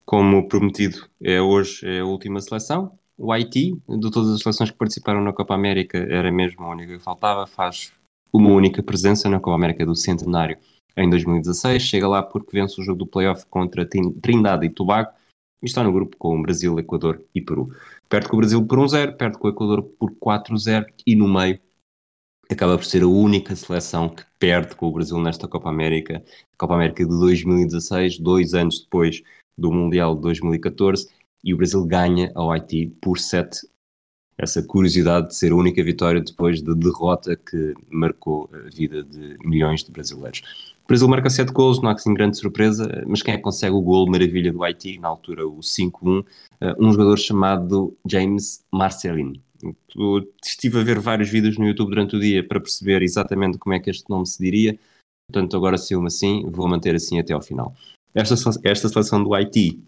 Como 0.04 0.48
prometido, 0.48 1.06
é 1.22 1.40
hoje 1.40 1.86
é 1.86 2.00
a 2.00 2.04
última 2.04 2.40
seleção. 2.40 2.98
O 3.16 3.32
Haiti, 3.32 3.74
de 3.88 4.10
todas 4.10 4.30
as 4.30 4.40
seleções 4.40 4.70
que 4.70 4.76
participaram 4.76 5.22
na 5.22 5.32
Copa 5.32 5.54
América, 5.54 5.98
era 5.98 6.30
mesmo 6.30 6.64
a 6.64 6.70
única 6.70 6.96
que 6.96 7.02
faltava. 7.02 7.46
Faz 7.46 7.92
uma 8.32 8.50
única 8.50 8.82
presença 8.82 9.28
na 9.28 9.40
Copa 9.40 9.56
América 9.56 9.84
do 9.84 9.94
Centenário 9.94 10.56
em 10.96 11.10
2016. 11.10 11.82
Chega 11.82 12.08
lá 12.08 12.22
porque 12.22 12.58
vence 12.58 12.80
o 12.80 12.84
jogo 12.84 13.00
do 13.00 13.06
playoff 13.06 13.44
contra 13.46 13.86
Trindade 13.86 14.66
e 14.66 14.70
Tobago 14.70 15.10
e 15.62 15.66
está 15.66 15.82
no 15.82 15.92
grupo 15.92 16.16
com 16.16 16.38
o 16.38 16.42
Brasil, 16.42 16.78
Equador 16.78 17.22
e 17.34 17.40
Peru. 17.40 17.72
Perde 18.08 18.28
com 18.28 18.36
o 18.36 18.38
Brasil 18.38 18.64
por 18.64 18.78
1-0, 18.78 19.16
perde 19.16 19.38
com 19.38 19.48
o 19.48 19.50
Equador 19.50 19.82
por 19.82 20.12
4-0 20.12 20.86
e 21.06 21.14
no 21.14 21.28
meio 21.28 21.58
acaba 22.50 22.76
por 22.78 22.84
ser 22.84 23.02
a 23.02 23.06
única 23.06 23.54
seleção 23.54 24.08
que 24.08 24.24
perde 24.38 24.74
com 24.74 24.86
o 24.86 24.92
Brasil 24.92 25.18
nesta 25.20 25.46
Copa 25.46 25.68
América, 25.68 26.24
Copa 26.56 26.74
América 26.74 27.04
de 27.04 27.10
2016, 27.10 28.18
dois 28.18 28.54
anos 28.54 28.80
depois 28.80 29.22
do 29.56 29.70
Mundial 29.70 30.14
de 30.16 30.22
2014, 30.22 31.08
e 31.44 31.52
o 31.52 31.56
Brasil 31.56 31.84
ganha 31.84 32.32
ao 32.34 32.50
Haiti 32.50 32.86
por 33.00 33.18
7 33.18 33.68
essa 34.38 34.62
curiosidade 34.62 35.28
de 35.28 35.34
ser 35.34 35.50
a 35.50 35.56
única 35.56 35.82
vitória 35.82 36.20
depois 36.20 36.62
da 36.62 36.72
derrota 36.72 37.36
que 37.36 37.74
marcou 37.90 38.48
a 38.52 38.70
vida 38.70 39.02
de 39.02 39.36
milhões 39.44 39.82
de 39.82 39.90
brasileiros. 39.90 40.76
O 40.88 40.90
Brasil 40.90 41.06
marca 41.06 41.28
7 41.28 41.52
gols, 41.52 41.82
não 41.82 41.90
há 41.90 41.92
assim 41.92 42.14
grande 42.14 42.38
surpresa, 42.38 43.04
mas 43.06 43.20
quem 43.20 43.34
é 43.34 43.36
que 43.36 43.42
consegue 43.42 43.74
o 43.74 43.80
gol 43.82 44.10
maravilha 44.10 44.50
do 44.50 44.64
Haiti, 44.64 44.98
na 44.98 45.08
altura 45.08 45.46
o 45.46 45.58
5-1, 45.58 46.24
eh, 46.62 46.74
um 46.78 46.90
jogador 46.90 47.18
chamado 47.18 47.94
James 48.06 48.64
Marcelin. 48.72 49.38
Estive 50.42 50.80
a 50.80 50.82
ver 50.82 50.98
vários 50.98 51.28
vídeos 51.28 51.58
no 51.58 51.66
YouTube 51.66 51.90
durante 51.90 52.16
o 52.16 52.18
dia 52.18 52.42
para 52.42 52.58
perceber 52.58 53.02
exatamente 53.02 53.58
como 53.58 53.74
é 53.74 53.78
que 53.78 53.90
este 53.90 54.08
nome 54.08 54.26
se 54.26 54.42
diria. 54.42 54.78
portanto 55.30 55.58
agora 55.58 55.76
saiu-me 55.76 56.06
assim, 56.06 56.46
vou 56.48 56.66
manter 56.66 56.94
assim 56.94 57.18
até 57.18 57.34
ao 57.34 57.42
final. 57.42 57.74
Esta, 58.14 58.34
esta 58.64 58.88
seleção 58.88 59.22
do 59.22 59.34
Haiti 59.34 59.82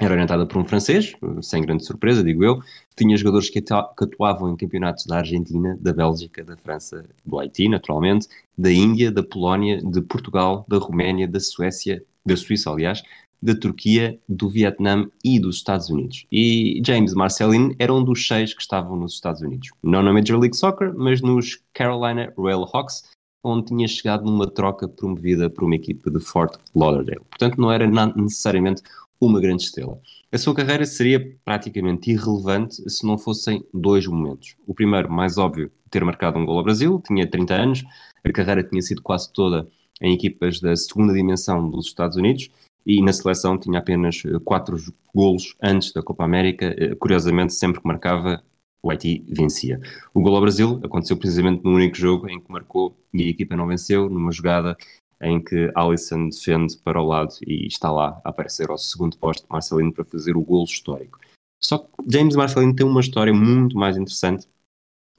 era 0.00 0.14
orientada 0.14 0.46
por 0.46 0.58
um 0.58 0.64
francês, 0.64 1.12
sem 1.42 1.62
grande 1.62 1.84
surpresa, 1.84 2.24
digo 2.24 2.42
eu. 2.42 2.60
Tinha 2.96 3.16
jogadores 3.16 3.50
que, 3.50 3.62
atuavam 3.70 4.50
em 4.52 4.56
campeonatos 4.56 5.04
da 5.06 5.18
Argentina, 5.18 5.76
da 5.80 5.92
Bélgica, 5.92 6.42
da 6.42 6.56
França, 6.56 7.04
do 7.24 7.38
Haiti, 7.38 7.68
naturalmente, 7.68 8.26
da 8.56 8.72
Índia, 8.72 9.10
da 9.10 9.22
Polónia, 9.22 9.80
de 9.82 10.00
Portugal, 10.00 10.64
da 10.66 10.78
Roménia, 10.78 11.28
da 11.28 11.38
Suécia, 11.38 12.02
da 12.24 12.36
Suíça, 12.36 12.70
aliás, 12.70 13.02
da 13.42 13.54
Turquia, 13.54 14.18
do 14.28 14.48
Vietnã 14.48 15.08
e 15.22 15.38
dos 15.38 15.56
Estados 15.56 15.90
Unidos. 15.90 16.26
E 16.30 16.80
James 16.86 17.12
Marcelin 17.12 17.74
era 17.78 17.92
um 17.92 18.02
dos 18.02 18.26
seis 18.26 18.54
que 18.54 18.62
estavam 18.62 18.96
nos 18.96 19.14
Estados 19.14 19.42
Unidos. 19.42 19.68
Não 19.82 20.02
na 20.02 20.12
Major 20.12 20.38
League 20.38 20.56
Soccer, 20.56 20.94
mas 20.96 21.20
nos 21.20 21.60
Carolina 21.74 22.32
Railhawks, 22.38 23.02
onde 23.44 23.66
tinha 23.66 23.88
chegado 23.88 24.24
numa 24.24 24.46
troca 24.46 24.88
promovida 24.88 25.50
por 25.50 25.64
uma 25.64 25.74
equipe 25.74 26.08
de 26.08 26.20
Fort 26.20 26.56
Lauderdale. 26.74 27.24
Portanto, 27.28 27.60
não 27.60 27.72
era 27.72 27.86
necessariamente 28.14 28.82
uma 29.26 29.40
grande 29.40 29.62
estrela. 29.62 30.00
A 30.32 30.38
sua 30.38 30.52
carreira 30.52 30.84
seria 30.84 31.38
praticamente 31.44 32.10
irrelevante 32.10 32.82
se 32.90 33.06
não 33.06 33.16
fossem 33.16 33.64
dois 33.72 34.04
momentos. 34.04 34.56
O 34.66 34.74
primeiro, 34.74 35.10
mais 35.10 35.38
óbvio, 35.38 35.70
ter 35.88 36.04
marcado 36.04 36.38
um 36.38 36.44
gol 36.44 36.58
ao 36.58 36.64
Brasil, 36.64 37.00
tinha 37.06 37.24
30 37.30 37.54
anos, 37.54 37.84
a 38.24 38.32
carreira 38.32 38.64
tinha 38.64 38.82
sido 38.82 39.00
quase 39.00 39.32
toda 39.32 39.68
em 40.00 40.12
equipas 40.12 40.58
da 40.58 40.74
segunda 40.74 41.12
dimensão 41.12 41.70
dos 41.70 41.86
Estados 41.86 42.16
Unidos 42.16 42.50
e 42.84 43.00
na 43.00 43.12
seleção 43.12 43.56
tinha 43.56 43.78
apenas 43.78 44.22
eh, 44.26 44.40
quatro 44.44 44.76
golos 45.14 45.54
antes 45.62 45.92
da 45.92 46.02
Copa 46.02 46.24
América. 46.24 46.74
Eh, 46.76 46.96
curiosamente, 46.96 47.54
sempre 47.54 47.80
que 47.80 47.86
marcava, 47.86 48.42
o 48.82 48.90
Haiti 48.90 49.24
vencia. 49.28 49.80
O 50.12 50.20
gol 50.20 50.34
ao 50.34 50.40
Brasil 50.40 50.80
aconteceu 50.82 51.16
precisamente 51.16 51.62
no 51.62 51.76
único 51.76 51.96
jogo 51.96 52.28
em 52.28 52.40
que 52.40 52.50
marcou 52.50 52.96
e 53.14 53.22
a 53.22 53.28
equipa 53.28 53.54
não 53.54 53.68
venceu, 53.68 54.10
numa 54.10 54.32
jogada 54.32 54.76
em 55.22 55.42
que 55.42 55.70
Alisson 55.74 56.28
defende 56.28 56.76
para 56.78 57.00
o 57.00 57.06
lado 57.06 57.34
e 57.46 57.66
está 57.66 57.90
lá 57.90 58.20
a 58.24 58.30
aparecer 58.30 58.68
ao 58.70 58.78
segundo 58.78 59.16
posto 59.16 59.46
Marcelino 59.48 59.92
para 59.92 60.04
fazer 60.04 60.36
o 60.36 60.42
golo 60.42 60.64
histórico. 60.64 61.20
Só 61.62 61.78
que 61.78 61.88
James 62.08 62.34
Marcelino 62.34 62.74
tem 62.74 62.84
uma 62.84 63.00
história 63.00 63.32
muito 63.32 63.78
mais 63.78 63.96
interessante. 63.96 64.48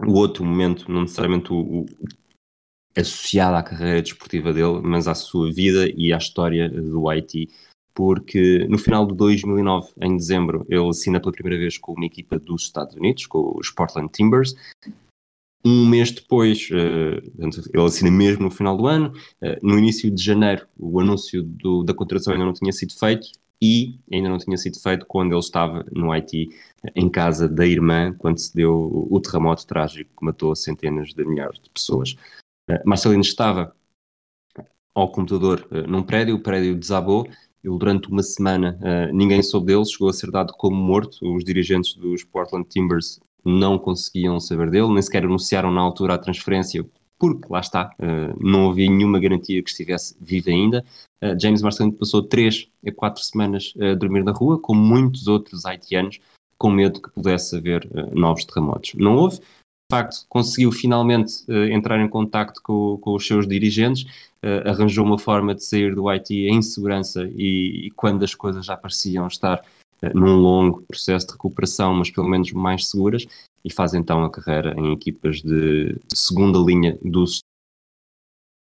O 0.06 0.14
outro 0.14 0.44
momento, 0.44 0.92
não 0.92 1.04
necessariamente 1.04 1.54
o, 1.54 1.58
o 1.58 1.86
associado 2.96 3.56
à 3.56 3.64
carreira 3.64 4.02
desportiva 4.02 4.54
dele, 4.54 4.82
mas 4.84 5.08
à 5.08 5.16
sua 5.16 5.52
vida 5.52 5.88
e 5.96 6.14
à 6.14 6.18
história 6.18 6.70
do 6.70 7.10
Haiti, 7.10 7.50
porque 7.94 8.68
no 8.68 8.78
final 8.78 9.06
de 9.06 9.16
2009, 9.16 9.92
em 10.02 10.18
dezembro, 10.18 10.66
ele 10.68 10.90
assina 10.90 11.20
pela 11.20 11.32
primeira 11.32 11.58
vez 11.58 11.78
com 11.78 11.94
uma 11.94 12.06
equipa 12.06 12.38
dos 12.38 12.64
Estados 12.64 12.96
Unidos, 12.96 13.26
com 13.26 13.58
os 13.58 13.70
Portland 13.70 14.12
Timbers, 14.12 14.56
um 15.66 15.86
mês 15.86 16.12
depois, 16.12 16.70
uh, 16.72 17.74
ele 17.74 17.84
assina 17.86 18.12
mesmo 18.12 18.44
no 18.44 18.52
final 18.52 18.78
do 18.78 18.86
ano, 18.88 19.14
uh, 19.42 19.58
no 19.62 19.78
início 19.78 20.12
de 20.12 20.22
janeiro, 20.22 20.68
o 20.78 21.00
anúncio 21.00 21.44
do, 21.44 21.84
da 21.84 21.94
contratação 21.94 22.34
ainda 22.34 22.46
não 22.46 22.54
tinha 22.54 22.72
sido 22.72 22.94
feito 22.94 23.28
e 23.62 23.98
ainda 24.12 24.30
não 24.30 24.38
tinha 24.38 24.58
sido 24.58 24.80
feito 24.80 25.06
quando 25.06 25.32
ele 25.32 25.40
estava 25.40 25.86
no 25.92 26.12
Haiti, 26.12 26.50
em 26.96 27.10
casa 27.10 27.48
da 27.48 27.66
irmã, 27.66 28.14
quando 28.18 28.38
se 28.38 28.54
deu 28.54 29.08
o 29.10 29.20
terremoto 29.22 29.66
trágico 29.66 30.10
que 30.18 30.26
matou 30.26 30.54
centenas 30.54 31.14
de 31.14 31.26
milhares 31.26 31.62
de 31.62 31.70
pessoas. 31.70 32.16
Marcelino 32.86 33.22
estava 33.22 33.74
ao 34.94 35.10
computador 35.10 35.66
num 35.88 36.04
prédio, 36.04 36.36
o 36.36 36.40
prédio 36.42 36.76
desabou, 36.76 37.26
ele 37.64 37.78
durante 37.78 38.10
uma 38.10 38.22
semana 38.22 38.78
uh, 38.82 39.16
ninguém 39.16 39.42
soube 39.42 39.68
dele, 39.68 39.86
chegou 39.86 40.10
a 40.10 40.14
ser 40.14 40.30
dado 40.30 40.54
como 40.54 40.76
morto. 40.76 41.34
Os 41.34 41.46
dirigentes 41.46 41.96
dos 41.96 42.24
Portland 42.24 42.68
Timbers 42.68 43.20
não 43.44 43.78
conseguiam 43.78 44.40
saber 44.40 44.70
dele, 44.70 44.88
nem 44.88 45.02
sequer 45.02 45.24
anunciaram 45.26 45.72
na 45.72 45.82
altura 45.82 46.16
a 46.16 46.18
transferência, 46.18 46.86
porque 47.20 47.48
lá 47.50 47.60
está, 47.60 47.94
uh, 48.00 48.38
não 48.40 48.70
havia 48.70 48.90
nenhuma 48.90 49.20
garantia 49.20 49.62
que 49.62 49.70
estivesse 49.70 50.16
vivo 50.20 50.50
ainda. 50.50 50.84
Uh, 51.24 51.40
James 51.40 51.62
Marcelino 51.62 51.96
passou 51.96 52.24
três 52.24 52.68
a 52.86 52.92
quatro 52.92 53.24
semanas 53.24 53.74
a 53.80 53.96
dormir 53.96 54.24
na 54.24 54.32
rua, 54.32 54.60
como 54.60 54.82
muitos 54.82 55.28
outros 55.28 55.66
haitianos, 55.66 56.20
com 56.58 56.70
medo 56.70 57.02
que 57.02 57.12
pudesse 57.12 57.58
haver 57.58 57.88
novos 58.14 58.46
terremotos. 58.46 58.94
Não 58.96 59.16
houve. 59.16 59.38
De 59.38 59.98
facto, 59.98 60.26
conseguiu 60.30 60.72
finalmente 60.72 61.44
entrar 61.72 62.00
em 62.00 62.08
contato 62.08 62.62
com, 62.64 62.98
com, 63.02 63.14
os 63.16 63.28
seus 63.28 63.46
dirigentes, 63.46 64.06
arranjou 64.66 65.06
uma 65.06 65.20
forma 65.20 65.54
de 65.54 65.64
sair 65.64 65.94
do 65.94 66.08
Haiti 66.08 66.48
em 66.48 66.62
segurança 66.62 67.30
e, 67.36 67.88
e 67.88 67.92
quando 67.92 68.24
as 68.24 68.34
coisas 68.34 68.66
já 68.66 68.78
pareciam 68.78 69.28
estar 69.28 69.62
num 70.14 70.36
longo 70.36 70.82
processo 70.84 71.28
de 71.28 71.34
recuperação, 71.34 71.94
mas 71.94 72.10
pelo 72.10 72.28
menos 72.28 72.52
mais 72.52 72.90
seguras, 72.90 73.26
e 73.64 73.72
faz 73.72 73.94
então 73.94 74.24
a 74.24 74.30
carreira 74.30 74.74
em 74.78 74.92
equipas 74.92 75.42
de 75.42 75.98
segunda 76.14 76.60
linha 76.60 76.98
dos 77.02 77.42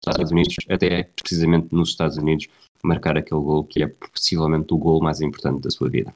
Estados 0.04 0.32
Unidos, 0.32 0.56
até 0.70 1.04
precisamente 1.04 1.74
nos 1.74 1.89
Estados 1.89 2.18
Unidos, 2.18 2.48
marcar 2.84 3.18
aquele 3.18 3.42
gol 3.42 3.64
que 3.64 3.84
é 3.84 3.88
possivelmente 3.88 4.74
o 4.74 4.78
gol 4.78 5.02
mais 5.02 5.22
importante 5.22 5.62
da 5.62 5.70
sua 5.70 5.89
vida. 5.89 6.14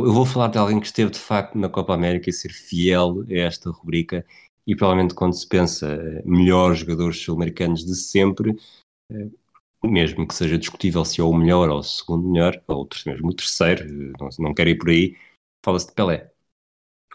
Eu 0.00 0.12
vou 0.12 0.24
falar 0.24 0.48
de 0.48 0.58
alguém 0.58 0.80
que 0.80 0.86
esteve 0.86 1.10
de 1.10 1.18
facto 1.18 1.58
na 1.58 1.68
Copa 1.68 1.92
América 1.92 2.30
e 2.30 2.32
ser 2.32 2.50
fiel 2.50 3.24
a 3.28 3.34
esta 3.34 3.70
rubrica, 3.70 4.24
e 4.66 4.74
provavelmente 4.74 5.14
quando 5.14 5.34
se 5.34 5.46
pensa 5.46 6.22
melhores 6.24 6.80
jogadores 6.80 7.20
sul-americanos 7.20 7.84
de 7.84 7.94
sempre, 7.94 8.56
eh, 9.10 9.28
mesmo 9.84 10.26
que 10.26 10.34
seja 10.34 10.58
discutível 10.58 11.04
se 11.04 11.20
é 11.20 11.24
o 11.24 11.32
melhor 11.32 11.68
ou 11.68 11.78
o 11.78 11.82
segundo 11.82 12.28
melhor, 12.28 12.60
ou 12.66 12.88
mesmo 13.06 13.28
o 13.28 13.34
terceiro, 13.34 13.86
não, 14.18 14.28
não 14.38 14.54
quero 14.54 14.70
ir 14.70 14.78
por 14.78 14.90
aí, 14.90 15.16
fala-se 15.64 15.86
de 15.86 15.92
Pelé. 15.94 16.30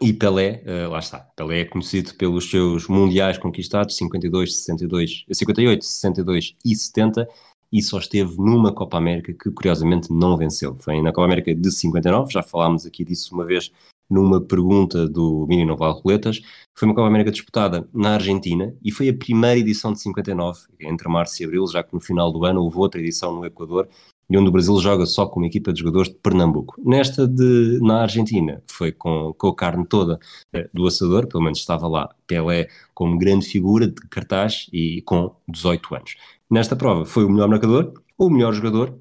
E 0.01 0.11
Pelé, 0.11 0.63
uh, 0.65 0.89
lá 0.89 0.99
está, 0.99 1.19
Pelé 1.19 1.61
é 1.61 1.65
conhecido 1.65 2.15
pelos 2.15 2.49
seus 2.49 2.87
mundiais 2.87 3.37
conquistados, 3.37 3.95
52, 3.97 4.55
62, 4.57 5.25
58, 5.31 5.85
62 5.85 6.55
e 6.65 6.75
70, 6.75 7.27
e 7.71 7.81
só 7.81 7.99
esteve 7.99 8.37
numa 8.37 8.73
Copa 8.73 8.97
América 8.97 9.33
que 9.33 9.51
curiosamente 9.51 10.11
não 10.11 10.37
venceu. 10.37 10.75
Foi 10.79 11.01
na 11.01 11.11
Copa 11.11 11.25
América 11.25 11.53
de 11.53 11.71
59, 11.71 12.31
já 12.31 12.43
falámos 12.43 12.85
aqui 12.85 13.03
disso 13.03 13.33
uma 13.33 13.45
vez 13.45 13.71
numa 14.09 14.41
pergunta 14.41 15.07
do 15.07 15.45
Mini 15.47 15.65
Noval 15.65 15.93
Roletas. 15.93 16.41
Foi 16.75 16.87
uma 16.87 16.95
Copa 16.95 17.07
América 17.07 17.31
disputada 17.31 17.87
na 17.93 18.15
Argentina 18.15 18.73
e 18.83 18.91
foi 18.91 19.09
a 19.09 19.13
primeira 19.13 19.59
edição 19.59 19.93
de 19.93 20.01
59, 20.01 20.59
entre 20.81 21.09
março 21.09 21.41
e 21.41 21.45
abril, 21.45 21.67
já 21.67 21.83
que 21.83 21.93
no 21.93 21.99
final 21.99 22.31
do 22.31 22.45
ano 22.45 22.61
houve 22.61 22.77
outra 22.77 22.99
edição 22.99 23.33
no 23.33 23.45
Equador, 23.45 23.87
e 24.29 24.37
onde 24.37 24.49
o 24.49 24.51
Brasil 24.51 24.79
joga 24.79 25.05
só 25.05 25.25
com 25.25 25.39
uma 25.39 25.47
equipa 25.47 25.71
de 25.71 25.79
jogadores 25.79 26.09
de 26.09 26.15
Pernambuco. 26.15 26.75
Nesta 26.83 27.27
de, 27.27 27.79
na 27.81 28.01
Argentina 28.01 28.63
foi 28.67 28.91
com, 28.91 29.33
com 29.37 29.47
a 29.47 29.55
carne 29.55 29.85
toda 29.85 30.19
eh, 30.53 30.69
do 30.73 30.87
assador, 30.87 31.27
pelo 31.27 31.43
menos 31.43 31.59
estava 31.59 31.87
lá 31.87 32.09
Pelé 32.25 32.67
como 32.93 33.17
grande 33.17 33.45
figura 33.45 33.87
de 33.87 33.95
cartaz 34.09 34.67
e 34.71 35.01
com 35.03 35.35
18 35.47 35.95
anos. 35.95 36.15
Nesta 36.49 36.75
prova 36.75 37.05
foi 37.05 37.25
o 37.25 37.29
melhor 37.29 37.49
marcador, 37.49 37.93
o 38.17 38.29
melhor 38.29 38.53
jogador 38.53 38.97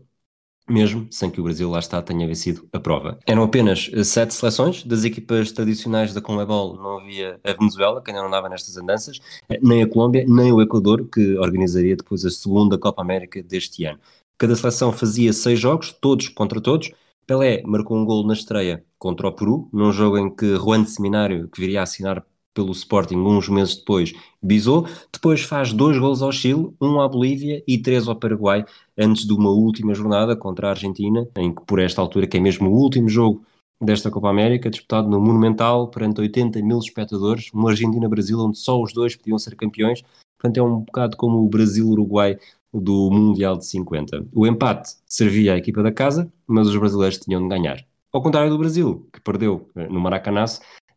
mesmo 0.68 1.06
sem 1.10 1.30
que 1.30 1.40
o 1.40 1.44
Brasil 1.44 1.68
lá 1.68 1.78
está 1.78 2.00
tenha 2.00 2.26
vencido 2.26 2.68
a 2.72 2.80
prova. 2.80 3.18
Eram 3.26 3.42
apenas 3.42 3.90
eh, 3.92 4.04
sete 4.04 4.34
seleções, 4.34 4.84
das 4.84 5.04
equipas 5.04 5.52
tradicionais 5.52 6.14
da 6.14 6.20
Conmebol 6.20 6.76
não 6.76 6.98
havia 6.98 7.40
a 7.44 7.52
Venezuela, 7.52 8.02
que 8.02 8.10
ainda 8.10 8.20
não 8.20 8.28
andava 8.28 8.48
nestas 8.48 8.76
andanças, 8.76 9.20
eh, 9.48 9.58
nem 9.62 9.82
a 9.82 9.88
Colômbia, 9.88 10.24
nem 10.26 10.52
o 10.52 10.62
Equador, 10.62 11.08
que 11.08 11.36
organizaria 11.38 11.96
depois 11.96 12.24
a 12.24 12.30
segunda 12.30 12.78
Copa 12.78 13.02
América 13.02 13.42
deste 13.42 13.84
ano. 13.84 13.98
Cada 14.38 14.56
seleção 14.56 14.92
fazia 14.92 15.32
seis 15.32 15.58
jogos, 15.60 15.92
todos 15.92 16.28
contra 16.28 16.60
todos. 16.60 16.90
Pelé 17.26 17.62
marcou 17.64 17.96
um 17.96 18.04
gol 18.04 18.26
na 18.26 18.32
estreia 18.32 18.84
contra 18.98 19.28
o 19.28 19.32
Peru, 19.32 19.68
num 19.72 19.92
jogo 19.92 20.18
em 20.18 20.34
que 20.34 20.56
Juan 20.56 20.84
Seminário, 20.84 21.48
que 21.48 21.60
viria 21.60 21.80
a 21.80 21.82
assinar 21.84 22.24
pelo 22.54 22.72
Sporting 22.72 23.16
uns 23.16 23.48
meses 23.48 23.76
depois, 23.76 24.12
bisou. 24.42 24.86
Depois 25.12 25.42
faz 25.42 25.72
dois 25.72 25.98
gols 25.98 26.22
ao 26.22 26.32
Chile, 26.32 26.72
um 26.80 27.00
à 27.00 27.08
Bolívia 27.08 27.62
e 27.66 27.78
três 27.78 28.08
ao 28.08 28.16
Paraguai, 28.16 28.64
antes 28.96 29.26
de 29.26 29.32
uma 29.32 29.50
última 29.50 29.94
jornada 29.94 30.36
contra 30.36 30.68
a 30.68 30.70
Argentina, 30.70 31.26
em 31.36 31.54
que 31.54 31.62
por 31.62 31.78
esta 31.78 32.00
altura, 32.00 32.26
que 32.26 32.36
é 32.36 32.40
mesmo 32.40 32.70
o 32.70 32.74
último 32.74 33.08
jogo 33.08 33.44
desta 33.80 34.10
Copa 34.10 34.28
América, 34.28 34.70
disputado 34.70 35.08
no 35.08 35.20
Monumental, 35.20 35.88
perante 35.88 36.20
80 36.20 36.62
mil 36.62 36.78
espectadores, 36.78 37.50
uma 37.52 37.70
Argentina-Brasil 37.70 38.38
onde 38.38 38.58
só 38.58 38.80
os 38.80 38.92
dois 38.92 39.16
podiam 39.16 39.38
ser 39.38 39.56
campeões. 39.56 40.02
Portanto, 40.38 40.56
é 40.58 40.62
um 40.62 40.80
bocado 40.80 41.16
como 41.16 41.38
o 41.38 41.48
Brasil-Uruguai 41.48 42.38
do 42.72 43.10
Mundial 43.10 43.56
de 43.56 43.66
50. 43.66 44.26
O 44.34 44.46
empate 44.46 44.94
servia 45.06 45.54
à 45.54 45.56
equipa 45.56 45.82
da 45.82 45.92
casa, 45.92 46.32
mas 46.46 46.68
os 46.68 46.76
brasileiros 46.76 47.18
tinham 47.18 47.42
de 47.42 47.48
ganhar. 47.48 47.84
Ao 48.12 48.22
contrário 48.22 48.50
do 48.50 48.58
Brasil, 48.58 49.08
que 49.12 49.20
perdeu 49.20 49.70
eh, 49.74 49.88
no 49.88 50.00
Maracanã, 50.00 50.44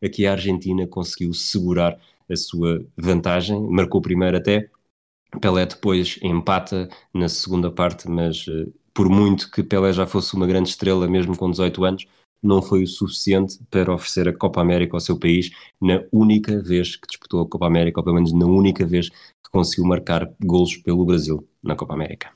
aqui 0.02 0.26
a 0.26 0.32
Argentina 0.32 0.86
conseguiu 0.86 1.32
segurar 1.32 1.98
a 2.28 2.36
sua 2.36 2.84
vantagem, 2.96 3.60
marcou 3.68 4.00
primeiro 4.00 4.36
até, 4.36 4.68
Pelé 5.40 5.66
depois 5.66 6.18
empata 6.22 6.88
na 7.12 7.28
segunda 7.28 7.70
parte, 7.70 8.08
mas 8.08 8.46
uh, 8.46 8.72
por 8.94 9.08
muito 9.08 9.50
que 9.50 9.62
Pelé 9.62 9.92
já 9.92 10.06
fosse 10.06 10.34
uma 10.34 10.46
grande 10.46 10.70
estrela, 10.70 11.08
mesmo 11.08 11.36
com 11.36 11.50
18 11.50 11.84
anos, 11.84 12.06
não 12.42 12.62
foi 12.62 12.82
o 12.82 12.86
suficiente 12.86 13.58
para 13.70 13.92
oferecer 13.92 14.28
a 14.28 14.36
Copa 14.36 14.60
América 14.60 14.96
ao 14.96 15.00
seu 15.00 15.18
país 15.18 15.50
na 15.80 16.02
única 16.12 16.62
vez 16.62 16.96
que 16.96 17.06
disputou 17.06 17.42
a 17.42 17.48
Copa 17.48 17.66
América, 17.66 18.00
ou 18.00 18.04
pelo 18.04 18.16
menos 18.16 18.32
na 18.32 18.46
única 18.46 18.86
vez 18.86 19.08
que 19.08 19.50
conseguiu 19.50 19.84
marcar 19.84 20.30
golos 20.40 20.76
pelo 20.76 21.04
Brasil 21.04 21.46
na 21.62 21.74
Copa 21.74 21.94
América. 21.94 22.30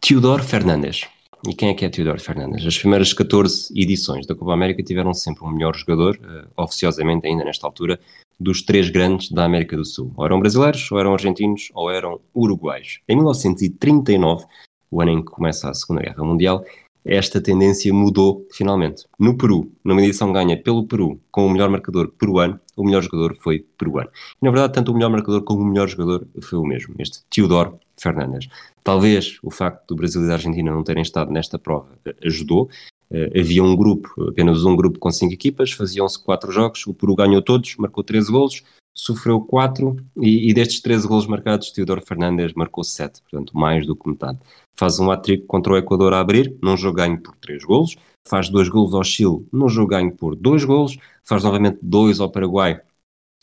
Teodoro 0.00 0.42
Fernandes 0.42 1.06
E 1.46 1.54
quem 1.54 1.68
é 1.68 1.74
que 1.74 1.84
é 1.84 1.88
Teodoro 1.88 2.20
Fernandes? 2.20 2.66
As 2.66 2.76
primeiras 2.76 3.12
14 3.12 3.72
edições 3.76 4.26
da 4.26 4.34
Copa 4.34 4.52
América 4.52 4.82
tiveram 4.82 5.14
sempre 5.14 5.44
um 5.44 5.50
melhor 5.50 5.76
jogador, 5.76 6.16
uh, 6.16 6.62
oficiosamente 6.62 7.28
ainda 7.28 7.44
nesta 7.44 7.66
altura, 7.66 8.00
dos 8.40 8.62
três 8.62 8.90
grandes 8.90 9.30
da 9.30 9.44
América 9.44 9.76
do 9.76 9.84
Sul. 9.84 10.12
Ou 10.16 10.24
eram 10.24 10.40
brasileiros, 10.40 10.90
ou 10.90 10.98
eram 10.98 11.12
argentinos, 11.12 11.70
ou 11.74 11.90
eram 11.90 12.20
uruguaios. 12.34 13.00
Em 13.08 13.14
1939, 13.14 14.46
o 14.90 15.00
ano 15.00 15.12
em 15.12 15.24
que 15.24 15.30
começa 15.30 15.70
a 15.70 15.74
Segunda 15.74 16.02
Guerra 16.02 16.24
Mundial, 16.24 16.64
esta 17.04 17.40
tendência 17.40 17.92
mudou 17.94 18.46
finalmente. 18.52 19.04
No 19.18 19.36
Peru, 19.36 19.72
numa 19.84 20.02
edição 20.02 20.32
ganha 20.32 20.60
pelo 20.60 20.86
Peru 20.86 21.20
com 21.30 21.46
o 21.46 21.50
melhor 21.50 21.70
marcador 21.70 22.08
peruano, 22.18 22.60
o 22.80 22.84
melhor 22.84 23.02
jogador 23.02 23.36
foi 23.40 23.64
peruano. 23.76 24.10
E, 24.40 24.44
na 24.44 24.50
verdade, 24.50 24.72
tanto 24.72 24.92
o 24.92 24.94
melhor 24.94 25.10
marcador 25.10 25.42
como 25.42 25.62
o 25.62 25.66
melhor 25.66 25.88
jogador 25.88 26.26
foi 26.40 26.58
o 26.58 26.64
mesmo, 26.64 26.94
este 26.98 27.20
Teodoro 27.30 27.78
Fernandes. 27.96 28.48
Talvez 28.82 29.38
o 29.42 29.50
facto 29.50 29.88
do 29.88 29.96
Brasil 29.96 30.22
e 30.22 30.26
da 30.26 30.34
Argentina 30.34 30.72
não 30.72 30.82
terem 30.82 31.02
estado 31.02 31.30
nesta 31.30 31.58
prova 31.58 31.88
ajudou. 32.24 32.68
Uh, 33.10 33.40
havia 33.40 33.64
um 33.64 33.74
grupo, 33.74 34.08
apenas 34.28 34.64
um 34.64 34.76
grupo 34.76 34.98
com 34.98 35.10
cinco 35.10 35.32
equipas, 35.32 35.72
faziam-se 35.72 36.22
quatro 36.22 36.52
jogos, 36.52 36.86
o 36.86 36.92
Peru 36.92 37.14
ganhou 37.14 37.40
todos, 37.40 37.74
marcou 37.76 38.04
13 38.04 38.30
golos, 38.30 38.62
sofreu 38.98 39.40
4 39.40 39.96
e, 40.20 40.50
e, 40.50 40.52
destes 40.52 40.80
13 40.80 41.06
golos 41.06 41.26
marcados, 41.26 41.70
Teodoro 41.70 42.04
Fernandes 42.04 42.52
marcou 42.54 42.82
7, 42.82 43.22
portanto 43.22 43.56
mais 43.56 43.86
do 43.86 43.94
que 43.94 44.08
metade. 44.08 44.38
Faz 44.76 44.98
um 44.98 45.10
hat-trick 45.10 45.46
contra 45.46 45.72
o 45.72 45.76
Equador 45.76 46.12
a 46.12 46.20
abrir, 46.20 46.54
num 46.60 46.76
jogo 46.76 46.96
ganho 46.96 47.20
por 47.20 47.34
3 47.36 47.64
golos, 47.64 47.96
faz 48.28 48.48
2 48.48 48.68
golos 48.68 48.94
ao 48.94 49.04
Chile, 49.04 49.46
num 49.52 49.68
jogo 49.68 49.88
ganho 49.88 50.12
por 50.12 50.36
2 50.36 50.64
golos, 50.64 50.96
faz 51.24 51.42
novamente 51.44 51.78
2 51.82 52.20
ao 52.20 52.30
Paraguai, 52.30 52.80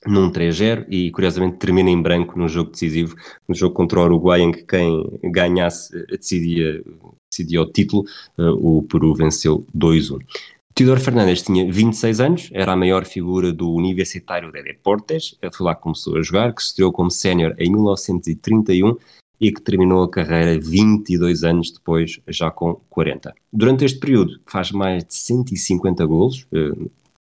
num 0.05 0.31
3-0 0.31 0.85
e 0.89 1.11
curiosamente 1.11 1.57
termina 1.57 1.89
em 1.89 2.01
branco 2.01 2.37
no 2.37 2.47
jogo 2.47 2.71
decisivo, 2.71 3.15
no 3.47 3.55
jogo 3.55 3.73
contra 3.73 3.99
o 3.99 4.03
Uruguai 4.03 4.41
em 4.41 4.51
que 4.51 4.63
quem 4.63 5.03
ganhasse 5.23 6.05
decidia, 6.07 6.83
decidia 7.29 7.61
o 7.61 7.65
título, 7.65 8.05
uh, 8.37 8.77
o 8.77 8.83
Peru 8.83 9.13
venceu 9.13 9.65
2-1. 9.75 10.19
Teodoro 10.75 10.99
Fernandes 10.99 11.41
tinha 11.41 11.71
26 11.71 12.19
anos, 12.19 12.49
era 12.51 12.73
a 12.73 12.75
maior 12.75 13.05
figura 13.05 13.51
do 13.53 13.71
Universitário 13.71 14.51
de 14.51 14.61
Deportes, 14.61 15.37
foi 15.53 15.65
lá 15.65 15.73
que 15.73 15.81
começou 15.81 16.17
a 16.17 16.21
jogar, 16.21 16.53
que 16.53 16.61
estreou 16.61 16.91
como 16.91 17.09
sénior 17.09 17.55
em 17.57 17.71
1931 17.71 18.97
e 19.39 19.51
que 19.51 19.61
terminou 19.61 20.03
a 20.03 20.09
carreira 20.09 20.59
22 20.59 21.43
anos 21.43 21.71
depois, 21.71 22.19
já 22.27 22.49
com 22.51 22.75
40. 22.89 23.33
Durante 23.51 23.85
este 23.85 23.99
período 23.99 24.39
faz 24.45 24.71
mais 24.71 25.03
de 25.03 25.13
150 25.13 26.05
golos 26.05 26.47
eh, 26.53 26.89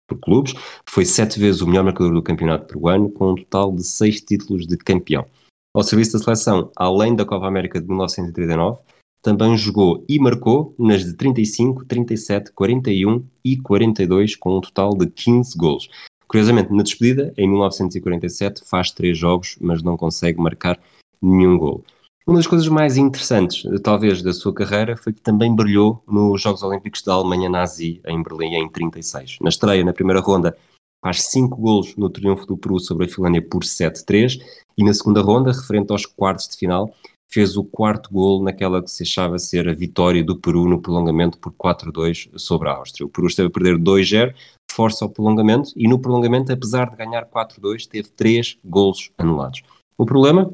por 0.09 0.19
clubes, 0.19 0.55
foi 0.87 1.05
sete 1.05 1.39
vezes 1.39 1.61
o 1.61 1.67
melhor 1.67 1.85
marcador 1.85 2.13
do 2.13 2.23
campeonato 2.23 2.67
peruano, 2.67 3.11
com 3.11 3.33
um 3.33 3.35
total 3.35 3.73
de 3.73 3.85
seis 3.85 4.21
títulos 4.21 4.67
de 4.67 4.77
campeão. 4.77 5.27
Ao 5.73 5.85
serviço 5.85 6.15
da 6.15 6.25
seleção, 6.25 6.71
além 6.75 7.15
da 7.15 7.25
Copa 7.25 7.47
América 7.47 7.81
de 7.81 7.87
1939, 7.87 8.79
também 9.23 9.57
jogou 9.57 10.05
e 10.09 10.19
marcou 10.19 10.75
nas 10.79 11.05
de 11.05 11.13
35, 11.15 11.85
37, 11.85 12.53
41 12.53 13.25
e 13.45 13.57
42, 13.57 14.35
com 14.35 14.57
um 14.57 14.61
total 14.61 14.97
de 14.97 15.07
15 15.07 15.57
golos. 15.57 15.89
Curiosamente, 16.27 16.73
na 16.73 16.83
despedida, 16.83 17.33
em 17.37 17.49
1947, 17.49 18.63
faz 18.65 18.91
três 18.91 19.19
jogos, 19.19 19.57
mas 19.61 19.83
não 19.83 19.97
consegue 19.97 20.41
marcar 20.41 20.81
nenhum 21.23 21.59
gol. 21.59 21.85
Uma 22.27 22.37
das 22.37 22.47
coisas 22.47 22.69
mais 22.69 22.97
interessantes, 22.97 23.65
talvez, 23.83 24.23
da 24.23 24.33
sua 24.33 24.55
carreira 24.55 24.97
foi 24.97 25.13
que 25.13 25.21
também 25.21 25.55
brilhou 25.55 26.03
nos 26.07 26.41
Jogos 26.41 26.63
Olímpicos 26.63 27.03
da 27.03 27.15
Alemanha 27.15 27.49
Nazi, 27.49 28.01
em 28.07 28.23
Berlim, 28.23 28.55
em 28.55 28.69
36. 28.69 29.39
Na 29.41 29.49
estreia, 29.49 29.85
na 29.85 29.93
primeira 29.93 30.21
ronda, 30.21 30.57
faz 31.03 31.23
cinco 31.25 31.57
golos 31.57 31.97
no 31.97 32.11
triunfo 32.11 32.47
do 32.47 32.57
Peru 32.57 32.79
sobre 32.79 33.07
a 33.07 33.09
Finlândia 33.09 33.43
por 33.43 33.65
7-3 33.65 34.39
e 34.77 34.85
na 34.85 34.95
segunda 34.95 35.23
ronda, 35.23 35.51
referente 35.51 35.91
aos 35.91 36.07
quartos 36.07 36.49
de 36.49 36.57
final, 36.57 36.95
fez 37.33 37.57
o 37.57 37.65
quarto 37.65 38.13
gol 38.13 38.43
naquela 38.43 38.83
que 38.83 38.91
se 38.91 39.03
achava 39.05 39.39
ser 39.39 39.69
a 39.69 39.75
vitória 39.75 40.23
do 40.23 40.37
Peru 40.37 40.69
no 40.69 40.81
prolongamento 40.81 41.39
por 41.39 41.53
4-2 41.53 42.31
sobre 42.37 42.69
a 42.69 42.73
Áustria. 42.73 43.07
O 43.07 43.11
Peru 43.11 43.29
esteve 43.29 43.49
a 43.49 43.51
perder 43.51 43.79
2-0, 43.79 44.35
força 44.71 45.05
ao 45.05 45.11
prolongamento, 45.11 45.71
e 45.77 45.89
no 45.89 45.99
prolongamento, 45.99 46.53
apesar 46.53 46.91
de 46.91 46.97
ganhar 46.97 47.25
4-2, 47.27 47.87
teve 47.87 48.09
3 48.11 48.59
golos 48.65 49.11
anulados. 49.17 49.63
O 49.97 50.05
problema 50.05 50.53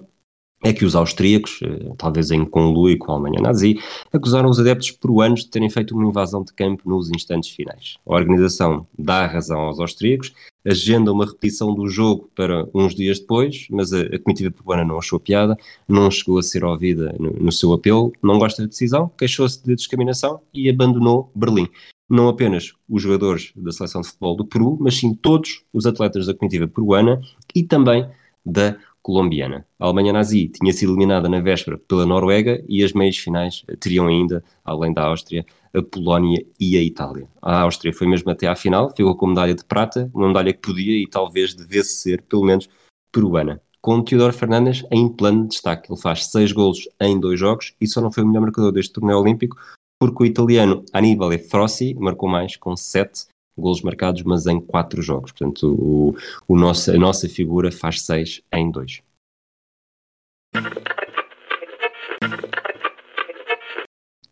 é 0.65 0.73
que 0.73 0.85
os 0.85 0.97
austríacos, 0.97 1.61
eh, 1.63 1.93
talvez 1.99 2.31
em 2.31 2.45
conluio 2.45 2.99
com 2.99 3.13
a 3.13 3.15
Alemanha 3.15 3.41
nazi, 3.41 3.79
acusaram 4.13 4.49
os 4.49 4.59
adeptos 4.59 4.91
peruanos 4.91 5.41
de 5.41 5.51
terem 5.51 5.69
feito 5.71 5.95
uma 5.95 6.09
invasão 6.09 6.43
de 6.43 6.53
campo 6.53 6.89
nos 6.89 7.11
instantes 7.11 7.51
finais. 7.51 7.97
A 8.07 8.15
organização 8.15 8.87
dá 8.99 9.27
razão 9.27 9.61
aos 9.61 9.79
austríacos, 9.79 10.33
agenda 10.65 11.13
uma 11.13 11.27
repetição 11.27 11.75
do 11.75 11.87
jogo 11.89 12.31
para 12.35 12.67
uns 12.75 12.95
dias 12.95 13.21
depois, 13.21 13.67
mas 13.71 13.93
a, 13.93 14.01
a 14.01 14.19
comitiva 14.19 14.51
peruana 14.51 14.85
não 14.85 14.99
achou 14.99 15.21
piada, 15.21 15.57
não 15.87 16.11
chegou 16.11 16.39
a 16.39 16.43
ser 16.43 16.65
ouvida 16.65 17.15
no, 17.19 17.31
no 17.33 17.53
seu 17.53 17.73
apelo, 17.73 18.13
não 18.23 18.39
gosta 18.39 18.63
da 18.63 18.69
decisão, 18.69 19.11
queixou-se 19.17 19.63
de 19.63 19.75
discriminação 19.75 20.41
e 20.53 20.69
abandonou 20.69 21.31
Berlim 21.35 21.69
não 22.09 22.29
apenas 22.29 22.73
os 22.89 23.03
jogadores 23.03 23.53
da 23.57 23.73
seleção 23.73 24.01
de 24.01 24.07
futebol 24.07 24.37
do 24.37 24.45
Peru, 24.45 24.77
mas 24.81 24.97
sim 24.97 25.13
todos 25.13 25.65
os 25.73 25.87
atletas 25.87 26.27
da 26.27 26.35
comitiva 26.35 26.69
peruana 26.69 27.21
e 27.53 27.65
também 27.65 28.09
da 28.45 28.77
colombiana. 29.07 29.65
A 29.79 29.85
Alemanha 29.85 30.13
nazi 30.13 30.49
tinha 30.49 30.73
sido 30.73 30.91
eliminada 30.91 31.29
na 31.29 31.39
véspera 31.39 31.79
pela 31.79 32.05
Noruega 32.05 32.61
e 32.69 32.83
as 32.83 32.93
meias 32.93 33.17
finais 33.17 33.65
teriam 33.79 34.09
ainda, 34.09 34.43
além 34.65 34.93
da 34.93 35.05
Áustria, 35.05 35.47
a 35.73 35.81
Polónia 35.81 36.45
e 36.59 36.77
a 36.77 36.83
Itália. 36.83 37.29
A 37.41 37.61
Áustria 37.61 37.93
foi 37.93 38.09
mesmo 38.09 38.29
até 38.33 38.49
à 38.49 38.57
final, 38.57 38.91
ficou 38.91 39.15
com 39.15 39.29
medalha 39.29 39.55
de 39.55 39.65
prata, 39.65 40.11
uma 40.13 40.27
medalha 40.27 40.53
que 40.53 40.59
podia 40.59 41.01
e 41.01 41.07
talvez 41.07 41.55
devesse 41.55 42.01
ser, 42.01 42.21
pelo 42.23 42.45
menos, 42.45 42.69
peruana. 43.13 43.63
Com 43.81 44.03
Teodoro 44.03 44.33
Fernandes 44.33 44.85
em 44.91 45.09
plano 45.09 45.43
de 45.43 45.51
destaque. 45.51 45.93
Ele 45.93 46.01
faz 46.01 46.27
seis 46.27 46.51
golos 46.51 46.89
em 47.01 47.21
dois 47.21 47.39
jogos 47.39 47.77
e 47.81 47.87
só 47.87 48.01
não 48.01 48.11
foi 48.11 48.25
o 48.25 48.27
melhor 48.27 48.41
marcador 48.41 48.73
deste 48.73 48.93
torneio 48.93 49.21
olímpico 49.21 49.57
porque 50.01 50.25
o 50.25 50.27
italiano 50.27 50.85
Annibale 50.93 51.39
Frossi 51.39 51.95
marcou 51.95 52.29
mais 52.29 52.57
com 52.57 52.77
sete 52.77 53.27
golos 53.57 53.83
marcados, 53.83 54.23
mas 54.23 54.47
em 54.47 54.61
quatro 54.61 55.01
jogos. 55.03 55.33
Portanto, 55.33 55.75
o, 55.75 56.17
o 56.47 56.57
nosso, 56.57 56.91
a 56.91 56.99
nossa 56.99 57.29
figura 57.29 57.73
faz 57.73 58.03
seis 58.03 58.43
em 58.53 58.71
dois. 58.71 59.03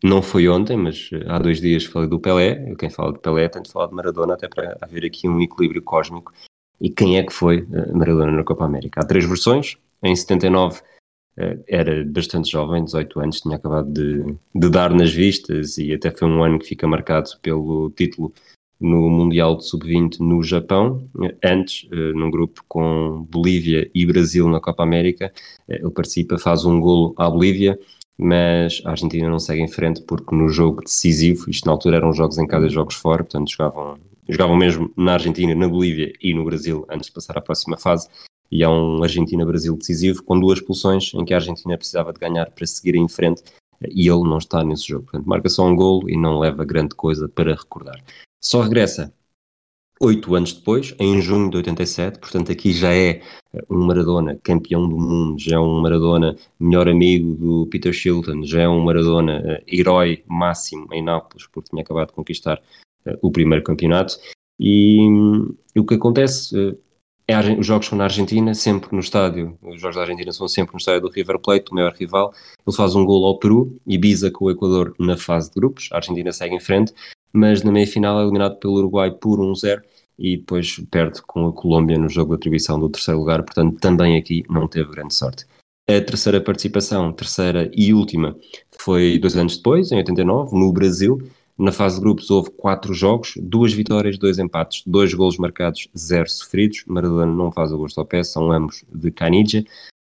Não 0.03 0.21
foi 0.21 0.47
ontem, 0.47 0.77
mas 0.77 1.09
eh, 1.11 1.25
há 1.27 1.39
dois 1.39 1.59
dias 1.59 1.85
falei 1.85 2.07
do 2.07 2.19
Pelé. 2.19 2.69
Eu, 2.69 2.77
quem 2.77 2.89
fala 2.89 3.11
de 3.11 3.19
Pelé, 3.19 3.49
tem 3.49 3.63
de 3.63 3.71
falar 3.71 3.87
de 3.87 3.95
Maradona, 3.95 4.35
até 4.35 4.47
para 4.47 4.77
haver 4.79 5.05
aqui 5.05 5.27
um 5.27 5.41
equilíbrio 5.41 5.81
cósmico. 5.81 6.31
E 6.79 6.89
quem 6.89 7.17
é 7.17 7.23
que 7.23 7.33
foi 7.33 7.67
eh, 7.71 7.91
Maradona 7.91 8.31
na 8.31 8.43
Copa 8.43 8.65
América? 8.65 9.01
Há 9.01 9.05
três 9.05 9.25
versões. 9.25 9.77
Em 10.03 10.15
79 10.15 10.81
eh, 11.37 11.57
era 11.67 12.05
bastante 12.05 12.51
jovem, 12.51 12.83
18 12.85 13.19
anos, 13.19 13.41
tinha 13.41 13.55
acabado 13.55 13.91
de, 13.91 14.35
de 14.53 14.69
dar 14.69 14.93
nas 14.93 15.11
vistas 15.11 15.77
e 15.77 15.93
até 15.93 16.11
foi 16.11 16.27
um 16.27 16.43
ano 16.43 16.59
que 16.59 16.67
fica 16.67 16.87
marcado 16.87 17.31
pelo 17.41 17.89
título 17.91 18.31
no 18.79 19.09
Mundial 19.09 19.55
de 19.57 19.65
Sub-20 19.65 20.19
no 20.19 20.43
Japão, 20.43 21.09
antes, 21.43 21.87
eh, 21.91 22.13
num 22.13 22.29
grupo 22.29 22.61
com 22.67 23.25
Bolívia 23.29 23.89
e 23.93 24.05
Brasil 24.05 24.47
na 24.49 24.59
Copa 24.59 24.83
América, 24.83 25.31
eh, 25.67 25.79
ele 25.81 25.91
participa, 25.91 26.37
faz 26.37 26.65
um 26.65 26.79
golo 26.79 27.13
à 27.17 27.29
Bolívia, 27.29 27.79
mas 28.17 28.81
a 28.85 28.91
Argentina 28.91 29.29
não 29.29 29.39
segue 29.39 29.61
em 29.61 29.67
frente 29.67 30.01
porque 30.01 30.35
no 30.35 30.49
jogo 30.49 30.81
decisivo, 30.83 31.49
isto 31.49 31.65
na 31.65 31.71
altura 31.71 31.97
eram 31.97 32.13
jogos 32.13 32.37
em 32.37 32.47
casa 32.47 32.67
e 32.67 32.69
jogos 32.69 32.95
fora, 32.95 33.23
portanto 33.23 33.49
jogavam, 33.51 33.97
jogavam 34.27 34.55
mesmo 34.55 34.91
na 34.95 35.13
Argentina, 35.13 35.55
na 35.55 35.67
Bolívia 35.67 36.11
e 36.21 36.33
no 36.33 36.45
Brasil 36.45 36.85
antes 36.89 37.07
de 37.07 37.13
passar 37.13 37.37
à 37.37 37.41
próxima 37.41 37.77
fase, 37.77 38.09
e 38.51 38.63
há 38.63 38.69
um 38.69 39.03
Argentina-Brasil 39.03 39.75
decisivo 39.75 40.23
com 40.23 40.39
duas 40.39 40.59
expulsões 40.59 41.13
em 41.13 41.25
que 41.25 41.33
a 41.33 41.37
Argentina 41.37 41.77
precisava 41.77 42.13
de 42.13 42.19
ganhar 42.19 42.49
para 42.51 42.65
seguir 42.65 42.95
em 42.95 43.07
frente 43.07 43.43
e 43.89 44.07
ele 44.07 44.23
não 44.23 44.37
está 44.37 44.63
nesse 44.63 44.87
jogo. 44.87 45.05
Portanto, 45.05 45.27
marca 45.27 45.49
só 45.49 45.65
um 45.65 45.75
golo 45.75 46.09
e 46.09 46.17
não 46.17 46.39
leva 46.39 46.63
grande 46.63 46.95
coisa 46.95 47.27
para 47.27 47.55
recordar. 47.55 48.01
Só 48.45 48.61
regressa 48.61 49.11
oito 49.99 50.35
anos 50.35 50.53
depois, 50.53 50.93
em 50.99 51.19
junho 51.19 51.49
de 51.49 51.57
87, 51.57 52.19
portanto 52.19 52.51
aqui 52.51 52.73
já 52.73 52.93
é 52.93 53.09
eh, 53.51 53.65
um 53.67 53.83
Maradona 53.87 54.39
campeão 54.43 54.87
do 54.87 54.99
mundo, 54.99 55.39
já 55.39 55.55
é 55.55 55.59
um 55.59 55.81
Maradona 55.81 56.35
melhor 56.59 56.87
amigo 56.87 57.33
do 57.33 57.65
Peter 57.71 57.91
Shilton, 57.91 58.43
já 58.43 58.61
é 58.61 58.69
um 58.69 58.83
Maradona 58.83 59.39
uh, 59.39 59.63
herói 59.67 60.23
máximo 60.27 60.87
em 60.93 61.03
Nápoles, 61.03 61.47
porque 61.47 61.71
tinha 61.71 61.81
acabado 61.81 62.09
de 62.09 62.13
conquistar 62.13 62.61
uh, 63.07 63.17
o 63.19 63.31
primeiro 63.31 63.63
campeonato. 63.63 64.19
E, 64.59 65.01
um, 65.01 65.55
o 65.75 65.83
que 65.83 65.95
acontece 65.95 66.55
uh, 66.55 66.77
é 67.27 67.39
os 67.59 67.65
jogos 67.65 67.87
são 67.87 67.97
na 67.97 68.03
Argentina, 68.03 68.53
sempre 68.53 68.89
no 68.91 68.99
estádio, 68.99 69.57
os 69.63 69.81
jogos 69.81 69.95
da 69.95 70.03
Argentina 70.03 70.31
são 70.31 70.47
sempre 70.47 70.73
no 70.73 70.77
estádio 70.77 71.01
do 71.01 71.09
River 71.09 71.39
Plate, 71.39 71.71
o 71.71 71.73
maior 71.73 71.95
rival. 71.95 72.31
Ele 72.67 72.77
faz 72.77 72.93
um 72.93 73.03
gol 73.03 73.25
ao 73.25 73.39
Peru 73.39 73.75
e 73.87 73.97
bisa 73.97 74.29
com 74.29 74.45
o 74.45 74.51
Equador 74.51 74.93
na 74.99 75.17
fase 75.17 75.49
de 75.49 75.55
grupos. 75.55 75.89
A 75.91 75.95
Argentina 75.95 76.31
segue 76.31 76.53
em 76.53 76.59
frente 76.59 76.93
mas 77.35 77.63
na 77.63 77.71
meia-final 77.71 78.19
é 78.19 78.23
eliminado 78.23 78.57
pelo 78.57 78.75
Uruguai 78.75 79.11
por 79.11 79.39
1-0 79.39 79.81
e 80.17 80.37
depois 80.37 80.79
perde 80.89 81.21
com 81.21 81.47
a 81.47 81.53
Colômbia 81.53 81.97
no 81.97 82.09
jogo 82.09 82.31
de 82.31 82.37
atribuição 82.37 82.79
do 82.79 82.89
terceiro 82.89 83.19
lugar, 83.19 83.43
portanto 83.43 83.77
também 83.79 84.17
aqui 84.17 84.43
não 84.49 84.67
teve 84.67 84.89
grande 84.89 85.13
sorte. 85.13 85.45
A 85.87 86.01
terceira 86.01 86.41
participação, 86.41 87.11
terceira 87.11 87.69
e 87.73 87.93
última, 87.93 88.35
foi 88.79 89.19
dois 89.19 89.35
anos 89.35 89.57
depois, 89.57 89.91
em 89.91 89.97
89, 89.97 90.57
no 90.57 90.71
Brasil. 90.73 91.21
Na 91.57 91.71
fase 91.71 91.95
de 91.95 92.01
grupos 92.01 92.31
houve 92.31 92.49
quatro 92.51 92.93
jogos, 92.93 93.33
duas 93.37 93.71
vitórias, 93.71 94.17
dois 94.17 94.39
empates, 94.39 94.81
dois 94.85 95.13
golos 95.13 95.37
marcados, 95.37 95.87
zero 95.95 96.29
sofridos. 96.29 96.83
Maradona 96.87 97.27
não 97.27 97.51
faz 97.51 97.71
o 97.71 97.77
gosto 97.77 97.99
ao 97.99 98.05
pé, 98.05 98.23
são 98.23 98.51
ambos 98.51 98.83
de 98.91 99.11
Canija. 99.11 99.63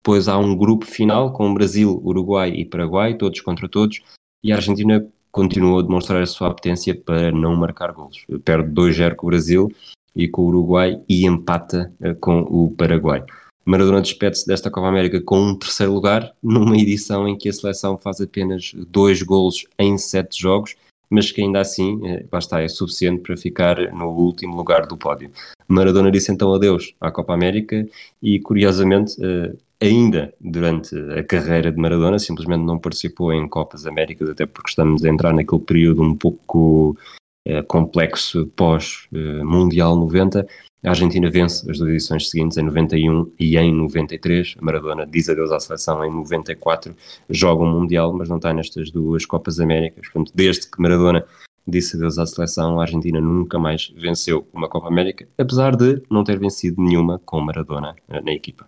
Depois 0.02 0.28
há 0.30 0.38
um 0.38 0.56
grupo 0.56 0.86
final 0.86 1.34
com 1.34 1.54
Brasil, 1.54 2.02
Uruguai 2.04 2.50
e 2.52 2.64
Paraguai, 2.64 3.16
todos 3.16 3.42
contra 3.42 3.68
todos, 3.68 4.02
e 4.42 4.54
a 4.54 4.56
Argentina 4.56 5.06
continuou 5.38 5.78
a 5.78 5.84
demonstrar 5.84 6.24
a 6.24 6.26
sua 6.26 6.48
apetência 6.48 6.96
para 6.96 7.32
não 7.32 7.56
marcar 7.56 7.92
golos. 7.92 8.26
Perde 8.44 8.72
2-0 8.72 9.16
com 9.16 9.28
o 9.28 9.30
Brasil 9.30 9.72
e 10.16 10.28
com 10.28 10.42
o 10.42 10.48
Uruguai 10.48 11.00
e 11.08 11.28
empata 11.28 11.94
uh, 12.02 12.16
com 12.16 12.40
o 12.42 12.72
Paraguai. 12.72 13.24
Maradona 13.64 14.02
despede-se 14.02 14.48
desta 14.48 14.72
Copa 14.72 14.88
América 14.88 15.22
com 15.22 15.40
um 15.40 15.56
terceiro 15.56 15.94
lugar, 15.94 16.34
numa 16.42 16.76
edição 16.76 17.28
em 17.28 17.38
que 17.38 17.50
a 17.50 17.54
seleção 17.54 18.00
faz 18.00 18.20
apenas 18.20 18.74
dois 18.90 19.22
golos 19.22 19.68
em 19.78 19.96
sete 19.98 20.42
jogos, 20.42 20.76
mas 21.08 21.32
que 21.32 21.42
ainda 21.42 21.60
assim, 21.60 22.00
eh, 22.08 22.26
lá 22.32 22.40
está, 22.40 22.62
é 22.62 22.68
suficiente 22.68 23.22
para 23.22 23.38
ficar 23.38 23.78
no 23.94 24.08
último 24.08 24.56
lugar 24.56 24.88
do 24.88 24.98
pódio. 24.98 25.32
Maradona 25.68 26.10
disse 26.10 26.32
então 26.32 26.54
adeus 26.54 26.96
à 27.00 27.12
Copa 27.12 27.34
América 27.34 27.88
e, 28.22 28.40
curiosamente, 28.40 29.16
eh, 29.22 29.54
ainda 29.82 30.34
durante 30.40 30.96
a 31.12 31.24
carreira 31.24 31.72
de 31.72 31.78
Maradona, 31.78 32.20
simplesmente 32.20 32.64
não 32.64 32.80
participou 32.80 33.34
em 33.34 33.48
Copas 33.48 33.86
Américas, 33.86 34.30
até 34.30 34.46
porque 34.46 34.70
estamos 34.70 35.04
a 35.04 35.10
entrar 35.10 35.34
naquele 35.34 35.62
período 35.62 36.02
um 36.02 36.16
pouco 36.16 36.98
eh, 37.46 37.62
complexo 37.64 38.48
pós-Mundial 38.56 39.96
90, 39.96 40.48
a 40.84 40.90
Argentina 40.90 41.30
vence 41.30 41.70
as 41.70 41.80
duas 41.80 41.90
edições 41.90 42.30
seguintes 42.30 42.58
em 42.58 42.64
91 42.64 43.32
e 43.40 43.58
em 43.58 43.74
93. 43.74 44.56
A 44.58 44.64
Maradona 44.64 45.08
diz 45.08 45.28
adeus 45.28 45.52
à 45.52 45.60
seleção 45.60 46.06
em 46.06 46.10
94, 46.10 46.96
joga 47.30 47.64
um 47.64 47.72
Mundial, 47.72 48.14
mas 48.14 48.30
não 48.30 48.38
está 48.38 48.54
nestas 48.54 48.92
duas 48.92 49.26
Copas 49.26 49.60
Américas. 49.60 50.08
Portanto, 50.08 50.32
desde 50.36 50.70
que 50.70 50.82
Maradona 50.82 51.26
disse 51.68 51.96
adeus 51.98 52.18
à 52.20 52.26
seleção, 52.26 52.80
a 52.80 52.84
Argentina 52.84 53.20
nunca 53.20 53.58
mais 53.58 53.92
venceu 53.98 54.48
uma 54.54 54.70
Copa 54.70 54.88
América, 54.88 55.28
apesar 55.38 55.76
de 55.76 56.02
não 56.10 56.24
ter 56.24 56.40
vencido 56.40 56.82
nenhuma 56.82 57.20
com 57.26 57.42
Maradona 57.42 57.96
eh, 58.08 58.22
na 58.22 58.32
equipa. 58.32 58.66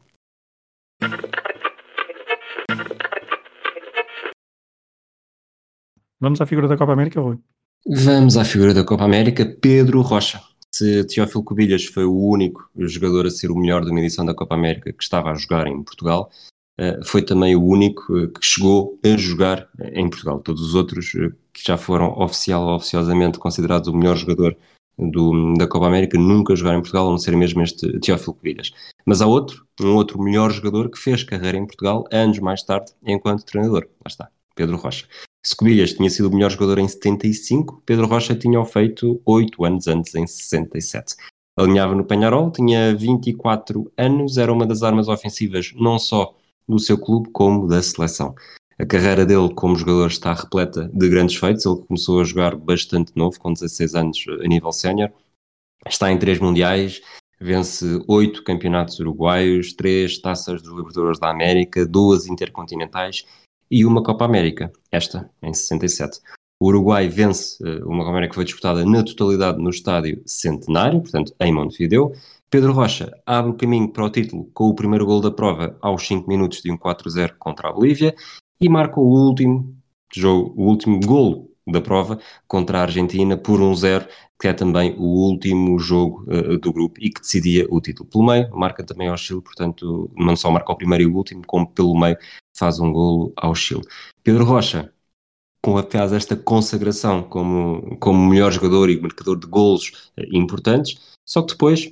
Vamos 6.21 6.41
à 6.41 6.45
figura 6.45 6.67
da 6.67 6.75
Copa 6.75 6.91
América, 6.91 7.21
Rui? 7.21 7.39
Vamos 7.87 8.35
à 8.35 8.43
figura 8.43 8.73
da 8.73 8.83
Copa 8.83 9.05
América, 9.05 9.45
Pedro 9.45 10.01
Rocha. 10.01 10.41
Se 10.71 11.05
Teófilo 11.05 11.43
Cubilhas 11.43 11.85
foi 11.85 12.03
o 12.03 12.13
único 12.13 12.69
jogador 12.75 13.25
a 13.25 13.29
ser 13.29 13.49
o 13.49 13.55
melhor 13.55 13.85
de 13.85 13.91
uma 13.91 13.99
edição 13.99 14.25
da 14.25 14.35
Copa 14.35 14.53
América 14.53 14.91
que 14.91 15.01
estava 15.01 15.31
a 15.31 15.35
jogar 15.35 15.65
em 15.67 15.81
Portugal, 15.81 16.29
eh, 16.77 16.99
foi 17.03 17.21
também 17.21 17.55
o 17.55 17.63
único 17.63 18.17
eh, 18.17 18.27
que 18.27 18.45
chegou 18.45 18.99
a 19.03 19.17
jogar 19.17 19.69
em 19.93 20.09
Portugal. 20.09 20.39
Todos 20.41 20.61
os 20.61 20.75
outros 20.75 21.15
eh, 21.15 21.31
que 21.53 21.65
já 21.65 21.77
foram 21.77 22.11
oficial 22.19 22.67
ou 22.67 22.75
oficiosamente 22.75 23.39
considerados 23.39 23.87
o 23.87 23.95
melhor 23.95 24.17
jogador 24.17 24.57
do, 24.99 25.53
da 25.55 25.67
Copa 25.67 25.87
América 25.87 26.17
nunca 26.17 26.55
jogaram 26.55 26.79
em 26.79 26.81
Portugal, 26.81 27.07
a 27.07 27.11
não 27.11 27.17
ser 27.17 27.35
mesmo 27.35 27.61
este 27.61 27.99
Teófilo 27.99 28.33
Cubilhas. 28.33 28.71
Mas 29.05 29.21
há 29.21 29.27
outro, 29.27 29.65
um 29.81 29.95
outro 29.95 30.21
melhor 30.21 30.51
jogador 30.51 30.89
que 30.89 30.99
fez 30.99 31.23
carreira 31.23 31.57
em 31.57 31.65
Portugal 31.65 32.05
anos 32.11 32.39
mais 32.39 32.63
tarde 32.63 32.91
enquanto 33.05 33.45
treinador. 33.45 33.87
Lá 34.03 34.07
está, 34.07 34.29
Pedro 34.55 34.77
Rocha. 34.77 35.07
Se 35.45 35.55
Cubilhas 35.55 35.93
tinha 35.93 36.09
sido 36.09 36.27
o 36.27 36.33
melhor 36.33 36.51
jogador 36.51 36.79
em 36.79 36.87
75, 36.87 37.81
Pedro 37.85 38.07
Rocha 38.07 38.35
tinha 38.35 38.59
o 38.59 38.65
feito 38.65 39.21
8 39.25 39.63
anos 39.65 39.87
antes, 39.87 40.13
em 40.15 40.27
67. 40.27 41.15
Alinhava 41.57 41.95
no 41.95 42.05
Penharol, 42.05 42.51
tinha 42.51 42.95
24 42.95 43.91
anos, 43.97 44.37
era 44.37 44.51
uma 44.51 44.65
das 44.65 44.83
armas 44.83 45.07
ofensivas 45.07 45.73
não 45.75 45.97
só 45.97 46.35
do 46.67 46.77
seu 46.77 46.97
clube, 46.97 47.29
como 47.31 47.67
da 47.67 47.81
seleção. 47.81 48.35
A 48.81 48.85
carreira 48.85 49.25
dele 49.25 49.53
como 49.53 49.75
jogador 49.75 50.07
está 50.07 50.33
repleta 50.33 50.89
de 50.93 51.09
grandes 51.09 51.35
feitos. 51.35 51.65
Ele 51.65 51.81
começou 51.85 52.21
a 52.21 52.23
jogar 52.23 52.55
bastante 52.55 53.11
novo, 53.13 53.37
com 53.37 53.51
16 53.51 53.93
anos 53.93 54.25
a 54.41 54.47
nível 54.47 54.71
sénior. 54.71 55.11
Está 55.85 56.09
em 56.09 56.17
três 56.17 56.39
mundiais, 56.39 57.01
vence 57.41 58.01
oito 58.07 58.41
campeonatos 58.41 58.97
uruguaios, 59.01 59.73
três 59.73 60.17
taças 60.17 60.61
dos 60.61 60.73
Libertadores 60.73 61.19
da 61.19 61.29
América, 61.29 61.85
duas 61.85 62.25
intercontinentais 62.27 63.25
e 63.69 63.85
uma 63.85 64.01
Copa 64.01 64.23
América, 64.23 64.71
esta 64.89 65.29
em 65.43 65.53
67. 65.53 66.21
O 66.61 66.67
Uruguai 66.67 67.09
vence 67.09 67.61
uh, 67.61 67.85
uma 67.85 67.99
Copa 67.99 68.11
América 68.11 68.31
que 68.31 68.35
foi 68.35 68.45
disputada 68.45 68.85
na 68.85 69.03
totalidade 69.03 69.61
no 69.61 69.69
estádio 69.69 70.21
Centenário, 70.25 71.01
portanto 71.01 71.33
em 71.37 71.51
Montevideo. 71.51 72.13
Pedro 72.49 72.71
Rocha 72.71 73.11
abre 73.25 73.51
o 73.51 73.55
caminho 73.55 73.91
para 73.91 74.05
o 74.05 74.09
título 74.09 74.49
com 74.53 74.65
o 74.65 74.75
primeiro 74.75 75.05
gol 75.05 75.19
da 75.19 75.31
prova 75.31 75.77
aos 75.81 76.07
5 76.07 76.27
minutos 76.29 76.61
de 76.61 76.71
um 76.71 76.77
4-0 76.77 77.33
contra 77.37 77.69
a 77.69 77.73
Bolívia 77.73 78.15
e 78.61 78.69
marca 78.69 78.99
o 78.99 79.27
último 79.27 79.75
jogo, 80.13 80.53
o 80.55 80.67
último 80.67 80.99
gol 80.99 81.49
da 81.67 81.81
prova 81.81 82.19
contra 82.47 82.79
a 82.79 82.81
Argentina 82.81 83.37
por 83.37 83.59
1-0, 83.59 84.07
que 84.39 84.47
é 84.47 84.53
também 84.53 84.95
o 84.97 85.03
último 85.03 85.77
jogo 85.79 86.25
uh, 86.27 86.57
do 86.57 86.73
grupo 86.73 86.99
e 86.99 87.09
que 87.09 87.21
decidia 87.21 87.67
o 87.69 87.79
título. 87.79 88.09
Pelo 88.09 88.25
meio, 88.25 88.49
marca 88.55 88.83
também 88.83 89.07
ao 89.07 89.17
Chile, 89.17 89.41
portanto, 89.41 90.09
não 90.17 90.35
só 90.35 90.49
marca 90.49 90.71
o 90.71 90.75
primeiro 90.75 91.03
e 91.03 91.07
o 91.07 91.15
último, 91.15 91.43
como 91.45 91.67
pelo 91.67 91.97
meio 91.97 92.17
faz 92.57 92.79
um 92.79 92.91
golo 92.91 93.33
ao 93.35 93.53
Chile. 93.53 93.83
Pedro 94.23 94.45
Rocha, 94.45 94.91
com 95.61 95.77
apenas 95.77 96.13
esta 96.13 96.35
consagração 96.35 97.23
como, 97.23 97.97
como 97.99 98.27
melhor 98.27 98.51
jogador 98.51 98.89
e 98.89 98.99
marcador 98.99 99.37
de 99.39 99.47
golos 99.47 100.11
uh, 100.17 100.23
importantes, 100.31 101.17
só 101.25 101.41
que 101.41 101.49
depois 101.53 101.91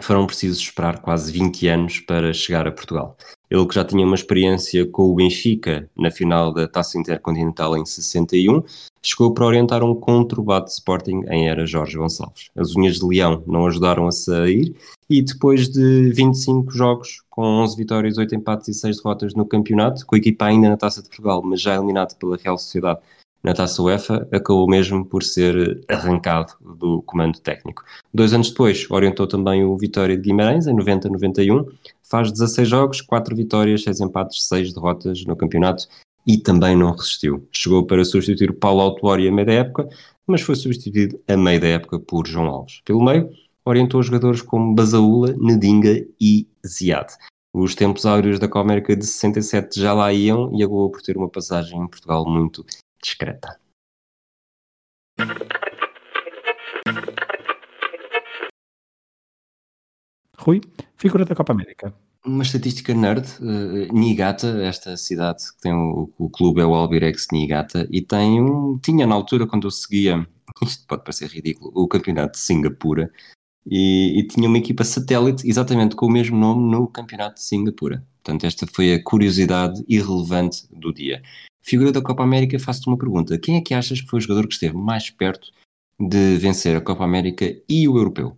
foram 0.00 0.26
precisos 0.26 0.58
esperar 0.58 1.00
quase 1.00 1.30
20 1.32 1.68
anos 1.68 2.00
para 2.00 2.32
chegar 2.32 2.66
a 2.66 2.72
Portugal. 2.72 3.16
Ele 3.50 3.66
que 3.66 3.74
já 3.74 3.84
tinha 3.84 4.04
uma 4.04 4.16
experiência 4.16 4.86
com 4.86 5.04
o 5.04 5.14
Benfica 5.14 5.88
na 5.96 6.10
final 6.10 6.52
da 6.52 6.66
Taça 6.66 6.98
Intercontinental 6.98 7.76
em 7.76 7.86
61, 7.86 8.62
chegou 9.00 9.32
para 9.32 9.46
orientar 9.46 9.84
um 9.84 9.94
conturbado 9.94 10.68
Sporting 10.68 11.22
em 11.28 11.48
era 11.48 11.66
Jorge 11.66 11.96
Gonçalves. 11.96 12.50
As 12.56 12.74
unhas 12.74 12.96
de 12.96 13.06
leão 13.06 13.44
não 13.46 13.66
ajudaram 13.66 14.08
a 14.08 14.12
sair 14.12 14.74
e 15.08 15.22
depois 15.22 15.68
de 15.68 16.10
25 16.12 16.72
jogos, 16.72 17.22
com 17.30 17.42
11 17.42 17.76
vitórias, 17.76 18.18
8 18.18 18.34
empates 18.34 18.68
e 18.68 18.74
6 18.74 18.96
derrotas 18.96 19.34
no 19.34 19.46
campeonato, 19.46 20.04
com 20.06 20.16
a 20.16 20.18
equipa 20.18 20.46
ainda 20.46 20.68
na 20.68 20.76
Taça 20.76 21.02
de 21.02 21.08
Portugal, 21.08 21.42
mas 21.44 21.60
já 21.60 21.76
eliminado 21.76 22.16
pela 22.16 22.36
Real 22.36 22.58
Sociedade 22.58 23.00
na 23.44 23.52
Taça 23.52 23.82
UEFA, 23.82 24.26
acabou 24.32 24.66
mesmo 24.66 25.04
por 25.04 25.22
ser 25.22 25.84
arrancado 25.86 26.54
do 26.60 27.02
comando 27.02 27.38
técnico. 27.38 27.84
Dois 28.12 28.32
anos 28.32 28.48
depois, 28.48 28.90
orientou 28.90 29.26
também 29.26 29.62
o 29.62 29.76
Vitória 29.76 30.16
de 30.16 30.22
Guimarães, 30.22 30.66
em 30.66 30.74
90-91, 30.74 31.66
faz 32.02 32.32
16 32.32 32.66
jogos, 32.66 33.00
4 33.02 33.36
vitórias, 33.36 33.82
6 33.82 34.00
empates, 34.00 34.48
6 34.48 34.72
derrotas 34.72 35.24
no 35.26 35.36
campeonato 35.36 35.86
e 36.26 36.38
também 36.38 36.74
não 36.74 36.92
resistiu. 36.92 37.46
Chegou 37.52 37.84
para 37.86 38.02
substituir 38.02 38.54
Paulo 38.54 38.80
Autuori 38.80 39.28
a 39.28 39.32
meio 39.32 39.46
da 39.46 39.52
época, 39.52 39.88
mas 40.26 40.40
foi 40.40 40.56
substituído 40.56 41.20
a 41.28 41.36
meio 41.36 41.60
da 41.60 41.68
época 41.68 41.98
por 41.98 42.26
João 42.26 42.46
Alves. 42.46 42.80
Pelo 42.82 43.04
meio, 43.04 43.28
orientou 43.62 44.02
jogadores 44.02 44.40
como 44.40 44.74
Basaúla, 44.74 45.34
Nedinga 45.38 46.02
e 46.18 46.48
Ziad. 46.66 47.08
Os 47.52 47.74
tempos 47.74 48.04
áureos 48.04 48.38
da 48.38 48.48
Copa 48.48 48.64
América 48.64 48.96
de 48.96 49.06
67 49.06 49.78
já 49.78 49.92
lá 49.92 50.12
iam 50.12 50.50
e 50.52 50.62
acabou 50.62 50.90
por 50.90 51.02
ter 51.02 51.16
uma 51.16 51.28
passagem 51.28 51.78
em 51.78 51.86
Portugal 51.86 52.28
muito 52.28 52.64
discreta. 53.04 53.60
Rui, 60.38 60.60
figura 60.96 61.24
da 61.24 61.34
Copa 61.34 61.52
América. 61.52 61.94
Uma 62.24 62.42
estatística 62.42 62.94
nerd, 62.94 63.26
uh, 63.40 63.92
Niigata, 63.92 64.46
esta 64.62 64.96
cidade 64.96 65.44
que 65.52 65.60
tem 65.60 65.74
o, 65.74 66.10
o 66.18 66.30
clube 66.30 66.60
é 66.60 66.64
o 66.64 66.74
Albirex 66.74 67.28
Niigata 67.30 67.86
e 67.90 68.00
tem 68.00 68.40
um, 68.40 68.78
tinha 68.78 69.06
na 69.06 69.14
altura 69.14 69.46
quando 69.46 69.66
eu 69.66 69.70
seguia, 69.70 70.26
isto 70.64 70.86
pode 70.86 71.04
parecer 71.04 71.28
ridículo, 71.28 71.70
o 71.74 71.86
campeonato 71.86 72.32
de 72.32 72.38
Singapura 72.38 73.10
e, 73.66 74.18
e, 74.18 74.26
tinha 74.26 74.48
uma 74.48 74.58
equipa 74.58 74.84
satélite 74.84 75.48
exatamente 75.48 75.96
com 75.96 76.06
o 76.06 76.10
mesmo 76.10 76.36
nome 76.36 76.70
no 76.70 76.86
campeonato 76.86 77.36
de 77.36 77.42
Singapura. 77.42 78.06
Portanto, 78.22 78.44
esta 78.44 78.66
foi 78.66 78.94
a 78.94 79.02
curiosidade 79.02 79.82
irrelevante 79.88 80.66
do 80.70 80.92
dia. 80.92 81.22
Figura 81.64 81.90
da 81.90 82.02
Copa 82.02 82.22
América, 82.22 82.58
faço-te 82.58 82.88
uma 82.88 82.98
pergunta. 82.98 83.38
Quem 83.38 83.56
é 83.56 83.62
que 83.62 83.72
achas 83.72 83.98
que 83.98 84.06
foi 84.06 84.18
o 84.18 84.22
jogador 84.22 84.46
que 84.46 84.52
esteve 84.52 84.76
mais 84.76 85.08
perto 85.08 85.50
de 85.98 86.36
vencer 86.36 86.76
a 86.76 86.80
Copa 86.80 87.04
América 87.04 87.46
e 87.66 87.88
o 87.88 87.96
Europeu? 87.96 88.36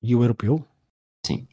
E 0.00 0.14
o 0.14 0.22
Europeu? 0.22 0.64
Sim. 1.26 1.48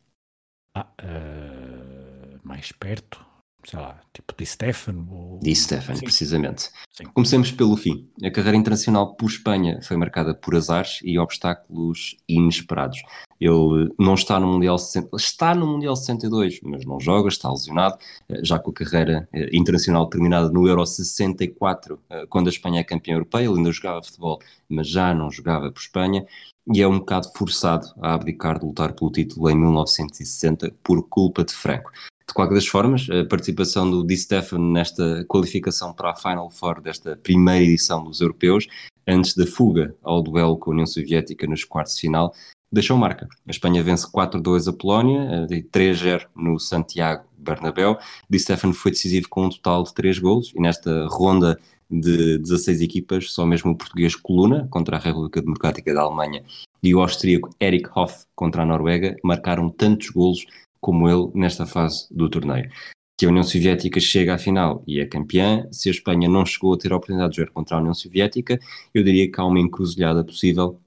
Ah, 0.76 0.88
uh, 1.02 2.40
mais 2.44 2.72
perto? 2.72 3.27
Sei 3.68 3.80
lá, 3.80 4.00
tipo 4.14 4.34
Di 4.38 4.46
Stefano. 4.46 5.08
Ou... 5.12 5.40
Di 5.40 5.54
Stefano, 5.54 6.00
precisamente. 6.00 6.72
Sim. 6.94 7.04
Comecemos 7.14 7.52
pelo 7.52 7.76
fim. 7.76 8.10
A 8.24 8.32
carreira 8.32 8.56
internacional 8.56 9.16
por 9.16 9.30
Espanha 9.30 9.82
foi 9.84 9.98
marcada 9.98 10.34
por 10.34 10.56
azares 10.56 11.00
e 11.04 11.20
obstáculos 11.20 12.16
inesperados. 12.30 13.02
Ele 13.42 13.94
não 14.00 14.14
está 14.14 14.40
no 14.40 14.48
Mundial 14.48 14.78
está 15.14 15.54
no 15.54 15.68
Mundial 15.68 15.98
62, 15.98 16.62
mas 16.64 16.86
não 16.86 16.98
joga, 17.00 17.28
está 17.28 17.52
lesionado, 17.52 17.98
eh, 18.30 18.40
já 18.42 18.58
com 18.58 18.72
a 18.72 18.74
carreira 18.74 19.28
eh, 19.34 19.50
internacional 19.52 20.08
terminada 20.10 20.50
no 20.50 20.68
Euro 20.68 20.86
64, 20.86 22.00
eh, 22.10 22.26
quando 22.30 22.48
a 22.48 22.50
Espanha 22.50 22.80
é 22.80 22.84
campeã 22.84 23.14
europeia, 23.14 23.46
ele 23.46 23.58
ainda 23.58 23.72
jogava 23.72 24.02
futebol, 24.02 24.40
mas 24.68 24.88
já 24.88 25.14
não 25.14 25.30
jogava 25.30 25.72
por 25.72 25.80
Espanha, 25.80 26.26
e 26.74 26.82
é 26.82 26.88
um 26.88 26.98
bocado 27.00 27.32
forçado 27.36 27.88
a 28.02 28.14
abdicar 28.14 28.60
de 28.60 28.66
lutar 28.66 28.94
pelo 28.94 29.12
título 29.12 29.50
em 29.50 29.56
1960 29.56 30.74
por 30.82 31.08
culpa 31.08 31.44
de 31.44 31.54
Franco. 31.54 31.92
De 32.30 32.34
qualquer 32.34 32.56
das 32.56 32.68
formas, 32.68 33.08
a 33.10 33.26
participação 33.26 33.90
do 33.90 34.06
Di 34.06 34.18
Stefano 34.18 34.72
nesta 34.72 35.24
qualificação 35.30 35.94
para 35.94 36.12
a 36.12 36.16
Final 36.16 36.52
Four 36.52 36.82
desta 36.82 37.16
primeira 37.16 37.64
edição 37.64 38.04
dos 38.04 38.20
europeus, 38.20 38.68
antes 39.08 39.34
da 39.34 39.48
fuga 39.48 39.96
ao 40.04 40.22
duelo 40.22 40.58
com 40.58 40.72
a 40.72 40.74
União 40.74 40.86
Soviética 40.86 41.48
nos 41.48 41.64
quartos 41.64 41.96
de 41.96 42.02
final, 42.02 42.34
deixou 42.70 42.98
marca. 42.98 43.30
A 43.48 43.52
Espanha 43.52 43.82
vence 43.82 44.06
4-2 44.12 44.68
a 44.68 44.74
Polónia, 44.74 45.48
3-0 45.48 46.26
no 46.36 46.60
Santiago 46.60 47.24
Bernabéu. 47.38 47.98
Di 48.30 48.38
Stefano 48.38 48.74
foi 48.74 48.92
decisivo 48.92 49.30
com 49.30 49.46
um 49.46 49.50
total 49.50 49.84
de 49.84 49.94
3 49.94 50.20
golos 50.20 50.52
e 50.54 50.60
nesta 50.60 51.08
ronda 51.08 51.58
de 51.90 52.38
16 52.40 52.82
equipas, 52.82 53.32
só 53.32 53.46
mesmo 53.46 53.72
o 53.72 53.76
português 53.76 54.14
Coluna 54.14 54.68
contra 54.70 54.98
a 54.98 55.00
República 55.00 55.42
Democrática 55.42 55.94
da 55.94 56.02
Alemanha 56.02 56.44
e 56.84 56.94
o 56.94 57.00
austríaco 57.00 57.50
Erich 57.60 57.90
Hoff 57.96 58.26
contra 58.36 58.64
a 58.64 58.66
Noruega 58.66 59.16
marcaram 59.24 59.70
tantos 59.70 60.10
golos 60.10 60.46
como 60.88 61.10
ele 61.10 61.30
nesta 61.36 61.66
fase 61.66 62.08
do 62.10 62.30
torneio. 62.30 62.72
Se 63.20 63.26
a 63.26 63.30
União 63.30 63.44
Soviética 63.44 64.00
chega 64.00 64.36
à 64.36 64.38
final 64.38 64.86
e 64.88 65.02
é 65.02 65.06
campeã, 65.06 65.68
se 65.70 65.90
a 65.90 65.92
Espanha 65.92 66.30
não 66.30 66.46
chegou 66.46 66.74
a 66.74 66.78
ter 66.78 66.94
a 66.94 66.96
oportunidade 66.96 67.32
de 67.32 67.38
jogar 67.40 67.52
contra 67.52 67.76
a 67.76 67.80
União 67.82 67.94
Soviética, 67.94 68.58
eu 68.94 69.04
diria 69.04 69.30
que 69.30 69.38
há 69.38 69.44
uma 69.44 69.60
encruzilhada 69.60 70.24
possível 70.24 70.80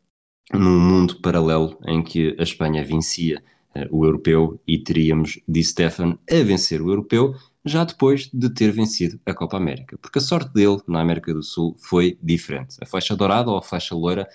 num 0.55 0.81
mundo 0.81 1.21
paralelo 1.21 1.79
em 1.87 2.03
que 2.03 2.35
a 2.39 2.43
Espanha 2.43 2.83
vencia 2.83 3.43
uh, 3.77 3.95
o 3.95 4.07
europeu 4.07 4.59
e 4.67 4.79
teríamos 4.79 5.39
Di 5.47 5.63
Stefan 5.63 6.19
a 6.31 6.45
vencer 6.45 6.81
o 6.81 6.89
europeu 6.89 7.35
já 7.63 7.85
depois 7.85 8.31
de 8.33 8.49
ter 8.49 8.73
vencido 8.73 9.21
a 9.27 9.35
Copa 9.35 9.59
América. 9.59 9.99
Porque 9.99 10.19
a 10.19 10.23
sorte 10.23 10.51
dele 10.55 10.81
na 10.89 11.03
América 11.03 11.35
do 11.35 11.43
Sul 11.43 11.77
foi 11.79 12.19
diferente. 12.23 12.79
A 12.81 12.87
flecha 12.87 13.15
dourada 13.15 13.51
ou 13.51 13.59
a 13.59 13.63
flecha 13.63 13.95
loira 13.95 14.27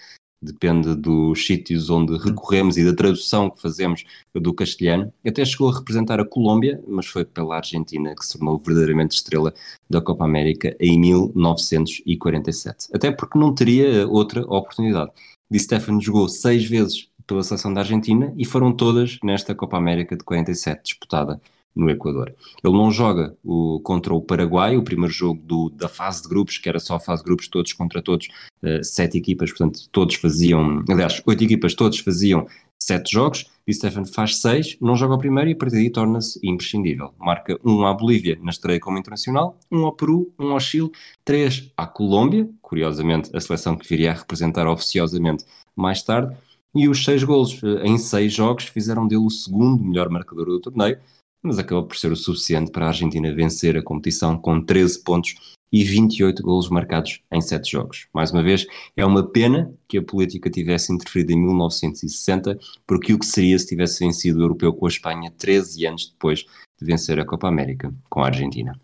depende 0.45 0.95
dos 0.95 1.45
sítios 1.45 1.89
onde 1.89 2.17
recorremos 2.17 2.77
e 2.77 2.85
da 2.85 2.93
tradução 2.93 3.49
que 3.49 3.61
fazemos 3.61 4.03
do 4.34 4.53
castelhano. 4.53 5.11
Até 5.26 5.43
chegou 5.43 5.69
a 5.69 5.76
representar 5.76 6.19
a 6.19 6.26
Colômbia, 6.26 6.81
mas 6.88 7.07
foi 7.07 7.26
pela 7.26 7.57
Argentina 7.57 8.15
que 8.15 8.26
se 8.26 8.38
tornou 8.38 8.57
verdadeiramente 8.57 9.15
estrela 9.15 9.53
da 9.89 9.99
Copa 10.01 10.23
América 10.26 10.76
em 10.80 10.99
1947. 10.99 12.89
Até 12.93 13.11
porque 13.11 13.38
não 13.38 13.53
teria 13.53 14.07
outra 14.07 14.41
oportunidade. 14.41 15.11
Di 15.49 15.59
Stefano 15.59 16.01
jogou 16.01 16.27
seis 16.27 16.65
vezes 16.65 17.09
pela 17.27 17.43
seleção 17.43 17.73
da 17.73 17.81
Argentina 17.81 18.34
e 18.38 18.45
foram 18.45 18.72
todas 18.72 19.17
nesta 19.23 19.55
Copa 19.55 19.77
América 19.77 20.15
de 20.15 20.23
47 20.23 20.84
disputada 20.84 21.41
no 21.76 21.89
Equador. 21.89 22.34
Ele 22.64 22.73
não 22.73 22.91
joga 22.91 23.35
o, 23.43 23.80
contra 23.84 24.14
o 24.14 24.22
Paraguai, 24.22 24.77
o 24.77 24.84
primeiro 24.84 25.14
jogo 25.14 25.41
do, 25.43 25.69
da 25.69 25.89
fase 25.89 26.22
de 26.23 26.30
grupos, 26.30 26.57
que 26.57 26.69
era 26.69 26.80
só 26.80 26.99
fase 26.99 27.22
de 27.22 27.26
grupos, 27.26 27.47
todos 27.47 27.73
contra 27.73 28.02
todos, 28.02 28.27
uh, 28.64 28.84
sete 28.84 29.18
equipas, 29.18 29.49
portanto, 29.52 29.89
todos 29.91 30.15
faziam, 30.15 30.84
aliás, 30.89 31.22
oito 31.26 31.43
equipas, 31.43 31.73
todos 31.73 31.99
faziam 31.99 32.47
sete 32.81 33.11
jogos, 33.11 33.45
e 33.68 33.73
Stefan 33.73 34.06
faz 34.06 34.38
seis, 34.38 34.77
não 34.80 34.95
joga 34.95 35.15
o 35.15 35.18
primeiro 35.18 35.49
e 35.49 35.53
a 35.53 35.56
partir 35.56 35.76
daí 35.77 35.89
torna-se 35.89 36.39
imprescindível. 36.43 37.14
Marca 37.18 37.60
um 37.65 37.85
à 37.85 37.93
Bolívia 37.93 38.38
na 38.41 38.52
estreia 38.52 38.80
como 38.80 38.97
internacional, 38.97 39.57
um 39.72 39.85
ao 39.85 39.91
Peru, 39.91 40.31
um 40.38 40.52
ao 40.52 40.60
Chile, 40.60 40.91
três 41.23 41.72
à 41.76 41.88
Colômbia, 41.88 42.47
curiosamente 42.61 43.35
a 43.35 43.41
seleção 43.41 43.76
que 43.76 43.88
viria 43.88 44.11
a 44.11 44.14
representar 44.14 44.68
oficiosamente 44.68 45.43
mais 45.76 46.03
tarde, 46.03 46.35
e 46.76 46.88
os 46.89 47.03
seis 47.03 47.23
golos 47.23 47.60
eh, 47.64 47.88
em 47.88 47.97
seis 47.97 48.34
jogos 48.34 48.65
fizeram 48.65 49.07
dele 49.07 49.26
o 49.26 49.30
segundo 49.30 49.84
melhor 49.84 50.10
marcador 50.10 50.45
do 50.45 50.60
torneio, 50.60 50.99
mas 51.45 51.59
acabou 51.59 51.85
por 51.85 51.95
ser 51.95 52.11
o 52.11 52.15
suficiente 52.15 52.72
para 52.72 52.85
a 52.85 52.88
Argentina 52.89 53.34
vencer 53.34 53.77
a 53.77 53.84
competição 53.84 54.38
com 54.38 54.59
13 54.59 55.03
pontos 55.03 55.35
e 55.72 55.84
28 55.84 56.41
golos 56.41 56.69
marcados 56.69 57.22
em 57.31 57.41
7 57.41 57.69
jogos. 57.69 58.07
Mais 58.13 58.31
uma 58.31 58.41
vez, 58.41 58.65
é 58.95 59.05
uma 59.05 59.23
pena 59.23 59.73
que 59.88 59.97
a 59.97 60.03
política 60.03 60.49
tivesse 60.49 60.93
interferido 60.93 61.34
em 61.34 61.39
1960, 61.39 62.57
porque 62.88 63.13
o 63.13 63.19
que 63.19 63.26
seria 63.26 63.59
se 63.59 63.67
tivesse 63.67 64.03
vencido 64.03 64.39
o 64.39 64.43
europeu 64.43 64.73
com 64.73 64.85
a 64.85 64.89
Espanha 64.89 65.34
13 65.38 65.85
anos 65.85 66.09
depois 66.09 66.45
de 66.80 66.85
vencer 66.85 67.19
a 67.19 67.26
Copa 67.26 67.47
América 67.47 67.93
com 68.09 68.22
a 68.22 68.27
Argentina. 68.27 68.80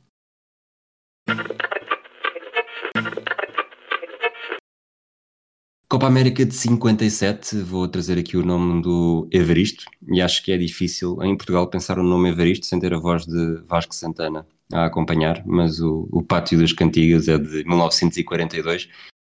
Copa 5.91 6.07
América 6.07 6.45
de 6.45 6.55
57, 6.55 7.57
vou 7.63 7.85
trazer 7.85 8.17
aqui 8.17 8.37
o 8.37 8.45
nome 8.45 8.81
do 8.81 9.27
Evaristo, 9.29 9.83
e 10.07 10.21
acho 10.21 10.41
que 10.41 10.53
é 10.53 10.57
difícil 10.57 11.21
em 11.21 11.35
Portugal 11.35 11.67
pensar 11.67 11.99
o 11.99 12.03
nome 12.03 12.29
Evaristo 12.29 12.65
sem 12.65 12.79
ter 12.79 12.93
a 12.93 12.97
voz 12.97 13.25
de 13.25 13.57
Vasco 13.65 13.93
Santana 13.93 14.47
a 14.71 14.85
acompanhar, 14.85 15.45
mas 15.45 15.81
o, 15.81 16.07
o 16.09 16.23
Pátio 16.23 16.57
das 16.59 16.71
Cantigas 16.71 17.27
é 17.27 17.37
de 17.37 17.65
1942 17.65 18.87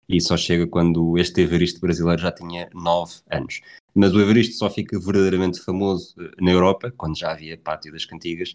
e 0.09 0.21
só 0.21 0.37
chega 0.37 0.65
quando 0.65 1.19
este 1.19 1.41
Evaristo 1.41 1.81
brasileiro 1.81 2.23
já 2.23 2.31
tinha 2.31 2.71
9 2.73 3.13
anos. 3.29 3.61
Mas 3.93 4.15
o 4.15 4.21
Evaristo 4.21 4.55
só 4.55 4.71
fica 4.71 5.01
verdadeiramente 5.01 5.61
famoso 5.61 6.15
eh, 6.17 6.31
na 6.41 6.53
Europa, 6.53 6.93
quando 6.97 7.19
já 7.19 7.33
havia 7.33 7.59
Pátio 7.59 7.91
das 7.93 8.05
Cantigas, 8.05 8.55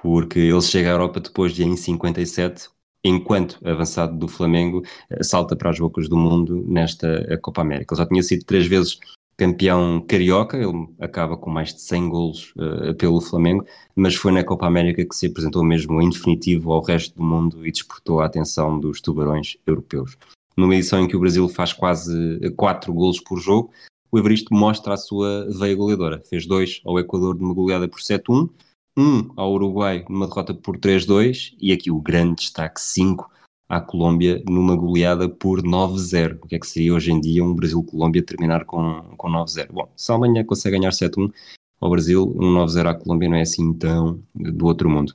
porque 0.00 0.38
ele 0.38 0.62
chega 0.62 0.90
à 0.90 0.92
Europa 0.92 1.18
depois 1.18 1.52
de, 1.52 1.64
em 1.64 1.76
57, 1.76 2.68
enquanto 3.04 3.58
avançado 3.64 4.16
do 4.16 4.28
Flamengo, 4.28 4.82
eh, 5.08 5.22
salta 5.22 5.56
para 5.56 5.70
as 5.70 5.78
bocas 5.78 6.08
do 6.08 6.16
mundo 6.16 6.64
nesta 6.68 7.06
eh, 7.28 7.36
Copa 7.36 7.62
América. 7.62 7.94
Ele 7.94 8.02
já 8.02 8.06
tinha 8.06 8.22
sido 8.22 8.44
três 8.44 8.66
vezes 8.66 8.98
campeão 9.36 10.04
carioca, 10.06 10.58
ele 10.58 10.86
acaba 10.98 11.34
com 11.34 11.48
mais 11.48 11.72
de 11.72 11.80
100 11.80 12.08
golos 12.10 12.52
uh, 12.56 12.94
pelo 12.96 13.22
Flamengo, 13.22 13.64
mas 13.96 14.14
foi 14.14 14.32
na 14.32 14.44
Copa 14.44 14.66
América 14.66 15.02
que 15.02 15.14
se 15.16 15.28
apresentou 15.28 15.64
mesmo 15.64 16.02
em 16.02 16.10
definitivo 16.10 16.70
ao 16.70 16.82
resto 16.82 17.16
do 17.16 17.22
mundo 17.22 17.66
e 17.66 17.72
despertou 17.72 18.20
a 18.20 18.26
atenção 18.26 18.78
dos 18.78 19.00
tubarões 19.00 19.56
europeus. 19.66 20.18
Numa 20.54 20.74
edição 20.74 21.00
em 21.00 21.08
que 21.08 21.16
o 21.16 21.20
Brasil 21.20 21.48
faz 21.48 21.72
quase 21.72 22.52
4 22.54 22.92
golos 22.92 23.18
por 23.18 23.38
jogo, 23.38 23.70
o 24.12 24.18
Evaristo 24.18 24.52
mostra 24.52 24.92
a 24.92 24.98
sua 24.98 25.46
veia 25.58 25.74
goleadora. 25.74 26.22
Fez 26.28 26.46
dois 26.46 26.82
ao 26.84 26.98
Equador 26.98 27.34
de 27.34 27.42
uma 27.42 27.54
goleada 27.54 27.88
por 27.88 28.00
7-1, 28.00 28.50
um 28.96 29.30
ao 29.36 29.52
Uruguai 29.52 30.04
numa 30.08 30.26
derrota 30.26 30.54
por 30.54 30.76
3-2 30.78 31.54
e 31.60 31.72
aqui 31.72 31.90
o 31.90 32.00
grande 32.00 32.42
destaque 32.42 32.80
5 32.80 33.30
à 33.68 33.80
Colômbia 33.80 34.42
numa 34.48 34.74
goleada 34.74 35.28
por 35.28 35.62
9-0. 35.62 36.38
O 36.42 36.46
que 36.48 36.56
é 36.56 36.58
que 36.58 36.66
seria 36.66 36.92
hoje 36.92 37.12
em 37.12 37.20
dia 37.20 37.44
um 37.44 37.54
Brasil-Colômbia 37.54 38.22
terminar 38.22 38.64
com, 38.64 39.02
com 39.16 39.28
9-0? 39.28 39.68
Bom, 39.72 39.88
se 39.96 40.10
a 40.10 40.14
Alemanha 40.14 40.44
consegue 40.44 40.76
ganhar 40.76 40.90
7-1 40.90 41.32
ao 41.80 41.90
Brasil, 41.90 42.34
um 42.36 42.52
9-0 42.54 42.86
à 42.86 42.94
Colômbia 42.94 43.28
não 43.28 43.36
é 43.36 43.42
assim 43.42 43.72
tão 43.72 44.22
do 44.34 44.66
outro 44.66 44.90
mundo. 44.90 45.14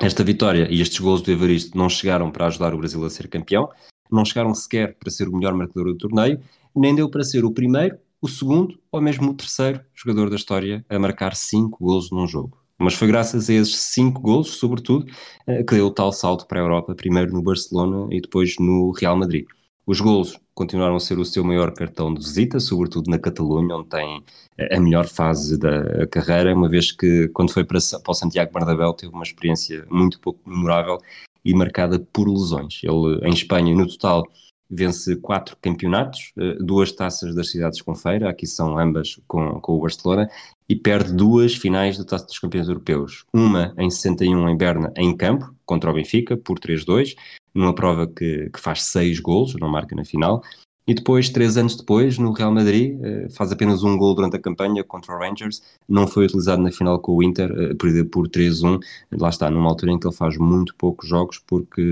Esta 0.00 0.22
vitória 0.22 0.68
e 0.70 0.80
estes 0.82 0.98
gols 0.98 1.22
do 1.22 1.30
Evaristo 1.30 1.78
não 1.78 1.88
chegaram 1.88 2.30
para 2.30 2.46
ajudar 2.46 2.74
o 2.74 2.78
Brasil 2.78 3.02
a 3.04 3.08
ser 3.08 3.28
campeão, 3.28 3.70
não 4.10 4.24
chegaram 4.24 4.54
sequer 4.54 4.94
para 4.94 5.10
ser 5.10 5.28
o 5.28 5.32
melhor 5.32 5.54
marcador 5.54 5.86
do 5.86 5.96
torneio, 5.96 6.40
nem 6.74 6.94
deu 6.94 7.08
para 7.08 7.24
ser 7.24 7.44
o 7.44 7.50
primeiro, 7.50 7.96
o 8.20 8.28
segundo 8.28 8.78
ou 8.92 9.00
mesmo 9.00 9.30
o 9.30 9.34
terceiro 9.34 9.80
jogador 9.94 10.28
da 10.28 10.36
história 10.36 10.84
a 10.88 10.98
marcar 10.98 11.34
5 11.34 11.78
gols 11.82 12.10
num 12.10 12.26
jogo. 12.26 12.65
Mas 12.78 12.94
foi 12.94 13.08
graças 13.08 13.48
a 13.48 13.54
esses 13.54 13.76
cinco 13.76 14.20
gols, 14.20 14.50
sobretudo, 14.56 15.06
eh, 15.46 15.62
que 15.62 15.74
deu 15.74 15.86
o 15.86 15.90
tal 15.90 16.12
salto 16.12 16.46
para 16.46 16.60
a 16.60 16.62
Europa, 16.62 16.94
primeiro 16.94 17.32
no 17.32 17.42
Barcelona 17.42 18.06
e 18.14 18.20
depois 18.20 18.56
no 18.58 18.90
Real 18.92 19.16
Madrid. 19.16 19.46
Os 19.86 20.00
gols 20.00 20.38
continuaram 20.54 20.96
a 20.96 21.00
ser 21.00 21.18
o 21.18 21.24
seu 21.24 21.44
maior 21.44 21.72
cartão 21.72 22.12
de 22.12 22.20
visita, 22.20 22.58
sobretudo 22.58 23.10
na 23.10 23.18
Catalunha, 23.18 23.76
onde 23.76 23.88
tem 23.88 24.24
a 24.72 24.80
melhor 24.80 25.06
fase 25.06 25.58
da 25.58 26.06
carreira, 26.08 26.54
uma 26.54 26.68
vez 26.68 26.90
que, 26.90 27.28
quando 27.28 27.52
foi 27.52 27.64
para, 27.64 27.78
para 28.02 28.10
o 28.10 28.14
Santiago 28.14 28.52
Bernabéu, 28.52 28.92
teve 28.92 29.12
uma 29.12 29.22
experiência 29.22 29.86
muito 29.88 30.18
pouco 30.18 30.40
memorável 30.48 30.98
e 31.44 31.54
marcada 31.54 32.00
por 32.12 32.28
lesões. 32.28 32.80
Ele, 32.82 33.20
em 33.22 33.32
Espanha, 33.32 33.74
no 33.74 33.86
total, 33.86 34.24
vence 34.68 35.14
quatro 35.16 35.56
campeonatos, 35.62 36.32
eh, 36.36 36.56
duas 36.60 36.90
taças 36.90 37.34
das 37.34 37.50
cidades 37.50 37.80
com 37.80 37.94
feira, 37.94 38.28
aqui 38.28 38.46
são 38.46 38.78
ambas 38.78 39.20
com, 39.28 39.60
com 39.60 39.76
o 39.76 39.80
Barcelona, 39.80 40.28
e 40.68 40.74
perde 40.74 41.12
duas 41.12 41.54
finais 41.54 41.96
da 41.96 42.04
Taça 42.04 42.26
dos 42.26 42.38
Campeões 42.38 42.68
Europeus. 42.68 43.24
Uma 43.32 43.74
em 43.78 43.90
61 43.90 44.48
em 44.48 44.56
Berna, 44.56 44.92
em 44.96 45.16
campo, 45.16 45.54
contra 45.64 45.90
o 45.90 45.94
Benfica, 45.94 46.36
por 46.36 46.58
3-2, 46.58 47.14
numa 47.54 47.74
prova 47.74 48.06
que, 48.06 48.50
que 48.50 48.60
faz 48.60 48.82
seis 48.84 49.20
golos, 49.20 49.54
não 49.54 49.68
marca 49.68 49.94
na 49.94 50.04
final. 50.04 50.42
E 50.86 50.94
depois, 50.94 51.28
três 51.28 51.56
anos 51.56 51.74
depois, 51.74 52.16
no 52.16 52.30
Real 52.30 52.52
Madrid, 52.52 52.96
eh, 53.02 53.26
faz 53.30 53.50
apenas 53.50 53.82
um 53.82 53.96
gol 53.96 54.14
durante 54.14 54.36
a 54.36 54.40
campanha 54.40 54.84
contra 54.84 55.16
o 55.16 55.18
Rangers, 55.18 55.60
não 55.88 56.06
foi 56.06 56.26
utilizado 56.26 56.62
na 56.62 56.70
final 56.70 57.00
com 57.00 57.12
o 57.16 57.22
Inter, 57.24 57.50
eh, 57.50 57.74
perdeu 57.74 58.06
por 58.06 58.28
3-1. 58.28 58.78
Lá 59.10 59.28
está, 59.28 59.50
numa 59.50 59.68
altura 59.68 59.90
em 59.90 59.98
que 59.98 60.06
ele 60.06 60.14
faz 60.14 60.38
muito 60.38 60.76
poucos 60.76 61.08
jogos, 61.08 61.40
porque 61.44 61.82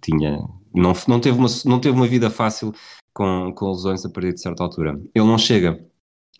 tinha, 0.00 0.46
não, 0.72 0.92
não, 1.08 1.18
teve, 1.18 1.36
uma, 1.36 1.48
não 1.64 1.80
teve 1.80 1.96
uma 1.96 2.06
vida 2.06 2.30
fácil 2.30 2.72
com, 3.12 3.52
com 3.52 3.70
lesões 3.72 4.04
a 4.04 4.08
partir 4.08 4.32
de 4.34 4.40
certa 4.40 4.62
altura. 4.62 5.00
Ele 5.12 5.26
não 5.26 5.36
chega 5.36 5.84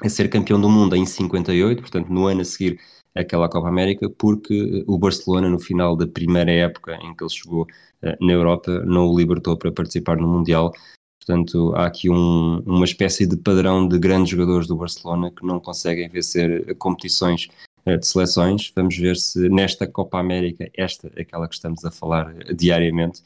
a 0.02 0.08
ser 0.08 0.28
campeão 0.28 0.60
do 0.60 0.68
mundo 0.68 0.96
em 0.96 1.04
58, 1.04 1.80
portanto, 1.80 2.08
no 2.08 2.26
ano 2.26 2.40
a 2.40 2.44
seguir 2.44 2.78
aquela 3.14 3.48
Copa 3.48 3.68
América, 3.68 4.08
porque 4.08 4.84
o 4.86 4.98
Barcelona, 4.98 5.48
no 5.48 5.58
final 5.58 5.96
da 5.96 6.06
primeira 6.06 6.50
época 6.50 6.96
em 7.02 7.14
que 7.14 7.22
ele 7.22 7.30
chegou 7.30 7.62
uh, 7.62 8.24
na 8.24 8.32
Europa, 8.32 8.84
não 8.84 9.08
o 9.08 9.18
libertou 9.18 9.56
para 9.56 9.72
participar 9.72 10.16
no 10.16 10.28
Mundial. 10.28 10.72
Portanto, 11.18 11.74
há 11.74 11.86
aqui 11.86 12.08
um, 12.08 12.60
uma 12.64 12.84
espécie 12.84 13.26
de 13.26 13.36
padrão 13.36 13.86
de 13.86 13.98
grandes 13.98 14.30
jogadores 14.30 14.66
do 14.66 14.76
Barcelona 14.76 15.30
que 15.30 15.44
não 15.44 15.60
conseguem 15.60 16.08
vencer 16.08 16.74
competições 16.76 17.48
uh, 17.86 17.98
de 17.98 18.06
seleções. 18.06 18.72
Vamos 18.74 18.96
ver 18.96 19.16
se 19.16 19.48
nesta 19.48 19.86
Copa 19.86 20.18
América, 20.18 20.70
esta, 20.74 21.08
aquela 21.20 21.48
que 21.48 21.54
estamos 21.54 21.84
a 21.84 21.90
falar 21.90 22.32
diariamente, 22.54 23.22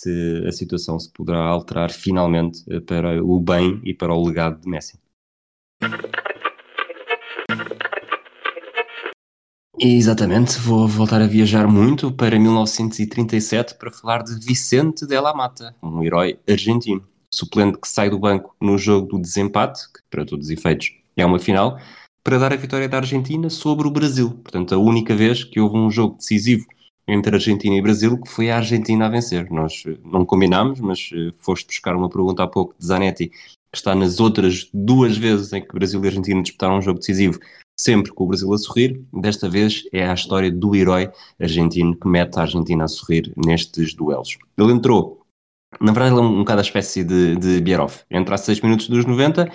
se 0.00 0.44
a 0.46 0.52
situação 0.52 0.98
se 0.98 1.10
poderá 1.12 1.40
alterar 1.40 1.90
finalmente 1.90 2.64
para 2.80 3.22
o 3.22 3.40
bem 3.40 3.80
e 3.84 3.94
para 3.94 4.14
o 4.14 4.26
legado 4.26 4.60
de 4.60 4.68
Messi. 4.68 5.03
Exatamente, 9.78 10.58
vou 10.60 10.88
voltar 10.88 11.20
a 11.20 11.26
viajar 11.26 11.66
muito 11.66 12.10
para 12.10 12.38
1937 12.38 13.74
para 13.74 13.90
falar 13.90 14.22
de 14.22 14.34
Vicente 14.38 15.04
de 15.06 15.20
la 15.20 15.34
Mata, 15.34 15.74
um 15.82 16.02
herói 16.02 16.38
argentino, 16.48 17.04
suplente 17.30 17.78
que 17.78 17.88
sai 17.88 18.08
do 18.08 18.18
banco 18.18 18.54
no 18.60 18.78
jogo 18.78 19.08
do 19.08 19.18
desempate, 19.18 19.82
que 19.92 20.00
para 20.08 20.24
todos 20.24 20.46
os 20.46 20.50
efeitos 20.50 20.92
é 21.16 21.26
uma 21.26 21.38
final, 21.38 21.78
para 22.22 22.38
dar 22.38 22.52
a 22.52 22.56
vitória 22.56 22.88
da 22.88 22.96
Argentina 22.96 23.50
sobre 23.50 23.86
o 23.86 23.90
Brasil. 23.90 24.30
Portanto, 24.30 24.74
a 24.74 24.78
única 24.78 25.14
vez 25.14 25.44
que 25.44 25.60
houve 25.60 25.76
um 25.76 25.90
jogo 25.90 26.16
decisivo 26.16 26.64
entre 27.06 27.34
Argentina 27.34 27.76
e 27.76 27.82
Brasil, 27.82 28.18
que 28.18 28.30
foi 28.30 28.50
a 28.50 28.56
Argentina 28.56 29.06
a 29.06 29.10
vencer. 29.10 29.50
Nós 29.50 29.84
eh, 29.86 29.98
não 30.02 30.24
combinámos, 30.24 30.80
mas 30.80 31.10
eh, 31.12 31.32
foste 31.36 31.66
buscar 31.66 31.94
uma 31.94 32.08
pergunta 32.08 32.42
há 32.42 32.46
pouco 32.46 32.74
de 32.78 32.86
Zanetti, 32.86 33.30
que 33.74 33.78
está 33.78 33.92
nas 33.92 34.20
outras 34.20 34.68
duas 34.72 35.16
vezes 35.16 35.52
em 35.52 35.60
que 35.60 35.74
Brasil 35.74 36.02
e 36.02 36.06
Argentina 36.06 36.40
disputaram 36.40 36.78
um 36.78 36.82
jogo 36.82 37.00
decisivo, 37.00 37.40
sempre 37.78 38.12
com 38.12 38.22
o 38.22 38.28
Brasil 38.28 38.52
a 38.54 38.58
sorrir. 38.58 39.02
Desta 39.12 39.48
vez 39.48 39.82
é 39.92 40.08
a 40.08 40.14
história 40.14 40.50
do 40.50 40.76
herói 40.76 41.10
argentino 41.40 41.96
que 41.96 42.06
mete 42.06 42.38
a 42.38 42.42
Argentina 42.42 42.84
a 42.84 42.88
sorrir 42.88 43.32
nestes 43.36 43.92
duelos. 43.92 44.38
Ele 44.56 44.72
entrou 44.72 45.24
na 45.80 45.90
verdade, 45.90 46.14
ele 46.14 46.20
é 46.20 46.22
um, 46.22 46.36
um 46.36 46.38
bocado 46.38 46.60
a 46.60 46.62
espécie 46.62 47.02
de, 47.02 47.34
de 47.34 47.60
Bierhoff. 47.60 48.04
Entra 48.08 48.36
a 48.36 48.38
6 48.38 48.60
minutos 48.60 48.88
dos 48.88 49.04
90, 49.04 49.44
uh, 49.44 49.50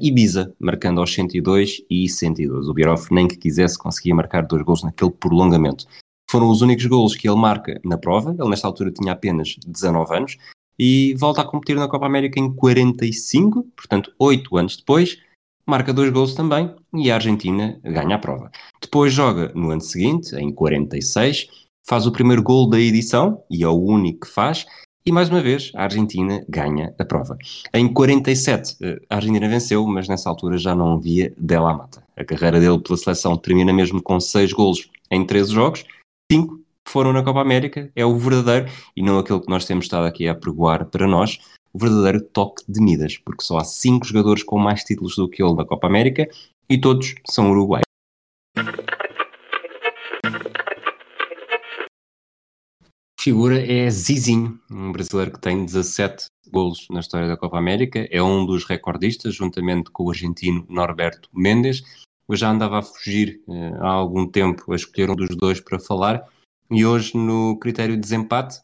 Ibiza, 0.00 0.54
marcando 0.58 1.02
aos 1.02 1.12
102 1.12 1.82
e 1.90 2.08
102. 2.08 2.66
O 2.66 2.72
Bierhoff, 2.72 3.12
nem 3.12 3.28
que 3.28 3.36
quisesse, 3.36 3.76
conseguia 3.76 4.14
marcar 4.14 4.46
dois 4.46 4.62
gols 4.62 4.82
naquele 4.82 5.10
prolongamento. 5.10 5.84
Foram 6.30 6.48
os 6.48 6.62
únicos 6.62 6.86
gols 6.86 7.14
que 7.14 7.28
ele 7.28 7.36
marca 7.36 7.78
na 7.84 7.98
prova. 7.98 8.34
Ele, 8.38 8.48
nesta 8.48 8.66
altura, 8.66 8.90
tinha 8.90 9.12
apenas 9.12 9.56
19 9.66 10.16
anos 10.16 10.38
e 10.82 11.14
volta 11.18 11.42
a 11.42 11.44
competir 11.44 11.76
na 11.76 11.86
Copa 11.86 12.06
América 12.06 12.40
em 12.40 12.50
45, 12.50 13.64
portanto, 13.76 14.14
8 14.18 14.56
anos 14.56 14.78
depois. 14.78 15.18
Marca 15.66 15.92
dois 15.92 16.10
gols 16.10 16.34
também 16.34 16.74
e 16.94 17.10
a 17.10 17.16
Argentina 17.16 17.78
ganha 17.84 18.16
a 18.16 18.18
prova. 18.18 18.50
Depois 18.80 19.12
joga 19.12 19.52
no 19.54 19.70
ano 19.70 19.82
seguinte, 19.82 20.34
em 20.34 20.50
46, 20.50 21.48
faz 21.86 22.06
o 22.06 22.10
primeiro 22.10 22.42
gol 22.42 22.66
da 22.66 22.80
edição 22.80 23.44
e 23.50 23.62
é 23.62 23.68
o 23.68 23.78
único 23.78 24.20
que 24.20 24.32
faz 24.32 24.64
e 25.04 25.12
mais 25.12 25.28
uma 25.28 25.42
vez, 25.42 25.70
a 25.74 25.82
Argentina 25.82 26.42
ganha 26.48 26.94
a 26.98 27.04
prova. 27.04 27.36
Em 27.74 27.92
47, 27.92 28.76
eh, 28.82 29.00
a 29.08 29.16
Argentina 29.16 29.48
venceu, 29.48 29.86
mas 29.86 30.08
nessa 30.08 30.28
altura 30.30 30.56
já 30.56 30.74
não 30.74 30.94
havia 30.94 31.32
Della 31.36 31.74
Mata. 31.74 32.02
A 32.16 32.24
carreira 32.24 32.58
dele 32.58 32.78
pela 32.80 32.98
seleção 32.98 33.36
termina 33.36 33.72
mesmo 33.72 34.02
com 34.02 34.18
6 34.18 34.52
golos 34.52 34.90
em 35.10 35.26
13 35.26 35.52
jogos, 35.52 35.84
5 36.30 36.60
foram 36.90 37.12
na 37.12 37.22
Copa 37.22 37.40
América. 37.40 37.90
É 37.94 38.04
o 38.04 38.16
verdadeiro, 38.18 38.66
e 38.96 39.02
não 39.02 39.18
aquele 39.18 39.40
que 39.40 39.48
nós 39.48 39.64
temos 39.64 39.84
estado 39.84 40.06
aqui 40.06 40.26
a 40.26 40.34
pregoar 40.34 40.86
para 40.86 41.06
nós, 41.06 41.38
o 41.72 41.78
verdadeiro 41.78 42.20
toque 42.20 42.64
de 42.68 42.80
Midas, 42.80 43.16
porque 43.18 43.44
só 43.44 43.58
há 43.58 43.64
5 43.64 44.06
jogadores 44.06 44.42
com 44.42 44.58
mais 44.58 44.82
títulos 44.82 45.14
do 45.14 45.28
que 45.28 45.42
ele 45.42 45.54
na 45.54 45.64
Copa 45.64 45.86
América 45.86 46.28
e 46.68 46.78
todos 46.78 47.14
são 47.26 47.50
uruguaios. 47.50 47.84
figura 53.20 53.60
é 53.60 53.90
Zizinho, 53.90 54.58
um 54.70 54.90
brasileiro 54.90 55.32
que 55.32 55.40
tem 55.40 55.64
17 55.64 56.24
golos 56.50 56.86
na 56.90 57.00
história 57.00 57.28
da 57.28 57.36
Copa 57.36 57.58
América, 57.58 58.08
é 58.10 58.22
um 58.22 58.46
dos 58.46 58.64
recordistas, 58.64 59.34
juntamente 59.34 59.90
com 59.90 60.04
o 60.04 60.10
argentino 60.10 60.64
Norberto 60.70 61.28
Mendes. 61.32 61.82
Eu 62.26 62.34
já 62.34 62.50
andava 62.50 62.78
a 62.78 62.82
fugir 62.82 63.42
eh, 63.46 63.72
há 63.80 63.88
algum 63.88 64.26
tempo 64.26 64.72
a 64.72 64.76
escolher 64.76 65.10
um 65.10 65.16
dos 65.16 65.36
dois 65.36 65.60
para 65.60 65.78
falar, 65.78 66.24
e 66.70 66.84
hoje, 66.84 67.16
no 67.16 67.58
critério 67.58 67.94
de 67.94 68.00
desempate, 68.00 68.60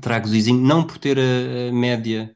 trago 0.00 0.26
o 0.26 0.30
Zizinho, 0.30 0.60
não 0.60 0.86
por 0.86 0.98
ter 0.98 1.18
a, 1.18 1.72
média 1.72 2.34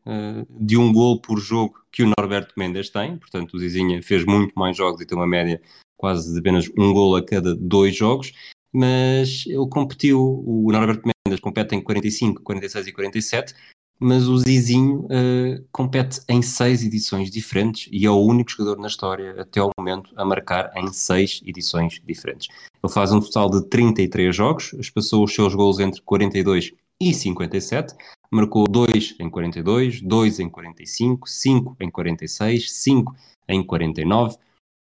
de 0.48 0.76
um 0.76 0.92
gol 0.92 1.20
por 1.20 1.38
jogo 1.38 1.74
que 1.90 2.02
o 2.02 2.12
Norberto 2.16 2.54
Mendes 2.56 2.90
tem, 2.90 3.16
portanto, 3.18 3.54
o 3.54 3.58
Zizinho 3.58 4.02
fez 4.02 4.24
muito 4.24 4.52
mais 4.54 4.76
jogos 4.76 5.00
e 5.00 5.06
tem 5.06 5.16
uma 5.16 5.26
média 5.26 5.60
quase 5.96 6.32
de 6.32 6.38
apenas 6.38 6.68
um 6.78 6.92
gol 6.92 7.16
a 7.16 7.24
cada 7.24 7.54
dois 7.54 7.94
jogos, 7.94 8.32
mas 8.72 9.44
ele 9.46 9.68
competiu, 9.68 10.42
o 10.46 10.70
Norberto 10.72 11.02
Mendes 11.06 11.40
compete 11.40 11.74
em 11.74 11.82
45, 11.82 12.42
46 12.42 12.86
e 12.86 12.92
47, 12.92 13.54
mas 13.98 14.26
o 14.26 14.38
Zizinho 14.38 15.06
uh, 15.06 15.64
compete 15.70 16.20
em 16.28 16.42
seis 16.42 16.82
edições 16.82 17.30
diferentes 17.30 17.88
e 17.92 18.04
é 18.04 18.10
o 18.10 18.20
único 18.20 18.50
jogador 18.50 18.80
na 18.80 18.88
história 18.88 19.40
até 19.40 19.60
ao 19.60 19.70
momento 19.78 20.12
a 20.16 20.24
marcar 20.24 20.72
em 20.76 20.92
seis 20.92 21.40
edições 21.44 22.00
diferentes. 22.04 22.48
Ele 22.82 22.92
faz 22.92 23.12
um 23.12 23.20
total 23.20 23.50
de 23.50 23.64
33 23.68 24.34
jogos, 24.34 24.72
espaçou 24.74 25.22
os 25.24 25.34
seus 25.34 25.54
gols 25.54 25.78
entre 25.78 26.00
42 26.02 26.72
e 27.00 27.14
57, 27.14 27.94
marcou 28.30 28.66
2 28.68 29.16
em 29.20 29.30
42, 29.30 30.00
2 30.00 30.40
em 30.40 30.48
45, 30.48 31.28
5 31.28 31.76
em 31.80 31.90
46, 31.90 32.72
5 32.72 33.16
em 33.48 33.62
49, 33.62 34.36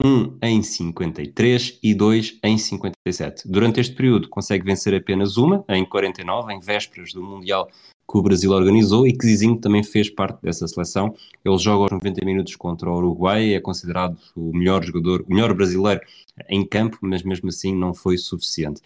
um 0.02 0.36
em 0.40 0.62
53 0.62 1.78
e 1.82 1.94
dois 1.94 2.38
em 2.42 2.56
57. 2.56 3.48
Durante 3.48 3.80
este 3.80 3.94
período 3.94 4.28
consegue 4.28 4.64
vencer 4.64 4.94
apenas 4.94 5.36
uma, 5.36 5.64
em 5.68 5.84
49, 5.84 6.52
em 6.52 6.60
vésperas 6.60 7.12
do 7.12 7.22
Mundial 7.22 7.68
que 8.10 8.16
o 8.16 8.22
Brasil 8.22 8.52
organizou 8.52 9.06
e 9.06 9.12
que 9.12 9.26
Zizinho 9.26 9.58
também 9.58 9.82
fez 9.82 10.08
parte 10.08 10.40
dessa 10.40 10.66
seleção. 10.66 11.14
Ele 11.44 11.58
joga 11.58 11.82
aos 11.82 11.92
90 11.92 12.24
minutos 12.24 12.56
contra 12.56 12.90
o 12.90 12.96
Uruguai, 12.96 13.52
é 13.52 13.60
considerado 13.60 14.16
o 14.34 14.56
melhor 14.56 14.82
jogador, 14.82 15.24
o 15.28 15.34
melhor 15.34 15.52
brasileiro 15.52 16.00
em 16.48 16.66
campo, 16.66 16.98
mas 17.02 17.22
mesmo 17.22 17.48
assim 17.48 17.74
não 17.74 17.92
foi 17.92 18.16
suficiente. 18.16 18.80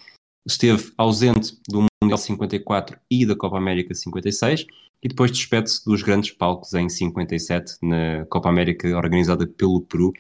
Esteve 0.45 0.93
ausente 0.99 1.57
do 1.69 1.87
Mundial 2.03 2.19
54 2.19 2.99
e 3.09 3.25
da 3.25 3.37
Copa 3.37 3.57
América 3.57 3.95
56 3.95 4.67
e 5.01 5.09
depois 5.09 5.31
despede-se 5.31 5.85
dos 5.85 6.03
grandes 6.03 6.33
palcos 6.33 6.75
em 6.75 6.89
57 6.89 7.77
na 7.81 8.27
Copa 8.27 8.49
América 8.49 8.89
organizada 8.97 9.47
pelo 9.47 9.83
Peru 9.83 10.13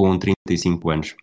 com 0.00 0.18
35 0.18 0.88
anos. 0.88 1.14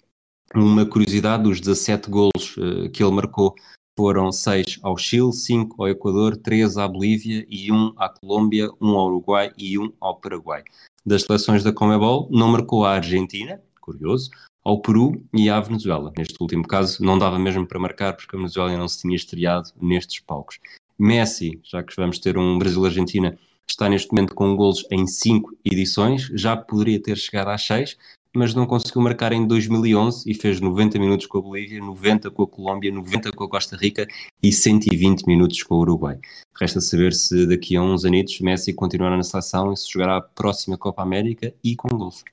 Uma 0.53 0.85
curiosidade, 0.85 1.41
dos 1.41 1.59
17 1.59 2.11
golos 2.11 2.55
uh, 2.57 2.87
que 2.91 3.03
ele 3.03 3.11
marcou 3.11 3.55
foram 3.97 4.31
6 4.31 4.77
ao 4.83 4.95
Chile, 4.95 5.33
5 5.33 5.81
ao 5.81 5.89
Equador, 5.89 6.37
3 6.37 6.77
à 6.77 6.87
Bolívia 6.87 7.43
e 7.49 7.71
1 7.71 7.93
à 7.97 8.07
Colômbia, 8.07 8.69
1 8.79 8.87
ao 8.87 9.07
Uruguai 9.07 9.51
e 9.57 9.79
1 9.79 9.93
ao 9.99 10.17
Paraguai. 10.17 10.63
Das 11.03 11.23
seleções 11.23 11.63
da 11.63 11.73
Comebol, 11.73 12.29
não 12.31 12.49
marcou 12.49 12.85
a 12.85 12.91
Argentina, 12.91 13.59
curioso, 13.81 14.29
ao 14.63 14.79
Peru 14.79 15.23
e 15.33 15.49
à 15.49 15.59
Venezuela. 15.59 16.13
Neste 16.15 16.35
último 16.39 16.67
caso, 16.67 17.03
não 17.03 17.17
dava 17.17 17.39
mesmo 17.39 17.65
para 17.65 17.79
marcar 17.79 18.13
porque 18.15 18.35
a 18.35 18.37
Venezuela 18.37 18.77
não 18.77 18.87
se 18.87 19.01
tinha 19.01 19.15
estreado 19.15 19.71
nestes 19.81 20.19
palcos. 20.19 20.59
Messi, 20.99 21.59
já 21.63 21.81
que 21.81 21.95
vamos 21.95 22.19
ter 22.19 22.37
um 22.37 22.59
Brasil-Argentina, 22.59 23.39
está 23.67 23.89
neste 23.89 24.11
momento 24.11 24.35
com 24.35 24.55
golos 24.55 24.85
em 24.91 25.07
5 25.07 25.57
edições, 25.65 26.29
já 26.35 26.55
poderia 26.55 27.01
ter 27.01 27.17
chegado 27.17 27.47
às 27.47 27.65
6, 27.65 27.97
mas 28.37 28.53
não 28.53 28.67
conseguiu 28.67 29.01
marcar 29.01 29.33
em 29.33 29.47
2011 29.47 30.29
e 30.29 30.33
fez 30.35 30.61
90 30.61 30.99
minutos 30.99 31.25
com 31.25 31.39
a 31.39 31.41
Bolívia, 31.41 31.81
90 31.81 32.29
com 32.29 32.43
a 32.43 32.47
Colômbia, 32.47 32.91
90 32.91 33.31
com 33.31 33.43
a 33.43 33.49
Costa 33.49 33.75
Rica 33.75 34.07
e 34.43 34.53
120 34.53 35.25
minutos 35.25 35.63
com 35.63 35.73
o 35.73 35.79
Uruguai. 35.79 36.19
Resta 36.55 36.79
saber 36.79 37.13
se 37.13 37.47
daqui 37.47 37.75
a 37.75 37.81
uns 37.81 38.05
anitos 38.05 38.39
Messi 38.39 38.73
continuará 38.73 39.17
na 39.17 39.23
seleção 39.23 39.73
e 39.73 39.77
se 39.77 39.91
jogará 39.91 40.17
a 40.17 40.21
próxima 40.21 40.77
Copa 40.77 41.01
América 41.01 41.51
e 41.63 41.75
com 41.75 41.89
gols. 41.89 42.23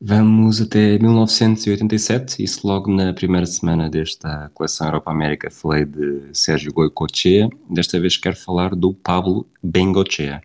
Vamos 0.00 0.60
até 0.60 0.98
1987, 0.98 2.42
isso 2.42 2.66
logo 2.66 2.92
na 2.92 3.14
primeira 3.14 3.46
semana 3.46 3.88
desta 3.88 4.50
coleção 4.52 4.88
Europa 4.88 5.10
América 5.10 5.50
falei 5.50 5.86
de 5.86 6.28
Sérgio 6.34 6.74
Goicoechea, 6.74 7.48
desta 7.70 7.98
vez 7.98 8.16
quero 8.18 8.36
falar 8.36 8.74
do 8.74 8.92
Pablo 8.92 9.48
Bengochea. 9.62 10.42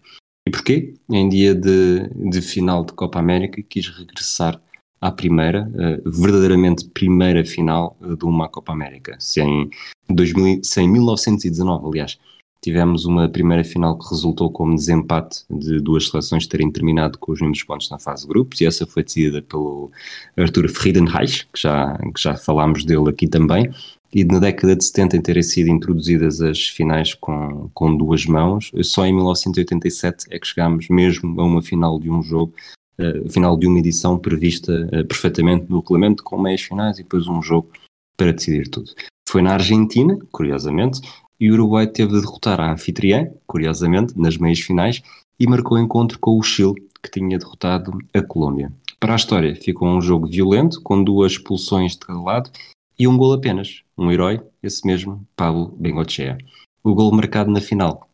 E 0.50 0.52
porquê? 0.52 0.96
Em 1.12 1.30
dia 1.30 1.54
de, 1.54 2.10
de 2.32 2.42
final 2.42 2.84
de 2.84 2.92
Copa 2.94 3.20
América 3.20 3.62
quis 3.62 3.88
regressar 3.88 4.60
à 5.00 5.12
primeira, 5.12 5.70
uh, 5.70 6.10
verdadeiramente 6.10 6.90
primeira 6.90 7.46
final 7.46 7.96
de 8.02 8.26
uma 8.26 8.50
Copa 8.50 8.74
América. 8.74 9.16
Se 9.20 9.42
em, 9.42 9.70
2000, 10.10 10.62
se 10.64 10.82
em 10.82 10.90
1919, 10.90 11.86
aliás, 11.86 12.18
tivemos 12.64 13.06
uma 13.06 13.30
primeira 13.30 13.64
final 13.64 13.96
que 14.00 14.10
resultou 14.10 14.52
como 14.52 14.74
desempate 14.74 15.44
de 15.52 15.80
duas 15.80 16.08
seleções 16.10 16.48
terem 16.48 16.72
terminado 16.72 17.20
com 17.20 17.32
os 17.32 17.40
mesmos 17.40 17.62
pontos 17.62 17.88
na 17.92 18.00
fase 18.00 18.24
de 18.24 18.30
grupos, 18.30 18.60
e 18.60 18.66
essa 18.66 18.88
foi 18.88 19.04
decidida 19.04 19.44
pelo 19.44 19.92
Arthur 20.36 20.68
Friedenreich, 20.68 21.46
que 21.54 21.62
já, 21.62 21.96
que 21.96 22.20
já 22.20 22.36
falámos 22.36 22.84
dele 22.84 23.08
aqui 23.08 23.28
também, 23.28 23.70
e 24.14 24.24
na 24.24 24.40
década 24.40 24.76
de 24.76 24.84
70 24.84 25.18
em 25.18 25.22
terem 25.22 25.44
sido 25.44 25.70
introduzidas 25.70 26.42
as 26.42 26.68
finais 26.68 27.14
com, 27.14 27.70
com 27.74 27.96
duas 27.96 28.26
mãos, 28.26 28.72
só 28.84 29.06
em 29.06 29.14
1987 29.14 30.26
é 30.32 30.40
que 30.40 30.48
chegámos 30.48 30.90
mesmo 30.90 31.40
a 31.40 31.46
uma 31.46 31.62
final 31.62 32.00
de 32.00 32.10
um 32.10 32.22
jogo, 32.24 32.54
uh, 33.00 33.30
final 33.30 33.58
de 33.58 33.68
uma 33.68 33.80
edição 33.80 34.18
prevista 34.18 34.72
uh, 34.88 35.06
perfeitamente 35.06 35.66
no 35.70 35.80
regulamento, 35.80 36.24
com 36.24 36.42
meias 36.42 36.62
finais 36.62 36.98
e 36.98 37.04
depois 37.04 37.28
um 37.28 37.42
jogo 37.42 37.70
para 38.18 38.34
decidir 38.34 38.68
tudo. 38.68 38.92
Foi 39.28 39.42
na 39.42 39.54
Argentina, 39.54 40.18
curiosamente, 40.32 41.02
e 41.40 41.50
o 41.50 41.54
Uruguai 41.54 41.88
teve 41.88 42.12
de 42.14 42.22
derrotar 42.22 42.60
a 42.60 42.74
anfitriã, 42.74 43.30
curiosamente, 43.46 44.20
nas 44.20 44.38
meias 44.38 44.60
finais, 44.60 45.02
e 45.40 45.48
marcou 45.48 45.80
encontro 45.80 46.20
com 46.20 46.38
o 46.38 46.44
Chile, 46.44 46.74
que 47.02 47.10
tinha 47.10 47.38
derrotado 47.38 47.98
a 48.14 48.22
Colômbia. 48.22 48.74
Para 49.00 49.14
a 49.14 49.16
história, 49.16 49.56
ficou 49.56 49.88
um 49.88 50.02
jogo 50.02 50.28
violento, 50.28 50.82
com 50.82 51.02
duas 51.02 51.34
expulsões 51.34 51.94
de 51.94 52.00
cada 52.00 52.20
lado 52.20 52.52
e 52.98 53.08
um 53.08 53.16
gol 53.16 53.32
apenas. 53.32 53.84
Um 54.00 54.10
herói, 54.10 54.40
esse 54.64 54.88
mesmo, 54.88 55.28
Pablo 55.36 55.76
Bengochea. 55.78 56.38
O 56.82 56.96
gol 56.96 57.12
marcado 57.12 57.52
na 57.52 57.60
final 57.60 58.08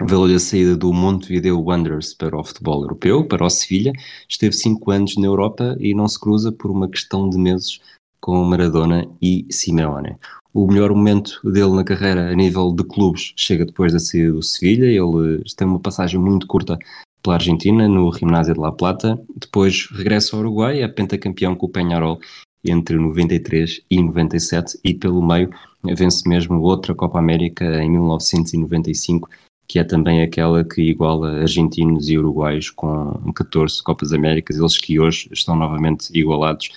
valeu-lhe 0.00 0.34
a 0.34 0.40
saída 0.40 0.76
do 0.76 0.92
Montevideo 0.92 1.62
Wanderers 1.62 2.12
para 2.14 2.36
o 2.36 2.42
futebol 2.42 2.82
europeu, 2.82 3.24
para 3.24 3.46
o 3.46 3.48
Sevilha. 3.48 3.92
Esteve 4.28 4.56
cinco 4.56 4.90
anos 4.90 5.16
na 5.16 5.26
Europa 5.26 5.76
e 5.78 5.94
não 5.94 6.08
se 6.08 6.18
cruza 6.18 6.50
por 6.50 6.68
uma 6.68 6.88
questão 6.88 7.30
de 7.30 7.38
meses 7.38 7.78
com 8.20 8.42
Maradona 8.42 9.06
e 9.22 9.46
Simeone. 9.48 10.16
O 10.52 10.66
melhor 10.66 10.90
momento 10.92 11.40
dele 11.44 11.76
na 11.76 11.84
carreira 11.84 12.32
a 12.32 12.34
nível 12.34 12.72
de 12.72 12.82
clubes 12.82 13.32
chega 13.36 13.64
depois 13.64 13.92
da 13.92 14.00
saída 14.00 14.32
do 14.32 14.42
Sevilha. 14.42 14.86
Ele 14.86 15.44
tem 15.56 15.68
uma 15.68 15.78
passagem 15.78 16.18
muito 16.18 16.44
curta 16.48 16.76
pela 17.22 17.36
Argentina 17.36 17.86
no 17.86 18.12
Gimnasia 18.12 18.52
de 18.52 18.58
La 18.58 18.72
Plata. 18.72 19.16
Depois 19.36 19.86
regressa 19.92 20.34
ao 20.34 20.40
Uruguai, 20.40 20.82
é 20.82 20.88
pentacampeão 20.88 21.54
com 21.54 21.66
o 21.66 21.70
Peñarol 21.70 22.18
entre 22.64 22.96
93 22.96 23.82
e 23.90 24.02
97 24.02 24.78
e 24.84 24.94
pelo 24.94 25.26
meio 25.26 25.50
vence 25.82 26.28
mesmo 26.28 26.60
outra 26.60 26.94
Copa 26.94 27.18
América 27.18 27.64
em 27.82 27.90
1995 27.90 29.28
que 29.70 29.78
é 29.78 29.84
também 29.84 30.20
aquela 30.20 30.64
que 30.64 30.82
iguala 30.82 31.42
argentinos 31.42 32.08
e 32.08 32.18
uruguaios 32.18 32.70
com 32.70 33.32
14 33.32 33.80
Copas 33.84 34.12
Américas, 34.12 34.56
eles 34.56 34.76
que 34.76 34.98
hoje 34.98 35.28
estão 35.30 35.54
novamente 35.54 36.10
igualados 36.12 36.70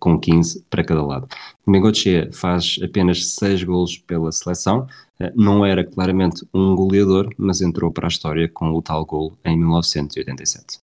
com 0.00 0.18
15 0.18 0.64
para 0.68 0.82
cada 0.82 1.00
lado. 1.00 1.28
O 1.64 1.70
Negoche 1.70 2.28
faz 2.32 2.76
apenas 2.82 3.34
6 3.34 3.62
golos 3.62 3.98
pela 3.98 4.32
seleção, 4.32 4.88
eh, 5.20 5.32
não 5.36 5.64
era 5.64 5.84
claramente 5.84 6.44
um 6.52 6.74
goleador, 6.74 7.32
mas 7.38 7.60
entrou 7.60 7.92
para 7.92 8.08
a 8.08 8.10
história 8.10 8.48
com 8.48 8.72
o 8.72 8.82
tal 8.82 9.06
gol 9.06 9.38
em 9.44 9.56
1987. 9.56 10.78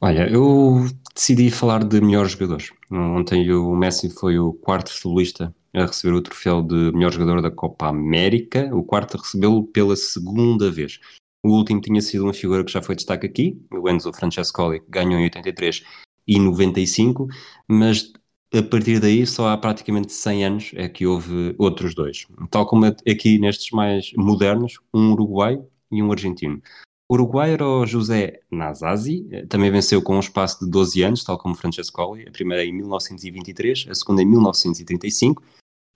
Olha, 0.00 0.30
eu 0.30 0.86
decidi 1.12 1.50
falar 1.50 1.82
de 1.82 2.00
melhores 2.00 2.32
jogadores. 2.32 2.70
Ontem 2.88 3.50
o 3.52 3.74
Messi 3.74 4.08
foi 4.08 4.38
o 4.38 4.52
quarto 4.52 4.92
futbolista 4.92 5.52
a 5.74 5.86
receber 5.86 6.14
o 6.14 6.22
troféu 6.22 6.62
de 6.62 6.92
melhor 6.92 7.12
jogador 7.12 7.42
da 7.42 7.50
Copa 7.50 7.88
América, 7.88 8.70
o 8.72 8.84
quarto 8.84 9.16
a 9.16 9.20
recebê-lo 9.20 9.66
pela 9.66 9.96
segunda 9.96 10.70
vez. 10.70 11.00
O 11.44 11.50
último 11.50 11.80
tinha 11.80 12.00
sido 12.00 12.24
uma 12.24 12.32
figura 12.32 12.64
que 12.64 12.70
já 12.70 12.80
foi 12.80 12.94
destaque 12.94 13.26
aqui, 13.26 13.60
o 13.72 13.88
Enzo 13.90 14.12
Francescoli, 14.12 14.80
que 14.80 14.90
ganhou 14.90 15.18
em 15.18 15.24
83 15.24 15.82
e 16.28 16.38
95, 16.38 17.26
mas 17.66 18.12
a 18.54 18.62
partir 18.62 19.00
daí, 19.00 19.26
só 19.26 19.48
há 19.48 19.58
praticamente 19.58 20.12
100 20.12 20.44
anos 20.44 20.70
é 20.74 20.88
que 20.88 21.06
houve 21.06 21.54
outros 21.58 21.94
dois. 21.94 22.26
Tal 22.50 22.66
como 22.66 22.86
aqui 22.86 23.38
nestes 23.38 23.72
mais 23.72 24.12
modernos, 24.16 24.78
um 24.94 25.12
uruguai 25.12 25.60
e 25.90 26.02
um 26.02 26.10
argentino. 26.10 26.62
Uruguai 27.10 27.52
era 27.52 27.66
o 27.66 27.86
José 27.86 28.40
Nazazi, 28.50 29.26
também 29.48 29.70
venceu 29.70 30.02
com 30.02 30.16
um 30.16 30.20
espaço 30.20 30.64
de 30.64 30.70
12 30.70 31.02
anos, 31.02 31.24
tal 31.24 31.38
como 31.38 31.54
Francescoli, 31.54 32.28
a 32.28 32.30
primeira 32.30 32.62
em 32.64 32.72
1923, 32.72 33.86
a 33.88 33.94
segunda 33.94 34.20
em 34.20 34.26
1935, 34.26 35.42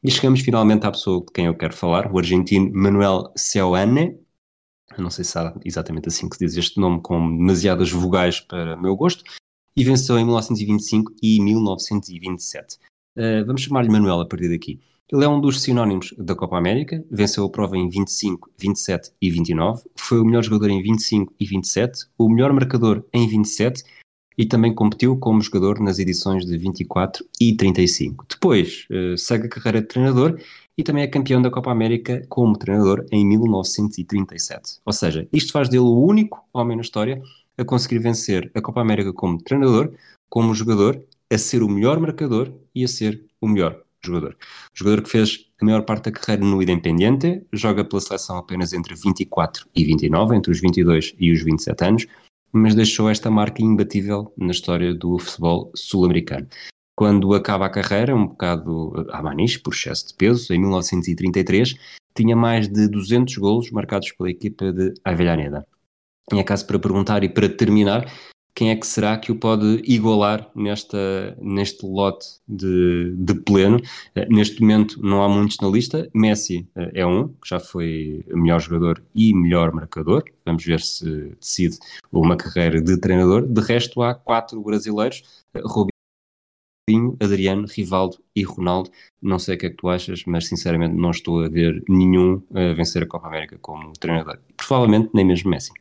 e 0.03 0.11
chegamos 0.11 0.41
finalmente 0.41 0.87
à 0.87 0.91
pessoa 0.91 1.21
de 1.21 1.31
quem 1.31 1.47
eu 1.47 1.55
quero 1.55 1.75
falar, 1.75 2.11
o 2.11 2.19
argentino 2.19 2.73
Manuel 2.73 3.31
Seoane, 3.37 4.19
não 4.99 5.11
sei 5.11 5.25
se 5.25 5.39
há 5.39 5.55
exatamente 5.65 6.09
assim 6.09 6.29
que 6.29 6.37
se 6.37 6.47
diz 6.47 6.57
este 6.57 6.81
nome, 6.81 7.01
com 7.03 7.37
demasiadas 7.37 7.91
vogais 7.91 8.41
para 8.41 8.77
meu 8.77 8.97
gosto, 8.97 9.23
e 9.77 9.85
venceu 9.85 10.19
em 10.19 10.25
1925 10.25 11.13
e 11.23 11.41
1927. 11.41 12.77
Uh, 12.77 13.21
eh, 13.21 13.45
vamos 13.45 13.63
chamar-lhe 13.63 13.91
Manuel 13.91 14.21
a 14.21 14.27
partir 14.27 14.49
daqui. 14.49 14.81
Ele 15.11 15.25
é 15.25 15.29
um 15.29 15.41
dos 15.41 15.61
sinónimos 15.61 16.15
da 16.17 16.35
Copa 16.35 16.57
América, 16.57 17.05
venceu 17.11 17.45
a 17.45 17.51
prova 17.51 17.77
em 17.77 17.89
25, 17.89 18.51
27 18.59 19.13
e 19.21 19.31
29, 19.31 19.83
foi 19.95 20.21
o 20.21 20.25
melhor 20.25 20.43
jogador 20.43 20.71
em 20.71 20.83
25 20.83 21.35
e 21.39 21.47
27, 21.47 22.07
o 22.17 22.29
melhor 22.29 22.53
marcador 22.53 23.05
em 23.13 23.29
27 23.29 23.85
e 24.37 24.47
também 24.47 24.75
competiu 24.75 25.17
como 25.19 25.41
jogador 25.41 25.81
nas 25.81 25.99
edições 25.99 26.47
de 26.47 26.57
24 26.57 27.25
e 27.41 27.55
35. 27.55 28.27
Depois 28.29 28.87
uh, 28.91 29.17
segue 29.19 29.47
a 29.47 29.51
carreira 29.51 29.81
de 29.83 29.89
treinador 29.89 30.41
e 30.77 30.83
também 30.83 31.05
é 31.05 31.07
campeão 31.07 31.43
da 31.43 31.51
Copa 31.51 31.71
América 31.71 32.25
como 32.29 32.57
treinador 32.57 33.05
em 33.13 33.27
1937. 33.27 34.81
Ou 34.85 34.93
seja, 34.93 35.29
isto 35.33 35.53
faz 35.53 35.69
dele 35.69 35.83
o 35.83 36.05
único 36.05 36.45
homem 36.53 36.77
na 36.77 36.83
história 36.83 37.23
a 37.57 37.65
conseguir 37.65 37.99
vencer 37.99 38.51
a 38.55 38.61
Copa 38.61 38.81
América 38.81 39.13
como 39.13 39.43
treinador, 39.43 39.93
como 40.31 40.55
jogador, 40.55 41.05
a 41.31 41.39
ser 41.39 41.63
o 41.63 41.69
melhor 41.69 42.01
marcador 42.01 42.53
e 42.75 42.85
a 42.85 42.89
ser 42.89 43.23
o 43.41 43.47
melhor 43.47 43.83
jogador. 44.05 44.37
Jogador 44.75 45.03
que 45.03 45.11
fez 45.11 45.47
a 45.61 45.65
maior 45.65 45.83
parte 45.83 46.05
da 46.05 46.13
carreira 46.13 46.45
no 46.45 46.63
Independiente, 46.63 47.45
joga 47.53 47.85
pela 47.85 48.01
seleção 48.01 48.37
apenas 48.37 48.73
entre 48.73 48.95
24 48.95 49.67
e 49.75 49.85
29, 49.85 50.37
entre 50.37 50.51
os 50.51 50.61
22 50.61 51.15
e 51.19 51.33
os 51.33 51.43
27 51.43 51.85
anos, 51.85 52.07
mas 52.53 52.75
deixou 52.75 53.09
esta 53.09 53.31
marca 53.31 53.63
imbatível 53.63 54.33
na 54.37 54.51
história 54.51 54.95
do 54.95 55.19
futebol 55.19 55.71
sul-americano. 55.75 56.47
Quando 56.95 57.33
acaba 57.33 57.67
a 57.67 57.71
carreira, 57.71 58.15
um 58.15 58.27
bocado 58.27 59.07
a 59.11 59.23
maniche, 59.23 59.59
por 59.59 59.73
excesso 59.73 60.09
de 60.09 60.15
peso, 60.15 60.53
em 60.53 60.59
1933, 60.59 61.75
tinha 62.15 62.37
mais 62.37 62.69
de 62.69 62.87
200 62.89 63.37
golos 63.39 63.71
marcados 63.71 64.13
pela 64.13 64.31
equipa 64.31 64.71
de 64.73 64.93
Avellaneda. 65.03 65.67
Em 66.31 66.41
acaso 66.41 66.67
para 66.67 66.79
perguntar 66.79 67.25
e 67.25 67.29
para 67.29 67.49
terminar, 67.49 68.07
quem 68.55 68.71
é 68.71 68.77
que 68.77 68.87
será 68.87 69.17
que 69.17 69.33
o 69.33 69.37
pode 69.37 69.83
igualar 69.85 70.51
nesta, 70.55 71.37
neste 71.41 71.87
lote 71.87 72.27
de, 72.47 73.15
de 73.17 73.35
pleno? 73.35 73.79
Uh, 73.79 74.27
neste 74.29 74.61
momento 74.61 75.01
não 75.03 75.23
há 75.23 75.29
muitos 75.29 75.59
na 75.61 75.69
lista. 75.69 76.09
Messi 76.15 76.69
uh, 76.77 76.91
é 76.93 77.07
um, 77.07 77.29
que 77.29 77.49
já 77.49 77.59
foi 77.59 78.25
melhor 78.29 78.61
jogador 78.61 79.03
e 79.15 79.35
melhor 79.35 79.73
marcador. 79.73 80.25
Vamos 80.45 80.65
ver 80.65 80.81
se 80.81 81.35
decide 81.41 81.79
uma 82.13 82.37
carreira 82.37 82.81
de 82.81 82.97
treinador. 82.99 83.47
De 83.47 83.61
resto, 83.61 84.03
há 84.03 84.15
quatro 84.15 84.61
brasileiros: 84.63 85.23
uh, 85.57 85.67
Robinho, 85.67 87.17
Adriano, 87.21 87.67
Rivaldo 87.67 88.19
e 88.37 88.43
Ronaldo. 88.43 88.91
Não 89.23 89.39
sei 89.39 89.55
o 89.57 89.59
que 89.59 89.67
é 89.67 89.71
que 89.71 89.77
tu 89.77 89.89
achas, 89.89 90.25
mas 90.27 90.47
sinceramente 90.47 90.95
não 90.95 91.11
estou 91.11 91.43
a 91.43 91.49
ver 91.49 91.83
nenhum 91.89 92.43
a 92.53 92.75
vencer 92.75 93.03
a 93.03 93.07
Copa 93.07 93.29
América 93.29 93.57
como 93.63 93.95
treinador. 93.95 94.39
Provavelmente 94.59 95.11
nem 95.15 95.25
mesmo 95.25 95.51
Messi. 95.51 95.73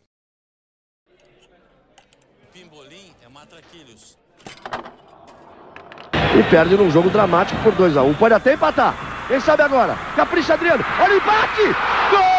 E 6.42 6.44
perde 6.44 6.76
num 6.76 6.90
jogo 6.90 7.10
dramático 7.10 7.62
por 7.62 7.74
2 7.74 7.96
a 7.96 8.02
1 8.02 8.10
um. 8.10 8.14
Pode 8.14 8.34
até 8.34 8.54
empatar. 8.54 8.94
Quem 9.28 9.40
sabe 9.40 9.62
agora? 9.62 9.96
Capricha 10.16 10.56
Adriano. 10.56 10.84
Olha 11.00 11.14
o 11.14 11.18
empate! 11.18 12.31